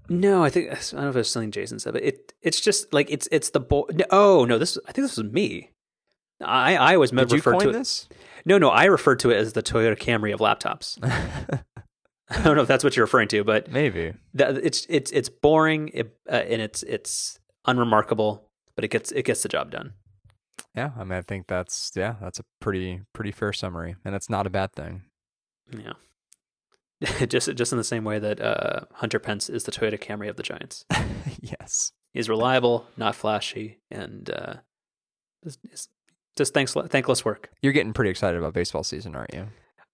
No, 0.09 0.43
I 0.43 0.51
think 0.51 0.71
I 0.71 0.75
don't 0.75 0.95
know 0.95 1.09
if 1.11 1.17
it 1.17 1.21
was 1.21 1.31
something 1.31 1.53
Jason 1.53 1.79
said, 1.79 1.93
but 1.93 2.03
it 2.03 2.33
it's 2.43 2.61
just 2.61 2.93
like 2.93 3.11
it's 3.11 3.29
it's 3.31 3.51
the 3.51 3.61
bo- 3.61 3.89
oh 4.11 4.45
no 4.45 4.59
this 4.59 4.79
I 4.89 4.93
think 4.93 5.07
this 5.07 5.17
was 5.17 5.31
me. 5.31 5.71
I 6.41 6.77
I 6.77 6.95
always 6.95 7.11
Did 7.11 7.31
referred 7.31 7.61
to 7.61 7.73
this? 7.73 8.09
No, 8.45 8.59
no, 8.59 8.71
I 8.71 8.87
referred 8.87 9.21
to 9.21 9.31
it 9.31 9.37
as 9.37 9.53
the 9.53 9.63
Toyota 9.63 9.97
Camry 9.97 10.35
of 10.35 10.41
laptops. 10.41 10.99
I 12.39 12.43
don't 12.43 12.57
know 12.57 12.63
if 12.63 12.69
that's 12.69 12.83
what 12.83 12.97
you're 12.97 13.05
referring 13.05 13.29
to, 13.29 13.45
but 13.45 13.71
maybe 13.71 14.15
that, 14.35 14.57
it's 14.57 14.87
it's 14.89 15.11
it's 15.11 15.29
boring 15.29 15.91
it, 15.93 16.17
uh, 16.31 16.37
and 16.37 16.63
it's 16.63 16.83
it's 16.85 17.39
unremarkable, 17.67 18.49
but 18.75 18.85
it 18.85 18.89
gets 18.89 19.13
it 19.13 19.25
gets 19.25 19.43
the 19.43 19.49
job 19.49 19.71
done. 19.71 19.93
Yeah, 20.75 20.93
I 20.99 21.05
mean, 21.05 21.19
I 21.19 21.23
think 21.23 21.47
that's 21.47 21.93
yeah, 21.95 22.15
that's 22.23 22.39
a 22.39 22.45
pretty 22.61 23.03
pretty 23.13 23.33
fair 23.33 23.53
summary, 23.53 23.97
and 24.05 24.15
it's 24.15 24.31
not 24.31 24.47
a 24.47 24.51
bad 24.51 24.73
thing. 24.73 25.03
Yeah, 25.77 25.93
just 27.27 27.55
just 27.55 27.73
in 27.73 27.79
the 27.79 27.85
same 27.85 28.05
way 28.05 28.19
that 28.19 28.41
uh, 28.41 28.81
Hunter 28.95 29.19
Pence 29.19 29.51
is 29.51 29.65
the 29.65 29.73
Toyota 29.73 30.01
Camry 30.01 30.31
of 30.31 30.37
the 30.37 30.43
Giants. 30.43 30.87
yes, 31.41 31.93
he's 32.15 32.31
reliable, 32.31 32.87
not 32.97 33.15
flashy, 33.15 33.81
and 33.91 34.31
uh, 34.31 34.55
just, 35.45 35.91
just 36.35 36.55
thanks 36.55 36.73
thankless 36.73 37.27
work. 37.27 37.51
You're 37.61 37.73
getting 37.75 37.93
pretty 37.93 38.11
excited 38.11 38.39
about 38.39 38.55
baseball 38.55 38.85
season, 38.85 39.15
aren't 39.15 39.35
you? 39.35 39.49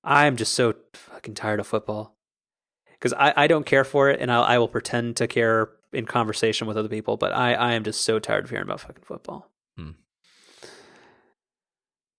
I'm 0.05 0.37
just 0.37 0.55
so 0.55 0.75
fucking 0.95 1.35
tired 1.35 1.59
of 1.59 1.67
football 1.67 2.18
because 2.99 3.13
I, 3.13 3.33
I 3.37 3.47
don't 3.47 3.67
care 3.67 3.85
for 3.85 4.11
it 4.11 4.21
and 4.21 4.31
I'll, 4.31 4.43
I 4.43 4.59
will 4.59 4.69
pretend 4.69 5.17
to 5.17 5.27
care 5.27 5.71
in 5.93 6.05
conversation 6.05 6.67
with 6.67 6.77
other 6.77 6.89
people, 6.89 7.17
but 7.17 7.33
I, 7.33 7.55
I 7.55 7.73
am 7.75 7.85
just 7.85 8.03
so 8.03 8.19
tired 8.19 8.45
of 8.45 8.51
hearing 8.51 8.65
about 8.65 8.81
fucking 8.81 9.05
football. 9.05 9.51
Hmm. 9.77 9.91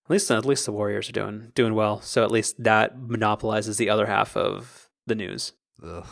At 0.06 0.10
least 0.10 0.32
at 0.32 0.46
least 0.46 0.66
the 0.66 0.72
Warriors 0.72 1.10
are 1.10 1.14
doing 1.14 1.52
doing 1.54 1.76
well, 1.76 2.02
so 2.02 2.24
at 2.24 2.32
least 2.32 2.64
that 2.64 3.00
monopolizes 3.00 3.78
the 3.78 3.90
other 3.90 4.08
half 4.08 4.36
of 4.36 4.90
the 5.06 5.16
news. 5.16 5.54
Ugh. 5.84 6.08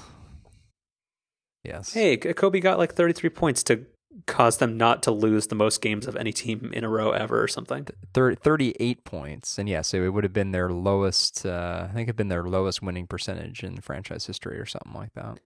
Yes. 1.63 1.93
Hey, 1.93 2.15
Kobe 2.15 2.59
got 2.59 2.77
like 2.77 2.93
33 2.93 3.29
points 3.31 3.63
to 3.63 3.85
caused 4.25 4.59
them 4.59 4.77
not 4.77 5.03
to 5.03 5.11
lose 5.11 5.47
the 5.47 5.55
most 5.55 5.81
games 5.81 6.07
of 6.07 6.15
any 6.15 6.31
team 6.31 6.71
in 6.73 6.83
a 6.83 6.89
row 6.89 7.11
ever 7.11 7.41
or 7.41 7.47
something. 7.47 7.87
38 8.13 9.03
points. 9.03 9.57
And 9.57 9.69
yes, 9.69 9.93
it 9.93 10.09
would 10.09 10.23
have 10.23 10.33
been 10.33 10.51
their 10.51 10.69
lowest, 10.69 11.45
uh, 11.45 11.87
I 11.89 11.93
think 11.93 12.05
it 12.05 12.09
had 12.09 12.15
been 12.15 12.29
their 12.29 12.43
lowest 12.43 12.81
winning 12.81 13.07
percentage 13.07 13.63
in 13.63 13.77
franchise 13.81 14.25
history 14.25 14.59
or 14.59 14.65
something 14.65 14.93
like 14.93 15.13
that. 15.13 15.39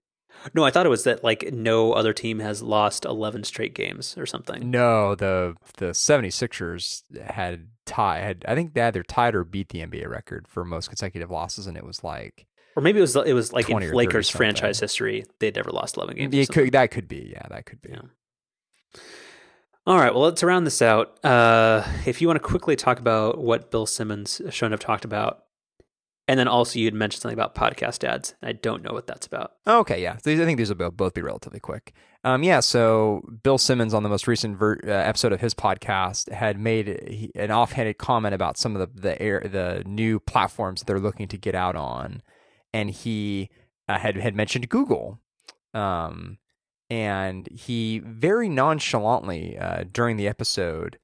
No, 0.54 0.64
I 0.64 0.70
thought 0.70 0.86
it 0.86 0.90
was 0.90 1.04
that 1.04 1.22
like 1.22 1.52
no 1.52 1.92
other 1.92 2.12
team 2.12 2.38
has 2.38 2.62
lost 2.62 3.04
11 3.04 3.44
straight 3.44 3.74
games 3.74 4.16
or 4.16 4.26
something. 4.26 4.70
No, 4.70 5.14
the 5.14 5.54
the 5.76 5.90
76ers 5.90 7.02
had 7.22 7.68
tie 7.84 8.20
had 8.20 8.44
I 8.48 8.54
think 8.54 8.74
they 8.74 8.80
either 8.80 9.02
tied 9.02 9.34
or 9.34 9.44
beat 9.44 9.68
the 9.68 9.80
NBA 9.80 10.08
record 10.08 10.48
for 10.48 10.64
most 10.64 10.88
consecutive 10.88 11.30
losses 11.30 11.66
and 11.66 11.76
it 11.76 11.84
was 11.84 12.02
like 12.02 12.46
or 12.76 12.82
maybe 12.82 12.98
it 12.98 13.02
was 13.02 13.14
it 13.14 13.34
was 13.34 13.52
like 13.52 13.68
in 13.68 13.92
Lakers 13.92 14.30
franchise 14.30 14.80
history 14.80 15.24
they'd 15.38 15.54
never 15.54 15.70
lost 15.70 15.96
11 15.96 16.16
games. 16.16 16.48
Could, 16.48 16.72
that 16.72 16.90
could 16.90 17.08
be. 17.08 17.32
Yeah, 17.32 17.46
that 17.50 17.66
could 17.66 17.82
be. 17.82 17.90
Yeah. 17.90 18.00
All 19.86 19.96
right, 19.98 20.14
well, 20.14 20.22
let's 20.22 20.42
round 20.42 20.66
this 20.66 20.80
out. 20.80 21.22
Uh, 21.24 21.84
if 22.06 22.20
you 22.20 22.28
want 22.28 22.40
to 22.40 22.48
quickly 22.48 22.76
talk 22.76 23.00
about 23.00 23.38
what 23.38 23.70
Bill 23.70 23.86
Simmons 23.86 24.40
shouldn't 24.50 24.72
have 24.72 24.80
talked 24.80 25.04
about, 25.04 25.44
And 26.28 26.38
then 26.38 26.46
also 26.46 26.78
you'd 26.78 26.94
mentioned 26.94 27.20
something 27.20 27.36
about 27.38 27.56
podcast 27.56 28.04
ads. 28.04 28.34
I 28.40 28.52
don't 28.52 28.84
know 28.84 28.92
what 28.92 29.08
that's 29.08 29.26
about. 29.26 29.54
Okay, 29.66 30.00
yeah. 30.00 30.12
I 30.12 30.18
think 30.18 30.56
these 30.56 30.72
will 30.72 30.90
both- 30.92 31.14
be 31.14 31.20
relatively 31.20 31.58
quick. 31.58 31.92
Um, 32.22 32.44
yeah, 32.44 32.60
so 32.60 33.22
Bill 33.42 33.58
Simmons 33.58 33.92
on 33.92 34.04
the 34.04 34.08
most 34.08 34.28
recent 34.28 34.56
ver- 34.56 34.78
uh, 34.86 34.90
episode 34.90 35.32
of 35.32 35.40
his 35.40 35.52
podcast 35.52 36.30
had 36.32 36.60
made 36.60 37.32
an 37.34 37.50
offhanded 37.50 37.98
comment 37.98 38.32
about 38.36 38.56
some 38.56 38.76
of 38.76 38.94
the 38.94 39.00
the 39.00 39.20
air, 39.20 39.40
the 39.40 39.82
new 39.84 40.20
platforms 40.20 40.84
they're 40.84 41.00
looking 41.00 41.26
to 41.26 41.36
get 41.36 41.56
out 41.56 41.74
on, 41.74 42.22
and 42.72 42.90
he 42.90 43.50
uh, 43.88 43.98
had 43.98 44.14
had 44.16 44.36
mentioned 44.36 44.68
Google, 44.68 45.18
um, 45.74 46.38
and 46.92 47.48
he 47.50 48.00
very 48.04 48.50
nonchalantly 48.50 49.56
uh, 49.56 49.84
during 49.90 50.18
the 50.18 50.28
episode 50.28 50.98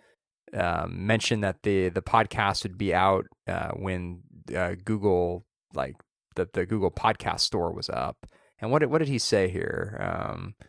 um, 0.53 1.07
mentioned 1.07 1.43
that 1.43 1.63
the 1.63 1.89
the 1.89 2.03
podcast 2.03 2.63
would 2.63 2.77
be 2.77 2.93
out 2.93 3.25
uh, 3.47 3.71
when 3.71 4.21
uh, 4.55 4.75
Google 4.85 5.47
like 5.73 5.97
the 6.37 6.47
the 6.53 6.67
Google 6.67 6.91
Podcast 6.91 7.41
Store 7.41 7.73
was 7.73 7.89
up. 7.89 8.27
And 8.61 8.71
what 8.71 8.81
did, 8.81 8.91
what 8.91 8.99
did 8.99 9.09
he 9.09 9.19
say 9.19 9.49
here? 9.49 9.97
Um, 9.99 10.57
I 10.61 10.67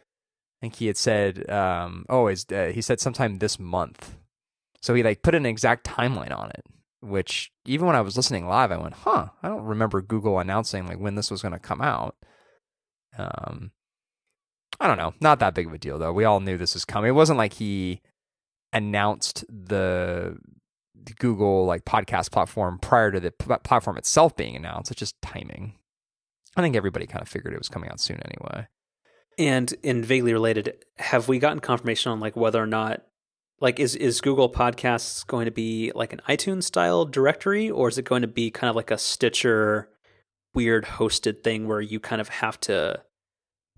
think 0.62 0.76
he 0.76 0.88
had 0.88 0.96
said, 0.96 1.50
um, 1.50 2.06
oh, 2.08 2.28
is 2.28 2.46
uh, 2.54 2.68
he 2.68 2.82
said 2.82 3.02
sometime 3.02 3.40
this 3.40 3.60
month. 3.60 4.16
So 4.82 4.94
he 4.94 5.04
like 5.04 5.22
put 5.22 5.36
an 5.36 5.46
exact 5.46 5.86
timeline 5.86 6.34
on 6.34 6.50
it, 6.52 6.64
which 7.02 7.52
even 7.66 7.88
when 7.88 7.96
I 7.98 8.02
was 8.02 8.16
listening 8.16 8.48
live, 8.48 8.72
I 8.72 8.78
went, 8.78 8.94
huh, 8.94 9.28
I 9.44 9.50
don't 9.50 9.64
remember 9.64 10.02
Google 10.02 10.40
announcing 10.40 10.88
like 10.88 11.00
when 11.00 11.16
this 11.16 11.30
was 11.30 11.42
going 11.42 11.54
to 11.54 11.60
come 11.60 11.82
out. 11.82 12.16
Um, 13.18 13.72
I 14.80 14.88
don't 14.88 14.98
know, 14.98 15.14
not 15.20 15.40
that 15.40 15.54
big 15.54 15.68
of 15.68 15.74
a 15.74 15.78
deal 15.78 16.00
though. 16.00 16.14
We 16.14 16.26
all 16.26 16.40
knew 16.40 16.58
this 16.58 16.74
was 16.74 16.86
coming. 16.86 17.10
It 17.10 17.14
wasn't 17.14 17.38
like 17.38 17.54
he 17.54 18.02
announced 18.72 19.44
the 19.50 20.38
Google 21.20 21.66
like 21.66 21.86
podcast 21.86 22.32
platform 22.32 22.80
prior 22.80 23.12
to 23.12 23.20
the 23.20 23.32
pl- 23.32 23.58
platform 23.60 23.98
itself 23.98 24.36
being 24.36 24.56
announced. 24.56 24.92
It's 24.92 25.00
just 25.00 25.22
timing. 25.22 25.74
I 26.56 26.62
think 26.62 26.76
everybody 26.76 27.08
kind 27.08 27.22
of 27.22 27.28
figured 27.28 27.54
it 27.54 27.60
was 27.60 27.70
coming 27.70 27.90
out 27.90 28.00
soon 28.00 28.22
anyway. 28.26 28.68
And 29.38 29.74
in 29.84 30.04
vaguely 30.04 30.34
related, 30.34 30.86
have 30.98 31.28
we 31.28 31.40
gotten 31.40 31.60
confirmation 31.60 32.12
on 32.12 32.20
like 32.20 32.36
whether 32.36 32.62
or 32.62 32.68
not 32.68 33.04
like 33.62 33.80
is 33.80 33.96
is 33.96 34.22
Google 34.22 34.52
Podcasts 34.52 35.26
going 35.26 35.46
to 35.46 35.52
be 35.52 35.92
like 35.96 36.14
an 36.14 36.22
iTunes 36.28 36.64
style 36.64 37.06
directory 37.06 37.70
or 37.70 37.90
is 37.90 37.98
it 37.98 38.06
going 38.06 38.22
to 38.22 38.28
be 38.28 38.52
kind 38.52 38.70
of 38.70 38.76
like 38.76 38.92
a 38.92 38.98
Stitcher 38.98 39.90
weird 40.54 40.86
hosted 40.86 41.44
thing 41.44 41.68
where 41.68 41.82
you 41.82 42.00
kind 42.00 42.22
of 42.22 42.30
have 42.30 42.60
to 42.62 43.02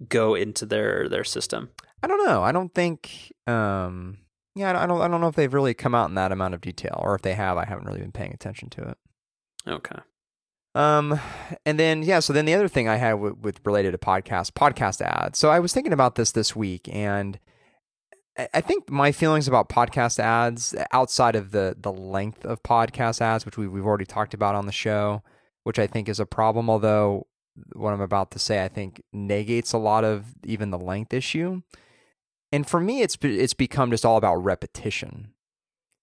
go 0.08 0.36
into 0.36 0.66
their 0.66 1.08
their 1.10 1.24
system? 1.24 1.70
I 2.04 2.08
don't 2.08 2.26
know. 2.26 2.44
I 2.44 2.52
don't 2.52 2.74
think. 2.74 3.32
Um, 3.48 4.18
yeah, 4.56 4.78
I 4.82 4.86
don't. 4.86 5.02
I 5.02 5.08
don't 5.08 5.22
know 5.22 5.28
if 5.28 5.36
they've 5.36 5.54
really 5.54 5.74
come 5.74 5.96
out 5.96 6.10
in 6.10 6.16
that 6.16 6.32
amount 6.32 6.54
of 6.54 6.62
detail, 6.62 7.00
or 7.02 7.16
if 7.16 7.22
they 7.22 7.34
have, 7.36 7.58
I 7.58 7.66
haven't 7.66 7.86
really 7.86 8.00
been 8.02 8.12
paying 8.12 8.34
attention 8.34 8.70
to 8.72 8.90
it. 8.90 8.98
Okay. 9.68 10.00
Um, 10.74 11.20
and 11.66 11.78
then 11.80 12.02
yeah, 12.02 12.20
so 12.20 12.32
then 12.34 12.46
the 12.46 12.54
other 12.54 12.68
thing 12.70 12.88
I 12.88 12.96
had 12.96 13.14
with, 13.16 13.38
with 13.40 13.60
related 13.66 13.92
to 13.92 13.98
podcast, 13.98 14.52
podcast 14.52 15.02
ads. 15.02 15.38
So 15.38 15.50
I 15.50 15.60
was 15.60 15.74
thinking 15.74 15.94
about 15.94 16.16
this 16.16 16.32
this 16.32 16.56
week, 16.56 16.88
and 16.92 17.40
I- 18.38 18.48
I 18.56 18.62
think 18.62 18.90
my 18.90 19.12
feelings 19.12 19.48
about 19.50 19.68
podcast 19.70 20.18
ads 20.20 20.74
outside 20.94 21.36
of 21.36 21.52
the 21.52 21.76
the 21.80 21.92
length 21.92 22.46
of 22.46 22.64
podcast 22.64 23.22
ads, 23.22 23.46
which 23.46 23.58
we 23.58 23.68
we've 23.68 23.86
already 23.86 24.06
talked 24.06 24.34
about 24.34 24.56
on 24.56 24.66
the 24.66 24.72
show, 24.72 25.22
which 25.64 25.78
I 25.78 25.88
think 25.88 26.08
is 26.10 26.20
a 26.20 26.26
problem. 26.26 26.70
Although 26.70 27.28
what 27.74 27.94
I'm 27.94 28.02
about 28.02 28.32
to 28.32 28.40
say, 28.40 28.64
I 28.64 28.68
think 28.68 29.02
negates 29.12 29.74
a 29.74 29.78
lot 29.78 30.04
of 30.04 30.34
even 30.46 30.72
the 30.72 30.80
length 30.80 31.14
issue. 31.14 31.62
And 32.52 32.68
for 32.68 32.80
me, 32.80 33.02
it's 33.02 33.18
it's 33.22 33.54
become 33.54 33.92
just 33.92 34.06
all 34.06 34.18
about 34.18 34.36
repetition. 34.36 35.34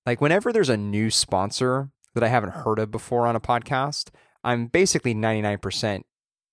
Like 0.06 0.20
whenever 0.20 0.52
there's 0.52 0.70
a 0.70 0.76
new 0.76 1.10
sponsor 1.10 1.90
that 2.14 2.24
I 2.24 2.28
haven't 2.28 2.54
heard 2.54 2.78
of 2.78 2.90
before 2.90 3.26
on 3.26 3.36
a 3.36 3.40
podcast, 3.40 4.10
I'm 4.42 4.66
basically 4.66 5.14
99% 5.14 6.02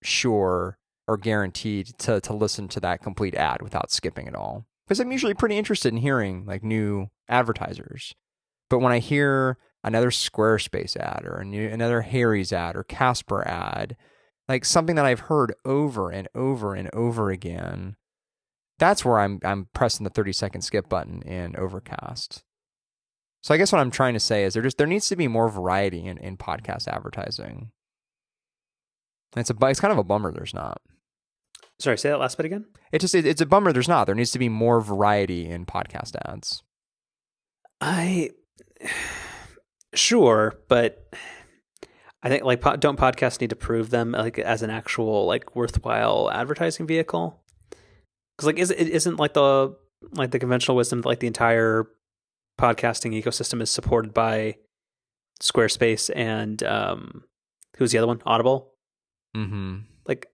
sure 0.04 0.78
or 1.08 1.18
guaranteed 1.18 1.98
to 2.00 2.20
to 2.20 2.34
listen 2.34 2.68
to 2.70 2.80
that 2.82 3.02
complete 3.02 3.36
ad 3.36 3.62
without 3.62 3.92
skipping 3.92 4.28
at 4.28 4.36
all. 4.36 4.66
Because 4.86 5.00
I'm 5.00 5.12
usually 5.12 5.34
pretty 5.34 5.58
interested 5.58 5.94
in 5.94 5.98
hearing 5.98 6.46
like 6.46 6.64
new 6.64 7.10
advertisers. 7.30 8.14
But 8.70 8.80
when 8.80 8.92
I 8.92 9.00
hear 9.00 9.58
another 9.84 10.10
Squarespace 10.10 10.98
ad 10.98 11.26
or 11.26 11.44
new 11.44 11.68
another 11.70 12.02
Harry's 12.02 12.52
ad 12.52 12.76
or 12.76 12.84
Casper 12.84 13.48
ad, 13.48 13.96
like 14.48 14.66
something 14.66 14.96
that 14.96 15.06
I've 15.06 15.22
heard 15.22 15.54
over 15.66 16.10
and 16.12 16.28
over 16.36 16.76
and 16.76 16.90
over 16.94 17.32
again, 17.32 17.96
that's 18.80 19.04
where 19.04 19.20
I'm 19.20 19.40
I'm 19.44 19.70
pressing 19.74 20.04
the 20.04 20.10
30 20.10 20.34
second 20.34 20.62
skip 20.62 20.90
button 20.90 21.22
in 21.24 21.56
Overcast. 21.56 22.44
So 23.42 23.54
I 23.54 23.58
guess 23.58 23.72
what 23.72 23.80
I'm 23.80 23.92
trying 23.92 24.16
to 24.16 24.20
say 24.20 24.44
is 24.44 24.54
there 24.54 24.64
just 24.64 24.78
there 24.78 24.88
needs 24.88 25.08
to 25.10 25.16
be 25.16 25.28
more 25.28 25.50
variety 25.50 26.06
in, 26.06 26.18
in 26.18 26.38
podcast 26.38 26.88
advertising. 26.88 27.72
It's 29.36 29.50
a 29.50 29.56
it's 29.68 29.80
kind 29.80 29.92
of 29.92 29.98
a 29.98 30.04
bummer 30.04 30.32
there's 30.32 30.54
not. 30.54 30.82
Sorry, 31.80 31.98
say 31.98 32.10
that 32.10 32.20
last 32.20 32.38
bit 32.38 32.46
again. 32.46 32.66
It 32.92 33.00
just 33.00 33.16
it, 33.16 33.26
it's 33.26 33.42
a 33.42 33.46
bummer 33.46 33.74
there's 33.74 33.88
not. 33.88 34.06
There 34.06 34.16
needs 34.16 34.32
to 34.32 34.40
be 34.40 34.50
more 34.50 34.82
variety 34.82 35.50
in 35.50 35.66
podcast 35.66 36.16
ads. 36.26 36.64
I 37.82 38.32
sure, 39.94 40.56
but 40.68 41.14
I 42.26 42.30
think 42.30 42.44
like 42.44 42.62
don't 42.80 42.98
podcasts 43.00 43.40
need 43.40 43.52
to 43.52 43.56
prove 43.56 43.92
them 43.92 44.12
like 44.14 44.40
as 44.40 44.62
an 44.64 44.70
actual 44.72 45.26
like 45.28 45.56
worthwhile 45.56 46.30
advertising 46.32 46.88
vehicle? 46.88 47.40
Because 48.36 48.48
like 48.48 48.58
is 48.60 48.72
it 48.72 48.90
isn't 48.90 49.18
like 49.18 49.34
the 49.34 49.76
like 50.14 50.32
the 50.32 50.40
conventional 50.40 50.76
wisdom 50.76 51.02
that 51.02 51.08
like 51.08 51.20
the 51.20 51.28
entire 51.28 51.88
podcasting 52.60 53.14
ecosystem 53.22 53.62
is 53.62 53.70
supported 53.70 54.14
by 54.14 54.56
Squarespace 55.42 56.10
and 56.16 56.64
um 56.64 57.24
who's 57.78 57.92
the 57.92 57.98
other 58.00 58.08
one 58.08 58.22
Audible 58.26 58.72
Mm-hmm. 59.36 59.80
like 60.08 60.28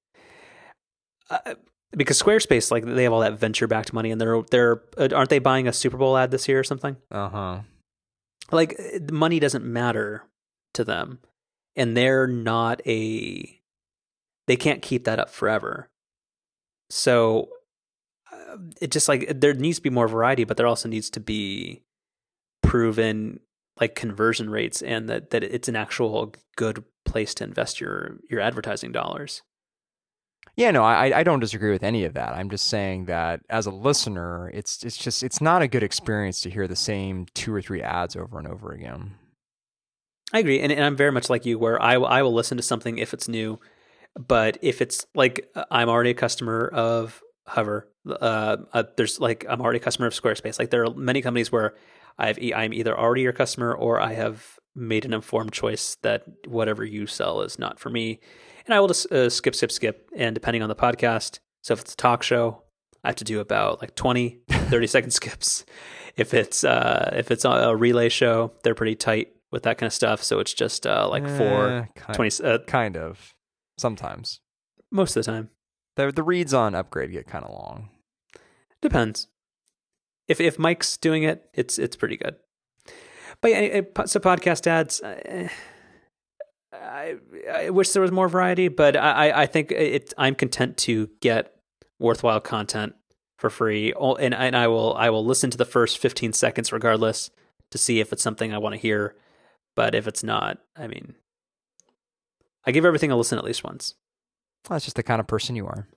uh, 1.32 1.56
because 1.92 2.22
Squarespace 2.22 2.70
like 2.72 2.86
they 2.86 3.04
have 3.04 3.12
all 3.14 3.22
that 3.22 3.40
venture 3.40 3.68
backed 3.68 3.92
money 3.94 4.12
and 4.12 4.22
they're 4.22 4.42
they're 4.52 4.82
uh, 4.98 5.10
aren't 5.14 5.30
they 5.32 5.40
buying 5.40 5.68
a 5.68 5.74
Super 5.74 5.98
Bowl 5.98 6.16
ad 6.16 6.30
this 6.32 6.48
year 6.48 6.60
or 6.60 6.64
something 6.64 6.96
Uh 7.12 7.30
huh. 7.30 7.60
like 8.52 8.80
money 9.12 9.40
doesn't 9.40 9.66
matter 9.66 10.24
to 10.74 10.84
them 10.84 11.20
and 11.76 11.96
they're 11.96 12.28
not 12.28 12.82
a 12.86 13.60
they 14.48 14.56
can't 14.56 14.82
keep 14.82 15.06
that 15.06 15.20
up 15.20 15.30
forever 15.30 15.90
so 16.90 17.50
uh, 18.32 18.58
it 18.82 18.92
just 18.92 19.08
like 19.08 19.40
there 19.40 19.54
needs 19.54 19.78
to 19.78 19.84
be 19.84 19.90
more 19.90 20.08
variety 20.08 20.44
but 20.44 20.58
there 20.58 20.68
also 20.68 20.90
needs 20.90 21.10
to 21.10 21.20
be 21.20 21.84
proven 22.62 23.40
like 23.80 23.96
conversion 23.96 24.50
rates 24.50 24.82
and 24.82 25.08
that 25.10 25.30
that 25.32 25.44
it's 25.44 25.68
an 25.68 25.76
actual 25.76 26.34
good 26.56 26.84
place 27.06 27.34
to 27.34 27.44
invest 27.44 27.80
your 27.82 28.18
your 28.30 28.40
advertising 28.42 28.92
dollars 28.92 29.42
Yeah, 30.58 30.72
no, 30.72 30.84
I 30.84 31.20
I 31.20 31.24
don't 31.24 31.40
disagree 31.40 31.72
with 31.72 31.84
any 31.84 32.04
of 32.06 32.14
that. 32.14 32.34
I'm 32.36 32.50
just 32.50 32.68
saying 32.68 33.06
that 33.06 33.42
as 33.50 33.66
a 33.68 33.72
listener, 33.72 34.50
it's 34.54 34.84
it's 34.84 34.98
just 34.98 35.24
it's 35.24 35.40
not 35.42 35.62
a 35.62 35.68
good 35.68 35.84
experience 35.84 36.42
to 36.42 36.50
hear 36.50 36.68
the 36.68 36.76
same 36.76 37.26
two 37.34 37.54
or 37.54 37.62
three 37.62 37.82
ads 37.82 38.16
over 38.16 38.38
and 38.38 38.48
over 38.48 38.72
again. 38.72 39.16
I 40.34 40.40
agree, 40.40 40.60
and, 40.60 40.72
and 40.72 40.84
I'm 40.84 40.96
very 40.96 41.12
much 41.12 41.30
like 41.30 41.46
you, 41.46 41.60
where 41.60 41.82
I 41.82 41.98
will 41.98 42.08
I 42.08 42.22
will 42.22 42.34
listen 42.34 42.58
to 42.58 42.64
something 42.64 42.98
if 42.98 43.14
it's 43.14 43.28
new, 43.28 43.60
but 44.18 44.58
if 44.62 44.82
it's 44.82 45.06
like 45.14 45.50
uh, 45.56 45.66
I'm 45.70 45.90
already 45.90 46.12
a 46.12 46.16
customer 46.16 46.70
of 46.74 47.22
Hover, 47.48 47.90
uh, 48.08 48.58
uh, 48.74 48.84
there's 48.96 49.20
like 49.20 49.46
I'm 49.50 49.62
already 49.62 49.78
a 49.78 49.84
customer 49.84 50.08
of 50.08 50.14
Squarespace. 50.14 50.58
Like 50.58 50.70
there 50.70 50.86
are 50.86 50.94
many 50.94 51.22
companies 51.22 51.52
where 51.52 51.76
I've 52.18 52.40
e- 52.40 52.54
I'm 52.54 52.74
either 52.74 52.98
already 52.98 53.22
your 53.22 53.34
customer 53.34 53.74
or 53.74 54.00
I 54.00 54.14
have 54.14 54.58
made 54.74 55.04
an 55.04 55.14
informed 55.14 55.52
choice 55.52 55.98
that 56.02 56.24
whatever 56.48 56.86
you 56.86 57.08
sell 57.08 57.42
is 57.42 57.60
not 57.60 57.80
for 57.80 57.90
me, 57.90 58.22
and 58.66 58.74
I 58.74 58.80
will 58.80 58.88
just 58.88 59.12
uh, 59.12 59.30
skip, 59.30 59.56
skip, 59.56 59.72
skip. 59.72 60.10
And 60.16 60.34
depending 60.34 60.62
on 60.62 60.70
the 60.70 60.76
podcast, 60.76 61.40
so 61.62 61.74
if 61.74 61.82
it's 61.82 61.94
a 61.94 61.98
talk 61.98 62.24
show, 62.24 62.64
I 63.04 63.10
have 63.10 63.18
to 63.18 63.26
do 63.26 63.42
about 63.42 63.82
like 63.82 63.96
20, 63.96 64.40
30 64.48 64.88
second 64.88 65.12
skips. 65.12 65.66
If 66.16 66.34
it's 66.34 66.64
uh, 66.64 67.14
if 67.18 67.32
it's 67.32 67.44
a 67.44 67.76
relay 67.76 68.08
show, 68.08 68.54
they're 68.64 68.76
pretty 68.76 68.96
tight 68.96 69.34
with 69.52 69.64
that 69.64 69.78
kind 69.78 69.88
of 69.88 69.94
stuff. 69.94 70.24
So 70.24 70.40
it's 70.40 70.54
just 70.54 70.88
uh, 70.88 71.08
like 71.10 71.24
four, 71.28 71.70
Eh, 71.70 71.86
kind, 71.96 72.16
20, 72.16 72.44
uh, 72.44 72.58
kind 72.68 72.98
of. 72.98 73.34
Sometimes 73.78 74.40
most 74.92 75.16
of 75.18 75.26
the 75.26 75.32
time. 75.32 75.50
the 75.96 76.12
the 76.12 76.24
reads 76.24 76.54
on 76.54 76.76
Upgrade 76.76 77.12
get 77.12 77.28
kind 77.28 77.44
of 77.46 77.52
long. 77.52 77.90
Depends. 78.82 79.28
If 80.28 80.40
if 80.40 80.58
Mike's 80.60 80.98
doing 80.98 81.24
it, 81.24 81.50
it's 81.54 81.78
it's 81.80 81.96
pretty 81.96 82.18
good. 82.18 82.36
But 83.42 83.52
yeah, 83.52 83.60
it, 83.60 83.92
it- 83.98 84.10
so 84.10 84.20
podcast 84.20 84.68
ads. 84.68 85.02
uh, 85.02 85.48
I 86.74 87.16
I 87.52 87.70
wish 87.70 87.90
there 87.90 88.02
was 88.02 88.12
more 88.12 88.30
variety, 88.30 88.68
but 88.68 88.96
I 88.96 89.30
I- 89.30 89.42
I 89.42 89.46
think 89.46 89.72
it. 89.72 90.14
I'm 90.18 90.36
content 90.36 90.78
to 90.80 91.10
get 91.20 91.54
worthwhile 92.00 92.40
content 92.40 92.94
for 93.38 93.50
free, 93.50 93.94
and 94.00 94.34
and 94.34 94.56
I 94.56 94.68
will 94.68 94.94
I 94.96 95.10
will 95.10 95.26
listen 95.26 95.50
to 95.52 95.58
the 95.58 95.66
first 95.66 95.98
15 95.98 96.34
seconds 96.34 96.72
regardless 96.72 97.30
to 97.72 97.78
see 97.78 98.00
if 98.00 98.14
it's 98.14 98.24
something 98.24 98.54
I 98.54 98.58
want 98.58 98.74
to 98.76 98.80
hear. 98.82 99.16
But 99.82 99.96
if 99.96 100.08
it's 100.08 100.24
not, 100.24 100.60
I 100.78 100.86
mean, 100.86 101.16
I 102.68 102.72
give 102.72 102.86
everything 102.86 103.10
a 103.10 103.16
listen 103.18 103.40
at 103.40 103.44
least 103.44 103.64
once. 103.64 103.96
That's 104.70 104.86
just 104.86 104.96
the 104.96 105.02
kind 105.02 105.20
of 105.20 105.26
person 105.26 105.56
you 105.56 105.66
are. 105.66 105.88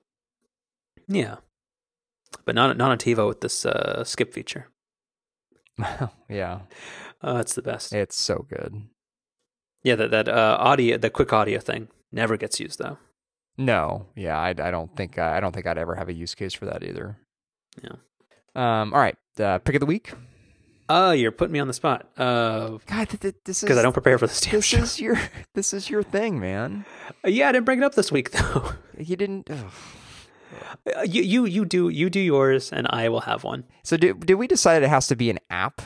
Yeah, 1.07 1.37
but 2.47 2.55
not 2.55 2.79
not 2.79 2.91
on 2.91 2.97
TiVo 2.97 3.29
with 3.29 3.43
this 3.43 3.67
uh, 3.67 4.03
skip 4.03 4.33
feature. 4.33 4.69
yeah, 6.31 6.61
Oh, 7.23 7.37
it's 7.37 7.55
the 7.55 7.61
best. 7.61 7.93
it's 7.93 8.17
so 8.17 8.47
good. 8.49 8.85
Yeah, 9.83 9.97
that 9.97 10.11
that 10.13 10.29
uh, 10.31 10.57
audio, 10.59 10.97
the 10.97 11.11
quick 11.11 11.31
audio 11.35 11.59
thing, 11.61 11.89
never 12.11 12.39
gets 12.39 12.59
used 12.59 12.79
though. 12.79 12.97
No, 13.59 14.07
yeah, 14.17 14.39
I, 14.39 14.49
I 14.49 14.71
don't 14.71 14.97
think 14.97 15.19
I 15.19 15.41
don't 15.41 15.53
think 15.55 15.67
I'd 15.67 15.77
ever 15.77 15.95
have 15.97 16.09
a 16.09 16.15
use 16.15 16.35
case 16.35 16.55
for 16.55 16.65
that 16.65 16.83
either. 16.83 17.19
Yeah. 17.83 17.97
Um. 18.55 18.95
All 18.95 19.01
right. 19.01 19.17
Uh, 19.39 19.59
pick 19.59 19.75
of 19.77 19.81
the 19.81 19.87
week. 19.87 20.15
Oh, 20.89 21.13
you're 21.13 21.31
putting 21.33 21.53
me 21.53 21.61
on 21.61 21.67
the 21.67 21.73
spot. 21.73 22.09
Uh, 22.17 22.79
God, 22.87 23.09
th- 23.09 23.21
th- 23.21 23.35
this 23.45 23.59
is 23.59 23.63
because 23.63 23.79
I 23.79 23.83
don't 23.83 23.93
prepare 23.95 24.19
for 24.19 24.27
this 24.27 24.41
damn 24.41 24.53
This 24.57 24.65
show. 24.67 24.79
is 24.79 25.01
your 25.01 25.19
this 25.55 25.73
is 25.73 25.89
your 25.89 26.03
thing, 26.03 26.39
man. 26.39 26.85
Uh, 27.25 27.29
yeah, 27.29 27.49
I 27.49 27.53
didn't 27.53 27.65
bring 27.65 27.79
it 27.79 27.85
up 27.85 27.95
this 27.95 28.13
week 28.13 28.31
though. 28.33 28.73
You 28.99 29.17
didn't. 29.17 29.51
ugh. 29.51 29.73
Uh, 30.97 31.03
you 31.03 31.23
you 31.23 31.47
you 31.47 31.65
do 31.65 31.89
you 31.89 32.11
do 32.11 32.21
yours, 32.21 32.71
and 32.73 32.87
I 32.91 33.09
will 33.09 33.21
have 33.23 33.45
one. 33.45 33.65
So 33.83 33.97
did 33.97 34.27
did 34.27 34.35
we 34.35 34.47
decide 34.47 34.83
it 34.83 34.89
has 34.89 35.07
to 35.09 35.17
be 35.17 35.31
an 35.31 35.39
app? 35.51 35.81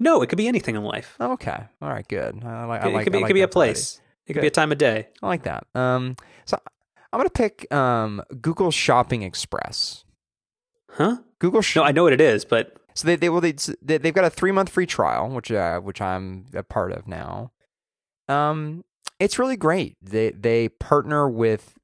No, 0.00 0.22
it 0.22 0.28
could 0.28 0.38
be 0.38 0.48
anything 0.48 0.76
in 0.76 0.82
life. 0.82 1.16
Oh, 1.20 1.32
okay. 1.32 1.64
All 1.82 1.88
right. 1.88 2.06
Good. 2.06 2.42
I 2.44 2.64
like. 2.64 2.82
I 2.82 2.88
It, 2.88 2.94
like 2.94 3.04
could 3.04 3.12
be 3.12 3.18
I 3.18 3.22
it 3.22 3.26
could 3.26 3.34
be 3.34 3.42
a 3.42 3.48
place. 3.48 4.00
It 4.26 4.32
could 4.32 4.34
Good. 4.36 4.40
be 4.42 4.46
a 4.48 4.50
time 4.50 4.72
of 4.72 4.78
day. 4.78 5.08
I 5.22 5.26
like 5.26 5.42
that. 5.44 5.66
Um. 5.74 6.16
So 6.46 6.58
I'm 7.12 7.18
gonna 7.18 7.30
pick 7.30 7.72
um 7.72 8.22
Google 8.40 8.70
Shopping 8.70 9.22
Express. 9.22 10.04
Huh? 10.92 11.18
Google. 11.38 11.60
Sh- 11.62 11.76
No, 11.76 11.82
I 11.84 11.92
know 11.92 12.02
what 12.04 12.12
it 12.14 12.20
is, 12.20 12.44
but 12.44 12.76
So 12.96 13.06
they 13.06 13.16
they 13.16 13.28
they 13.28 13.52
they- 13.82 13.98
they've 13.98 14.14
got 14.14 14.24
a 14.24 14.30
three 14.30 14.52
month 14.52 14.70
free 14.70 14.86
trial, 14.86 15.28
which 15.28 15.52
uh, 15.52 15.80
which 15.80 16.00
I'm 16.00 16.46
a 16.54 16.62
part 16.62 16.92
of 16.92 17.06
now. 17.06 17.52
Um, 18.28 18.84
it's 19.20 19.38
really 19.38 19.56
great. 19.56 19.96
They 20.02 20.30
they 20.30 20.68
partner 20.68 21.28
with 21.28 21.74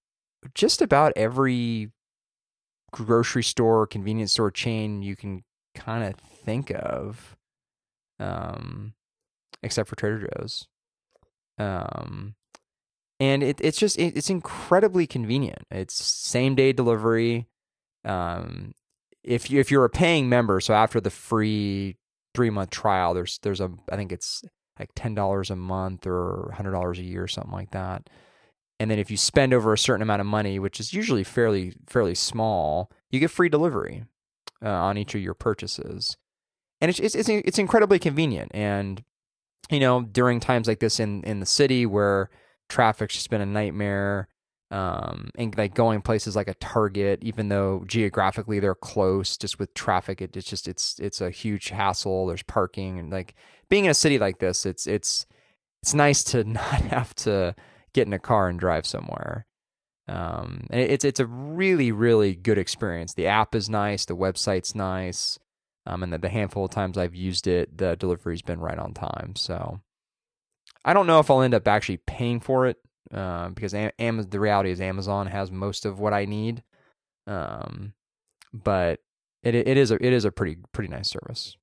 just 0.55 0.82
about 0.82 1.12
every 1.14 1.90
grocery 2.93 3.43
store, 3.44 3.86
convenience 3.86 4.32
store 4.32 4.51
chain 4.51 5.02
you 5.02 5.16
can 5.16 5.44
kind 5.74 6.05
of 6.05 6.14
think 6.44 6.70
of, 6.74 7.36
um, 8.18 8.94
except 9.62 9.89
for 9.89 9.97
Trader 9.97 10.28
Joe's. 10.36 10.66
Um, 11.59 12.34
and 13.20 13.43
it, 13.43 13.60
it's 13.60 13.78
just 13.78 13.98
it, 13.98 14.16
it's 14.16 14.30
incredibly 14.30 15.06
convenient. 15.06 15.62
It's 15.70 15.94
same 15.94 16.55
day 16.55 16.72
delivery. 16.72 17.47
Um, 18.05 18.74
if 19.24 19.51
you 19.51 19.61
if 19.61 19.70
you're 19.70 19.85
a 19.85 19.90
paying 19.90 20.28
member, 20.28 20.61
so 20.61 20.74
after 20.74 21.01
the 21.01 21.11
free 21.11 21.97
three 22.35 22.51
month 22.51 22.70
trial, 22.70 23.15
there's 23.15 23.39
there's 23.43 23.61
a 23.61 23.70
I 23.90 23.97
think 23.97 24.12
it's 24.12 24.43
like 24.78 24.90
ten 24.94 25.15
dollars 25.15 25.51
a 25.51 25.57
month 25.57 26.07
or 26.07 26.53
hundred 26.55 26.73
dollars 26.73 26.99
a 26.99 27.05
year, 27.05 27.24
or 27.24 27.28
something 27.28 27.53
like 27.53 27.70
that. 27.70 28.09
And 28.81 28.90
then 28.90 28.99
if 28.99 29.11
you 29.11 29.16
spend 29.16 29.55
over 29.55 29.73
a 29.73 29.78
certain 29.78 30.03
amount 30.03 30.20
of 30.20 30.27
money, 30.27 30.59
which 30.59 30.81
is 30.81 30.93
usually 30.93 31.24
fairly 31.24 31.74
fairly 31.89 32.15
small, 32.15 32.90
you 33.11 33.20
get 33.20 33.31
free 33.31 33.49
delivery 33.49 34.05
uh, 34.65 34.69
on 34.69 34.99
each 34.99 35.15
of 35.15 35.20
your 35.20 35.35
purchases. 35.35 36.16
And 36.81 36.89
it's, 36.89 36.99
it's 36.99 37.15
it's 37.15 37.28
it's 37.28 37.59
incredibly 37.59 37.99
convenient. 37.99 38.51
And 38.55 39.05
you 39.70 39.78
know, 39.78 40.03
during 40.03 40.40
times 40.40 40.66
like 40.66 40.81
this 40.81 40.99
in 40.99 41.23
in 41.23 41.39
the 41.39 41.47
city 41.47 41.86
where 41.86 42.28
traffic's 42.69 43.15
just 43.15 43.31
been 43.31 43.40
a 43.40 43.47
nightmare, 43.47 44.27
um, 44.73 45.31
and 45.35 45.57
like 45.59 45.74
going 45.74 46.01
places 46.01 46.35
like 46.35 46.49
a 46.49 46.55
Target, 46.55 47.19
even 47.23 47.51
though 47.51 47.85
geographically 47.86 48.59
they're 48.59 48.74
close, 48.74 49.36
just 49.36 49.59
with 49.59 49.74
traffic, 49.74 50.23
it, 50.23 50.35
it's 50.35 50.49
just 50.49 50.66
it's 50.66 50.99
it's 50.99 51.20
a 51.20 51.31
huge 51.31 51.69
hassle. 51.69 52.27
There's 52.27 52.43
parking 52.43 52.99
and 52.99 53.12
like 53.12 53.35
being 53.69 53.85
in 53.85 53.90
a 53.90 53.94
city 53.94 54.19
like 54.19 54.39
this, 54.39 54.65
it's 54.65 54.86
it's 54.86 55.27
it's 55.82 55.93
nice 55.93 56.24
to 56.24 56.44
not 56.51 56.65
have 56.65 57.15
to 57.16 57.55
get 57.93 58.07
in 58.07 58.15
a 58.15 58.19
car 58.19 58.49
and 58.49 58.59
drive 58.59 58.86
somewhere. 58.86 59.47
Um, 60.09 60.66
and 60.70 60.81
it's 60.81 61.05
it's 61.05 61.20
a 61.20 61.27
really 61.27 61.93
really 61.93 62.35
good 62.35 62.57
experience. 62.57 63.12
The 63.12 63.27
app 63.27 63.55
is 63.55 63.69
nice, 63.69 64.07
the 64.07 64.16
website's 64.16 64.74
nice, 64.74 65.39
um, 65.85 66.03
and 66.03 66.15
the, 66.15 66.19
the 66.19 66.31
handful 66.31 66.65
of 66.65 66.70
times 66.70 66.97
I've 66.97 67.15
used 67.15 67.47
it, 67.47 67.77
the 67.77 67.94
delivery's 67.94 68.43
been 68.43 68.61
right 68.61 68.78
on 68.78 68.94
time. 68.94 69.36
So 69.36 69.81
I 70.82 70.94
don't 70.94 71.07
know 71.07 71.20
if 71.20 71.31
I'll 71.31 71.43
end 71.43 71.53
up 71.53 71.69
actually 71.69 71.99
paying 71.99 72.40
for 72.40 72.66
it 72.66 72.78
uh, 73.12 73.48
because 73.51 73.74
Am- 73.74 73.93
Am- 73.98 74.22
the 74.22 74.40
reality 74.40 74.70
is 74.70 74.80
Amazon 74.80 75.26
has 75.26 75.51
most 75.51 75.84
of 75.84 76.01
what 76.01 76.12
I 76.12 76.24
need. 76.24 76.62
Um, 77.26 77.93
but 78.52 79.01
it 79.43 79.55
it 79.55 79.76
is 79.76 79.90
a 79.90 79.94
it 79.94 80.12
is 80.12 80.24
a 80.24 80.32
pretty 80.32 80.59
pretty 80.72 80.89
nice 80.89 81.09
service. 81.09 81.56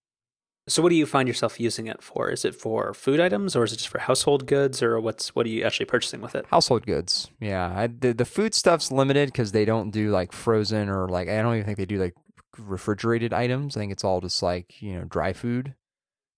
so 0.67 0.81
what 0.83 0.89
do 0.89 0.95
you 0.95 1.05
find 1.05 1.27
yourself 1.27 1.59
using 1.59 1.87
it 1.87 2.01
for? 2.01 2.29
Is 2.29 2.45
it 2.45 2.55
for 2.55 2.93
food 2.93 3.19
items, 3.19 3.55
or 3.55 3.63
is 3.63 3.73
it 3.73 3.77
just 3.77 3.89
for 3.89 3.99
household 3.99 4.45
goods, 4.45 4.81
or 4.81 4.99
what's 4.99 5.35
what 5.35 5.45
are 5.45 5.49
you 5.49 5.63
actually 5.63 5.85
purchasing 5.87 6.21
with 6.21 6.35
it? 6.35 6.45
Household 6.49 6.85
goods, 6.85 7.29
yeah. 7.39 7.73
I, 7.75 7.87
the 7.87 8.13
the 8.13 8.25
food 8.25 8.53
stuff's 8.53 8.91
limited 8.91 9.27
because 9.29 9.51
they 9.51 9.65
don't 9.65 9.91
do 9.91 10.11
like 10.11 10.31
frozen 10.31 10.89
or 10.89 11.07
like 11.09 11.27
I 11.29 11.41
don't 11.41 11.55
even 11.55 11.65
think 11.65 11.77
they 11.77 11.85
do 11.85 11.99
like 11.99 12.13
refrigerated 12.57 13.33
items. 13.33 13.75
I 13.75 13.79
think 13.81 13.91
it's 13.91 14.03
all 14.03 14.21
just 14.21 14.41
like 14.43 14.81
you 14.81 14.93
know 14.93 15.03
dry 15.05 15.33
food, 15.33 15.75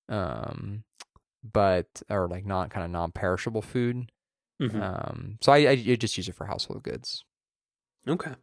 um, 0.10 0.84
but 1.44 1.88
or 2.10 2.28
like 2.28 2.46
not 2.46 2.70
kind 2.70 2.86
of 2.86 2.92
non 2.92 3.12
perishable 3.12 3.62
food. 3.62 4.12
Mhm. 4.62 4.82
Um, 4.82 5.38
so 5.42 5.52
I, 5.52 5.58
I 5.58 5.70
I 5.72 5.96
just 5.96 6.16
use 6.18 6.30
it 6.30 6.36
for 6.36 6.46
household 6.46 6.84
goods. 6.84 7.26
Okay. 8.08 8.34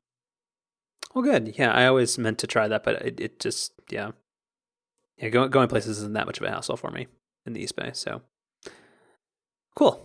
Well, 1.15 1.25
good. 1.25 1.55
Yeah, 1.59 1.73
I 1.73 1.87
always 1.87 2.19
meant 2.19 2.39
to 2.39 2.47
try 2.47 2.69
that, 2.69 2.83
but 2.85 2.97
it, 3.03 3.21
it 3.21 3.41
just 3.41 3.73
yeah, 3.91 4.11
yeah. 5.17 5.29
Going 5.29 5.51
going 5.51 5.69
places 5.69 5.99
isn't 5.99 6.15
that 6.15 6.27
much 6.27 6.39
of 6.39 6.47
a 6.47 6.51
hassle 6.51 6.77
for 6.77 6.91
me 6.91 7.07
in 7.47 7.53
the 7.53 7.61
East 7.61 7.77
Bay. 7.77 7.91
So 7.95 8.23
cool. 9.77 10.05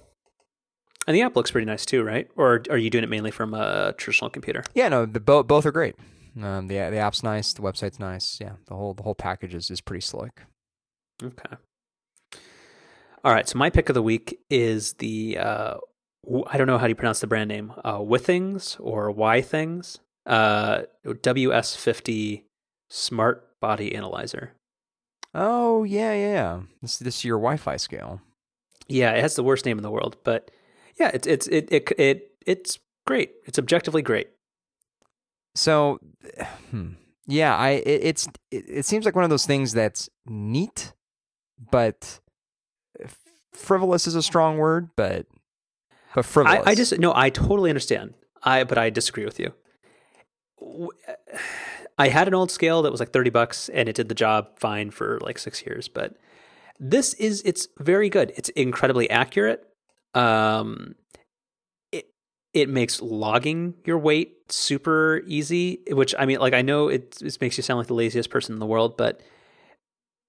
And 1.05 1.15
the 1.15 1.21
app 1.23 1.35
looks 1.35 1.51
pretty 1.51 1.65
nice 1.65 1.85
too, 1.85 2.03
right? 2.03 2.29
Or 2.37 2.61
are 2.69 2.77
you 2.77 2.89
doing 2.89 3.03
it 3.03 3.09
mainly 3.09 3.31
from 3.31 3.53
a 3.53 3.93
traditional 3.97 4.29
computer? 4.29 4.63
Yeah, 4.73 4.87
no, 4.89 5.05
the 5.05 5.19
both 5.19 5.47
both 5.47 5.65
are 5.65 5.71
great. 5.71 5.95
Um, 6.41 6.67
the 6.67 6.75
the 6.75 6.97
app's 6.97 7.23
nice, 7.23 7.53
the 7.53 7.61
website's 7.61 7.99
nice. 7.99 8.37
Yeah, 8.39 8.53
the 8.67 8.75
whole 8.75 8.93
the 8.93 9.03
whole 9.03 9.15
package 9.15 9.53
is, 9.55 9.69
is 9.69 9.81
pretty 9.81 10.01
slick. 10.01 10.41
Okay. 11.21 11.55
All 13.23 13.33
right. 13.33 13.47
So 13.47 13.57
my 13.57 13.69
pick 13.69 13.89
of 13.89 13.93
the 13.93 14.01
week 14.01 14.39
is 14.49 14.93
the 14.93 15.37
uh, 15.37 15.77
I 16.47 16.57
don't 16.57 16.67
know 16.67 16.77
how 16.77 16.85
do 16.85 16.89
you 16.89 16.95
pronounce 16.95 17.19
the 17.19 17.27
brand 17.27 17.49
name, 17.49 17.73
uh, 17.83 17.99
Withings 17.99 18.77
or 18.79 19.11
Y 19.11 19.41
Things, 19.41 19.99
uh, 20.25 20.83
WS50 21.05 22.43
Smart 22.89 23.59
Body 23.59 23.93
Analyzer. 23.93 24.53
Oh 25.33 25.83
yeah, 25.83 26.13
yeah, 26.13 26.31
yeah. 26.31 26.61
This 26.81 26.97
this 26.99 27.17
is 27.17 27.25
your 27.25 27.37
Wi-Fi 27.37 27.77
scale. 27.77 28.21
Yeah, 28.87 29.11
it 29.11 29.21
has 29.21 29.35
the 29.35 29.43
worst 29.43 29.65
name 29.65 29.77
in 29.77 29.83
the 29.83 29.91
world, 29.91 30.17
but 30.23 30.51
yeah, 30.99 31.09
it's 31.13 31.25
it's 31.25 31.47
it 31.47 31.71
it, 31.71 31.91
it 31.97 32.31
it's 32.45 32.79
great. 33.07 33.31
It's 33.45 33.57
objectively 33.57 34.01
great. 34.01 34.29
So, 35.55 35.99
hmm, 36.69 36.91
yeah, 37.25 37.55
I 37.55 37.69
it, 37.69 38.01
it's 38.03 38.27
it, 38.51 38.65
it 38.67 38.85
seems 38.85 39.05
like 39.05 39.15
one 39.15 39.23
of 39.23 39.31
those 39.31 39.45
things 39.45 39.73
that's 39.73 40.09
neat, 40.25 40.93
but 41.71 42.19
frivolous 43.53 44.05
is 44.05 44.15
a 44.15 44.21
strong 44.21 44.57
word, 44.57 44.89
but 44.95 45.25
but 46.13 46.25
frivolous. 46.25 46.61
I, 46.65 46.71
I 46.71 46.75
just 46.75 46.97
no, 46.99 47.13
I 47.15 47.29
totally 47.29 47.69
understand. 47.69 48.13
I 48.43 48.63
but 48.63 48.77
I 48.77 48.89
disagree 48.89 49.25
with 49.25 49.39
you. 49.39 49.53
I 51.97 52.07
had 52.09 52.27
an 52.27 52.33
old 52.33 52.51
scale 52.51 52.81
that 52.83 52.91
was 52.91 52.99
like 52.99 53.11
thirty 53.11 53.29
bucks, 53.29 53.69
and 53.69 53.89
it 53.89 53.95
did 53.95 54.09
the 54.09 54.15
job 54.15 54.59
fine 54.59 54.91
for 54.91 55.19
like 55.21 55.37
six 55.37 55.65
years. 55.65 55.87
But 55.87 56.15
this 56.79 57.13
is 57.15 57.41
it's 57.45 57.67
very 57.79 58.09
good. 58.09 58.33
It's 58.35 58.49
incredibly 58.49 59.09
accurate. 59.09 59.67
Um, 60.13 60.95
it 61.91 62.07
it 62.53 62.69
makes 62.69 63.01
logging 63.01 63.75
your 63.85 63.97
weight 63.97 64.51
super 64.51 65.21
easy. 65.27 65.79
Which 65.89 66.15
I 66.17 66.25
mean, 66.25 66.39
like 66.39 66.53
I 66.53 66.61
know 66.61 66.87
it 66.87 67.21
it 67.21 67.37
makes 67.41 67.57
you 67.57 67.63
sound 67.63 67.79
like 67.79 67.87
the 67.87 67.93
laziest 67.93 68.29
person 68.29 68.53
in 68.53 68.59
the 68.59 68.65
world, 68.65 68.97
but 68.97 69.21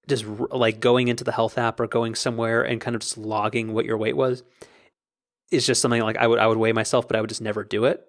just 0.07 0.25
like 0.51 0.79
going 0.79 1.07
into 1.07 1.23
the 1.23 1.31
health 1.31 1.57
app 1.57 1.79
or 1.79 1.87
going 1.87 2.15
somewhere 2.15 2.61
and 2.63 2.79
kind 2.79 2.95
of 2.95 3.01
just 3.01 3.17
logging 3.17 3.73
what 3.73 3.85
your 3.85 3.97
weight 3.97 4.15
was 4.15 4.43
is 5.51 5.65
just 5.65 5.81
something 5.81 6.01
like 6.01 6.17
I 6.17 6.27
would 6.27 6.39
I 6.39 6.47
would 6.47 6.57
weigh 6.57 6.73
myself, 6.73 7.07
but 7.07 7.15
I 7.15 7.21
would 7.21 7.29
just 7.29 7.41
never 7.41 7.63
do 7.63 7.85
it. 7.85 8.01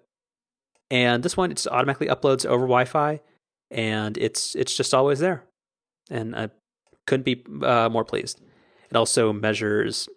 And 0.89 1.23
this 1.23 1.35
one, 1.35 1.51
it 1.51 1.55
just 1.55 1.67
automatically 1.67 2.07
uploads 2.07 2.45
over 2.45 2.63
Wi-Fi, 2.63 3.19
and 3.71 4.17
it's 4.17 4.55
it's 4.55 4.75
just 4.75 4.93
always 4.93 5.19
there. 5.19 5.43
And 6.09 6.35
I 6.35 6.49
couldn't 7.05 7.23
be 7.23 7.43
uh, 7.63 7.89
more 7.89 8.05
pleased. 8.05 8.41
It 8.89 8.95
also 8.95 9.33
measures 9.33 10.07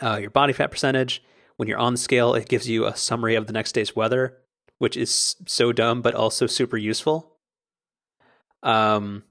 uh, 0.00 0.18
your 0.20 0.30
body 0.30 0.52
fat 0.52 0.70
percentage. 0.70 1.22
When 1.56 1.68
you're 1.68 1.78
on 1.78 1.94
the 1.94 1.98
scale, 1.98 2.34
it 2.34 2.48
gives 2.48 2.68
you 2.68 2.86
a 2.86 2.94
summary 2.94 3.34
of 3.34 3.46
the 3.46 3.52
next 3.52 3.72
day's 3.72 3.96
weather, 3.96 4.38
which 4.78 4.96
is 4.96 5.36
so 5.46 5.72
dumb 5.72 6.02
but 6.02 6.14
also 6.14 6.46
super 6.46 6.76
useful. 6.76 7.36
Um, 8.62 9.24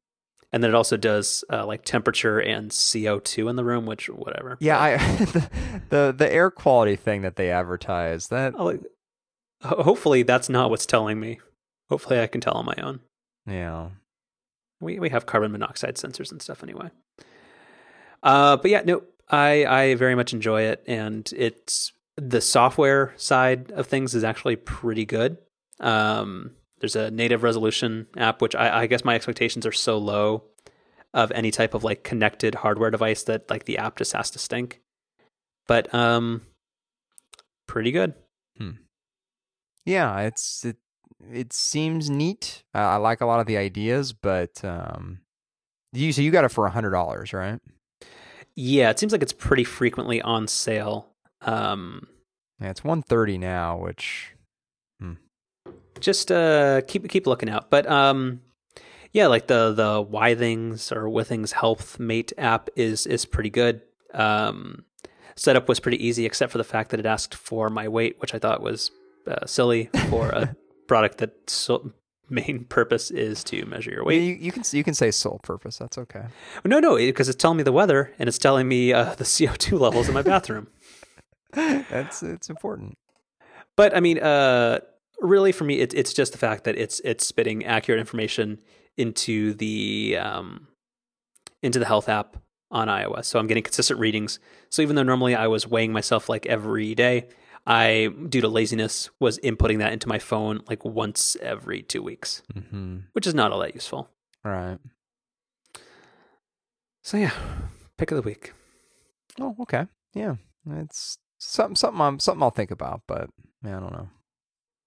and 0.51 0.63
then 0.63 0.71
it 0.71 0.75
also 0.75 0.97
does 0.97 1.43
uh, 1.51 1.65
like 1.65 1.83
temperature 1.83 2.39
and 2.39 2.71
CO2 2.71 3.49
in 3.49 3.55
the 3.55 3.63
room, 3.63 3.85
which 3.85 4.07
whatever. 4.09 4.57
yeah, 4.59 4.79
I 4.79 4.97
the, 5.25 5.49
the 5.89 6.15
the 6.17 6.31
air 6.33 6.49
quality 6.51 6.95
thing 6.95 7.21
that 7.23 7.35
they 7.35 7.51
advertise 7.51 8.27
that 8.29 8.53
I'll, 8.57 8.77
hopefully 9.63 10.23
that's 10.23 10.49
not 10.49 10.69
what's 10.69 10.85
telling 10.85 11.19
me. 11.19 11.39
Hopefully 11.89 12.19
I 12.19 12.27
can 12.27 12.41
tell 12.41 12.53
on 12.53 12.65
my 12.65 12.75
own. 12.81 12.99
yeah. 13.47 13.89
We 14.81 14.99
we 14.99 15.09
have 15.09 15.25
carbon 15.25 15.51
monoxide 15.51 15.95
sensors 15.95 16.31
and 16.31 16.41
stuff 16.41 16.61
anyway. 16.61 16.89
Uh, 18.21 18.57
but 18.57 18.69
yeah, 18.71 18.81
no, 18.85 19.03
I 19.29 19.65
I 19.65 19.95
very 19.95 20.15
much 20.15 20.33
enjoy 20.33 20.63
it, 20.63 20.83
and 20.87 21.31
it's 21.35 21.93
the 22.17 22.41
software 22.41 23.13
side 23.17 23.71
of 23.71 23.87
things 23.87 24.15
is 24.15 24.23
actually 24.23 24.55
pretty 24.57 25.05
good. 25.05 25.37
Um, 25.79 26.51
there's 26.85 26.95
a 26.95 27.09
native 27.09 27.41
resolution 27.41 28.05
app, 28.15 28.41
which 28.41 28.53
I, 28.55 28.81
I 28.81 28.87
guess 28.87 29.03
my 29.03 29.15
expectations 29.15 29.65
are 29.65 29.71
so 29.71 29.97
low 29.97 30.43
of 31.15 31.31
any 31.31 31.49
type 31.49 31.73
of 31.73 31.83
like 31.83 32.03
connected 32.03 32.53
hardware 32.55 32.91
device 32.91 33.23
that 33.23 33.49
like 33.49 33.65
the 33.65 33.79
app 33.79 33.97
just 33.97 34.13
has 34.13 34.29
to 34.31 34.39
stink. 34.39 34.81
but 35.67 35.91
um, 35.95 36.41
pretty 37.67 37.91
good. 37.91 38.13
Hmm. 38.59 38.71
Yeah, 39.83 40.19
it's 40.21 40.63
it. 40.63 40.77
It 41.31 41.53
seems 41.53 42.07
neat. 42.09 42.63
I, 42.73 42.81
I 42.81 42.95
like 42.97 43.21
a 43.21 43.25
lot 43.25 43.39
of 43.39 43.47
the 43.47 43.57
ideas, 43.57 44.13
but 44.13 44.63
um, 44.63 45.21
you 45.91 46.11
so 46.13 46.21
you 46.21 46.29
got 46.29 46.45
it 46.45 46.49
for 46.49 46.67
a 46.67 46.71
hundred 46.71 46.91
dollars, 46.91 47.33
right? 47.33 47.59
Yeah, 48.55 48.91
it 48.91 48.99
seems 48.99 49.11
like 49.11 49.23
it's 49.23 49.33
pretty 49.33 49.63
frequently 49.63 50.21
on 50.21 50.47
sale. 50.47 51.09
Um, 51.41 52.07
Yeah, 52.61 52.69
it's 52.69 52.83
one 52.83 53.01
thirty 53.01 53.37
now, 53.39 53.77
which 53.77 54.34
just 55.99 56.31
uh 56.31 56.81
keep 56.87 57.07
keep 57.09 57.27
looking 57.27 57.49
out. 57.49 57.69
But 57.69 57.87
um 57.87 58.41
yeah, 59.11 59.27
like 59.27 59.47
the 59.47 59.71
the 59.73 60.03
Withings 60.03 60.91
or 60.91 61.07
Withings 61.07 61.51
Health 61.53 61.99
Mate 61.99 62.33
app 62.37 62.69
is 62.75 63.05
is 63.07 63.25
pretty 63.25 63.49
good. 63.49 63.81
Um 64.13 64.85
setup 65.35 65.67
was 65.67 65.79
pretty 65.79 66.05
easy 66.05 66.25
except 66.25 66.51
for 66.51 66.57
the 66.57 66.63
fact 66.63 66.91
that 66.91 66.99
it 66.99 67.05
asked 67.05 67.35
for 67.35 67.69
my 67.69 67.87
weight, 67.87 68.15
which 68.19 68.33
I 68.33 68.39
thought 68.39 68.61
was 68.61 68.91
uh, 69.27 69.45
silly 69.45 69.89
for 70.09 70.29
a 70.29 70.55
product 70.87 71.17
that 71.19 71.49
so, 71.49 71.91
main 72.29 72.65
purpose 72.65 73.11
is 73.11 73.43
to 73.45 73.65
measure 73.65 73.91
your 73.91 74.01
you, 74.01 74.05
weight. 74.05 74.39
you 74.39 74.51
can 74.51 74.63
you 74.71 74.83
can 74.83 74.93
say 74.93 75.11
sole 75.11 75.39
purpose. 75.43 75.77
That's 75.77 75.97
okay. 75.97 76.25
No, 76.63 76.79
no, 76.79 76.95
because 76.95 77.29
it's 77.29 77.41
telling 77.41 77.57
me 77.57 77.63
the 77.63 77.71
weather 77.71 78.13
and 78.17 78.27
it's 78.27 78.37
telling 78.37 78.67
me 78.67 78.93
uh, 78.93 79.15
the 79.15 79.23
CO2 79.23 79.79
levels 79.79 80.07
in 80.07 80.13
my 80.13 80.21
bathroom. 80.21 80.67
That's 81.53 82.23
it's 82.23 82.49
important. 82.49 82.97
But 83.75 83.95
I 83.95 83.99
mean, 83.99 84.19
uh, 84.19 84.79
really, 85.21 85.51
for 85.51 85.63
me, 85.63 85.79
it, 85.79 85.93
it's 85.93 86.13
just 86.13 86.31
the 86.31 86.37
fact 86.37 86.63
that 86.65 86.77
it's 86.77 86.99
it's 87.03 87.25
spitting 87.25 87.65
accurate 87.65 87.99
information 87.99 88.59
into 88.97 89.53
the 89.53 90.17
um, 90.19 90.67
into 91.61 91.79
the 91.79 91.85
health 91.85 92.07
app 92.09 92.37
on 92.71 92.87
iOS. 92.87 93.25
So 93.25 93.39
I'm 93.39 93.47
getting 93.47 93.63
consistent 93.63 93.99
readings. 93.99 94.39
So 94.69 94.81
even 94.81 94.95
though 94.95 95.03
normally 95.03 95.35
I 95.35 95.47
was 95.47 95.67
weighing 95.67 95.93
myself 95.93 96.27
like 96.29 96.45
every 96.47 96.95
day, 96.95 97.27
I, 97.65 98.09
due 98.29 98.41
to 98.41 98.47
laziness, 98.47 99.09
was 99.19 99.39
inputting 99.39 99.77
that 99.79 99.93
into 99.93 100.07
my 100.07 100.19
phone 100.19 100.61
like 100.67 100.83
once 100.83 101.35
every 101.41 101.81
two 101.83 102.01
weeks, 102.03 102.41
Mm-hmm. 102.53 102.97
which 103.13 103.27
is 103.27 103.33
not 103.33 103.51
all 103.51 103.59
that 103.59 103.73
useful. 103.75 104.09
Right. 104.43 104.77
So 107.03 107.17
yeah, 107.17 107.31
pick 107.97 108.11
of 108.11 108.15
the 108.17 108.21
week. 108.27 108.53
Oh, 109.39 109.55
okay. 109.61 109.85
Yeah, 110.13 110.35
it's 110.77 111.17
something 111.37 111.75
something 111.75 112.01
I'm, 112.01 112.19
something 112.19 112.41
I'll 112.41 112.49
think 112.51 112.71
about, 112.71 113.01
but 113.07 113.29
yeah, 113.63 113.77
I 113.77 113.79
don't 113.79 113.93
know. 113.93 114.09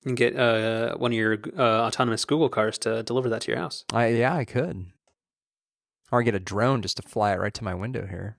You 0.04 0.10
can 0.10 0.14
get 0.14 0.36
uh, 0.36 0.96
one 0.96 1.10
of 1.12 1.16
your 1.18 1.38
uh, 1.56 1.62
autonomous 1.86 2.24
Google 2.24 2.48
cars 2.48 2.78
to 2.78 3.02
deliver 3.02 3.28
that 3.30 3.42
to 3.42 3.50
your 3.50 3.58
house. 3.60 3.84
I 3.92 4.08
yeah, 4.08 4.34
I 4.34 4.44
could. 4.44 4.86
Or 6.12 6.22
get 6.22 6.34
a 6.34 6.40
drone 6.40 6.80
just 6.82 6.96
to 6.98 7.02
fly 7.02 7.32
it 7.32 7.40
right 7.40 7.52
to 7.54 7.64
my 7.64 7.74
window 7.74 8.06
here. 8.06 8.38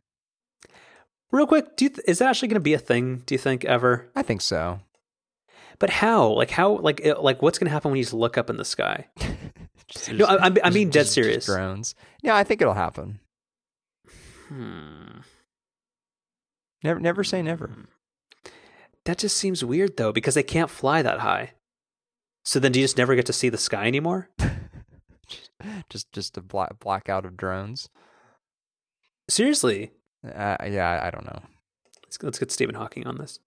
Real 1.32 1.46
quick, 1.46 1.76
do 1.76 1.86
you 1.86 1.90
th- 1.90 2.06
is 2.08 2.18
that 2.20 2.30
actually 2.30 2.48
going 2.48 2.56
to 2.56 2.60
be 2.62 2.74
a 2.74 2.80
thing? 2.80 3.18
Do 3.26 3.36
you 3.36 3.40
think 3.40 3.64
ever? 3.66 4.10
I 4.16 4.24
think 4.24 4.42
so. 4.42 4.80
But 5.78 5.90
how? 5.92 6.30
Like 6.30 6.50
how? 6.50 6.78
Like 6.80 7.02
it- 7.04 7.20
like 7.22 7.42
what's 7.42 7.60
going 7.60 7.68
to 7.68 7.72
happen 7.72 7.92
when 7.92 7.98
you 7.98 8.04
just 8.04 8.14
look 8.14 8.38
up 8.38 8.50
in 8.50 8.58
the 8.58 8.66
sky? 8.66 9.08
Just- 9.88 10.12
No, 10.14 10.26
I, 10.26 10.36
I, 10.36 10.46
I 10.46 10.50
just- 10.50 10.74
mean 10.74 10.90
dead 10.90 11.02
just- 11.06 11.08
just 11.10 11.14
serious. 11.16 11.46
drones. 11.46 11.96
Yeah, 12.24 12.36
I 12.36 12.44
think 12.44 12.62
it'll 12.62 12.74
happen. 12.74 13.20
Hmm. 14.48 15.20
Never, 16.84 17.00
never 17.00 17.24
say 17.24 17.42
never. 17.42 17.72
That 19.10 19.18
just 19.18 19.38
seems 19.38 19.66
weird 19.66 19.98
though, 19.98 20.12
because 20.12 20.36
they 20.36 20.44
can't 20.44 20.70
fly 20.70 21.02
that 21.02 21.22
high. 21.22 21.54
So 22.46 22.60
then, 22.60 22.72
do 22.72 22.80
you 22.80 22.84
just 22.84 22.96
never 22.96 23.16
get 23.16 23.26
to 23.26 23.34
see 23.34 23.50
the 23.50 23.58
sky 23.58 23.88
anymore? 23.88 24.30
just, 25.90 26.12
just 26.12 26.38
a 26.38 26.42
black 26.42 26.80
blackout 26.80 27.26
of 27.26 27.36
drones. 27.36 27.90
Seriously, 29.28 29.94
Uh, 30.24 30.58
yeah, 30.64 30.88
I, 31.02 31.08
I 31.08 31.10
don't 31.10 31.26
know. 31.26 31.42
let's, 32.04 32.22
let's 32.22 32.38
get 32.38 32.52
Stephen 32.52 32.76
Hawking 32.76 33.08
on 33.08 33.18
this. 33.18 33.40